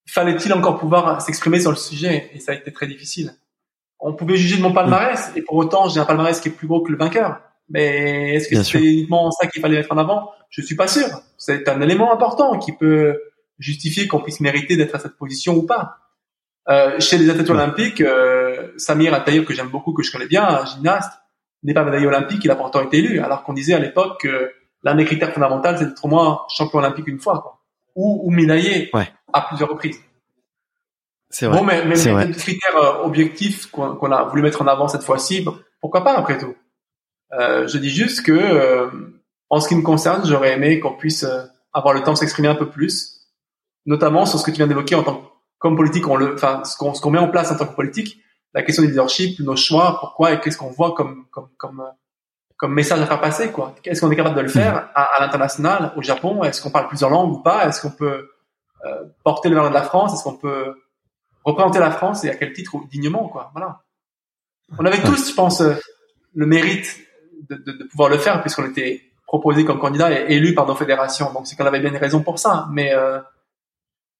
fallait-il 0.07 0.53
encore 0.53 0.77
pouvoir 0.77 1.21
s'exprimer 1.21 1.59
sur 1.59 1.71
le 1.71 1.77
sujet? 1.77 2.29
Et 2.33 2.39
ça 2.39 2.51
a 2.51 2.55
été 2.55 2.71
très 2.71 2.87
difficile. 2.87 3.33
On 3.99 4.13
pouvait 4.13 4.37
juger 4.37 4.57
de 4.57 4.61
mon 4.61 4.73
palmarès, 4.73 5.31
et 5.35 5.41
pour 5.41 5.55
autant, 5.55 5.89
j'ai 5.89 5.99
un 5.99 6.05
palmarès 6.05 6.39
qui 6.39 6.49
est 6.49 6.51
plus 6.51 6.67
gros 6.67 6.81
que 6.81 6.91
le 6.91 6.97
vainqueur. 6.97 7.41
Mais 7.69 8.35
est-ce 8.35 8.49
que 8.49 8.61
c'est 8.61 8.79
uniquement 8.79 9.31
ça 9.31 9.47
qu'il 9.47 9.61
fallait 9.61 9.77
mettre 9.77 9.91
en 9.91 9.97
avant? 9.97 10.31
Je 10.49 10.61
suis 10.61 10.75
pas 10.75 10.87
sûr. 10.87 11.07
C'est 11.37 11.67
un 11.67 11.81
élément 11.81 12.13
important 12.13 12.57
qui 12.59 12.71
peut 12.71 13.19
justifier 13.59 14.07
qu'on 14.07 14.21
puisse 14.21 14.39
mériter 14.39 14.77
d'être 14.77 14.95
à 14.95 14.99
cette 14.99 15.17
position 15.17 15.55
ou 15.55 15.63
pas. 15.63 15.97
Euh, 16.67 16.99
chez 16.99 17.17
les 17.17 17.29
athlètes 17.29 17.49
olympiques, 17.49 18.01
euh, 18.01 18.71
Samir 18.77 19.13
Ataïev, 19.13 19.45
que 19.45 19.53
j'aime 19.53 19.69
beaucoup, 19.69 19.93
que 19.93 20.03
je 20.03 20.11
connais 20.11 20.27
bien, 20.27 20.43
un 20.43 20.65
gymnaste, 20.65 21.11
n'est 21.63 21.73
pas 21.73 21.83
médaillé 21.83 22.07
olympique, 22.07 22.43
il 22.43 22.51
a 22.51 22.55
pourtant 22.55 22.81
été 22.81 22.97
élu, 22.97 23.19
alors 23.19 23.43
qu'on 23.43 23.53
disait 23.53 23.73
à 23.73 23.79
l'époque 23.79 24.21
que 24.21 24.51
l'un 24.83 24.95
des 24.95 25.05
critères 25.05 25.33
fondamentaux, 25.33 25.69
c'est 25.77 25.85
d'être 25.85 26.05
au 26.05 26.07
moins 26.07 26.41
champion 26.49 26.79
olympique 26.79 27.07
une 27.07 27.19
fois, 27.19 27.39
quoi. 27.41 27.61
Ou, 27.95 28.21
ou 28.23 28.31
médaillé 28.31 28.91
à 29.33 29.41
plusieurs 29.41 29.69
reprises. 29.69 29.99
C'est 31.29 31.47
vrai. 31.47 31.57
Bon, 31.57 31.63
mais, 31.63 31.83
mais 31.85 31.95
les 31.95 32.31
critères 32.33 32.77
euh, 32.77 33.03
objectifs 33.03 33.67
qu'on 33.67 34.11
a 34.11 34.23
voulu 34.25 34.41
mettre 34.41 34.61
en 34.61 34.67
avant 34.67 34.87
cette 34.87 35.03
fois-ci, 35.03 35.45
pourquoi 35.81 36.03
pas 36.03 36.17
après 36.17 36.37
tout? 36.37 36.55
Euh, 37.33 37.67
Je 37.67 37.77
dis 37.77 37.89
juste 37.89 38.25
que, 38.25 38.31
euh, 38.31 38.89
en 39.49 39.59
ce 39.59 39.67
qui 39.67 39.75
me 39.75 39.81
concerne, 39.81 40.25
j'aurais 40.25 40.53
aimé 40.53 40.79
qu'on 40.79 40.93
puisse 40.93 41.23
euh, 41.23 41.43
avoir 41.73 41.93
le 41.93 42.03
temps 42.03 42.13
de 42.13 42.17
s'exprimer 42.17 42.47
un 42.47 42.55
peu 42.55 42.69
plus, 42.69 43.27
notamment 43.85 44.25
sur 44.25 44.39
ce 44.39 44.45
que 44.45 44.51
tu 44.51 44.57
viens 44.57 44.67
d'évoquer 44.67 44.95
en 44.95 45.03
tant 45.03 45.15
que 45.15 45.25
comme 45.57 45.77
politique, 45.77 46.07
on 46.07 46.15
le, 46.15 46.35
enfin, 46.35 46.63
ce 46.63 46.77
qu'on, 46.77 46.93
ce 46.93 47.01
qu'on 47.01 47.09
met 47.09 47.17
en 47.19 47.29
place 47.29 47.51
en 47.51 47.55
tant 47.55 47.65
que 47.65 47.75
politique, 47.75 48.19
la 48.53 48.61
question 48.61 48.83
du 48.83 48.89
leadership, 48.89 49.39
nos 49.39 49.55
choix, 49.55 49.97
pourquoi 49.99 50.33
et 50.33 50.39
qu'est-ce 50.39 50.57
qu'on 50.57 50.69
voit 50.69 50.93
comme, 50.93 51.25
comme, 51.31 51.49
comme, 51.57 51.83
comme 52.55 52.73
message 52.73 53.01
à 53.01 53.05
faire 53.05 53.19
passer, 53.19 53.51
quoi. 53.51 53.73
Est-ce 53.83 54.01
qu'on 54.01 54.11
est 54.11 54.15
capable 54.15 54.35
de 54.35 54.41
le 54.41 54.47
faire 54.47 54.89
à, 54.93 55.03
à 55.03 55.21
l'international, 55.21 55.93
au 55.95 56.01
Japon? 56.01 56.43
Est-ce 56.43 56.61
qu'on 56.61 56.71
parle 56.71 56.87
plusieurs 56.87 57.09
langues 57.09 57.33
ou 57.33 57.39
pas? 57.41 57.67
Est-ce 57.67 57.81
qu'on 57.81 57.91
peut 57.91 58.29
euh, 58.85 59.03
porter 59.23 59.49
le 59.49 59.55
nom 59.55 59.67
de 59.67 59.73
la 59.73 59.81
France? 59.81 60.13
Est-ce 60.13 60.23
qu'on 60.23 60.37
peut 60.37 60.75
représenter 61.43 61.79
la 61.79 61.91
France 61.91 62.23
et 62.23 62.29
à 62.29 62.35
quel 62.35 62.53
titre 62.53 62.77
dignement, 62.89 63.27
quoi? 63.27 63.51
Voilà. 63.53 63.81
On 64.77 64.85
avait 64.85 65.01
tous, 65.01 65.29
je 65.29 65.33
pense, 65.33 65.61
euh, 65.61 65.73
le 66.33 66.45
mérite 66.45 66.97
de, 67.49 67.55
de, 67.55 67.71
de 67.71 67.83
pouvoir 67.85 68.09
le 68.09 68.17
faire 68.17 68.41
puisqu'on 68.41 68.65
était 68.65 69.01
proposé 69.27 69.65
comme 69.65 69.79
candidat 69.79 70.11
et 70.11 70.33
élu 70.35 70.53
par 70.53 70.65
nos 70.67 70.75
fédérations. 70.75 71.31
Donc 71.33 71.47
c'est 71.47 71.55
qu'on 71.55 71.65
avait 71.65 71.79
bien 71.79 71.91
une 71.91 71.97
raison 71.97 72.21
pour 72.21 72.39
ça. 72.39 72.67
Mais 72.71 72.93
euh, 72.93 73.19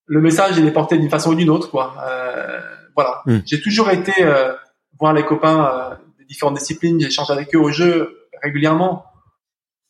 le 0.06 0.22
message 0.22 0.58
il 0.58 0.66
est 0.68 0.72
porté 0.72 0.98
d'une 0.98 1.10
façon 1.10 1.32
ou 1.32 1.36
d'une 1.36 1.50
autre 1.50 1.70
quoi. 1.70 1.96
Euh, 2.04 2.60
voilà. 2.96 3.22
Hmm. 3.26 3.40
J'ai 3.46 3.62
toujours 3.62 3.90
été 3.90 4.14
euh, 4.24 4.54
voir 5.00 5.14
les 5.14 5.24
copains 5.24 5.66
euh, 5.66 5.96
des 6.20 6.26
différentes 6.26 6.58
disciplines, 6.58 7.00
j'échange 7.00 7.30
avec 7.30 7.54
eux 7.56 7.60
au 7.60 7.72
jeu 7.72 8.28
régulièrement. 8.42 9.06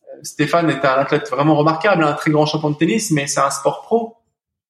Euh, 0.04 0.20
Stéphane 0.24 0.70
est 0.70 0.84
un 0.84 0.94
athlète 0.94 1.30
vraiment 1.30 1.56
remarquable, 1.56 2.04
un 2.04 2.14
très 2.14 2.32
grand 2.32 2.46
champion 2.46 2.72
de 2.72 2.78
tennis, 2.78 3.12
mais 3.12 3.28
c'est 3.28 3.42
un 3.42 3.50
sport 3.50 3.82
pro. 3.82 4.18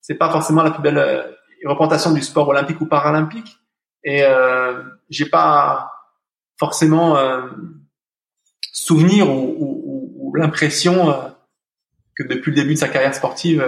C'est 0.01 0.15
pas 0.15 0.29
forcément 0.29 0.63
la 0.63 0.71
plus 0.71 0.81
belle 0.81 0.97
euh, 0.97 1.23
représentation 1.65 2.11
du 2.11 2.21
sport 2.21 2.47
olympique 2.49 2.79
ou 2.81 2.85
paralympique. 2.85 3.57
Et 4.03 4.23
euh, 4.23 4.83
j'ai 5.09 5.25
pas 5.25 5.91
forcément 6.59 7.17
souvenir 8.75 9.29
ou, 9.29 9.55
ou, 9.57 10.13
ou 10.17 10.35
l'impression 10.35 11.13
que 12.15 12.23
depuis 12.23 12.51
le 12.51 12.55
début 12.55 12.73
de 12.73 12.79
sa 12.79 12.89
carrière 12.89 13.15
sportive, 13.15 13.63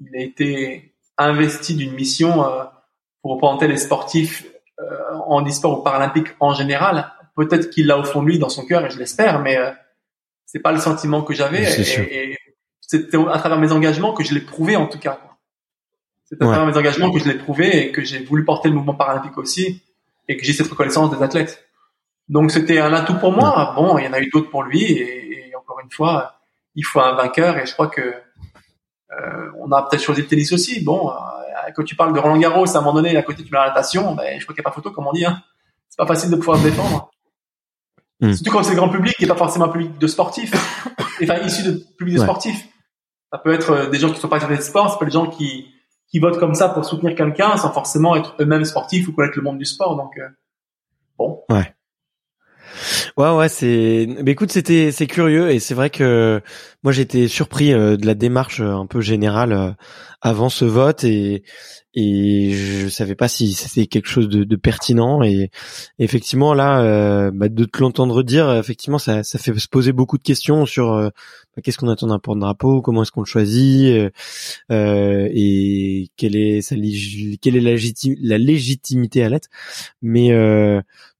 il 0.00 0.16
a 0.16 0.22
été 0.22 0.94
investi 1.18 1.74
d'une 1.74 1.92
mission 1.92 2.44
euh, 2.44 2.64
pour 3.22 3.32
représenter 3.32 3.68
les 3.68 3.76
sportifs 3.76 4.46
euh, 4.80 5.14
en 5.26 5.46
e-sport 5.46 5.80
ou 5.80 5.82
paralympique 5.82 6.28
en 6.40 6.54
général. 6.54 7.12
Peut-être 7.36 7.70
qu'il 7.70 7.86
l'a 7.86 7.98
au 7.98 8.04
fond 8.04 8.22
de 8.22 8.28
lui, 8.28 8.38
dans 8.38 8.48
son 8.48 8.64
cœur, 8.64 8.84
et 8.84 8.90
je 8.90 8.98
l'espère, 8.98 9.40
mais 9.40 9.56
euh, 9.56 9.70
c'est 10.46 10.60
pas 10.60 10.72
le 10.72 10.78
sentiment 10.78 11.22
que 11.22 11.34
j'avais. 11.34 11.62
Et, 11.62 12.36
c'était 12.86 13.16
à 13.16 13.38
travers 13.38 13.58
mes 13.58 13.72
engagements 13.72 14.12
que 14.12 14.22
je 14.22 14.34
l'ai 14.34 14.42
prouvé 14.42 14.76
en 14.76 14.86
tout 14.86 14.98
cas. 14.98 15.18
C'est 16.24 16.40
à 16.42 16.44
travers 16.44 16.66
mes 16.66 16.76
engagements 16.76 17.10
que 17.10 17.18
je 17.18 17.26
l'ai 17.26 17.34
prouvé 17.34 17.86
et 17.86 17.92
que 17.92 18.02
j'ai 18.02 18.22
voulu 18.22 18.44
porter 18.44 18.68
le 18.68 18.74
mouvement 18.74 18.94
paralympique 18.94 19.38
aussi 19.38 19.82
et 20.28 20.36
que 20.36 20.44
j'ai 20.44 20.52
cette 20.52 20.68
reconnaissance 20.68 21.10
des 21.16 21.22
athlètes. 21.22 21.63
Donc 22.28 22.50
c'était 22.50 22.78
un 22.78 22.92
atout 22.92 23.18
pour 23.18 23.32
moi. 23.32 23.72
Bon, 23.76 23.98
il 23.98 24.04
y 24.04 24.08
en 24.08 24.12
a 24.12 24.20
eu 24.20 24.30
d'autres 24.30 24.50
pour 24.50 24.62
lui 24.62 24.82
et, 24.82 25.48
et, 25.48 25.56
encore 25.56 25.80
une 25.82 25.90
fois, 25.90 26.40
il 26.74 26.84
faut 26.84 27.00
un 27.00 27.14
vainqueur 27.14 27.58
et 27.58 27.66
je 27.66 27.72
crois 27.72 27.88
que 27.88 28.00
euh, 28.00 29.50
on 29.58 29.70
a 29.72 29.82
peut-être 29.82 30.02
choisi 30.02 30.22
le 30.22 30.26
tennis 30.26 30.52
aussi. 30.52 30.82
Bon, 30.82 31.10
euh, 31.10 31.14
quand 31.74 31.84
tu 31.84 31.96
parles 31.96 32.12
de 32.14 32.18
Roland 32.18 32.38
Garros, 32.38 32.66
à 32.66 32.78
un 32.78 32.80
moment 32.80 32.94
donné, 32.94 33.16
à 33.16 33.22
côté 33.22 33.44
tu 33.44 33.52
mets 33.52 33.58
la 33.58 33.68
natation, 33.68 34.14
ben, 34.14 34.38
je 34.38 34.44
crois 34.44 34.54
qu'il 34.54 34.62
n'y 34.62 34.66
a 34.66 34.70
pas 34.70 34.74
photo, 34.74 34.90
comme 34.90 35.06
on 35.06 35.12
dit. 35.12 35.24
Hein. 35.24 35.42
C'est 35.88 35.98
pas 35.98 36.06
facile 36.06 36.30
de 36.30 36.36
pouvoir 36.36 36.58
se 36.58 36.64
défendre. 36.64 37.10
Hmm. 38.20 38.32
Surtout 38.32 38.50
quand 38.50 38.62
c'est 38.62 38.70
le 38.70 38.76
grand 38.76 38.88
public 38.88 39.14
et 39.20 39.26
pas 39.26 39.36
forcément 39.36 39.66
un 39.66 39.70
public 39.70 39.98
de 39.98 40.06
sportifs, 40.06 40.52
enfin 41.22 41.36
issu 41.44 41.62
de 41.64 41.72
public 41.96 42.16
de 42.16 42.20
sportifs. 42.20 42.68
Ça 43.32 43.38
peut 43.38 43.52
être 43.52 43.70
euh, 43.70 43.90
des 43.90 43.98
gens 43.98 44.10
qui 44.10 44.20
sont 44.20 44.28
pas 44.28 44.40
sur 44.40 44.48
de 44.48 44.56
sport, 44.56 44.90
ça 44.90 44.96
peut 44.96 45.04
être 45.04 45.10
des 45.10 45.18
gens 45.18 45.26
qui 45.26 45.70
qui 46.08 46.20
votent 46.20 46.38
comme 46.38 46.54
ça 46.54 46.68
pour 46.68 46.84
soutenir 46.84 47.16
quelqu'un 47.16 47.56
sans 47.56 47.72
forcément 47.72 48.14
être 48.14 48.36
eux-mêmes 48.38 48.64
sportifs 48.64 49.08
ou 49.08 49.12
connaître 49.12 49.36
le 49.36 49.42
monde 49.42 49.58
du 49.58 49.64
sport. 49.64 49.96
Donc 49.96 50.12
bon. 51.18 51.42
Ouais. 51.50 51.74
Ouais, 53.16 53.30
ouais, 53.30 53.48
c'est. 53.48 54.06
Mais 54.22 54.32
écoute, 54.32 54.52
c'était 54.52 54.92
c'est 54.92 55.06
curieux 55.06 55.50
et 55.50 55.58
c'est 55.58 55.74
vrai 55.74 55.90
que 55.90 56.40
moi 56.84 56.92
j'étais 56.92 57.26
surpris 57.28 57.72
euh, 57.72 57.96
de 57.96 58.06
la 58.06 58.14
démarche 58.14 58.60
euh, 58.60 58.74
un 58.74 58.86
peu 58.86 59.00
générale 59.00 59.52
euh, 59.52 59.70
avant 60.20 60.48
ce 60.50 60.64
vote 60.64 61.02
et 61.02 61.42
et 61.94 62.52
je 62.52 62.88
savais 62.88 63.14
pas 63.14 63.28
si 63.28 63.52
c'était 63.52 63.86
quelque 63.86 64.08
chose 64.08 64.28
de, 64.28 64.42
de, 64.42 64.56
pertinent 64.56 65.22
et 65.22 65.50
effectivement 66.00 66.52
là 66.52 67.30
bah, 67.30 67.48
de 67.48 67.64
te 67.64 67.78
l'entendre 67.78 68.24
dire 68.24 68.52
effectivement 68.56 68.98
ça, 68.98 69.22
ça 69.22 69.38
fait 69.38 69.56
se 69.56 69.68
poser 69.68 69.92
beaucoup 69.92 70.18
de 70.18 70.24
questions 70.24 70.66
sur 70.66 70.90
bah, 70.90 71.62
qu'est-ce 71.62 71.78
qu'on 71.78 71.88
attend 71.88 72.08
d'un 72.08 72.18
porte-drapeau 72.18 72.82
comment 72.82 73.02
est-ce 73.02 73.12
qu'on 73.12 73.20
le 73.20 73.26
choisit 73.26 74.10
euh, 74.72 75.28
et 75.32 76.08
quelle 76.16 76.34
est 76.34 76.62
sa 76.62 76.74
quelle 77.40 77.56
est 77.56 77.60
la, 77.60 77.76
la 78.22 78.38
légitimité 78.38 79.22
à 79.22 79.28
l'être 79.28 79.48
mais 80.02 80.32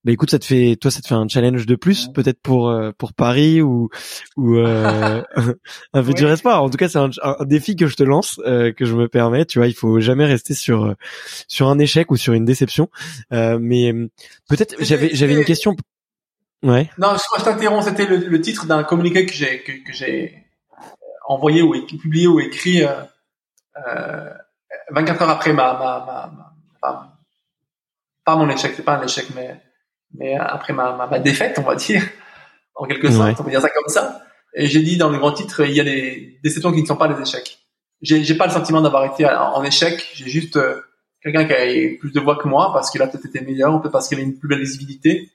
bah 0.05 0.13
écoute, 0.13 0.31
ça 0.31 0.39
te 0.39 0.45
fait, 0.45 0.77
toi, 0.77 0.91
ça 0.91 1.01
te 1.01 1.09
fait 1.09 1.15
un 1.15 1.27
challenge 1.29 1.65
de 1.65 1.77
plus, 1.77 2.09
peut-être 2.09 2.41
pour 2.41 2.69
euh, 2.69 2.93
pour 2.97 3.15
Paris 3.15 3.63
ou 3.63 3.89
ou 4.37 4.57
euh, 4.57 5.23
un 5.95 6.03
futur 6.03 6.31
espoir. 6.31 6.63
En 6.63 6.69
tout 6.69 6.77
cas, 6.77 6.89
c'est 6.89 6.99
un, 6.99 7.11
un, 7.23 7.45
défi 7.45 7.75
que 7.75 7.87
je 7.87 7.97
te 7.97 8.03
lance, 8.03 8.41
euh, 8.47 8.73
que 8.73 8.85
je 8.85 8.95
me 8.95 9.09
permets. 9.09 9.47
Tu 9.47 9.59
vois, 9.59 9.67
il 9.67 9.75
faut 9.75 10.01
jamais 10.01 10.27
rester 10.27 10.53
sur 10.55 10.85
euh, 10.85 10.95
sur 11.49 11.69
un 11.69 11.79
échec 11.79 12.11
ou 12.11 12.17
sur 12.17 12.35
une 12.35 12.45
déception. 12.45 12.91
Euh, 13.33 13.59
mais 13.61 13.93
peut-être, 14.49 14.77
j'avais 14.81 15.15
j'avais 15.15 15.35
une 15.35 15.45
question. 15.45 15.75
Ouais. 16.63 16.91
Non, 16.99 17.17
je, 17.17 17.41
je 17.41 17.45
t'interromps. 17.45 17.85
C'était 17.87 18.07
le, 18.07 18.17
le, 18.17 18.41
titre 18.41 18.67
d'un 18.67 18.85
communiqué 18.85 19.27
que 19.27 19.33
j'ai 19.33 19.63
que, 19.63 19.73
que 19.73 19.93
j'ai 19.93 20.45
envoyé 21.27 21.63
ou 21.63 21.75
publié 21.87 22.27
ou 22.27 22.41
écrit 22.41 22.85
euh, 22.85 24.31
24 24.91 25.23
heures 25.23 25.31
après 25.31 25.53
ma, 25.53 25.73
ma, 25.75 26.05
ma, 26.07 26.51
ma 26.83 27.11
pas, 28.25 28.37
mon 28.37 28.49
échec, 28.49 28.73
c'est 28.75 28.83
pas 28.83 28.97
un 28.97 29.03
échec, 29.03 29.27
mais 29.35 29.61
mais 30.15 30.35
après 30.37 30.73
ma, 30.73 30.93
ma, 30.93 31.07
ma, 31.07 31.19
défaite, 31.19 31.59
on 31.59 31.63
va 31.63 31.75
dire, 31.75 32.03
en 32.75 32.87
quelque 32.87 33.11
sorte, 33.11 33.41
on 33.41 33.45
va 33.45 33.51
dire 33.51 33.61
ça 33.61 33.71
comme 33.71 33.89
ça. 33.89 34.23
Et 34.55 34.67
j'ai 34.67 34.83
dit 34.83 34.97
dans 34.97 35.11
le 35.11 35.19
grand 35.19 35.33
titre, 35.33 35.65
il 35.67 35.75
y 35.75 35.81
a 35.81 35.85
des 35.85 36.39
déceptions 36.43 36.73
qui 36.73 36.83
ne 36.83 36.87
sont 36.87 36.97
pas 36.97 37.09
des 37.09 37.21
échecs. 37.21 37.59
J'ai, 38.03 38.23
j'ai 38.23 38.35
pas 38.35 38.47
le 38.47 38.53
sentiment 38.53 38.81
d'avoir 38.81 39.05
été 39.05 39.27
en, 39.27 39.63
échec. 39.65 40.07
J'ai 40.15 40.29
juste 40.29 40.57
euh, 40.57 40.81
quelqu'un 41.23 41.45
qui 41.47 41.53
a 41.53 41.99
plus 41.99 42.13
de 42.13 42.21
voix 42.21 42.37
que 42.37 42.47
moi 42.47 42.73
parce 42.73 42.91
qu'il 42.91 43.03
a 43.03 43.07
peut-être 43.07 43.27
été 43.27 43.41
meilleur, 43.41 43.81
peut-être 43.81 43.93
parce 43.93 44.09
qu'il 44.09 44.19
a 44.19 44.23
une 44.23 44.39
plus 44.39 44.49
belle 44.49 44.61
visibilité. 44.61 45.31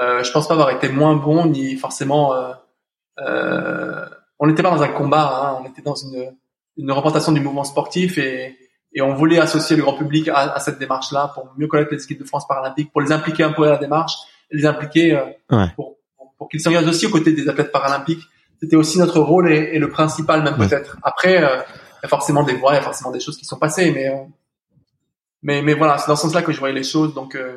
Euh, 0.00 0.24
je 0.24 0.32
pense 0.32 0.48
pas 0.48 0.54
avoir 0.54 0.70
été 0.70 0.88
moins 0.88 1.14
bon 1.14 1.46
ni 1.46 1.76
forcément. 1.76 2.34
Euh, 2.34 2.52
euh, 3.20 4.06
on 4.38 4.46
n'était 4.46 4.62
pas 4.62 4.70
dans 4.70 4.82
un 4.82 4.88
combat, 4.88 5.50
hein, 5.50 5.62
on 5.62 5.68
était 5.68 5.82
dans 5.82 5.94
une, 5.94 6.34
une 6.76 6.90
représentation 6.90 7.32
du 7.32 7.40
mouvement 7.40 7.64
sportif 7.64 8.18
et, 8.18 8.56
et 8.94 9.02
on 9.02 9.14
voulait 9.14 9.38
associer 9.38 9.76
le 9.76 9.82
grand 9.82 9.94
public 9.94 10.28
à, 10.28 10.52
à 10.54 10.60
cette 10.60 10.78
démarche-là 10.78 11.32
pour 11.34 11.52
mieux 11.56 11.66
connaître 11.66 11.90
les 11.92 12.02
équipes 12.02 12.20
de 12.20 12.24
France 12.24 12.46
paralympiques, 12.46 12.92
pour 12.92 13.00
les 13.00 13.12
impliquer 13.12 13.42
un 13.42 13.52
peu 13.52 13.64
à 13.64 13.70
la 13.70 13.78
démarche, 13.78 14.14
et 14.50 14.56
les 14.56 14.66
impliquer 14.66 15.16
euh, 15.16 15.24
ouais. 15.50 15.66
pour, 15.76 15.96
pour, 16.38 16.48
qu'ils 16.48 16.60
s'engagent 16.60 16.86
aussi 16.86 17.06
aux 17.06 17.10
côtés 17.10 17.32
des 17.32 17.48
athlètes 17.48 17.72
paralympiques. 17.72 18.22
C'était 18.60 18.76
aussi 18.76 18.98
notre 18.98 19.20
rôle 19.20 19.52
et, 19.52 19.70
et 19.74 19.78
le 19.78 19.90
principal 19.90 20.42
même 20.42 20.58
Ouais. 20.58 20.68
peut-être. 20.68 20.96
Après, 21.02 21.42
euh, 21.42 21.56
il 21.56 22.04
y 22.04 22.06
a 22.06 22.08
forcément 22.08 22.44
des 22.44 22.54
voix, 22.54 22.72
il 22.72 22.76
y 22.76 22.78
a 22.78 22.82
forcément 22.82 23.10
des 23.10 23.20
choses 23.20 23.36
qui 23.36 23.44
sont 23.44 23.58
passées, 23.58 23.90
mais 23.90 24.08
euh, 24.08 24.22
mais 25.42 25.60
mais 25.62 25.74
voilà, 25.74 25.98
c'est 25.98 26.08
dans 26.08 26.16
ce 26.16 26.22
sens-là 26.22 26.42
que 26.42 26.52
je 26.52 26.58
voyais 26.58 26.74
les 26.74 26.84
choses. 26.84 27.14
Donc 27.14 27.34
euh, 27.34 27.56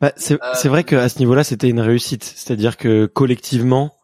Bah, 0.00 0.12
c'est 0.16 0.34
Euh, 0.42 0.52
c'est 0.54 0.68
vrai 0.68 0.84
qu'à 0.84 1.08
ce 1.08 1.18
niveau-là, 1.18 1.44
c'était 1.44 1.68
une 1.68 1.80
réussite. 1.80 2.24
C'est-à-dire 2.24 2.76
que 2.76 3.06
collectivement, 3.06 3.96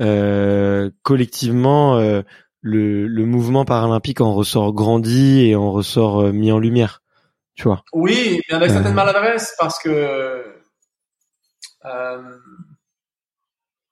euh, 0.00 0.90
collectivement, 1.02 1.96
euh, 1.96 2.22
le, 2.62 3.06
le 3.06 3.26
mouvement 3.26 3.64
paralympique 3.64 4.20
en 4.20 4.32
ressort 4.34 4.72
grandi 4.72 5.40
et 5.46 5.56
en 5.56 5.70
ressort 5.72 6.20
euh, 6.22 6.32
mis 6.32 6.50
en 6.52 6.58
lumière. 6.58 7.02
Tu 7.54 7.64
vois. 7.64 7.84
Oui, 7.92 8.40
mais 8.48 8.54
avec 8.56 8.70
Euh. 8.70 8.74
certaines 8.74 8.94
maladresses 8.94 9.54
parce 9.60 9.78
que 9.78 9.90
euh, 11.84 12.36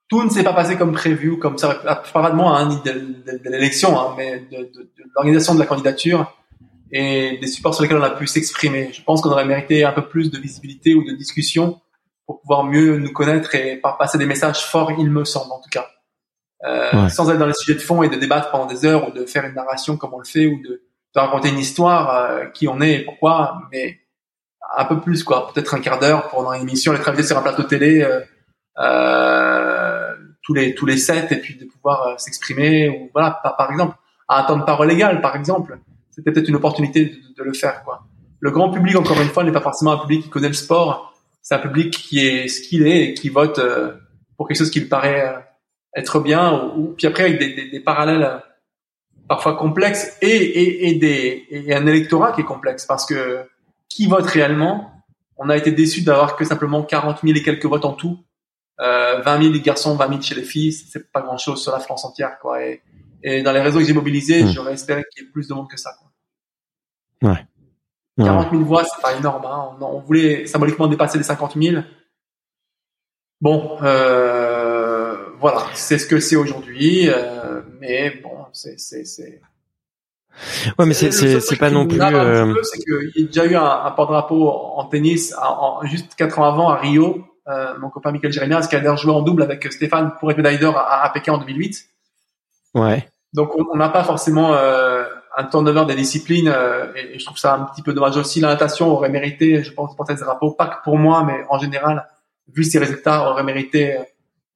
tout 0.09 0.23
ne 0.25 0.31
s'est 0.31 0.43
pas 0.45 0.53
passé 0.55 0.77
comme 0.77 0.93
prévu, 0.93 1.39
comme 1.39 1.59
ça, 1.59 1.75
pas 2.13 2.31
de 2.31 2.37
moi, 2.37 2.59
hein, 2.59 2.69
ni 2.69 2.77
de, 2.83 2.93
de- 3.33 3.39
de 3.45 3.51
l'élection, 3.51 3.99
hein, 4.01 4.15
mais 4.17 4.41
de, 4.51 4.57
de- 4.59 4.83
de 4.83 5.05
l'organisation 5.15 5.55
de 5.55 5.61
la 5.61 5.67
candidature 5.67 6.37
et 6.93 7.39
des 7.41 7.47
supports 7.47 7.75
sur 7.75 7.83
lesquels 7.83 7.99
on 7.99 8.03
a 8.03 8.11
pu 8.11 8.27
s'exprimer. 8.27 8.91
Je 8.93 9.03
pense 9.03 9.21
qu'on 9.21 9.31
aurait 9.31 9.45
mérité 9.45 9.85
un 9.85 9.93
peu 9.93 10.09
plus 10.09 10.31
de 10.31 10.39
visibilité 10.39 10.95
ou 10.95 11.05
de 11.05 11.13
discussion 11.13 11.81
pour 12.27 12.41
pouvoir 12.41 12.65
mieux 12.65 12.99
nous 12.99 13.13
connaître 13.13 13.55
et 13.55 13.77
par 13.77 13.99
passer 13.99 14.19
des 14.19 14.27
messages 14.27 14.65
forts, 14.65 14.93
il 14.99 15.11
me 15.11 15.25
semble 15.25 15.53
en 15.53 15.61
tout 15.61 15.71
cas. 15.71 15.87
Euh, 16.67 16.91
Ouais. 16.93 17.09
Sans 17.09 17.31
être 17.31 17.39
dans 17.39 17.47
les 17.47 17.55
sujets 17.55 17.75
de 17.79 17.83
fond 17.83 18.03
et 18.03 18.09
de 18.11 18.17
débattre 18.17 18.51
pendant 18.51 18.67
des 18.67 18.85
heures 18.85 19.09
ou 19.09 19.13
de 19.13 19.25
faire 19.25 19.45
une 19.47 19.55
narration 19.55 19.97
comme 19.97 20.13
on 20.13 20.19
le 20.19 20.25
fait 20.27 20.47
ou 20.47 20.61
de, 20.63 20.69
de 21.15 21.21
raconter 21.21 21.49
une 21.49 21.59
histoire, 21.59 22.15
euh, 22.15 22.47
qui 22.47 22.69
on 22.69 22.81
est 22.81 22.93
et 22.97 22.99
pourquoi, 23.05 23.55
mais 23.73 23.99
un 24.77 24.85
peu 24.85 25.01
plus 25.01 25.25
quoi, 25.25 25.51
peut-être 25.53 25.75
un 25.75 25.81
quart 25.81 25.99
d'heure 25.99 26.29
pendant 26.29 26.53
une 26.53 26.63
émission, 26.63 26.93
être 26.93 27.09
invité 27.09 27.23
sur 27.27 27.39
un 27.39 27.43
plateau 27.43 27.63
télé 27.63 28.03
euh, 28.03 28.21
euh, 28.79 30.15
tous 30.43 30.55
les 30.55 30.75
tous 30.75 30.87
les 30.87 30.97
sets 30.97 31.29
et 31.31 31.37
puis 31.37 31.57
de 31.57 31.65
pouvoir 31.65 32.07
euh, 32.07 32.15
s'exprimer 32.19 32.89
ou 32.89 33.11
voilà 33.13 33.39
par, 33.43 33.57
par 33.57 33.71
exemple 33.71 33.97
à 34.29 34.41
un 34.41 34.45
temps 34.45 34.57
de 34.57 34.65
parole 34.65 34.91
égal 34.93 35.21
par 35.21 35.37
exemple, 35.37 35.79
c'était 36.11 36.31
peut-être 36.33 36.49
une 36.49 36.57
opportunité 36.57 37.07
de, 37.07 37.17
de 37.37 37.43
le 37.43 37.53
faire 37.53 37.83
quoi. 37.85 38.03
Le 38.39 38.51
grand 38.51 38.71
public 38.71 38.97
encore 38.97 39.21
une 39.21 39.29
fois 39.29 39.45
n'est 39.45 39.53
pas 39.53 39.61
forcément 39.61 39.93
un 39.93 39.99
public 39.99 40.23
qui 40.25 40.31
connaît 40.31 40.49
le 40.49 40.55
sport, 40.55 41.15
c'est 41.43 41.55
un 41.55 41.59
public 41.59 41.91
qui 41.91 42.25
est 42.27 42.49
ce 42.49 42.61
qu'il 42.63 42.87
est 42.87 43.05
et 43.07 43.15
qui 43.15 43.29
vote 43.29 43.59
euh, 43.59 43.93
pour 44.37 44.47
quelque 44.47 44.59
chose 44.59 44.71
qui 44.71 44.81
lui 44.81 44.89
paraît 44.89 45.29
euh, 45.29 45.39
être 45.95 46.21
bien 46.21 46.73
ou, 46.77 46.95
puis 46.97 47.07
après 47.07 47.25
avec 47.25 47.39
des, 47.39 47.55
des, 47.55 47.71
des 47.71 47.81
parallèles 47.81 48.23
euh, 48.23 48.39
parfois 49.29 49.57
complexes 49.57 50.17
et, 50.23 50.29
et, 50.29 50.89
et, 50.89 50.95
des, 50.95 51.47
et 51.51 51.75
un 51.75 51.87
électorat 51.87 52.33
qui 52.33 52.41
est 52.43 52.45
complexe 52.45 52.87
parce 52.87 53.07
que 53.07 53.45
qui 53.89 54.07
vote 54.07 54.27
réellement? 54.27 54.93
On 55.37 55.49
a 55.49 55.57
été 55.57 55.73
déçus 55.73 56.03
d'avoir 56.03 56.37
que 56.37 56.45
simplement 56.45 56.83
40 56.83 57.23
000 57.23 57.37
et 57.39 57.43
quelques 57.43 57.65
votes 57.65 57.85
en 57.87 57.95
tout. 57.95 58.19
Euh, 58.81 59.21
20 59.23 59.43
000 59.53 59.55
garçons, 59.65 59.97
20 59.97 60.09
000 60.09 60.21
chez 60.23 60.35
les 60.35 60.43
filles, 60.43 60.73
c'est 60.73 61.11
pas 61.11 61.23
grand 61.23 61.39
chose 61.39 61.63
sur 61.63 61.73
la 61.73 61.81
France 61.81 62.05
entière 62.05 62.39
quoi. 62.41 62.63
Et, 62.65 62.83
et 63.23 63.43
dans 63.43 63.53
les 63.53 63.61
réseaux 63.61 63.79
que 63.79 63.85
j'ai 63.85 63.93
mobilisés, 63.93 64.45
Mm. 64.45 64.49
j'aurais 64.53 64.75
espéré 64.75 65.03
qu'il 65.11 65.25
y 65.25 65.27
ait 65.27 65.31
plus 65.31 65.49
de 65.49 65.55
monde 65.55 65.69
que 65.69 65.79
ça. 65.79 65.93
Quoi. 65.99 67.31
Ouais. 67.31 67.47
40 68.19 68.51
000 68.51 68.65
voix, 68.65 68.85
c'est 68.85 69.01
pas 69.01 69.15
énorme. 69.17 69.45
Hein. 69.47 69.77
On, 69.81 69.85
on 69.85 70.01
voulait 70.01 70.47
symboliquement 70.47 70.89
dépasser 70.89 71.17
les 71.19 71.25
50 71.25 71.57
000. 71.61 71.83
Bon, 73.41 73.79
euh, 73.83 74.50
voilà, 75.41 75.65
c'est 75.75 75.99
ce 75.99 76.07
que 76.07 76.21
c'est 76.21 76.37
aujourd'hui, 76.37 77.09
euh, 77.09 77.63
mais 77.81 78.11
bon, 78.23 78.47
c'est 78.53 78.79
c'est 78.79 79.05
c'est. 79.05 79.41
Ouais, 80.79 80.87
mais 80.87 80.95
c'est 80.95 81.11
c'est 81.13 81.41
c'est 81.41 81.57
pas 81.57 81.71
non 81.71 81.87
plus. 81.87 82.01
euh, 82.01 82.55
C'est 82.63 82.79
qu'il 82.79 83.13
y 83.17 83.25
a 83.25 83.27
déjà 83.27 83.45
eu 83.47 83.57
un, 83.57 83.85
un 83.85 83.91
porte-drapeau 83.91 84.49
en 84.49 84.85
tennis 84.87 85.35
en, 85.41 85.79
en- 85.83 85.87
juste 85.87 86.15
quatre 86.15 86.39
ans 86.39 86.45
avant 86.45 86.69
à 86.71 86.77
Rio. 86.77 87.27
Euh, 87.49 87.77
mon 87.79 87.91
copain 87.91 88.13
Michael 88.13 88.33
Jérémias 88.33 88.67
qui 88.69 88.77
a 88.77 88.79
d'ailleurs 88.79 88.97
joué 88.97 89.13
en 89.13 89.23
double 89.23 89.43
avec 89.43 89.71
Stéphane 89.73 90.13
pour 90.21 90.31
être 90.31 90.37
médaille 90.37 90.59
d'or 90.59 90.77
à, 90.77 91.03
à 91.05 91.11
Pékin 91.11 91.33
en 91.33 91.39
2008. 91.39 91.85
Ouais. 92.75 93.09
Donc 93.33 93.51
on 93.57 93.77
n'a 93.77 93.89
pas 93.89 94.05
forcément 94.05 94.55
euh, 94.55 95.05
un 95.37 95.45
turnover 95.45 95.85
des 95.87 95.95
disciplines 95.97 96.55
et, 96.95 97.15
et 97.15 97.19
je 97.19 97.25
trouve 97.25 97.39
ça 97.39 97.55
un 97.55 97.65
petit 97.65 97.83
peu 97.83 97.93
dommage 97.93 98.17
aussi. 98.17 98.41
La 98.41 98.49
natation 98.49 98.89
aurait 98.89 99.09
mérité, 99.09 99.65
je 99.65 99.73
pense, 99.73 99.97
porter 99.97 100.17
ce 100.17 100.23
drapeau, 100.25 100.53
pas 100.53 100.67
que 100.69 100.83
pour 100.85 100.97
moi, 100.97 101.25
mais 101.25 101.45
en 101.49 101.59
général, 101.59 102.07
vu 102.53 102.63
ses 102.65 102.79
résultats, 102.79 103.29
aurait 103.31 103.43
mérité 103.45 103.99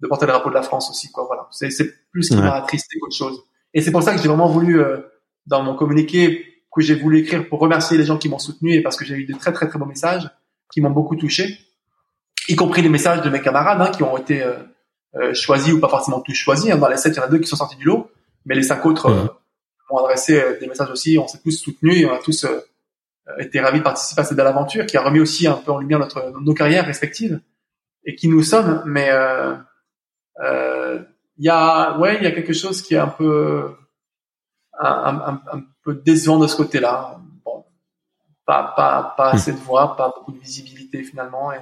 de 0.00 0.06
porter 0.08 0.26
le 0.26 0.32
drapeau 0.32 0.48
de 0.50 0.54
la 0.54 0.62
France 0.62 0.90
aussi. 0.90 1.10
Quoi. 1.12 1.24
Voilà, 1.26 1.46
c'est 1.50 1.70
c'est 1.70 1.90
plus 2.10 2.24
ce 2.24 2.30
qui 2.30 2.36
Ouais. 2.36 2.42
m'a 2.42 2.54
attristé 2.54 2.98
qu'autre 2.98 3.16
chose. 3.16 3.42
Et 3.72 3.80
c'est 3.80 3.90
pour 3.90 4.02
ça 4.02 4.14
que 4.14 4.20
j'ai 4.20 4.28
vraiment 4.28 4.48
voulu 4.48 4.80
euh, 4.80 4.98
dans 5.46 5.62
mon 5.62 5.74
communiqué 5.74 6.44
que 6.74 6.80
j'ai 6.82 6.94
voulu 6.94 7.18
écrire 7.20 7.48
pour 7.48 7.60
remercier 7.60 7.96
les 7.96 8.04
gens 8.04 8.18
qui 8.18 8.28
m'ont 8.28 8.38
soutenu 8.38 8.72
et 8.74 8.82
parce 8.82 8.96
que 8.96 9.04
j'ai 9.04 9.14
eu 9.14 9.24
de 9.24 9.34
très 9.34 9.52
très 9.52 9.68
très 9.68 9.78
beaux 9.78 9.84
messages 9.86 10.28
qui 10.72 10.80
m'ont 10.80 10.90
beaucoup 10.90 11.14
touché, 11.16 11.58
y 12.48 12.56
compris 12.56 12.82
les 12.82 12.88
messages 12.88 13.22
de 13.22 13.30
mes 13.30 13.40
camarades 13.40 13.80
hein, 13.80 13.90
qui 13.92 14.02
ont 14.02 14.16
été 14.16 14.42
euh, 14.42 14.54
euh, 15.16 15.32
choisis 15.34 15.72
ou 15.72 15.80
pas 15.80 15.88
forcément 15.88 16.20
tous 16.20 16.34
choisis. 16.34 16.70
hein. 16.72 16.76
Dans 16.78 16.88
les 16.88 16.96
sept, 16.96 17.14
il 17.14 17.18
y 17.18 17.20
en 17.20 17.24
a 17.24 17.28
deux 17.28 17.38
qui 17.38 17.46
sont 17.46 17.54
sortis 17.56 17.76
du 17.76 17.84
lot, 17.84 18.10
mais 18.44 18.54
les 18.56 18.64
cinq 18.64 18.84
autres 18.86 19.06
euh, 19.06 19.26
m'ont 19.90 19.98
adressé 19.98 20.40
euh, 20.40 20.58
des 20.58 20.66
messages 20.66 20.90
aussi. 20.90 21.16
On 21.18 21.28
s'est 21.28 21.38
tous 21.44 21.52
soutenus 21.52 21.98
et 22.00 22.06
on 22.06 22.12
a 22.12 22.18
tous 22.18 22.44
été 23.38 23.60
ravis 23.60 23.78
de 23.78 23.84
participer 23.84 24.20
à 24.20 24.24
cette 24.24 24.36
belle 24.36 24.46
aventure 24.48 24.84
qui 24.86 24.96
a 24.96 25.02
remis 25.02 25.20
aussi 25.20 25.46
un 25.46 25.54
peu 25.54 25.70
en 25.70 25.78
lumière 25.78 25.98
notre, 26.00 26.32
nos 26.42 26.54
carrières 26.54 26.84
respectives 26.86 27.40
et 28.04 28.16
qui 28.16 28.28
nous 28.28 28.42
sommes. 28.42 28.82
Mais 28.84 29.08
il 30.40 31.44
y 31.44 31.48
a, 31.48 31.98
ouais, 31.98 32.16
il 32.18 32.24
y 32.24 32.26
a 32.26 32.32
quelque 32.32 32.52
chose 32.52 32.82
qui 32.82 32.94
est 32.94 32.98
un 32.98 33.08
peu 33.08 33.74
un, 34.78 34.86
un, 34.88 35.16
un- 35.34 35.42
un 35.52 35.62
peu 35.82 35.94
décevant 35.94 36.38
de 36.38 36.46
ce 36.46 36.56
côté-là. 36.56 37.20
Bon, 37.44 37.64
pas 38.46 38.74
pas 38.76 39.14
pas 39.16 39.32
Hmm. 39.32 39.40
assez 39.40 39.52
de 39.52 39.58
voix, 39.58 39.96
pas 39.96 40.12
beaucoup 40.16 40.32
de 40.32 40.38
visibilité 40.40 41.04
finalement. 41.04 41.52
Et 41.52 41.60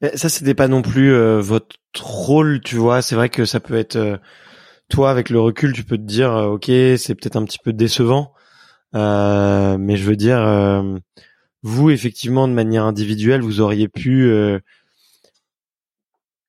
Mais 0.00 0.16
ça, 0.16 0.28
c'était 0.28 0.54
pas 0.54 0.68
non 0.68 0.82
plus 0.82 1.12
euh, 1.12 1.40
votre 1.40 1.76
rôle, 2.00 2.60
tu 2.60 2.76
vois. 2.76 3.02
C'est 3.02 3.14
vrai 3.14 3.28
que 3.28 3.44
ça 3.44 3.60
peut 3.60 3.74
être 3.76 3.96
euh, 3.96 4.16
toi 4.90 5.10
avec 5.10 5.30
le 5.30 5.40
recul, 5.40 5.72
tu 5.72 5.84
peux 5.84 5.96
te 5.98 6.02
dire, 6.02 6.32
euh, 6.32 6.46
ok, 6.48 6.66
c'est 6.66 7.16
peut-être 7.16 7.36
un 7.36 7.44
petit 7.46 7.58
peu 7.64 7.72
décevant, 7.74 8.34
Euh, 8.96 9.78
mais 9.78 9.96
je 9.96 10.04
veux 10.04 10.16
dire, 10.16 10.38
euh, 10.40 10.96
vous 11.62 11.90
effectivement 11.90 12.48
de 12.48 12.54
manière 12.54 12.84
individuelle, 12.86 13.42
vous 13.42 13.60
auriez 13.60 13.88
pu 13.88 14.24
euh, 14.30 14.60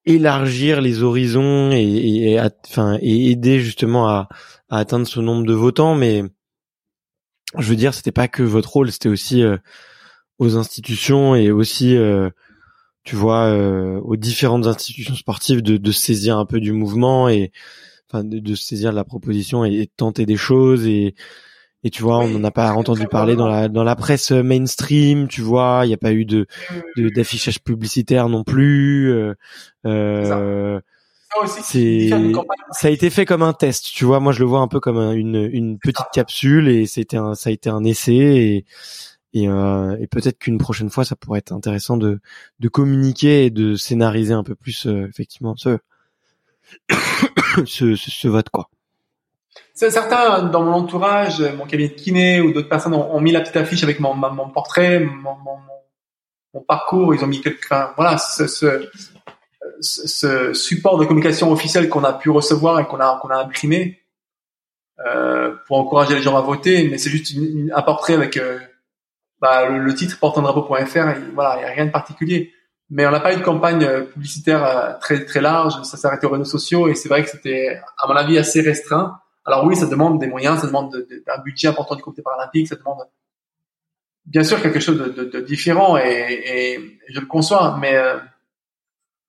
élargir 0.06 0.82
les 0.82 1.04
horizons 1.04 1.72
et, 1.72 1.82
et, 1.82 2.32
et 2.34 2.42
enfin 2.42 2.98
et 3.02 3.32
aider 3.32 3.60
justement 3.60 4.08
à, 4.08 4.28
à 4.70 4.80
atteindre 4.80 5.08
ce 5.08 5.20
nombre 5.20 5.46
de 5.46 5.54
votants, 5.54 5.96
mais 5.96 6.24
je 7.58 7.70
veux 7.70 7.76
dire, 7.76 7.94
c'était 7.94 8.12
pas 8.12 8.28
que 8.28 8.44
votre 8.44 8.72
rôle, 8.72 8.92
c'était 8.92 9.10
aussi 9.10 9.44
euh, 9.44 9.58
aux 10.40 10.58
institutions 10.58 11.36
et 11.36 11.52
aussi 11.52 11.96
euh, 11.96 12.30
tu 13.04 13.16
vois, 13.16 13.48
euh, 13.48 14.00
aux 14.00 14.16
différentes 14.16 14.66
institutions 14.66 15.16
sportives 15.16 15.62
de, 15.62 15.78
de 15.78 15.92
saisir 15.92 16.38
un 16.38 16.46
peu 16.46 16.60
du 16.60 16.72
mouvement 16.72 17.30
et 17.30 17.52
enfin 18.10 18.24
de, 18.24 18.40
de 18.40 18.56
saisir 18.56 18.92
la 18.94 19.04
proposition 19.04 19.66
et, 19.66 19.74
et 19.74 19.86
de 19.86 19.92
tenter 19.96 20.26
des 20.26 20.38
choses 20.38 20.88
et 20.88 21.16
et 21.84 21.90
tu 21.90 22.02
vois, 22.02 22.20
on 22.20 22.28
n'en 22.30 22.44
a 22.44 22.52
pas 22.52 22.72
entendu 22.74 23.08
parler 23.08 23.36
dans 23.36 23.48
la 23.48 23.68
dans 23.70 23.84
la 23.84 23.96
presse 23.96 24.32
mainstream, 24.32 25.28
tu 25.28 25.42
vois, 25.42 25.82
il 25.84 25.88
n'y 25.90 25.94
a 25.94 25.98
pas 25.98 26.14
eu 26.14 26.26
de 26.26 26.48
de- 26.98 27.10
d'affichage 27.10 27.60
publicitaire 27.62 28.30
non 28.30 28.44
plus. 28.44 29.12
euh, 29.12 29.34
euh, 29.86 30.80
ça 31.34 31.42
aussi, 31.44 31.62
c'est 31.64 32.32
campagne 32.32 32.58
ça 32.72 32.88
a 32.88 32.92
été 32.92 33.10
fait 33.10 33.26
comme 33.26 33.42
un 33.44 33.54
test, 33.54 33.86
tu 33.94 34.06
vois. 34.06 34.20
Moi, 34.20 34.32
je 34.34 34.40
le 34.40 34.46
vois 34.46 34.60
un 34.60 34.68
peu 34.68 34.80
comme 34.80 34.98
un- 34.98 35.14
une 35.14 35.50
une 35.52 35.78
petite 35.80 36.06
capsule 36.14 36.68
et 36.70 36.86
c'était 36.86 37.18
un 37.18 37.34
ça 37.36 37.50
a 37.50 37.54
été 37.54 37.70
un 37.70 37.84
essai 37.84 38.14
et 38.16 38.66
et, 39.36 39.48
euh, 39.50 39.98
et 40.00 40.06
peut-être 40.06 40.38
qu'une 40.38 40.60
prochaine 40.60 40.92
fois, 40.92 41.04
ça 41.06 41.16
pourrait 41.16 41.40
être 41.40 41.52
intéressant 41.52 41.98
de 41.98 42.20
de 42.60 42.68
communiquer 42.70 43.46
et 43.46 43.50
de 43.50 43.76
scénariser 43.76 44.34
un 44.34 44.44
peu 44.44 44.54
plus 44.56 44.86
euh, 44.86 45.08
effectivement 45.10 45.56
ce 45.58 45.80
ce, 47.66 47.96
ce 47.96 48.12
ce 48.12 48.28
vote 48.28 48.50
quoi. 48.50 48.70
Certains 49.74 50.44
dans 50.44 50.62
mon 50.62 50.74
entourage, 50.74 51.42
mon 51.42 51.66
cabinet 51.66 51.90
de 51.90 51.96
kiné 51.96 52.42
ou 52.42 52.54
d'autres 52.54 52.70
personnes 52.70 52.94
ont, 52.94 53.20
mis 53.20 53.32
la 53.32 53.42
petite 53.42 53.58
affiche 53.58 53.84
avec 53.84 54.00
mon, 54.00 54.16
portrait, 54.50 55.00
mon, 55.00 56.62
parcours, 56.68 57.16
ils 57.16 57.24
ont 57.24 57.28
mis 57.28 57.42
quelque, 57.42 57.66
enfin, 57.66 57.92
voilà, 57.98 58.20
ce, 58.20 58.88
support 60.54 61.00
de 61.00 61.06
communication 61.06 61.52
officiel 61.52 61.90
qu'on 61.90 62.04
a 62.04 62.14
pu 62.14 62.30
recevoir 62.30 62.80
et 62.80 62.86
qu'on 62.86 63.00
a 63.00 63.20
qu'on 63.20 63.30
a 63.30 63.38
imprimé 63.38 64.04
euh, 65.08 65.56
pour 65.66 65.80
encourager 65.80 66.14
les 66.14 66.22
gens 66.22 66.38
à 66.38 66.42
voter, 66.42 66.88
mais 66.88 67.00
c'est 67.00 67.10
juste 67.10 67.36
un 67.76 67.82
portrait 67.82 68.14
avec 68.14 68.38
euh, 68.38 68.60
bah, 69.42 69.68
le, 69.68 69.94
titre 69.96 70.20
portant 70.20 70.44
drapeau.fr. 70.44 71.20
Voilà, 71.34 71.56
il 71.56 71.60
n'y 71.60 71.66
a 71.66 71.74
rien 71.74 71.88
de 71.88 71.92
particulier. 71.92 72.54
Mais 72.92 73.08
on 73.08 73.12
n'a 73.12 73.20
pas 73.20 73.34
eu 73.34 73.38
de 73.38 73.42
campagne 73.42 73.84
euh, 73.84 74.02
publicitaire 74.04 75.00
très 75.02 75.26
très 75.26 75.42
large. 75.42 75.82
Ça 75.82 75.98
s'est 75.98 76.06
arrêté 76.06 76.28
aux 76.28 76.30
réseaux 76.30 76.46
sociaux 76.46 76.88
et 76.88 76.94
c'est 76.94 77.10
vrai 77.10 77.24
que 77.24 77.30
c'était, 77.32 77.82
à 77.98 78.08
mon 78.08 78.14
avis, 78.14 78.38
assez 78.38 78.62
restreint. 78.62 79.20
Alors 79.46 79.66
oui, 79.66 79.76
ça 79.76 79.86
demande 79.88 80.20
des 80.20 80.28
moyens, 80.28 80.62
ça 80.62 80.68
demande 80.68 80.92
de, 80.92 81.24
un 81.28 81.42
budget 81.42 81.68
important 81.68 81.96
du 81.96 82.02
comité 82.02 82.22
paralympique, 82.22 82.68
ça 82.68 82.76
demande 82.76 83.00
bien 84.26 84.44
sûr 84.44 84.62
quelque 84.62 84.80
chose 84.80 84.98
de, 84.98 85.24
de 85.24 85.40
différent 85.42 85.98
et, 85.98 86.42
et, 86.46 87.00
je 87.10 87.20
le 87.20 87.26
conçois. 87.26 87.78
Mais 87.80 87.96
euh, 87.96 88.18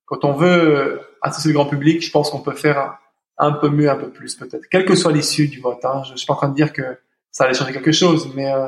quand 0.05 0.23
on 0.23 0.33
veut 0.33 1.01
associer 1.21 1.51
le 1.51 1.55
grand 1.55 1.65
public, 1.65 2.01
je 2.01 2.11
pense 2.11 2.29
qu'on 2.29 2.39
peut 2.39 2.55
faire 2.55 2.97
un 3.37 3.51
peu 3.51 3.69
mieux, 3.69 3.89
un 3.89 3.97
peu 3.97 4.09
plus 4.09 4.35
peut-être, 4.35 4.67
quelle 4.69 4.85
que 4.85 4.95
soit 4.95 5.11
l'issue 5.11 5.47
du 5.47 5.59
vote. 5.59 5.83
Hein. 5.83 6.03
Je, 6.05 6.13
ne 6.13 6.17
suis 6.17 6.25
pas 6.25 6.33
en 6.33 6.37
train 6.37 6.49
de 6.49 6.55
dire 6.55 6.71
que 6.71 6.97
ça 7.31 7.43
allait 7.43 7.53
changer 7.53 7.73
quelque 7.73 7.91
chose, 7.91 8.31
mais 8.33 8.51
euh, 8.51 8.67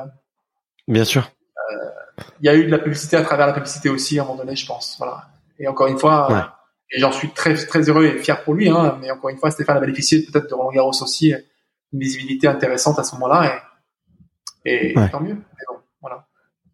bien 0.87 1.05
sûr, 1.05 1.31
euh, 1.71 1.89
il 2.41 2.45
y 2.45 2.49
a 2.49 2.55
eu 2.55 2.65
de 2.65 2.71
la 2.71 2.79
publicité 2.79 3.15
à 3.15 3.21
travers 3.21 3.47
la 3.47 3.53
publicité 3.53 3.89
aussi 3.89 4.19
à 4.19 4.23
un 4.23 4.25
moment 4.25 4.39
donné, 4.39 4.55
je 4.55 4.65
pense. 4.65 4.95
Voilà. 4.97 5.23
Et 5.59 5.67
encore 5.67 5.87
une 5.87 5.97
fois, 5.97 6.31
euh, 6.31 6.41
et 6.91 6.99
j'en 6.99 7.11
suis 7.11 7.29
très 7.29 7.55
très 7.55 7.89
heureux 7.89 8.05
et 8.05 8.17
fier 8.19 8.43
pour 8.43 8.53
lui. 8.53 8.69
Hein, 8.69 8.97
mais 9.01 9.11
encore 9.11 9.29
une 9.29 9.37
fois, 9.37 9.51
Stéphane 9.51 9.77
a 9.77 9.81
bénéficié 9.81 10.23
peut-être 10.23 10.49
de 10.49 10.53
Roland 10.53 10.71
Garros 10.71 11.01
aussi, 11.01 11.33
une 11.93 11.99
visibilité 11.99 12.47
intéressante 12.47 12.99
à 12.99 13.03
ce 13.03 13.15
moment-là, 13.15 13.61
et, 14.65 14.91
et 14.91 14.93
tant 15.11 15.21
mieux. 15.21 15.35
Mais 15.35 15.63
bon, 15.69 15.77
voilà. 16.01 16.27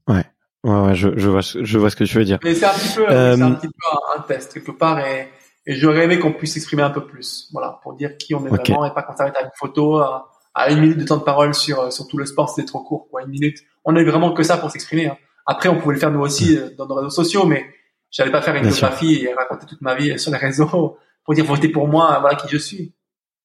Ouais. 0.07 0.26
Ouais, 0.64 0.95
je, 0.95 1.10
je, 1.18 1.30
vois, 1.30 1.41
je 1.41 1.77
vois 1.77 1.90
ce 1.90 1.95
que 1.95 2.06
tu 2.06 2.18
veux 2.18 2.23
dire. 2.23 2.40
Mais 2.44 2.56
c'est 2.56 2.65
un 2.65 2.73
petit 2.73 2.95
peu, 2.95 3.06
euh... 3.10 3.34
un, 3.34 3.52
petit 3.52 3.68
peu 3.68 3.73
un, 4.18 4.22
test 4.22 4.53
quelque 4.53 4.72
part 4.72 4.99
et, 4.99 5.27
et 5.65 5.76
j'aurais 5.76 6.06
aimé 6.06 6.19
qu'on 6.19 6.31
puisse 6.31 6.53
s'exprimer 6.53 6.84
un 6.84 6.90
peu 6.90 7.06
plus, 7.06 7.49
voilà, 7.52 7.80
pour 7.84 7.95
dire 7.95 8.18
qui 8.18 8.34
on 8.34 8.45
est 8.45 8.49
vraiment 8.49 8.85
et 8.85 8.94
pas 8.94 9.03
qu'on 9.03 9.15
s'arrête 9.15 9.35
à 9.35 9.44
une 9.44 9.52
photo, 9.56 9.98
à, 9.98 10.31
à, 10.53 10.72
une 10.72 10.80
minute 10.80 10.98
de 10.98 11.03
temps 11.03 11.18
de 11.18 11.23
parole 11.23 11.53
sur 11.53 11.81
euh, 11.81 11.90
sur 11.90 12.07
tout 12.07 12.18
le 12.18 12.26
sport, 12.26 12.49
c'était 12.49 12.65
trop 12.65 12.81
court, 12.81 13.10
quoi, 13.10 13.23
une 13.23 13.30
minute. 13.30 13.57
On 13.84 13.95
est 13.98 14.06
vraiment 14.06 14.31
que 14.31 14.44
ça 14.44 14.56
pour 14.56 14.72
s'exprimer. 14.72 15.07
Hein. 15.07 15.18
Après, 15.45 15.68
on 15.68 15.77
pouvait 15.77 15.95
le 15.95 15.99
faire 15.99 16.11
nous 16.11 16.22
aussi 16.22 16.57
euh, 16.57 16.69
dans 16.77 16.88
nos 16.88 16.95
réseaux 16.95 17.10
sociaux, 17.10 17.45
mais 17.45 17.65
j'allais 18.14 18.31
pas 18.31 18.41
faire 18.41 18.56
une 18.56 18.68
biographie 18.68 19.26
et 19.26 19.34
raconter 19.34 19.65
toute 19.65 19.81
ma 19.81 19.95
vie 19.95 20.18
sur 20.18 20.31
les 20.31 20.38
réseaux 20.38 20.98
pour 21.26 21.34
dire 21.34 21.44
votez 21.44 21.68
pour 21.68 21.90
moi, 21.90 22.19
voilà 22.22 22.35
qui 22.35 22.48
je 22.48 22.57
suis. 22.57 22.94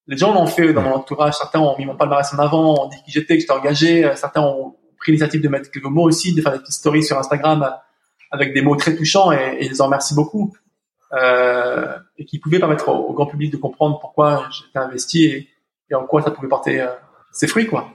Les 0.06 0.16
gens 0.16 0.32
l'ont 0.32 0.46
fait 0.46 0.72
dans 0.72 0.82
mon 0.82 0.94
entourage. 0.94 1.34
Certains 1.34 1.58
ont 1.58 1.76
mis 1.76 1.84
mon 1.84 1.96
palmarès 1.96 2.32
en 2.32 2.38
avant, 2.38 2.84
ont 2.84 2.88
dit 2.88 2.96
qui 3.04 3.10
j'étais, 3.10 3.34
que 3.34 3.40
j'étais 3.40 3.52
engagé. 3.52 4.10
Certains 4.14 4.40
ont 4.42 4.76
pris 4.98 5.12
l'initiative 5.12 5.42
de 5.42 5.48
mettre 5.48 5.70
quelques 5.70 5.84
mots 5.84 6.04
aussi, 6.04 6.34
de 6.34 6.40
faire 6.40 6.52
des 6.52 6.60
petites 6.60 6.76
stories 6.76 7.02
sur 7.02 7.18
Instagram 7.18 7.74
avec 8.30 8.54
des 8.54 8.62
mots 8.62 8.76
très 8.76 8.94
touchants 8.94 9.32
et, 9.32 9.58
et 9.60 9.64
je 9.64 9.70
les 9.70 9.80
en 9.80 9.86
remercie 9.86 10.14
beaucoup. 10.14 10.54
Euh, 11.12 11.96
et 12.18 12.26
qui 12.26 12.38
pouvait 12.38 12.58
permettre 12.58 12.90
au, 12.90 13.14
grand 13.14 13.26
public 13.26 13.50
de 13.50 13.56
comprendre 13.56 13.98
pourquoi 13.98 14.46
j'étais 14.50 14.78
investi 14.78 15.24
et, 15.24 15.48
et, 15.90 15.94
en 15.94 16.04
quoi 16.04 16.20
ça 16.20 16.30
pouvait 16.30 16.48
porter 16.48 16.82
euh, 16.82 16.88
ses 17.32 17.46
fruits, 17.46 17.66
quoi. 17.66 17.88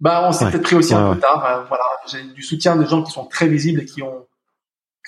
Bah, 0.00 0.26
on 0.26 0.32
s'est 0.32 0.50
peut-être 0.50 0.62
pris 0.62 0.74
aussi 0.74 0.92
un 0.92 1.14
peu 1.14 1.20
tard. 1.20 1.44
Euh, 1.44 1.64
voilà, 1.68 1.84
j'ai 2.10 2.22
du 2.22 2.42
soutien 2.42 2.74
de 2.74 2.84
gens 2.84 3.04
qui 3.04 3.12
sont 3.12 3.26
très 3.26 3.46
visibles 3.46 3.82
et 3.82 3.84
qui 3.84 4.02
ont 4.02 4.26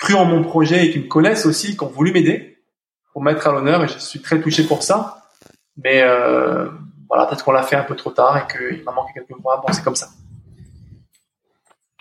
cru 0.03 0.15
en 0.15 0.25
mon 0.25 0.43
projet 0.43 0.87
et 0.87 0.91
qui 0.91 0.99
me 0.99 1.07
connaissent 1.07 1.47
aussi, 1.47 1.77
qui 1.77 1.85
ont 1.85 1.89
voulu 1.89 2.13
m'aider 2.13 2.59
pour 3.13 3.23
mettre 3.23 3.47
à 3.47 3.53
l'honneur 3.53 3.85
et 3.85 3.89
je 3.89 3.99
suis 3.99 4.21
très 4.21 4.41
touché 4.41 4.65
pour 4.65 4.83
ça. 4.83 5.29
Mais 5.77 6.03
euh, 6.03 6.69
voilà, 7.09 7.27
peut-être 7.27 7.45
qu'on 7.45 7.53
l'a 7.53 7.63
fait 7.63 7.77
un 7.77 7.85
peu 7.85 7.95
trop 7.95 8.11
tard 8.11 8.37
et 8.37 8.53
qu'il 8.53 8.83
m'a 8.83 8.93
manqué 8.93 9.13
quelques 9.15 9.41
mois. 9.41 9.63
Bon, 9.65 9.73
c'est 9.73 9.85
comme 9.85 9.95
ça. 9.95 10.09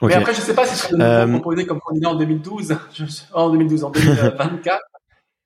Mais 0.01 0.15
après, 0.15 0.33
je 0.33 0.41
sais 0.41 0.55
pas 0.55 0.65
si 0.65 0.89
je 0.89 0.99
euh... 0.99 1.27
proposé 1.27 1.67
comme 1.67 1.79
candidat 1.79 2.09
en 2.09 2.15
2012, 2.15 2.75
en 3.33 3.49
2012, 3.51 3.83
en 3.83 3.91
2024. 3.91 4.81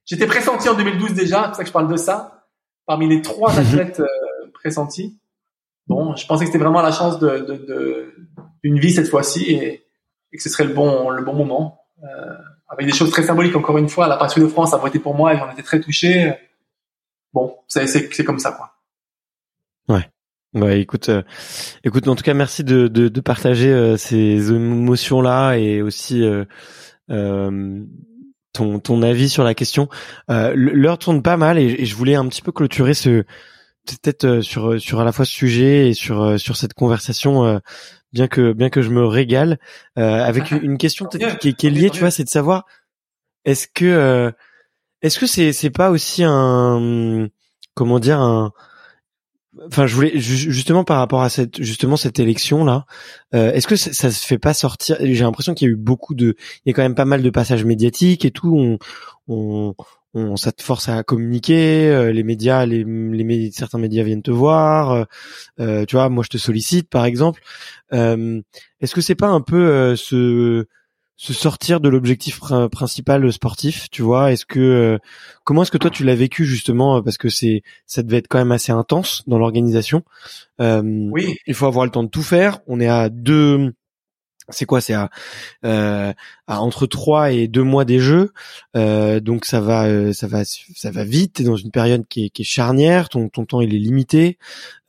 J'étais 0.05 0.27
pressenti 0.27 0.69
en 0.69 0.75
2012 0.75 1.13
déjà, 1.13 1.41
c'est 1.41 1.47
pour 1.47 1.55
ça 1.57 1.63
que 1.63 1.67
je 1.67 1.73
parle 1.73 1.91
de 1.91 1.97
ça. 1.97 2.45
Parmi 2.85 3.09
les 3.09 3.21
trois 3.21 3.51
mhm. 3.51 3.59
athlètes 3.59 3.99
euh, 3.99 4.49
pressentis, 4.53 5.19
bon, 5.87 6.15
je 6.15 6.25
pensais 6.25 6.45
que 6.45 6.51
c'était 6.51 6.63
vraiment 6.63 6.81
la 6.81 6.91
chance 6.91 7.19
de, 7.19 7.39
de, 7.39 7.55
de 7.55 8.13
d'une 8.63 8.79
vie 8.79 8.93
cette 8.93 9.09
fois-ci 9.09 9.51
et, 9.51 9.87
et, 10.31 10.37
que 10.37 10.43
ce 10.43 10.49
serait 10.49 10.63
le 10.63 10.73
bon 10.73 11.09
le 11.09 11.23
bon 11.23 11.33
moment. 11.33 11.84
Euh, 12.05 12.35
avec 12.67 12.85
des 12.85 12.93
choses 12.93 13.11
très 13.11 13.23
symboliques 13.23 13.55
encore 13.55 13.77
une 13.77 13.89
fois, 13.89 14.07
la 14.07 14.17
passion 14.17 14.41
de 14.41 14.47
France 14.47 14.73
a 14.73 14.77
voté 14.77 14.99
pour 14.99 15.15
moi 15.15 15.33
et 15.33 15.37
j'en 15.37 15.49
étais 15.51 15.63
très 15.63 15.79
touché. 15.79 16.33
Bon, 17.33 17.57
c'est 17.67 18.23
comme 18.23 18.39
ça 18.39 18.51
quoi. 18.51 18.71
Ouais. 19.87 20.09
Ouais, 20.55 20.79
écoute, 20.79 21.09
euh, 21.09 21.21
écoute, 21.83 22.07
en 22.07 22.15
tout 22.15 22.23
cas, 22.23 22.33
merci 22.33 22.63
de, 22.63 22.87
de, 22.87 23.09
de 23.09 23.21
partager 23.21 23.69
euh, 23.73 23.97
ces 23.97 24.53
émotions-là 24.53 25.55
et 25.55 25.81
aussi 25.81 26.23
euh, 26.23 26.45
euh, 27.11 27.83
ton, 28.53 28.79
ton 28.79 29.01
avis 29.01 29.27
sur 29.27 29.43
la 29.43 29.53
question. 29.53 29.89
L'heure 30.29 30.97
tourne 30.97 31.21
pas 31.21 31.35
mal 31.35 31.59
et, 31.59 31.65
et, 31.81 31.85
je 31.85 31.95
voulais 31.95 32.15
un 32.15 32.25
petit 32.29 32.41
peu 32.41 32.53
clôturer 32.53 32.93
ce 32.93 33.25
peut-être 33.85 34.39
sur 34.41 34.79
sur 34.79 35.01
à 35.01 35.03
la 35.03 35.11
fois 35.11 35.25
ce 35.25 35.33
sujet 35.33 35.89
et 35.89 35.93
sur 35.93 36.39
sur 36.39 36.55
cette 36.55 36.73
conversation, 36.73 37.59
bien 38.15 38.27
que 38.27 38.53
bien 38.53 38.69
que 38.69 38.81
je 38.81 38.89
me 38.89 39.05
régale, 39.05 39.59
avec 39.95 40.49
une 40.63 40.77
question 40.77 41.05
qui, 41.05 41.53
qui, 41.53 41.67
est 41.67 41.69
liée, 41.69 41.91
tu 41.91 41.99
vois, 41.99 42.09
c'est 42.09 42.23
de 42.23 42.29
savoir 42.29 42.65
est-ce 43.43 43.67
que 43.67 44.33
est-ce 45.01 45.19
que 45.19 45.27
c'est 45.27 45.53
c'est 45.53 45.69
pas 45.69 45.91
aussi 45.91 46.23
un 46.25 47.27
comment 47.75 47.99
dire 47.99 48.19
un 48.19 48.51
Enfin, 49.67 49.87
je 49.87 49.95
voulais 49.95 50.19
justement 50.19 50.83
par 50.83 50.97
rapport 50.97 51.21
à 51.21 51.29
cette 51.29 51.61
justement 51.61 51.95
cette 51.95 52.19
élection 52.19 52.65
là, 52.65 52.85
euh, 53.33 53.53
est-ce 53.53 53.67
que 53.67 53.77
ça, 53.77 53.93
ça, 53.93 54.11
se 54.11 54.25
fait 54.25 54.37
pas 54.37 54.53
sortir 54.53 54.97
J'ai 54.99 55.23
l'impression 55.23 55.53
qu'il 55.53 55.67
y 55.67 55.71
a 55.71 55.73
eu 55.73 55.77
beaucoup 55.77 56.13
de, 56.13 56.35
il 56.65 56.69
y 56.69 56.71
a 56.71 56.73
quand 56.73 56.81
même 56.81 56.95
pas 56.95 57.05
mal 57.05 57.21
de 57.21 57.29
passages 57.29 57.63
médiatiques 57.63 58.25
et 58.25 58.31
tout. 58.31 58.53
On, 58.57 58.77
on, 59.27 59.73
on 60.15 60.35
ça 60.35 60.51
te 60.51 60.63
force 60.63 60.89
à 60.89 61.03
communiquer. 61.03 61.89
Euh, 61.89 62.11
les 62.11 62.23
médias, 62.23 62.65
les, 62.65 62.83
les 62.83 63.51
certains 63.51 63.77
médias 63.77 64.03
viennent 64.03 64.23
te 64.23 64.31
voir. 64.31 65.05
Euh, 65.59 65.85
tu 65.85 65.95
vois, 65.95 66.09
moi 66.09 66.23
je 66.23 66.29
te 66.29 66.37
sollicite 66.37 66.89
par 66.89 67.05
exemple. 67.05 67.41
est-ce 67.91 68.95
que 68.95 69.01
c'est 69.01 69.15
pas 69.15 69.27
un 69.27 69.41
peu 69.41 69.95
ce 69.95 70.65
se 71.17 71.33
sortir 71.33 71.79
de 71.79 71.87
l'objectif 71.87 72.39
principal 72.71 73.31
sportif, 73.31 73.89
tu 73.89 74.01
vois? 74.01 74.33
Est-ce 74.33 74.45
que 74.45 74.59
euh, 74.59 74.97
comment 75.43 75.61
est-ce 75.63 75.71
que 75.71 75.77
toi 75.77 75.89
tu 75.89 76.03
l'as 76.03 76.15
vécu 76.15 76.45
justement? 76.45 77.01
Parce 77.01 77.17
que 77.17 77.29
c'est 77.29 77.63
ça 77.85 78.03
devait 78.03 78.17
être 78.17 78.27
quand 78.27 78.37
même 78.37 78.51
assez 78.51 78.71
intense 78.71 79.23
dans 79.27 79.37
l'organisation. 79.37 80.03
Euh, 80.59 80.81
oui. 81.11 81.37
Il 81.47 81.53
faut 81.53 81.67
avoir 81.67 81.85
le 81.85 81.91
temps 81.91 82.03
de 82.03 82.09
tout 82.09 82.23
faire. 82.23 82.59
On 82.67 82.79
est 82.79 82.87
à 82.87 83.09
deux. 83.09 83.73
C'est 84.49 84.65
quoi? 84.65 84.81
C'est 84.81 84.93
à, 84.93 85.09
euh, 85.65 86.13
à 86.47 86.61
entre 86.61 86.85
trois 86.85 87.31
et 87.31 87.47
deux 87.47 87.63
mois 87.63 87.85
des 87.85 87.99
jeux, 87.99 88.31
euh, 88.75 89.19
donc 89.19 89.45
ça 89.45 89.59
va, 89.59 89.85
euh, 89.87 90.13
ça 90.13 90.27
va, 90.27 90.43
ça 90.45 90.91
va 90.91 91.03
vite. 91.03 91.33
T'es 91.33 91.43
dans 91.43 91.55
une 91.55 91.71
période 91.71 92.05
qui 92.07 92.31
est, 92.35 92.43
charnière. 92.43 93.09
Ton, 93.09 93.29
ton 93.29 93.45
temps 93.45 93.61
il 93.61 93.73
est 93.73 93.79
limité. 93.79 94.37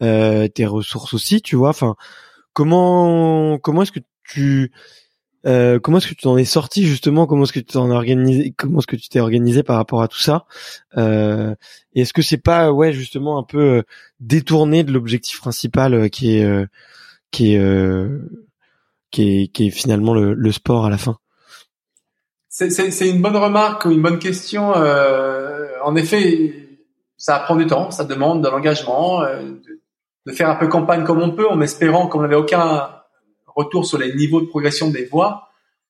tes 0.01 0.67
ressources 0.67 1.15
aussi, 1.15 1.41
tu 1.43 1.57
vois. 1.57 1.71
Enfin, 1.71 1.97
comment 2.53 3.59
comment 3.59 3.83
est-ce 3.83 3.93
que 3.93 4.01
tu 4.25 4.73
euh, 5.47 5.79
comment 5.79 5.99
est-ce 5.99 6.09
que 6.09 6.15
tu 6.15 6.23
t'en 6.23 6.37
es 6.37 6.45
sorti 6.45 6.87
justement? 6.87 7.27
Comment 7.27 7.45
est-ce 7.45 7.53
que 7.53 7.61
tu 7.61 7.67
t'en 7.67 7.91
organisé 7.91 8.53
Comment 8.57 8.81
est-ce 8.81 8.87
que 8.87 8.97
tu 8.97 9.09
t'es 9.09 9.21
organisé 9.21 9.63
par 9.63 9.77
rapport 9.77 10.03
à 10.03 10.09
tout 10.09 10.19
ça? 10.19 10.45
Euh, 10.97 11.55
Est-ce 11.95 12.13
que 12.13 12.23
c'est 12.23 12.37
pas 12.39 12.73
ouais 12.73 12.93
justement 12.93 13.39
un 13.39 13.45
peu 13.45 13.61
euh, 13.61 13.83
détourné 14.19 14.83
de 14.83 14.93
l'objectif 14.93 15.41
principal 15.41 15.95
euh, 15.95 16.09
qui 16.09 16.37
est 16.37 16.67
qui 17.31 17.55
est 17.55 17.61
qui 19.17 19.43
est 19.43 19.47
qui 19.49 19.69
est 19.69 19.71
finalement 19.71 20.15
le, 20.15 20.35
le 20.35 20.53
sport 20.53 20.87
à 20.87 20.91
la 20.91 20.99
fin 20.99 21.17
C'est 22.49 23.09
une 23.09 23.23
bonne 23.23 23.37
remarque 23.37 23.85
ou 23.87 23.91
une 23.91 24.03
bonne 24.03 24.19
question. 24.19 24.73
en 24.73 25.97
effet, 25.97 26.55
ça 27.17 27.39
prend 27.41 27.57
du 27.57 27.67
temps, 27.67 27.91
ça 27.91 28.05
demande 28.05 28.45
de 28.45 28.49
l'engagement, 28.49 29.23
de, 29.23 29.81
de, 30.27 30.33
faire 30.33 30.51
un 30.51 30.57
peu 30.57 30.69
campagne 30.69 31.05
comme 31.05 31.23
on 31.23 31.31
peut, 31.31 31.49
en 31.49 31.61
espérant 31.61 32.09
qu'on 32.09 32.23
n'avait 32.23 32.37
aucun 32.37 32.89
retour 33.47 33.87
sur 33.87 33.99
les 33.99 34.15
niveaux 34.15 34.41
de 34.41 34.47
progression 34.47 34.91
des 34.91 35.07
voix, 35.07 35.47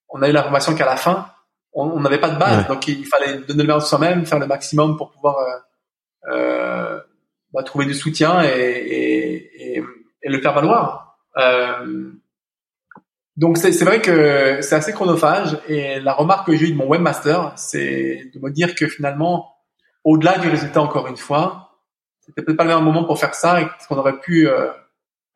on 0.09 0.23
a 0.23 0.29
eu 0.29 0.33
l'information 0.33 0.75
qu'à 0.75 0.87
la 0.87 0.97
fin, 0.97 1.29
on 1.77 2.01
n'avait 2.01 2.21
pas 2.21 2.31
de 2.31 2.39
base, 2.39 2.67
donc 2.69 2.89
il, 2.89 3.05
fallait 3.05 3.39
donner 3.39 3.63
le 3.63 3.65
meilleur 3.65 3.79
de 3.79 3.85
soi-même, 3.85 4.25
faire 4.25 4.39
le 4.39 4.47
maximum 4.47 4.97
pour 4.97 5.11
pouvoir 5.11 5.37
euh, 5.39 6.33
euh, 6.33 7.01
bah, 7.53 7.63
trouver 7.63 7.85
du 7.85 7.93
soutien 7.93 8.43
et, 8.43 8.49
et, 8.49 9.77
et, 9.77 9.85
et 10.23 10.29
le 10.29 10.41
faire 10.41 10.55
valoir. 10.55 11.19
Euh, 11.37 12.13
donc 13.37 13.59
c'est 13.59 13.85
vrai 13.85 14.01
que 14.01 14.61
c'est 14.63 14.75
assez 14.75 14.93
chronophage 14.93 15.59
et 15.69 16.01
la 16.01 16.15
remarque 16.15 16.47
que 16.47 16.57
j'ai 16.57 16.69
eue 16.69 16.73
de 16.73 16.77
mon 16.77 16.87
webmaster, 16.87 17.53
c'est 17.57 18.31
de 18.33 18.41
me 18.41 18.51
dire 18.51 18.75
que 18.75 18.89
finalement, 18.89 19.57
au-delà 20.05 20.39
du 20.39 20.49
résultat 20.49 20.81
encore 20.81 21.07
une 21.07 21.19
fois, 21.19 21.67
c'était 22.21 22.43
peut-être 22.43 22.57
pas 22.57 22.65
le 22.65 22.69
meilleur 22.69 22.83
moment 22.83 23.05
pour 23.05 23.19
faire 23.19 23.35
ça 23.35 23.61
et 23.61 23.67
qu'on 23.89 23.99
aurait 23.99 24.19
pu 24.21 24.49
euh, 24.49 24.71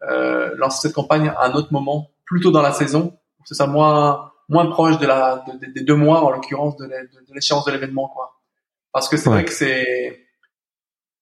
euh, 0.09 0.55
lancer 0.57 0.89
cette 0.89 0.95
campagne 0.95 1.29
à 1.29 1.45
un 1.45 1.53
autre 1.53 1.73
moment 1.73 2.09
plutôt 2.25 2.51
dans 2.51 2.63
la 2.63 2.73
saison, 2.73 3.19
pour 3.37 3.45
que 3.45 3.49
ce 3.49 3.55
soit 3.55 3.67
moins 3.67 4.33
moins 4.49 4.67
proche 4.67 4.99
de 4.99 5.07
la 5.07 5.45
des 5.75 5.83
deux 5.83 5.95
mois 5.95 6.25
en 6.25 6.31
l'occurrence 6.31 6.77
de, 6.77 6.91
l'échéance 7.35 7.67
de 7.67 7.71
l'événement 7.71 8.09
quoi. 8.09 8.41
Parce 8.93 9.09
que 9.09 9.19
c'est 9.19 9.29
vrai 9.29 9.45
que 9.45 9.53
c'est 9.53 10.27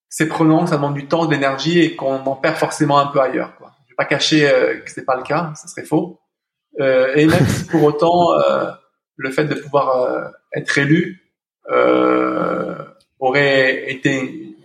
c'est 0.09 0.29
prenant, 0.29 0.67
ça 0.67 0.77
demande 0.77 0.95
du 0.95 1.09
temps, 1.09 1.27
de 1.27 1.33
l'énergie 1.33 1.81
et 1.81 1.97
qu'on 1.97 2.25
en 2.25 2.37
perd 2.37 2.57
forcément 2.57 2.99
un 2.99 3.09
peu 3.09 3.21
ailleurs 3.21 3.57
quoi. 3.57 3.73
Je 3.87 3.93
vais 3.93 3.97
pas 3.97 4.05
cacher 4.05 4.49
euh, 4.49 4.79
que 4.79 4.91
c'est 4.91 5.05
pas 5.05 5.17
le 5.17 5.25
cas, 5.25 5.53
ce 5.61 5.67
serait 5.67 5.85
faux. 5.85 6.21
Euh, 6.81 7.15
et 7.17 7.27
même 7.27 7.47
si 7.47 7.65
pour 7.65 7.83
autant 7.83 8.33
euh, 8.39 8.71
le 9.17 9.31
fait 9.31 9.45
de 9.45 9.55
pouvoir 9.55 10.33
être 10.55 10.79
élu 10.79 11.25
aurait 13.19 13.91
été 13.91 14.57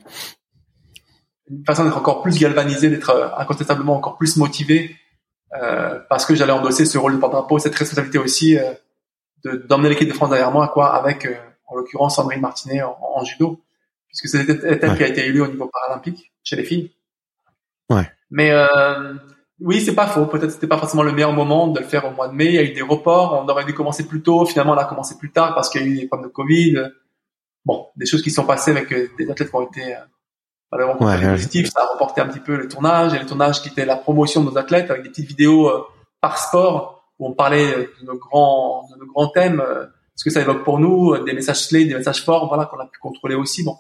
une 1.50 1.66
façon 1.66 1.84
d'être 1.84 1.98
encore 1.98 2.22
plus 2.22 2.40
galvanisé, 2.40 2.90
d'être 2.90 3.34
incontestablement 3.38 3.96
encore 3.96 4.18
plus 4.18 4.38
motivé 4.38 4.96
parce 6.10 6.26
que 6.26 6.34
j'allais 6.34 6.54
endosser 6.54 6.86
ce 6.86 6.98
rôle 6.98 7.14
de 7.14 7.18
porte-drapeau, 7.18 7.60
cette 7.60 7.76
responsabilité 7.76 8.18
aussi 8.20 8.58
d'emmener 9.44 9.90
l'équipe 9.90 10.08
de 10.08 10.14
France 10.14 10.30
derrière 10.30 10.52
moi, 10.52 10.70
quoi, 10.70 10.96
avec 10.96 11.28
en 11.68 11.76
l'occurrence 11.76 12.16
Sandrine 12.16 12.42
Martinet 12.42 12.82
en, 12.84 13.24
judo, 13.26 13.60
puisque 14.08 14.30
c'est 14.30 14.48
elle 14.48 14.98
qui 14.98 15.04
a 15.04 15.08
été 15.08 15.26
élue 15.26 15.42
au 15.42 15.48
niveau 15.48 15.70
paralympique 15.72 16.32
chez 16.44 16.56
les 16.56 16.64
filles. 16.64 16.92
Ouais. 17.90 18.10
Mais 18.30 18.52
euh, 18.52 19.14
oui, 19.60 19.82
c'est 19.82 19.96
pas 19.96 20.08
faux. 20.08 20.26
Peut-être 20.26 20.52
c'était 20.52 20.68
pas 20.68 20.78
forcément 20.78 21.04
le 21.04 21.12
meilleur 21.12 21.32
moment 21.32 21.68
de 21.68 21.80
le 21.80 21.86
faire 21.86 22.06
au 22.06 22.12
mois 22.12 22.28
de 22.28 22.34
mai. 22.34 22.48
Il 22.48 22.56
y 22.56 22.58
a 22.58 22.64
eu 22.64 22.74
des 22.74 22.82
reports. 22.82 23.42
On 23.44 23.48
aurait 23.50 23.66
dû 23.66 23.74
commencer 23.74 24.08
plus 24.08 24.22
tôt. 24.22 24.46
Finalement, 24.46 24.74
on 24.74 24.78
a 24.78 24.86
commencé 24.86 25.18
plus 25.18 25.32
tard 25.32 25.54
parce 25.54 25.70
qu'il 25.70 25.82
y 25.82 25.84
a 25.84 25.88
eu 25.88 26.00
des 26.02 26.08
problèmes 26.08 26.30
de 26.30 26.34
Covid. 26.34 26.92
Bon, 27.66 27.88
des 27.96 28.06
choses 28.06 28.22
qui 28.22 28.32
sont 28.32 28.46
passées 28.46 28.72
avec 28.72 28.92
euh, 28.92 29.10
des 29.18 29.30
athlètes 29.30 29.50
qui 29.50 29.56
ont 29.56 29.68
été 29.68 29.96
euh, 29.96 30.00
malheureusement 30.72 31.08
ouais, 31.08 31.32
positifs. 31.32 31.70
Ça 31.70 31.82
a 31.84 31.94
reporté 31.94 32.20
un 32.20 32.28
petit 32.28 32.40
peu 32.40 32.58
le 32.58 32.68
tournage 32.68 33.14
et 33.14 33.20
le 33.20 33.26
tournage 33.26 33.62
qui 33.62 33.70
était 33.70 33.86
la 33.86 33.96
promotion 33.96 34.44
de 34.44 34.50
nos 34.50 34.58
athlètes 34.58 34.90
avec 34.90 35.04
des 35.04 35.10
petites 35.10 35.28
vidéos 35.28 35.70
euh, 35.70 35.84
par 36.20 36.38
sport 36.40 37.06
où 37.20 37.28
on 37.28 37.34
parlait 37.34 37.90
de 38.02 38.06
nos 38.06 38.18
grands, 38.18 38.90
de 38.92 39.00
nos 39.00 39.06
grands 39.06 39.28
thèmes, 39.30 39.64
ce 40.16 40.24
que 40.24 40.32
ça 40.32 40.42
évoque 40.42 40.64
pour 40.64 40.80
nous, 40.80 41.16
des 41.24 41.34
messages 41.34 41.68
clés, 41.68 41.86
des 41.86 41.94
messages 41.94 42.24
forts, 42.24 42.48
voilà 42.48 42.66
qu'on 42.66 42.80
a 42.80 42.88
pu 42.88 42.98
contrôler 43.00 43.36
aussi. 43.36 43.64
Bon, 43.64 43.78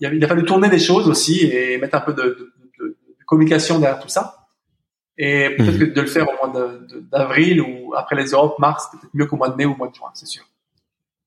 il 0.00 0.06
a, 0.08 0.12
il 0.12 0.24
a 0.24 0.26
fallu 0.26 0.44
tourner 0.44 0.68
des 0.68 0.80
choses 0.80 1.08
aussi 1.08 1.46
et 1.46 1.78
mettre 1.78 1.94
un 1.94 2.00
peu 2.00 2.12
de, 2.12 2.22
de, 2.22 2.52
de, 2.80 2.86
de 2.88 3.24
communication 3.24 3.78
derrière 3.78 4.00
tout 4.00 4.08
ça. 4.08 4.39
Et 5.18 5.50
peut-être 5.56 5.74
mhm. 5.74 5.78
que 5.78 5.94
de 5.94 6.00
le 6.00 6.06
faire 6.06 6.26
au 6.28 6.46
mois 6.46 6.70
d'avril 7.12 7.60
ou 7.60 7.94
après 7.94 8.16
les 8.16 8.30
Europes, 8.30 8.58
mars, 8.58 8.88
peut-être 8.90 9.10
mieux 9.12 9.26
qu'au 9.26 9.36
mois 9.36 9.50
de 9.50 9.56
mai 9.56 9.66
ou 9.66 9.72
au 9.72 9.76
mois 9.76 9.88
de 9.88 9.94
juin, 9.94 10.10
c'est 10.14 10.26
sûr. 10.26 10.44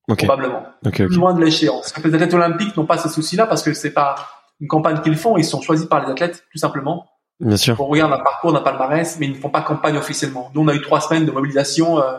Probablement. 0.06 0.66
Okay, 0.84 1.06
Loin 1.06 1.32
de 1.34 1.42
l'échéance. 1.42 1.94
Les 2.04 2.14
athlètes 2.14 2.34
olympiques 2.34 2.76
n'ont 2.76 2.86
pas 2.86 2.98
ce 2.98 3.08
souci-là 3.08 3.46
parce 3.46 3.62
que 3.62 3.72
c'est 3.72 3.92
pas 3.92 4.16
une 4.60 4.68
campagne 4.68 5.00
qu'ils 5.00 5.16
font. 5.16 5.36
Ils 5.36 5.44
sont 5.44 5.60
choisis 5.60 5.86
par 5.86 6.04
les 6.04 6.10
athlètes, 6.10 6.44
tout 6.52 6.58
simplement. 6.58 7.06
Bien 7.40 7.56
sûr. 7.56 7.80
On 7.80 7.86
regarde 7.86 8.12
un 8.12 8.22
parcours 8.22 8.52
d'un 8.52 8.60
palmarès, 8.60 9.18
mais 9.18 9.26
ils 9.26 9.32
ne 9.32 9.38
font 9.38 9.50
pas 9.50 9.62
campagne 9.62 9.96
officiellement. 9.96 10.50
Nous, 10.54 10.62
on 10.62 10.68
a 10.68 10.74
eu 10.74 10.82
trois 10.82 11.00
semaines 11.00 11.24
de 11.24 11.30
mobilisation 11.30 11.98
euh, 11.98 12.18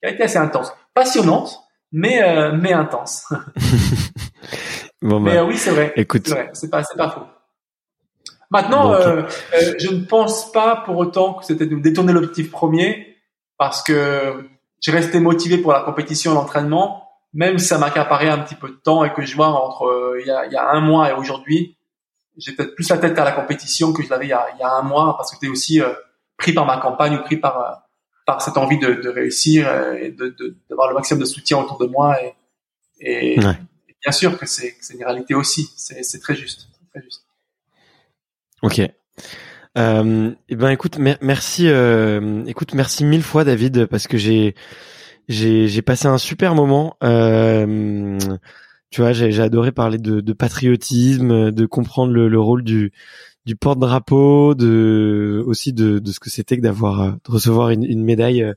qui 0.00 0.08
a 0.08 0.10
été 0.10 0.22
assez 0.22 0.38
intense. 0.38 0.72
Passionnante, 0.94 1.58
mais, 1.90 2.22
euh, 2.22 2.52
mais 2.52 2.72
intense. 2.72 3.26
bon, 5.02 5.20
mais 5.20 5.34
bah, 5.34 5.40
euh, 5.40 5.46
oui, 5.46 5.56
c'est 5.56 5.70
vrai. 5.70 5.92
Écoute. 5.96 6.32
C'est 6.52 6.70
pas, 6.70 6.84
c'est 6.84 6.96
pas 6.96 7.10
faux. 7.10 7.26
Maintenant, 8.52 8.92
euh, 8.92 9.22
euh, 9.54 9.74
je 9.78 9.88
ne 9.88 10.04
pense 10.04 10.52
pas 10.52 10.76
pour 10.84 10.98
autant 10.98 11.32
que 11.32 11.44
c'était 11.46 11.64
de 11.64 11.76
détourner 11.76 12.12
l'objectif 12.12 12.50
premier, 12.50 13.16
parce 13.56 13.82
que 13.82 14.46
j'ai 14.82 14.92
resté 14.92 15.20
motivé 15.20 15.56
pour 15.56 15.72
la 15.72 15.80
compétition 15.80 16.32
et 16.32 16.34
l'entraînement, 16.34 17.08
même 17.32 17.58
si 17.58 17.64
ça 17.64 17.78
m'a 17.78 17.86
accaparé 17.86 18.28
un 18.28 18.38
petit 18.38 18.54
peu 18.54 18.68
de 18.68 18.74
temps 18.74 19.04
et 19.04 19.12
que 19.14 19.22
je 19.22 19.34
vois 19.36 19.48
entre 19.48 19.86
euh, 19.86 20.20
il, 20.20 20.26
y 20.26 20.30
a, 20.30 20.44
il, 20.44 20.52
y 20.52 20.56
a, 20.56 20.68
un 20.68 20.82
mois 20.82 21.08
et 21.08 21.14
aujourd'hui, 21.14 21.78
j'ai 22.36 22.52
peut-être 22.52 22.74
plus 22.74 22.90
la 22.90 22.98
tête 22.98 23.18
à 23.18 23.24
la 23.24 23.32
compétition 23.32 23.94
que 23.94 24.02
je 24.02 24.10
l'avais 24.10 24.26
il, 24.26 24.36
il, 24.54 24.60
y 24.60 24.62
a 24.62 24.70
un 24.70 24.82
mois, 24.82 25.16
parce 25.16 25.30
que 25.30 25.38
j'étais 25.40 25.50
aussi 25.50 25.80
euh, 25.80 25.90
pris 26.36 26.52
par 26.52 26.66
ma 26.66 26.76
campagne 26.76 27.14
ou 27.16 27.22
pris 27.22 27.38
par 27.38 27.88
par 28.26 28.42
cette 28.42 28.58
envie 28.58 28.78
de, 28.78 28.92
de 28.92 29.08
réussir 29.08 29.66
et 29.96 30.10
de 30.10 30.36
d'avoir 30.68 30.88
le 30.88 30.94
maximum 30.94 31.20
de 31.22 31.26
soutien 31.26 31.58
autour 31.58 31.78
de 31.78 31.86
moi 31.86 32.22
et, 32.22 32.34
et, 33.00 33.40
ouais. 33.40 33.58
et 33.88 33.96
bien 34.00 34.12
sûr 34.12 34.38
que 34.38 34.46
c'est 34.46 34.76
une 34.92 35.04
réalité 35.04 35.34
aussi, 35.34 35.72
c'est 35.76 36.20
très 36.20 36.36
juste, 36.36 36.68
très 36.92 37.02
juste. 37.02 37.21
Ok. 38.62 38.80
Euh, 39.78 40.30
eh 40.48 40.56
ben 40.56 40.68
écoute, 40.70 40.98
merci, 40.98 41.66
euh, 41.66 42.44
écoute, 42.46 42.74
merci 42.74 43.04
mille 43.04 43.22
fois 43.22 43.42
David 43.44 43.86
parce 43.86 44.06
que 44.06 44.16
j'ai 44.18 44.54
j'ai 45.28 45.82
passé 45.82 46.06
un 46.06 46.18
super 46.18 46.54
moment. 46.54 46.96
Euh, 47.02 48.18
tu 48.90 49.00
vois, 49.00 49.12
j'ai 49.12 49.40
adoré 49.40 49.72
parler 49.72 49.98
de, 49.98 50.20
de, 50.20 50.32
patriotisme, 50.32 51.50
de 51.50 51.66
comprendre 51.66 52.12
le, 52.12 52.28
le 52.28 52.40
rôle 52.40 52.62
du 52.62 52.92
du 53.44 53.56
porte-drapeau, 53.56 54.54
de 54.54 55.42
aussi 55.46 55.72
de, 55.72 55.98
de 55.98 56.12
ce 56.12 56.20
que 56.20 56.30
c'était 56.30 56.56
que 56.56 56.62
d'avoir 56.62 57.14
de 57.14 57.30
recevoir 57.30 57.70
une, 57.70 57.84
une 57.84 58.04
médaille 58.04 58.42
euh, 58.42 58.54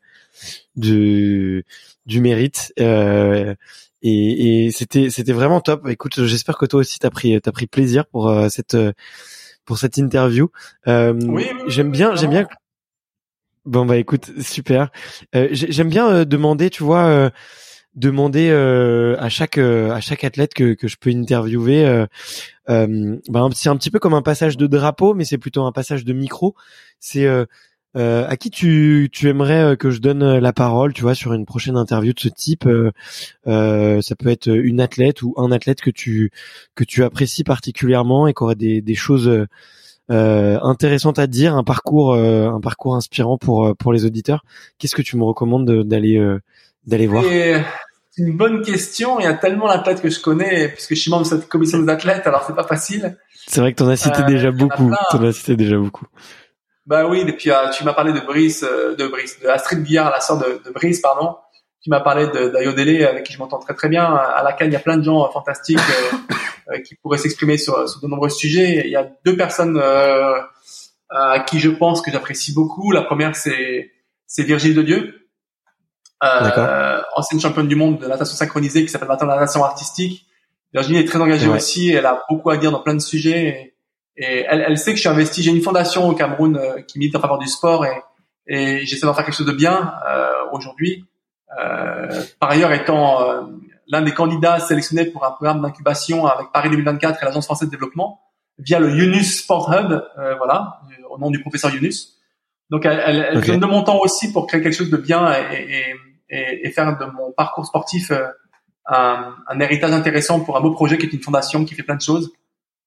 du 0.76 1.66
du 2.06 2.22
mérite. 2.22 2.74
Euh, 2.80 3.56
et, 4.04 4.66
et 4.66 4.72
c'était 4.72 5.10
c'était 5.10 5.34
vraiment 5.34 5.62
top. 5.62 5.88
Écoute, 5.88 6.24
j'espère 6.26 6.58
que 6.58 6.66
toi 6.68 6.82
aussi 6.82 7.00
t'as 7.00 7.10
pris 7.10 7.40
t'as 7.42 7.52
pris 7.52 7.68
plaisir 7.68 8.06
pour 8.06 8.28
euh, 8.30 8.50
cette 8.50 8.78
pour 9.66 9.78
cette 9.78 9.98
interview. 9.98 10.50
Euh, 10.88 11.14
oui, 11.28 11.48
j'aime 11.68 11.92
bien, 11.92 12.16
j'aime 12.16 12.32
bien. 12.32 12.48
Bon 13.66 13.86
bah 13.86 13.98
écoute, 13.98 14.32
super. 14.42 14.92
Euh, 15.36 15.48
j'aime 15.52 15.90
bien 15.90 16.08
euh, 16.08 16.26
demander, 16.26 16.70
tu 16.70 16.84
vois, 16.84 17.06
euh, 17.06 17.30
demander 17.96 18.50
euh, 18.52 19.16
à 19.20 19.30
chaque 19.30 19.58
à 19.58 20.00
chaque 20.02 20.24
athlète 20.24 20.54
que 20.54 20.76
que 20.76 20.88
je 20.88 20.98
peux 20.98 21.10
interviewer. 21.10 22.06
bah 22.68 23.50
c'est 23.54 23.70
un 23.70 23.78
petit 23.78 23.90
peu 23.90 24.00
comme 24.00 24.14
un 24.14 24.22
passage 24.22 24.56
de 24.58 24.68
drapeau, 24.68 25.16
mais 25.16 25.26
c'est 25.26 25.40
plutôt 25.40 25.64
un 25.64 25.72
passage 25.72 26.06
de 26.06 26.14
micro. 26.14 26.56
C'est 27.00 27.28
euh, 27.96 28.28
à 28.28 28.36
qui 28.38 28.50
tu, 28.50 29.10
tu 29.12 29.30
aimerais 29.30 29.64
euh, 29.64 29.76
que 29.76 29.90
je 29.90 30.00
donne 30.00 30.24
euh, 30.24 30.40
la 30.40 30.54
parole, 30.54 30.94
tu 30.94 31.02
vois, 31.02 31.16
sur 31.16 31.34
une 31.34 31.46
prochaine 31.46 31.78
interview 31.78 32.14
de 32.14 32.20
ce 32.20 32.28
type 32.30 32.66
euh, 32.68 34.02
Ça 34.02 34.16
peut 34.16 34.30
être 34.30 34.48
une 34.48 34.82
athlète 34.82 35.22
ou 35.22 35.34
un 35.38 35.52
athlète 35.52 35.82
que 35.82 35.90
tu 35.90 36.32
que 36.76 36.84
tu 36.84 37.04
apprécies 37.04 37.44
particulièrement 37.44 38.28
et 38.28 38.34
qui 38.34 38.44
aurait 38.44 38.56
des, 38.56 38.82
des 38.82 38.96
choses 38.96 39.48
euh, 40.12 40.60
intéressantes 40.62 41.20
à 41.20 41.28
dire, 41.28 41.56
un 41.56 41.64
parcours 41.64 42.16
un 42.16 42.60
parcours 42.60 42.96
inspirant 42.96 43.38
pour 43.38 43.76
pour 43.78 43.94
les 43.94 44.06
auditeurs. 44.06 44.44
Qu'est-ce 44.78 44.96
que 44.96 45.02
tu 45.02 45.18
me 45.18 45.24
recommandes 45.24 45.84
d'aller 45.84 46.22
d'aller 46.86 47.08
voir? 47.08 47.24
C'est 47.24 48.24
une 48.24 48.38
bonne 48.38 48.62
question. 48.62 49.20
Il 49.20 49.24
y 49.24 49.28
a 49.28 49.34
tellement 49.34 49.68
d'athlètes 49.68 50.02
que 50.02 50.10
je 50.10 50.22
connais 50.22 50.70
puisque 50.70 50.96
je 50.96 51.00
suis 51.02 51.12
membre 51.12 51.24
de 51.24 51.30
cette 51.30 51.50
commission 51.50 51.80
des 51.80 51.90
athlètes, 51.90 52.26
alors 52.26 52.46
c'est 52.48 52.56
pas 52.56 52.64
facile. 52.64 53.18
C'est 53.48 53.60
vrai 53.60 53.74
que 53.74 53.78
t'en 53.78 53.90
as 53.90 53.98
cité 53.98 54.24
déjà 54.24 54.52
beaucoup. 54.52 54.92
T'en 55.12 55.24
as 55.24 55.34
cité 55.34 55.56
déjà 55.58 55.78
beaucoup. 55.78 56.06
Bah 56.86 57.08
oui, 57.08 57.24
et 57.28 57.34
puis 57.34 57.52
euh, 57.52 57.70
tu 57.70 57.84
m'as 57.84 57.94
parlé 57.94 58.14
de 58.14 58.20
Brice, 58.20 58.64
euh, 58.64 58.96
de 58.96 59.08
Brice, 59.08 59.40
de 59.40 59.48
Astrid 59.48 59.82
Billard, 59.82 60.12
la 60.12 60.22
sœur 60.22 60.38
de, 60.38 60.62
de 60.64 60.72
Brice, 60.72 61.02
pardon. 61.02 61.36
Tu 61.82 61.90
m'as 61.90 62.00
parlé 62.00 62.28
d'Ayodele, 62.28 63.06
avec 63.06 63.24
qui 63.24 63.34
je 63.34 63.40
m'entends 63.40 63.60
très 63.60 63.76
très 63.76 63.90
bien. 63.90 64.04
À 64.04 64.44
laquelle 64.44 64.68
il 64.68 64.74
y 64.74 64.78
a 64.78 64.80
plein 64.80 64.98
de 64.98 65.04
gens 65.04 65.26
euh, 65.26 65.30
fantastiques 65.30 65.80
qui 66.86 66.96
pourraient 66.96 67.20
s'exprimer 67.20 67.58
sur, 67.58 67.88
sur 67.88 68.02
de 68.02 68.08
nombreux 68.08 68.30
sujets. 68.30 68.82
Il 68.86 68.92
y 68.92 68.96
a 68.96 69.08
deux 69.24 69.38
personnes 69.38 69.80
à 71.12 71.40
qui 71.42 71.60
je 71.60 71.70
pense 71.70 72.02
que 72.02 72.12
j'apprécie 72.12 72.54
beaucoup. 72.54 72.92
La 72.92 73.04
première, 73.04 73.36
c'est 73.36 73.92
c'est 74.28 74.44
Virginie 74.44 74.74
de 74.74 74.82
Dieu, 74.82 75.30
euh, 76.24 77.02
ancienne 77.16 77.40
championne 77.40 77.68
du 77.68 77.76
monde 77.76 78.00
de 78.00 78.08
natation 78.08 78.36
synchronisée 78.36 78.84
qui 78.84 78.90
s'appelle 78.90 79.08
maintenant 79.08 79.28
la 79.28 79.36
natation 79.36 79.64
artistique. 79.64 80.26
Virginie 80.74 81.00
est 81.00 81.06
très 81.06 81.20
engagée 81.20 81.48
aussi. 81.48 81.92
Elle 81.92 82.06
a 82.06 82.24
beaucoup 82.30 82.50
à 82.50 82.58
dire 82.58 82.72
dans 82.72 82.82
plein 82.82 82.96
de 82.96 83.02
sujets. 83.02 83.48
Et, 83.48 83.75
et 84.18 84.46
elle, 84.48 84.64
elle 84.68 84.78
sait 84.78 84.92
que 84.92 84.96
je 84.98 85.02
suis 85.02 85.10
investi. 85.10 85.44
J'ai 85.44 85.52
une 85.52 85.62
fondation 85.62 86.08
au 86.08 86.14
Cameroun 86.14 86.58
euh, 86.58 86.82
qui 86.82 87.00
milite 87.00 87.16
en 87.16 87.20
faveur 87.20 87.38
du 87.38 87.48
sport 87.48 87.86
et, 87.86 88.02
et 88.48 88.86
j'essaie 88.86 89.06
d'en 89.06 89.14
faire 89.14 89.26
quelque 89.26 89.36
chose 89.36 89.48
de 89.48 89.52
bien 89.52 89.94
euh, 90.08 90.32
aujourd'hui. 90.52 91.06
Euh, 91.60 92.24
par 92.40 92.52
ailleurs, 92.52 92.72
étant 92.72 93.22
euh, 93.22 93.42
l'un 93.88 94.02
des 94.02 94.14
candidats 94.14 94.60
sélectionnés 94.60 95.06
pour 95.06 95.26
un 95.26 95.32
programme 95.32 95.62
d'incubation 95.62 96.26
avec 96.26 96.52
Paris 96.52 96.70
2024 96.70 97.22
et 97.22 97.26
l'Agence 97.26 97.46
française 97.46 97.68
de 97.68 97.72
développement 97.72 98.22
via 98.58 98.80
le 98.80 98.90
Yunus 98.90 99.42
Sport 99.42 99.74
Hub, 99.74 99.92
euh, 100.18 100.36
voilà, 100.38 100.80
au 101.10 101.18
nom 101.18 101.30
du 101.30 101.42
professeur 101.42 101.74
Yunus. 101.74 102.18
Donc, 102.70 102.86
elle, 102.86 103.02
elle, 103.06 103.28
elle 103.34 103.42
donne 103.42 103.60
de 103.60 103.66
mon 103.66 103.84
temps 103.84 104.00
aussi 104.00 104.32
pour 104.32 104.48
créer 104.48 104.62
quelque 104.62 104.76
chose 104.76 104.90
de 104.90 104.98
bien 104.98 105.32
et, 105.52 105.96
et, 106.30 106.68
et 106.68 106.72
faire 106.72 106.98
de 106.98 107.06
mon 107.06 107.32
parcours 107.32 107.66
sportif 107.66 108.12
un, 108.88 109.36
un 109.48 109.60
héritage 109.60 109.92
intéressant 109.92 110.40
pour 110.40 110.58
un 110.58 110.62
beau 110.62 110.72
projet 110.72 110.98
qui 110.98 111.06
est 111.06 111.14
une 111.14 111.22
fondation 111.22 111.66
qui 111.66 111.76
fait 111.76 111.84
plein 111.84 111.96
de 111.96 112.02
choses. 112.02 112.32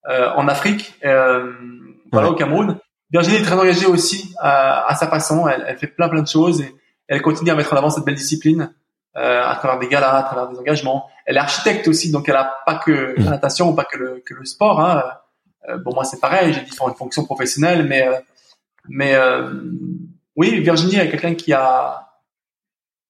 Euh, 0.08 0.30
en 0.36 0.48
Afrique, 0.48 0.94
euh, 1.04 1.52
voilà, 2.10 2.30
au 2.30 2.34
Cameroun. 2.34 2.78
Virginie 3.10 3.36
est 3.36 3.42
très 3.42 3.58
engagée 3.58 3.86
aussi 3.86 4.34
à, 4.38 4.86
à 4.90 4.94
sa 4.94 5.06
façon. 5.08 5.46
Elle, 5.48 5.64
elle, 5.68 5.76
fait 5.76 5.86
plein 5.86 6.08
plein 6.08 6.22
de 6.22 6.28
choses 6.28 6.60
et 6.60 6.74
elle 7.08 7.22
continue 7.22 7.50
à 7.50 7.54
mettre 7.54 7.72
en 7.72 7.76
avant 7.76 7.90
cette 7.90 8.04
belle 8.04 8.14
discipline 8.14 8.72
euh, 9.16 9.42
à 9.44 9.56
travers 9.56 9.78
des 9.78 9.88
galas, 9.88 10.16
à 10.16 10.22
travers 10.22 10.48
des 10.48 10.58
engagements. 10.58 11.08
Elle 11.26 11.36
est 11.36 11.40
architecte 11.40 11.88
aussi, 11.88 12.10
donc 12.10 12.28
elle 12.28 12.36
a 12.36 12.58
pas 12.64 12.76
que 12.76 13.14
la 13.18 13.30
natation 13.30 13.70
ou 13.70 13.74
pas 13.74 13.84
que 13.84 13.98
le, 13.98 14.22
que 14.24 14.34
le 14.34 14.44
sport. 14.44 14.80
Hein. 14.80 15.02
Euh, 15.68 15.78
bon, 15.78 15.92
moi 15.94 16.04
c'est 16.04 16.20
pareil, 16.20 16.52
j'ai 16.52 16.62
différentes 16.62 16.96
fonctions 16.96 17.24
professionnelles, 17.24 17.84
mais 17.84 18.08
mais 18.88 19.14
euh, 19.14 19.50
oui, 20.36 20.60
Virginie 20.60 20.96
est 20.96 21.10
quelqu'un 21.10 21.34
qui 21.34 21.52
a 21.52 22.06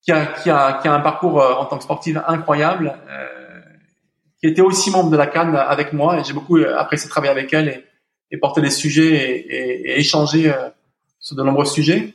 qui 0.02 0.12
a, 0.12 0.26
qui 0.26 0.50
a 0.50 0.74
qui 0.74 0.88
a 0.88 0.94
un 0.94 1.00
parcours 1.00 1.36
en 1.36 1.64
tant 1.66 1.76
que 1.76 1.84
sportive 1.84 2.22
incroyable. 2.26 2.98
Euh, 3.08 3.37
qui 4.40 4.46
était 4.46 4.62
aussi 4.62 4.90
membre 4.90 5.10
de 5.10 5.16
la 5.16 5.26
Cannes 5.26 5.56
avec 5.56 5.92
moi 5.92 6.18
et 6.18 6.24
j'ai 6.24 6.32
beaucoup 6.32 6.58
apprécié 6.58 7.08
travailler 7.08 7.32
avec 7.32 7.52
elle 7.52 7.68
et, 7.68 7.84
et 8.30 8.38
porter 8.38 8.60
des 8.60 8.70
sujets 8.70 9.14
et, 9.14 9.54
et, 9.54 9.90
et 9.90 9.98
échanger 9.98 10.52
euh, 10.52 10.68
sur 11.18 11.36
de 11.36 11.42
nombreux 11.42 11.64
sujets. 11.64 12.14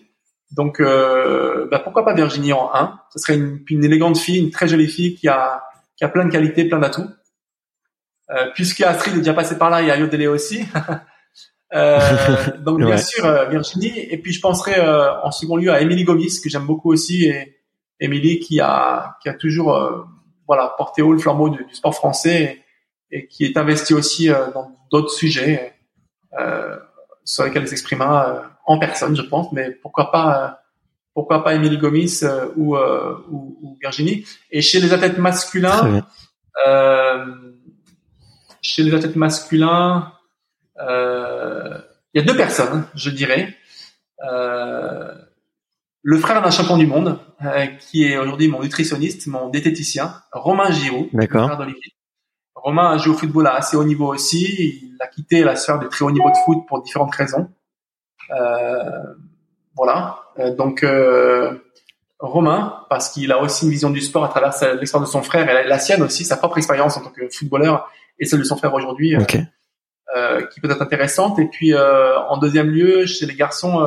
Donc, 0.51 0.79
euh, 0.79 1.67
bah 1.71 1.79
pourquoi 1.79 2.05
pas 2.05 2.13
Virginie 2.13 2.53
en 2.53 2.69
1 2.73 2.99
Ce 3.11 3.19
serait 3.19 3.35
une, 3.35 3.63
une, 3.69 3.83
élégante 3.83 4.17
fille, 4.17 4.39
une 4.39 4.51
très 4.51 4.67
jolie 4.67 4.87
fille 4.87 5.15
qui 5.15 5.27
a, 5.27 5.63
qui 5.97 6.03
a 6.03 6.09
plein 6.09 6.25
de 6.25 6.31
qualités, 6.31 6.65
plein 6.65 6.79
d'atouts. 6.79 7.09
Euh, 8.29 8.47
puisque 8.53 8.81
Astrid 8.81 9.15
est 9.15 9.19
déjà 9.19 9.33
passée 9.33 9.57
par 9.57 9.69
là, 9.69 9.81
il 9.81 9.87
y 9.87 9.91
a 9.91 9.97
Yodele 9.97 10.27
aussi. 10.27 10.65
euh, 11.73 11.99
donc 12.59 12.79
bien 12.79 12.97
sûr 12.97 13.25
euh, 13.25 13.45
Virginie. 13.45 13.93
Et 13.97 14.17
puis 14.17 14.31
je 14.31 14.41
penserais 14.41 14.79
euh, 14.79 15.21
en 15.21 15.31
second 15.31 15.57
lieu 15.57 15.71
à 15.71 15.81
Émilie 15.81 16.03
Gomis 16.03 16.39
que 16.41 16.49
j'aime 16.49 16.65
beaucoup 16.65 16.91
aussi 16.91 17.25
et, 17.25 17.59
Émilie 17.99 18.39
qui 18.39 18.59
a 18.59 19.17
qui 19.21 19.29
a 19.29 19.33
toujours 19.33 19.77
voilà 20.48 20.74
porté 20.78 21.02
haut 21.02 21.14
le 21.14 21.20
flambeau 21.20 21.49
du, 21.49 21.65
sport 21.72 21.95
français 21.95 22.64
et, 23.11 23.28
qui 23.28 23.45
est 23.45 23.57
investie 23.57 23.94
aussi 23.94 24.30
dans 24.53 24.72
d'autres 24.91 25.11
sujets 25.11 25.74
sur 27.24 27.44
lesquels 27.44 27.64
elle 27.64 27.68
s'exprimera 27.68 28.44
en 28.65 28.80
personne, 28.80 29.15
je 29.15 29.22
pense, 29.22 29.52
mais 29.52 29.72
pourquoi 29.72 30.11
pas 30.11 30.60
pourquoi 31.14 31.44
pas 31.44 31.53
Émilie 31.53 31.78
Gomis 31.78 32.24
ou, 32.56 32.76
ou, 32.76 33.57
ou, 33.61 33.78
Virginie. 33.80 34.26
Et 34.49 34.61
chez 34.61 34.80
les 34.80 34.94
athlètes 34.94 35.20
masculins, 35.20 36.03
euh, 36.68 37.26
chez 38.61 38.84
les 38.84 38.94
athlètes 38.94 39.15
masculins, 39.15 40.14
euh, 40.80 41.80
il 42.14 42.22
y 42.22 42.24
a 42.24 42.26
deux 42.26 42.38
personnes, 42.38 42.86
je 42.95 43.10
dirais. 43.10 43.56
Euh, 44.30 45.14
le 46.02 46.18
frère 46.18 46.41
d'un 46.41 46.52
champion 46.52 46.78
du 46.78 46.88
monde, 46.88 47.20
euh, 47.43 47.65
qui 47.80 48.05
est 48.05 48.18
aujourd'hui 48.18 48.47
mon 48.47 48.61
nutritionniste, 48.61 49.27
mon 49.27 49.49
diététicien, 49.49 50.14
Romain 50.31 50.72
Giroud. 50.72 51.10
D'accord. 51.14 51.49
Romain 52.55 52.91
a 52.91 52.97
joué 52.97 53.14
au 53.14 53.18
football 53.18 53.47
à 53.47 53.55
assez 53.55 53.76
haut 53.76 53.84
niveau 53.84 54.14
aussi. 54.14 54.81
Il 54.84 54.97
a 55.01 55.07
quitté 55.07 55.43
la 55.43 55.55
sphère 55.57 55.80
des 55.80 55.89
très 55.89 56.05
haut 56.05 56.11
niveau 56.11 56.30
de 56.30 56.38
foot 56.45 56.60
pour 56.68 56.81
différentes 56.81 57.14
raisons. 57.14 57.49
Euh, 58.31 59.14
voilà. 59.76 60.19
Euh, 60.39 60.55
donc 60.55 60.84
euh, 60.84 61.57
Romain, 62.19 62.85
parce 62.89 63.10
qu'il 63.10 63.31
a 63.34 63.41
aussi 63.41 63.65
une 63.65 63.72
vision 63.72 63.89
du 63.89 63.99
sport 63.99 64.23
à 64.23 64.30
travers 64.30 64.53
l'expérience 64.76 65.10
de 65.10 65.11
son 65.11 65.23
frère 65.23 65.49
et 65.49 65.68
la, 65.68 65.80
sienne 65.80 66.01
aussi, 66.03 66.23
sa 66.23 66.38
propre 66.38 66.57
expérience 66.57 66.95
en 66.95 67.01
tant 67.01 67.10
que 67.10 67.27
footballeur 67.30 67.91
et 68.18 68.26
celle 68.26 68.39
de 68.39 68.45
son 68.45 68.55
frère 68.55 68.73
aujourd'hui, 68.73 69.18
okay. 69.18 69.43
euh, 70.15 70.45
qui 70.47 70.61
peut 70.61 70.72
être 70.72 70.81
intéressante. 70.81 71.39
Et 71.39 71.47
puis 71.47 71.76
en 71.76 72.38
deuxième 72.38 72.69
lieu, 72.69 73.05
chez 73.05 73.26
les 73.26 73.35
garçons, 73.35 73.85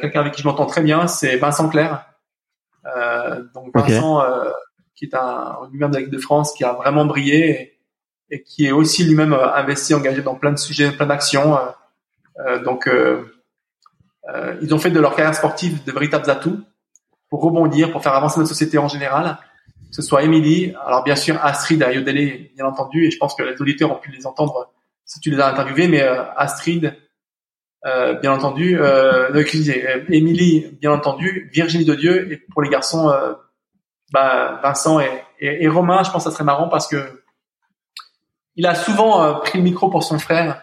quelqu'un 0.00 0.20
avec 0.20 0.34
qui 0.34 0.42
je 0.42 0.46
m'entends 0.46 0.66
très 0.66 0.82
bien, 0.82 1.06
c'est 1.06 1.36
Vincent 1.36 1.68
Clair. 1.68 2.06
donc 3.54 3.74
Vincent, 3.74 4.22
qui 4.96 5.04
est 5.04 5.14
un 5.14 5.54
rugbyman 5.60 5.90
de 5.90 6.06
de 6.06 6.18
France, 6.18 6.52
qui 6.52 6.64
a 6.64 6.72
vraiment 6.72 7.04
brillé 7.04 7.50
et, 7.50 8.36
et 8.36 8.42
qui 8.42 8.66
est 8.66 8.72
aussi 8.72 9.04
lui-même 9.04 9.32
investi, 9.32 9.94
engagé 9.94 10.22
dans 10.22 10.34
plein 10.34 10.52
de 10.52 10.58
sujets, 10.58 10.90
plein 10.92 11.06
d'actions. 11.06 11.58
donc 12.64 12.88
euh, 14.28 14.56
ils 14.60 14.74
ont 14.74 14.78
fait 14.78 14.90
de 14.90 15.00
leur 15.00 15.14
carrière 15.14 15.34
sportive 15.34 15.82
de 15.84 15.92
véritables 15.92 16.28
atouts 16.30 16.60
pour 17.30 17.40
rebondir, 17.42 17.90
pour 17.92 18.02
faire 18.02 18.14
avancer 18.14 18.38
notre 18.38 18.50
société 18.50 18.78
en 18.78 18.88
général. 18.88 19.38
Que 19.90 19.96
ce 19.96 20.02
soit 20.02 20.22
Émilie, 20.22 20.74
alors 20.86 21.02
bien 21.02 21.16
sûr 21.16 21.42
Astrid 21.42 21.82
à 21.82 21.92
Yodelé, 21.92 22.52
bien 22.54 22.66
entendu, 22.66 23.06
et 23.06 23.10
je 23.10 23.18
pense 23.18 23.34
que 23.34 23.42
les 23.42 23.60
auditeurs 23.60 23.90
ont 23.90 23.98
pu 23.98 24.10
les 24.10 24.26
entendre 24.26 24.70
si 25.04 25.20
tu 25.20 25.30
les 25.30 25.40
as 25.40 25.48
interviewés, 25.48 25.88
mais 25.88 26.02
euh, 26.02 26.24
Astrid, 26.36 26.94
euh, 27.86 28.14
bien 28.14 28.32
entendu, 28.32 28.78
euh, 28.78 29.30
euh, 29.32 30.04
Émilie, 30.08 30.78
bien 30.80 30.92
entendu, 30.92 31.50
Virginie 31.52 31.84
de 31.84 31.94
Dieu, 31.94 32.32
et 32.32 32.36
pour 32.52 32.62
les 32.62 32.70
garçons, 32.70 33.10
euh, 33.10 33.34
bah, 34.12 34.60
Vincent 34.62 35.00
et, 35.00 35.10
et, 35.40 35.64
et, 35.64 35.68
Romain, 35.68 36.02
je 36.02 36.10
pense 36.10 36.24
que 36.24 36.30
ça 36.30 36.34
serait 36.34 36.44
marrant 36.44 36.68
parce 36.68 36.88
que 36.88 37.22
il 38.56 38.66
a 38.66 38.74
souvent 38.74 39.38
pris 39.40 39.58
le 39.58 39.64
micro 39.64 39.88
pour 39.88 40.02
son 40.02 40.18
frère. 40.18 40.60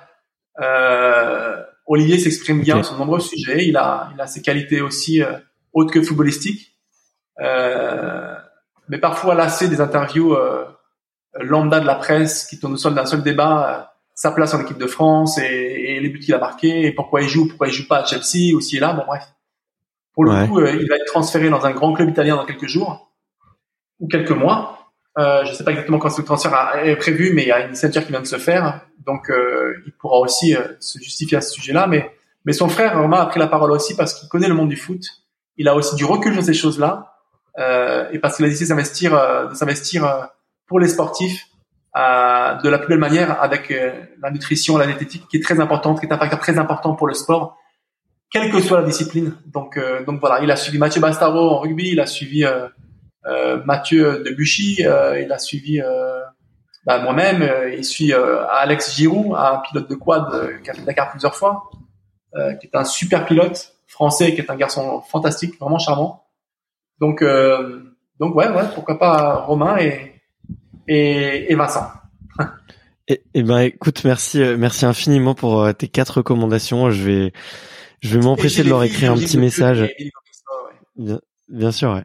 Euh, 0.62 1.64
Olivier 1.88 2.18
s'exprime 2.18 2.62
bien 2.62 2.82
sur 2.84 2.96
de 2.96 3.00
nombreux 3.00 3.20
sujets. 3.20 3.68
Il 3.68 3.78
a, 3.78 4.10
il 4.14 4.22
a 4.22 4.28
ses 4.28 4.42
qualités 4.42 4.82
aussi 4.82 5.22
euh, 5.22 5.34
autres 5.74 5.94
que 5.94 6.02
footballistiques. 6.02 6.76
Euh, 7.40 8.36
mais 8.88 8.98
parfois 8.98 9.36
lassé 9.36 9.68
des 9.68 9.82
interviews 9.82 10.34
euh, 10.34 10.66
lambda 11.36 11.80
de 11.80 11.86
la 11.86 11.96
presse 11.96 12.46
qui 12.46 12.60
tournent 12.60 12.74
au 12.74 12.78
sol 12.78 12.96
d'un 12.96 13.06
seul 13.06 13.24
débat, 13.24 13.70
euh, 13.70 13.84
sa 14.16 14.32
place 14.32 14.54
en 14.54 14.62
équipe 14.62 14.78
de 14.78 14.88
France 14.88 15.38
et, 15.38 15.44
et 15.44 16.00
les 16.00 16.10
buts 16.10 16.20
qu'il 16.20 16.34
a 16.34 16.40
marqués 16.40 16.86
et 16.86 16.92
pourquoi 16.92 17.22
il 17.22 17.30
joue, 17.30 17.48
pourquoi 17.48 17.68
il 17.68 17.74
joue 17.74 17.88
pas 17.88 18.00
à 18.00 18.06
Chelsea 18.06 18.56
aussi 18.56 18.78
et 18.78 18.80
là. 18.80 18.94
Bon 18.94 19.04
bref. 19.06 19.24
Pour 20.14 20.24
le 20.24 20.48
coup, 20.48 20.62
il 20.62 20.88
va 20.88 20.96
être 20.96 21.06
transféré 21.08 21.50
dans 21.50 21.66
un 21.66 21.72
grand 21.72 21.94
club 21.94 22.10
italien 22.10 22.38
dans 22.38 22.46
quelques 22.46 22.68
jours 22.68 23.12
ou 24.00 24.08
quelques 24.08 24.32
mois. 24.32 24.94
Euh, 25.18 25.44
je 25.46 25.52
ne 25.52 25.56
sais 25.56 25.64
pas 25.64 25.72
exactement 25.72 26.00
quand 26.00 26.10
ce 26.10 26.22
transfert 26.22 26.78
est 26.84 26.96
prévu, 26.96 27.34
mais 27.34 27.44
il 27.44 27.48
y 27.48 27.52
a 27.52 27.68
une 27.68 27.76
signature 27.76 28.04
qui 28.06 28.12
vient 28.12 28.22
de 28.22 28.28
se 28.28 28.38
faire, 28.38 28.82
donc 29.06 29.30
euh, 29.30 29.74
il 29.86 29.94
pourra 29.94 30.20
aussi 30.20 30.56
euh, 30.56 30.62
se 30.80 31.00
justifier 31.00 31.38
à 31.38 31.42
ce 31.42 31.52
sujet-là. 31.52 31.88
Mais, 31.88 32.12
mais 32.46 32.54
son 32.54 32.70
frère 32.70 33.00
Romain 33.00 33.20
a 33.20 33.26
pris 33.26 33.40
la 33.40 33.48
parole 33.48 33.72
aussi 33.72 33.96
parce 33.96 34.14
qu'il 34.14 34.30
connaît 34.30 34.48
le 34.48 34.54
monde 34.54 34.70
du 34.70 34.78
foot. 34.78 35.02
Il 35.58 35.68
a 35.68 35.76
aussi 35.76 35.96
du 35.96 36.06
recul 36.06 36.34
sur 36.34 36.44
ces 36.44 36.54
choses-là 36.54 37.14
euh, 37.60 38.10
et 38.12 38.20
parce 38.20 38.38
qu'il 38.38 38.46
a 38.46 38.50
décidé 38.50 38.66
de 38.66 38.70
s'investir, 38.70 39.48
de 39.50 39.54
s'investir 39.54 40.30
pour 40.68 40.80
les 40.80 40.88
sportifs 40.88 41.48
de 41.96 42.70
la 42.70 42.78
plus 42.78 42.90
belle 42.90 43.00
manière 43.00 43.42
avec 43.42 43.74
la 44.22 44.30
nutrition, 44.30 44.78
la 44.78 44.86
diététique, 44.86 45.28
qui 45.30 45.38
est 45.38 45.44
très 45.44 45.60
importante, 45.62 46.00
qui 46.00 46.06
est 46.06 46.12
un 46.12 46.18
facteur 46.18 46.40
très 46.40 46.58
important 46.58 46.94
pour 46.94 47.08
le 47.08 47.14
sport, 47.14 47.58
quelle 48.30 48.52
que 48.52 48.60
soit 48.60 48.82
la 48.82 48.86
discipline. 48.86 49.34
Donc, 49.46 49.80
donc 50.06 50.20
voilà, 50.20 50.44
il 50.44 50.52
a 50.52 50.58
suivi 50.58 50.78
Mathieu 50.78 51.00
Bastaro 51.00 51.52
en 51.52 51.60
rugby, 51.60 51.92
il 51.92 52.00
a 52.02 52.06
suivi 52.06 52.46
euh, 53.28 53.62
Mathieu 53.66 54.24
Debuchy, 54.24 54.86
euh, 54.86 55.20
il 55.20 55.32
a 55.32 55.40
suivi 55.40 55.82
euh, 55.82 56.22
bah, 56.86 57.00
moi-même, 57.00 57.50
il 57.76 57.84
suit 57.84 58.14
Alex 58.14 58.96
Giroud, 58.96 59.34
un 59.36 59.58
pilote 59.58 59.90
de 59.90 59.96
quad 59.96 60.62
qui 60.64 60.70
a 60.70 60.74
fait 60.74 60.84
Dakar 60.84 61.10
plusieurs 61.10 61.36
fois, 61.36 61.72
qui 62.60 62.68
est 62.68 62.76
un 62.76 62.84
super 62.84 63.26
pilote 63.26 63.74
français, 63.88 64.36
qui 64.36 64.42
est 64.42 64.52
un 64.52 64.56
garçon 64.56 65.02
fantastique, 65.02 65.60
vraiment 65.60 65.80
charmant. 65.80 66.26
Donc, 67.00 67.24
donc 68.20 68.36
ouais, 68.36 68.50
ouais, 68.50 68.66
pourquoi 68.76 69.00
pas 69.00 69.38
Romain 69.38 69.78
et, 69.78 70.15
et, 70.88 71.52
et 71.52 71.56
Vincent. 71.56 71.88
Et, 73.08 73.22
et, 73.34 73.44
ben 73.44 73.60
écoute, 73.60 74.04
merci, 74.04 74.40
merci 74.58 74.86
infiniment 74.86 75.36
pour 75.36 75.68
tes 75.76 75.88
quatre 75.88 76.18
recommandations. 76.18 76.90
Je 76.90 77.04
vais, 77.04 77.34
je 78.02 78.18
vais 78.18 78.26
m'empresser 78.26 78.64
de 78.64 78.70
leur 78.70 78.84
écrire 78.84 79.12
un 79.12 79.18
petit 79.18 79.38
message. 79.38 79.88
Bien, 80.96 81.20
bien 81.50 81.72
sûr, 81.72 81.94
ouais. 81.94 82.04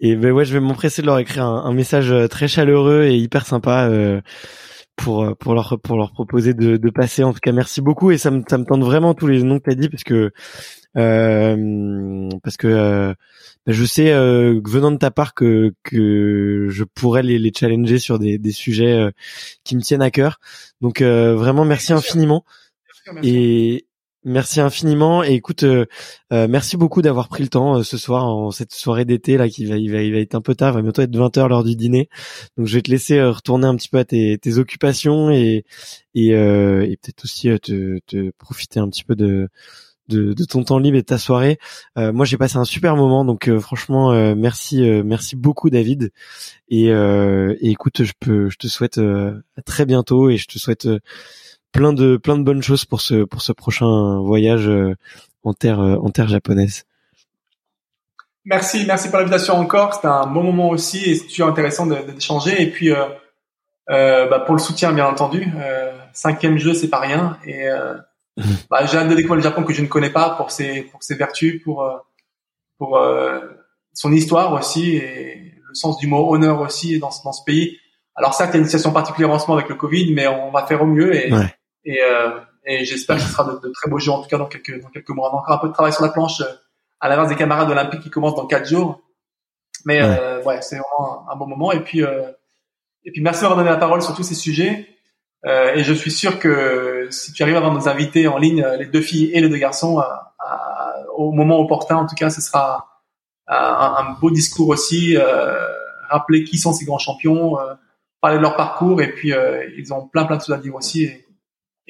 Et 0.00 0.16
ben 0.16 0.32
ouais, 0.32 0.44
je 0.44 0.54
vais 0.54 0.60
m'empresser 0.60 1.02
de 1.02 1.06
leur 1.06 1.18
écrire 1.18 1.44
un, 1.44 1.64
un, 1.64 1.72
message 1.74 2.10
euh, 2.10 2.26
très 2.26 2.48
chaleureux 2.48 3.02
et 3.04 3.16
hyper 3.16 3.44
sympa 3.44 3.86
euh, 3.88 4.22
pour 4.96 5.24
euh, 5.24 5.34
pour 5.34 5.54
leur 5.54 5.78
pour 5.82 5.96
leur 5.96 6.12
proposer 6.12 6.54
de, 6.54 6.78
de 6.78 6.90
passer. 6.90 7.22
En 7.22 7.34
tout 7.34 7.40
cas, 7.40 7.52
merci 7.52 7.82
beaucoup 7.82 8.10
et 8.10 8.16
ça 8.16 8.30
me 8.30 8.42
ça 8.48 8.56
me 8.56 8.64
tente 8.64 8.82
vraiment 8.82 9.12
tous 9.12 9.26
les 9.26 9.42
noms 9.42 9.58
que 9.58 9.64
t'as 9.64 9.74
dit 9.74 9.90
parce 9.90 10.04
que 10.04 10.30
euh, 10.96 12.28
parce 12.42 12.56
que 12.56 12.66
euh, 12.66 13.14
je 13.66 13.84
sais 13.84 14.12
venant 14.12 14.90
de 14.90 14.96
ta 14.96 15.10
part 15.10 15.34
que 15.34 15.72
que 15.82 16.66
je 16.70 16.84
pourrais 16.84 17.22
les, 17.22 17.38
les 17.38 17.52
challenger 17.56 17.98
sur 17.98 18.18
des 18.18 18.38
des 18.38 18.52
sujets 18.52 19.10
qui 19.64 19.76
me 19.76 19.82
tiennent 19.82 20.02
à 20.02 20.10
cœur. 20.10 20.40
Donc 20.80 21.02
vraiment 21.02 21.64
merci 21.64 21.92
infiniment. 21.92 22.44
Et 23.22 23.86
Merci 24.24 24.60
infiniment 24.60 25.24
et 25.24 25.32
écoute, 25.32 25.62
euh, 25.62 25.86
euh, 26.30 26.46
merci 26.46 26.76
beaucoup 26.76 27.00
d'avoir 27.00 27.30
pris 27.30 27.42
le 27.42 27.48
temps 27.48 27.78
euh, 27.78 27.82
ce 27.82 27.96
soir 27.96 28.26
en 28.26 28.50
cette 28.50 28.74
soirée 28.74 29.06
d'été 29.06 29.38
là 29.38 29.48
qui 29.48 29.64
va 29.64 29.78
il, 29.78 29.90
va, 29.90 30.02
il 30.02 30.12
va 30.12 30.18
être 30.18 30.34
un 30.34 30.42
peu 30.42 30.54
tard, 30.54 30.74
il 30.74 30.76
va 30.76 30.82
bientôt 30.82 31.00
être 31.00 31.16
20h 31.16 31.48
l'heure 31.48 31.64
du 31.64 31.74
dîner. 31.74 32.10
Donc 32.58 32.66
je 32.66 32.74
vais 32.74 32.82
te 32.82 32.90
laisser 32.90 33.22
retourner 33.22 33.66
un 33.66 33.74
petit 33.76 33.88
peu 33.88 33.96
à 33.96 34.04
tes, 34.04 34.36
tes 34.36 34.58
occupations 34.58 35.30
et 35.30 35.64
et, 36.14 36.28
et 36.32 36.98
peut-être 37.00 37.24
aussi 37.24 37.48
te, 37.60 37.98
te, 38.06 38.30
profiter 38.32 38.78
un 38.78 38.90
petit 38.90 39.04
peu 39.04 39.16
de, 39.16 39.48
de, 40.10 40.44
ton 40.44 40.64
temps 40.64 40.78
libre 40.78 40.96
et 40.98 41.02
de 41.02 41.06
ta 41.06 41.18
soirée. 41.18 41.58
moi 41.96 42.24
j'ai 42.24 42.36
passé 42.36 42.56
un 42.56 42.64
super 42.64 42.96
moment 42.96 43.24
donc 43.24 43.50
franchement 43.58 44.34
merci 44.34 44.82
merci 45.04 45.36
beaucoup 45.36 45.70
David 45.70 46.12
et, 46.68 46.90
écoute 47.60 48.02
je 48.02 48.12
peux 48.18 48.50
je 48.50 48.56
te 48.56 48.68
souhaite 48.68 48.98
à 48.98 49.62
très 49.62 49.86
bientôt 49.86 50.30
et 50.30 50.36
je 50.36 50.46
te 50.46 50.58
souhaite 50.58 50.86
plein 51.72 51.92
de 51.92 52.16
plein 52.16 52.36
de 52.38 52.42
bonnes 52.42 52.62
choses 52.62 52.84
pour 52.84 53.00
ce 53.00 53.24
pour 53.24 53.42
ce 53.42 53.52
prochain 53.52 54.20
voyage 54.20 54.68
euh, 54.68 54.94
en 55.44 55.52
terre 55.52 55.80
euh, 55.80 55.96
en 55.96 56.10
terre 56.10 56.28
japonaise. 56.28 56.84
Merci, 58.44 58.84
merci 58.86 59.08
pour 59.08 59.18
l'invitation 59.18 59.54
encore. 59.54 59.94
C'était 59.94 60.08
un 60.08 60.26
bon 60.26 60.42
moment 60.42 60.70
aussi 60.70 60.98
et 61.04 61.14
c'est 61.14 61.26
toujours 61.26 61.48
intéressant 61.48 61.86
d'échanger. 61.86 62.60
Et 62.60 62.70
puis 62.70 62.90
euh, 62.90 63.04
euh, 63.90 64.28
bah 64.28 64.40
pour 64.40 64.54
le 64.54 64.60
soutien, 64.60 64.92
bien 64.92 65.06
entendu. 65.06 65.46
Euh, 65.56 65.92
cinquième 66.12 66.58
jeu, 66.58 66.74
c'est 66.74 66.88
pas 66.88 67.00
rien. 67.00 67.38
Et 67.44 67.68
euh, 67.68 67.94
bah, 68.70 68.86
j'ai 68.86 68.98
hâte 68.98 69.08
de 69.08 69.14
découvrir 69.14 69.36
le 69.36 69.42
Japon 69.42 69.62
que 69.64 69.72
je 69.72 69.82
ne 69.82 69.86
connais 69.86 70.10
pas 70.10 70.30
pour 70.30 70.50
ses 70.50 70.82
pour 70.82 71.02
ses 71.02 71.14
vertus, 71.14 71.62
pour 71.62 71.88
pour 72.78 73.00
son 73.92 74.12
histoire 74.12 74.52
aussi 74.52 74.96
et 74.96 75.54
le 75.68 75.74
sens 75.74 75.98
du 75.98 76.06
mot 76.06 76.32
honneur 76.32 76.60
aussi 76.60 76.98
dans 76.98 77.10
dans 77.24 77.32
ce 77.32 77.44
pays. 77.44 77.78
Alors 78.14 78.34
ça, 78.34 78.46
il 78.46 78.52
y 78.52 78.56
a 78.56 78.58
une 78.58 78.64
situation 78.64 78.92
particulière 78.92 79.30
en 79.30 79.38
ce 79.38 79.46
moment 79.46 79.58
avec 79.58 79.70
le 79.70 79.76
Covid, 79.76 80.12
mais 80.12 80.26
on 80.26 80.50
va 80.50 80.66
faire 80.66 80.82
au 80.82 80.86
mieux 80.86 81.14
et 81.14 81.30
et, 81.84 81.98
euh, 82.02 82.38
et 82.64 82.84
j'espère 82.84 83.16
que 83.16 83.22
ce 83.22 83.28
sera 83.28 83.44
de, 83.44 83.58
de, 83.66 83.72
très 83.72 83.88
beaux 83.88 83.98
jours 83.98 84.16
en 84.16 84.22
tout 84.22 84.28
cas 84.28 84.38
dans 84.38 84.46
quelques 84.46 84.82
dans 84.82 84.88
quelques 84.88 85.10
mois. 85.10 85.30
On 85.32 85.38
a 85.38 85.40
encore 85.40 85.56
un 85.56 85.58
peu 85.58 85.68
de 85.68 85.72
travail 85.72 85.92
sur 85.92 86.02
la 86.02 86.10
planche 86.10 86.40
euh, 86.40 86.52
à 87.00 87.08
l'inverse 87.08 87.28
des 87.28 87.36
camarades 87.36 87.70
olympiques 87.70 88.02
qui 88.02 88.10
commencent 88.10 88.34
dans 88.34 88.46
quatre 88.46 88.68
jours. 88.68 89.00
Mais 89.86 90.02
ouais, 90.02 90.18
euh, 90.20 90.42
ouais 90.42 90.60
c'est 90.60 90.76
vraiment 90.76 91.30
un, 91.30 91.36
bon 91.36 91.46
moment. 91.46 91.72
Et 91.72 91.80
puis 91.80 92.02
euh, 92.02 92.30
et 93.04 93.12
puis 93.12 93.22
merci 93.22 93.40
d'avoir 93.40 93.58
donné 93.58 93.70
la 93.70 93.78
parole 93.78 94.02
sur 94.02 94.14
tous 94.14 94.22
ces 94.22 94.34
sujets. 94.34 94.88
Euh, 95.46 95.74
et 95.74 95.84
je 95.84 95.94
suis 95.94 96.10
sûr 96.10 96.38
que 96.38 97.08
si 97.10 97.32
tu 97.32 97.42
arrives 97.42 97.54
à 97.54 97.58
avoir 97.58 97.72
nos 97.72 97.88
invités 97.88 98.28
en 98.28 98.38
ligne, 98.38 98.66
les 98.78 98.86
deux 98.86 99.00
filles 99.00 99.30
et 99.32 99.40
les 99.40 99.48
deux 99.48 99.56
garçons, 99.56 100.02
au 101.16 101.32
moment 101.32 101.60
opportun, 101.60 101.96
en 101.96 102.06
tout 102.06 102.14
cas, 102.14 102.30
ce 102.30 102.40
sera 102.40 103.02
un, 103.46 103.94
un 103.98 104.10
beau 104.20 104.30
discours 104.30 104.68
aussi. 104.68 105.16
rappeler 106.08 106.44
qui 106.44 106.58
sont 106.58 106.72
ces 106.72 106.84
grands 106.84 106.98
champions, 106.98 107.56
parler 108.20 108.36
de 108.36 108.42
leur 108.42 108.56
parcours, 108.56 109.00
et 109.00 109.12
puis 109.12 109.32
ils 109.78 109.94
ont 109.94 110.08
plein 110.08 110.24
plein 110.24 110.36
de 110.36 110.42
choses 110.42 110.54
à 110.54 110.58
dire 110.58 110.74
aussi. 110.74 111.04
Et, 111.04 111.26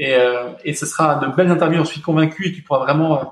et, 0.00 0.14
euh, 0.14 0.50
et 0.64 0.72
ce 0.72 0.86
sera 0.86 1.16
de 1.16 1.26
belles 1.26 1.50
interviews, 1.50 1.76
j'en 1.76 1.84
suis 1.84 2.00
convaincu, 2.00 2.48
et 2.48 2.52
tu 2.52 2.62
pourras 2.62 2.80
vraiment 2.80 3.20
euh, 3.20 3.24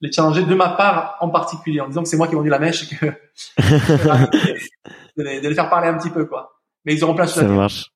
les 0.00 0.10
challenger 0.10 0.42
de 0.42 0.54
ma 0.56 0.70
part 0.70 1.16
en 1.20 1.30
particulier, 1.30 1.80
en 1.80 1.86
disant 1.86 2.02
que 2.02 2.08
c'est 2.08 2.16
moi 2.16 2.26
qui 2.26 2.34
ai 2.34 2.36
vendu 2.36 2.50
la 2.50 2.58
mèche 2.58 2.82
et 2.82 2.96
que 2.96 3.06
de, 5.16 5.22
les, 5.22 5.40
de 5.40 5.48
les 5.48 5.54
faire 5.54 5.70
parler 5.70 5.86
un 5.86 5.96
petit 5.96 6.10
peu, 6.10 6.26
quoi. 6.26 6.60
Mais 6.84 6.94
ils 6.94 7.04
auront 7.04 7.14
plein 7.14 7.26
de 7.26 7.30
Ça 7.30 7.44
marche. 7.44 7.92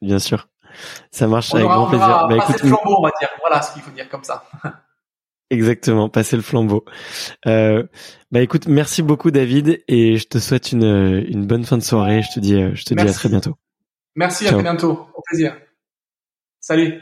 Bien 0.00 0.18
sûr. 0.18 0.48
Ça 1.10 1.26
marche 1.26 1.52
on 1.52 1.56
avec 1.56 1.66
aura, 1.66 1.74
grand 1.76 1.86
on 1.86 1.88
plaisir. 1.90 2.08
aura 2.08 2.28
Bah, 2.28 2.36
passé 2.36 2.52
écoute, 2.52 2.62
le 2.62 2.68
flambeau, 2.68 2.96
on 2.98 3.02
va 3.02 3.10
dire. 3.20 3.28
Voilà 3.40 3.62
ce 3.62 3.72
qu'il 3.72 3.82
faut 3.82 3.90
dire 3.90 4.08
comme 4.08 4.24
ça. 4.24 4.44
Exactement, 5.50 6.08
passer 6.08 6.36
le 6.36 6.42
flambeau. 6.42 6.84
Euh, 7.46 7.84
bah 8.32 8.40
écoute, 8.40 8.66
merci 8.66 9.02
beaucoup 9.02 9.30
David 9.30 9.84
et 9.88 10.16
je 10.16 10.26
te 10.26 10.38
souhaite 10.38 10.72
une, 10.72 10.82
une 11.28 11.46
bonne 11.46 11.64
fin 11.64 11.76
de 11.76 11.82
soirée. 11.82 12.22
Je 12.22 12.34
te 12.34 12.40
dis, 12.40 12.54
euh, 12.54 12.70
je 12.74 12.84
te 12.84 12.94
dis 12.94 13.02
à 13.02 13.12
très 13.12 13.28
bientôt. 13.28 13.54
Merci, 14.16 14.48
à 14.48 14.52
très 14.52 14.62
bientôt. 14.62 15.06
Au 15.14 15.22
plaisir. 15.22 15.56
Salut. 16.60 17.00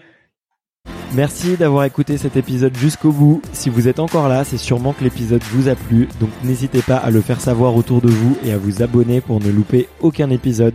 Merci 1.15 1.57
d'avoir 1.57 1.85
écouté 1.85 2.17
cet 2.17 2.37
épisode 2.37 2.75
jusqu'au 2.77 3.13
bout. 3.13 3.43
Si 3.53 3.69
vous 3.69 3.87
êtes 3.87 4.01
encore 4.01 4.29
là, 4.29 4.45
c'est 4.45 4.57
sûrement 4.57 4.93
que 4.95 5.05
l'épisode 5.05 5.43
vous 5.43 5.69
a 5.69 5.75
plu, 5.75 6.09
donc 6.21 6.31
n'hésitez 6.43 6.81
pas 6.81 6.97
à 6.97 7.11
le 7.11 7.21
faire 7.21 7.41
savoir 7.41 7.77
autour 7.77 8.01
de 8.01 8.09
vous 8.09 8.37
et 8.45 8.53
à 8.53 8.57
vous 8.59 8.83
abonner 8.83 9.21
pour 9.21 9.39
ne 9.39 9.51
louper 9.51 9.89
aucun 10.01 10.31
épisode. 10.31 10.75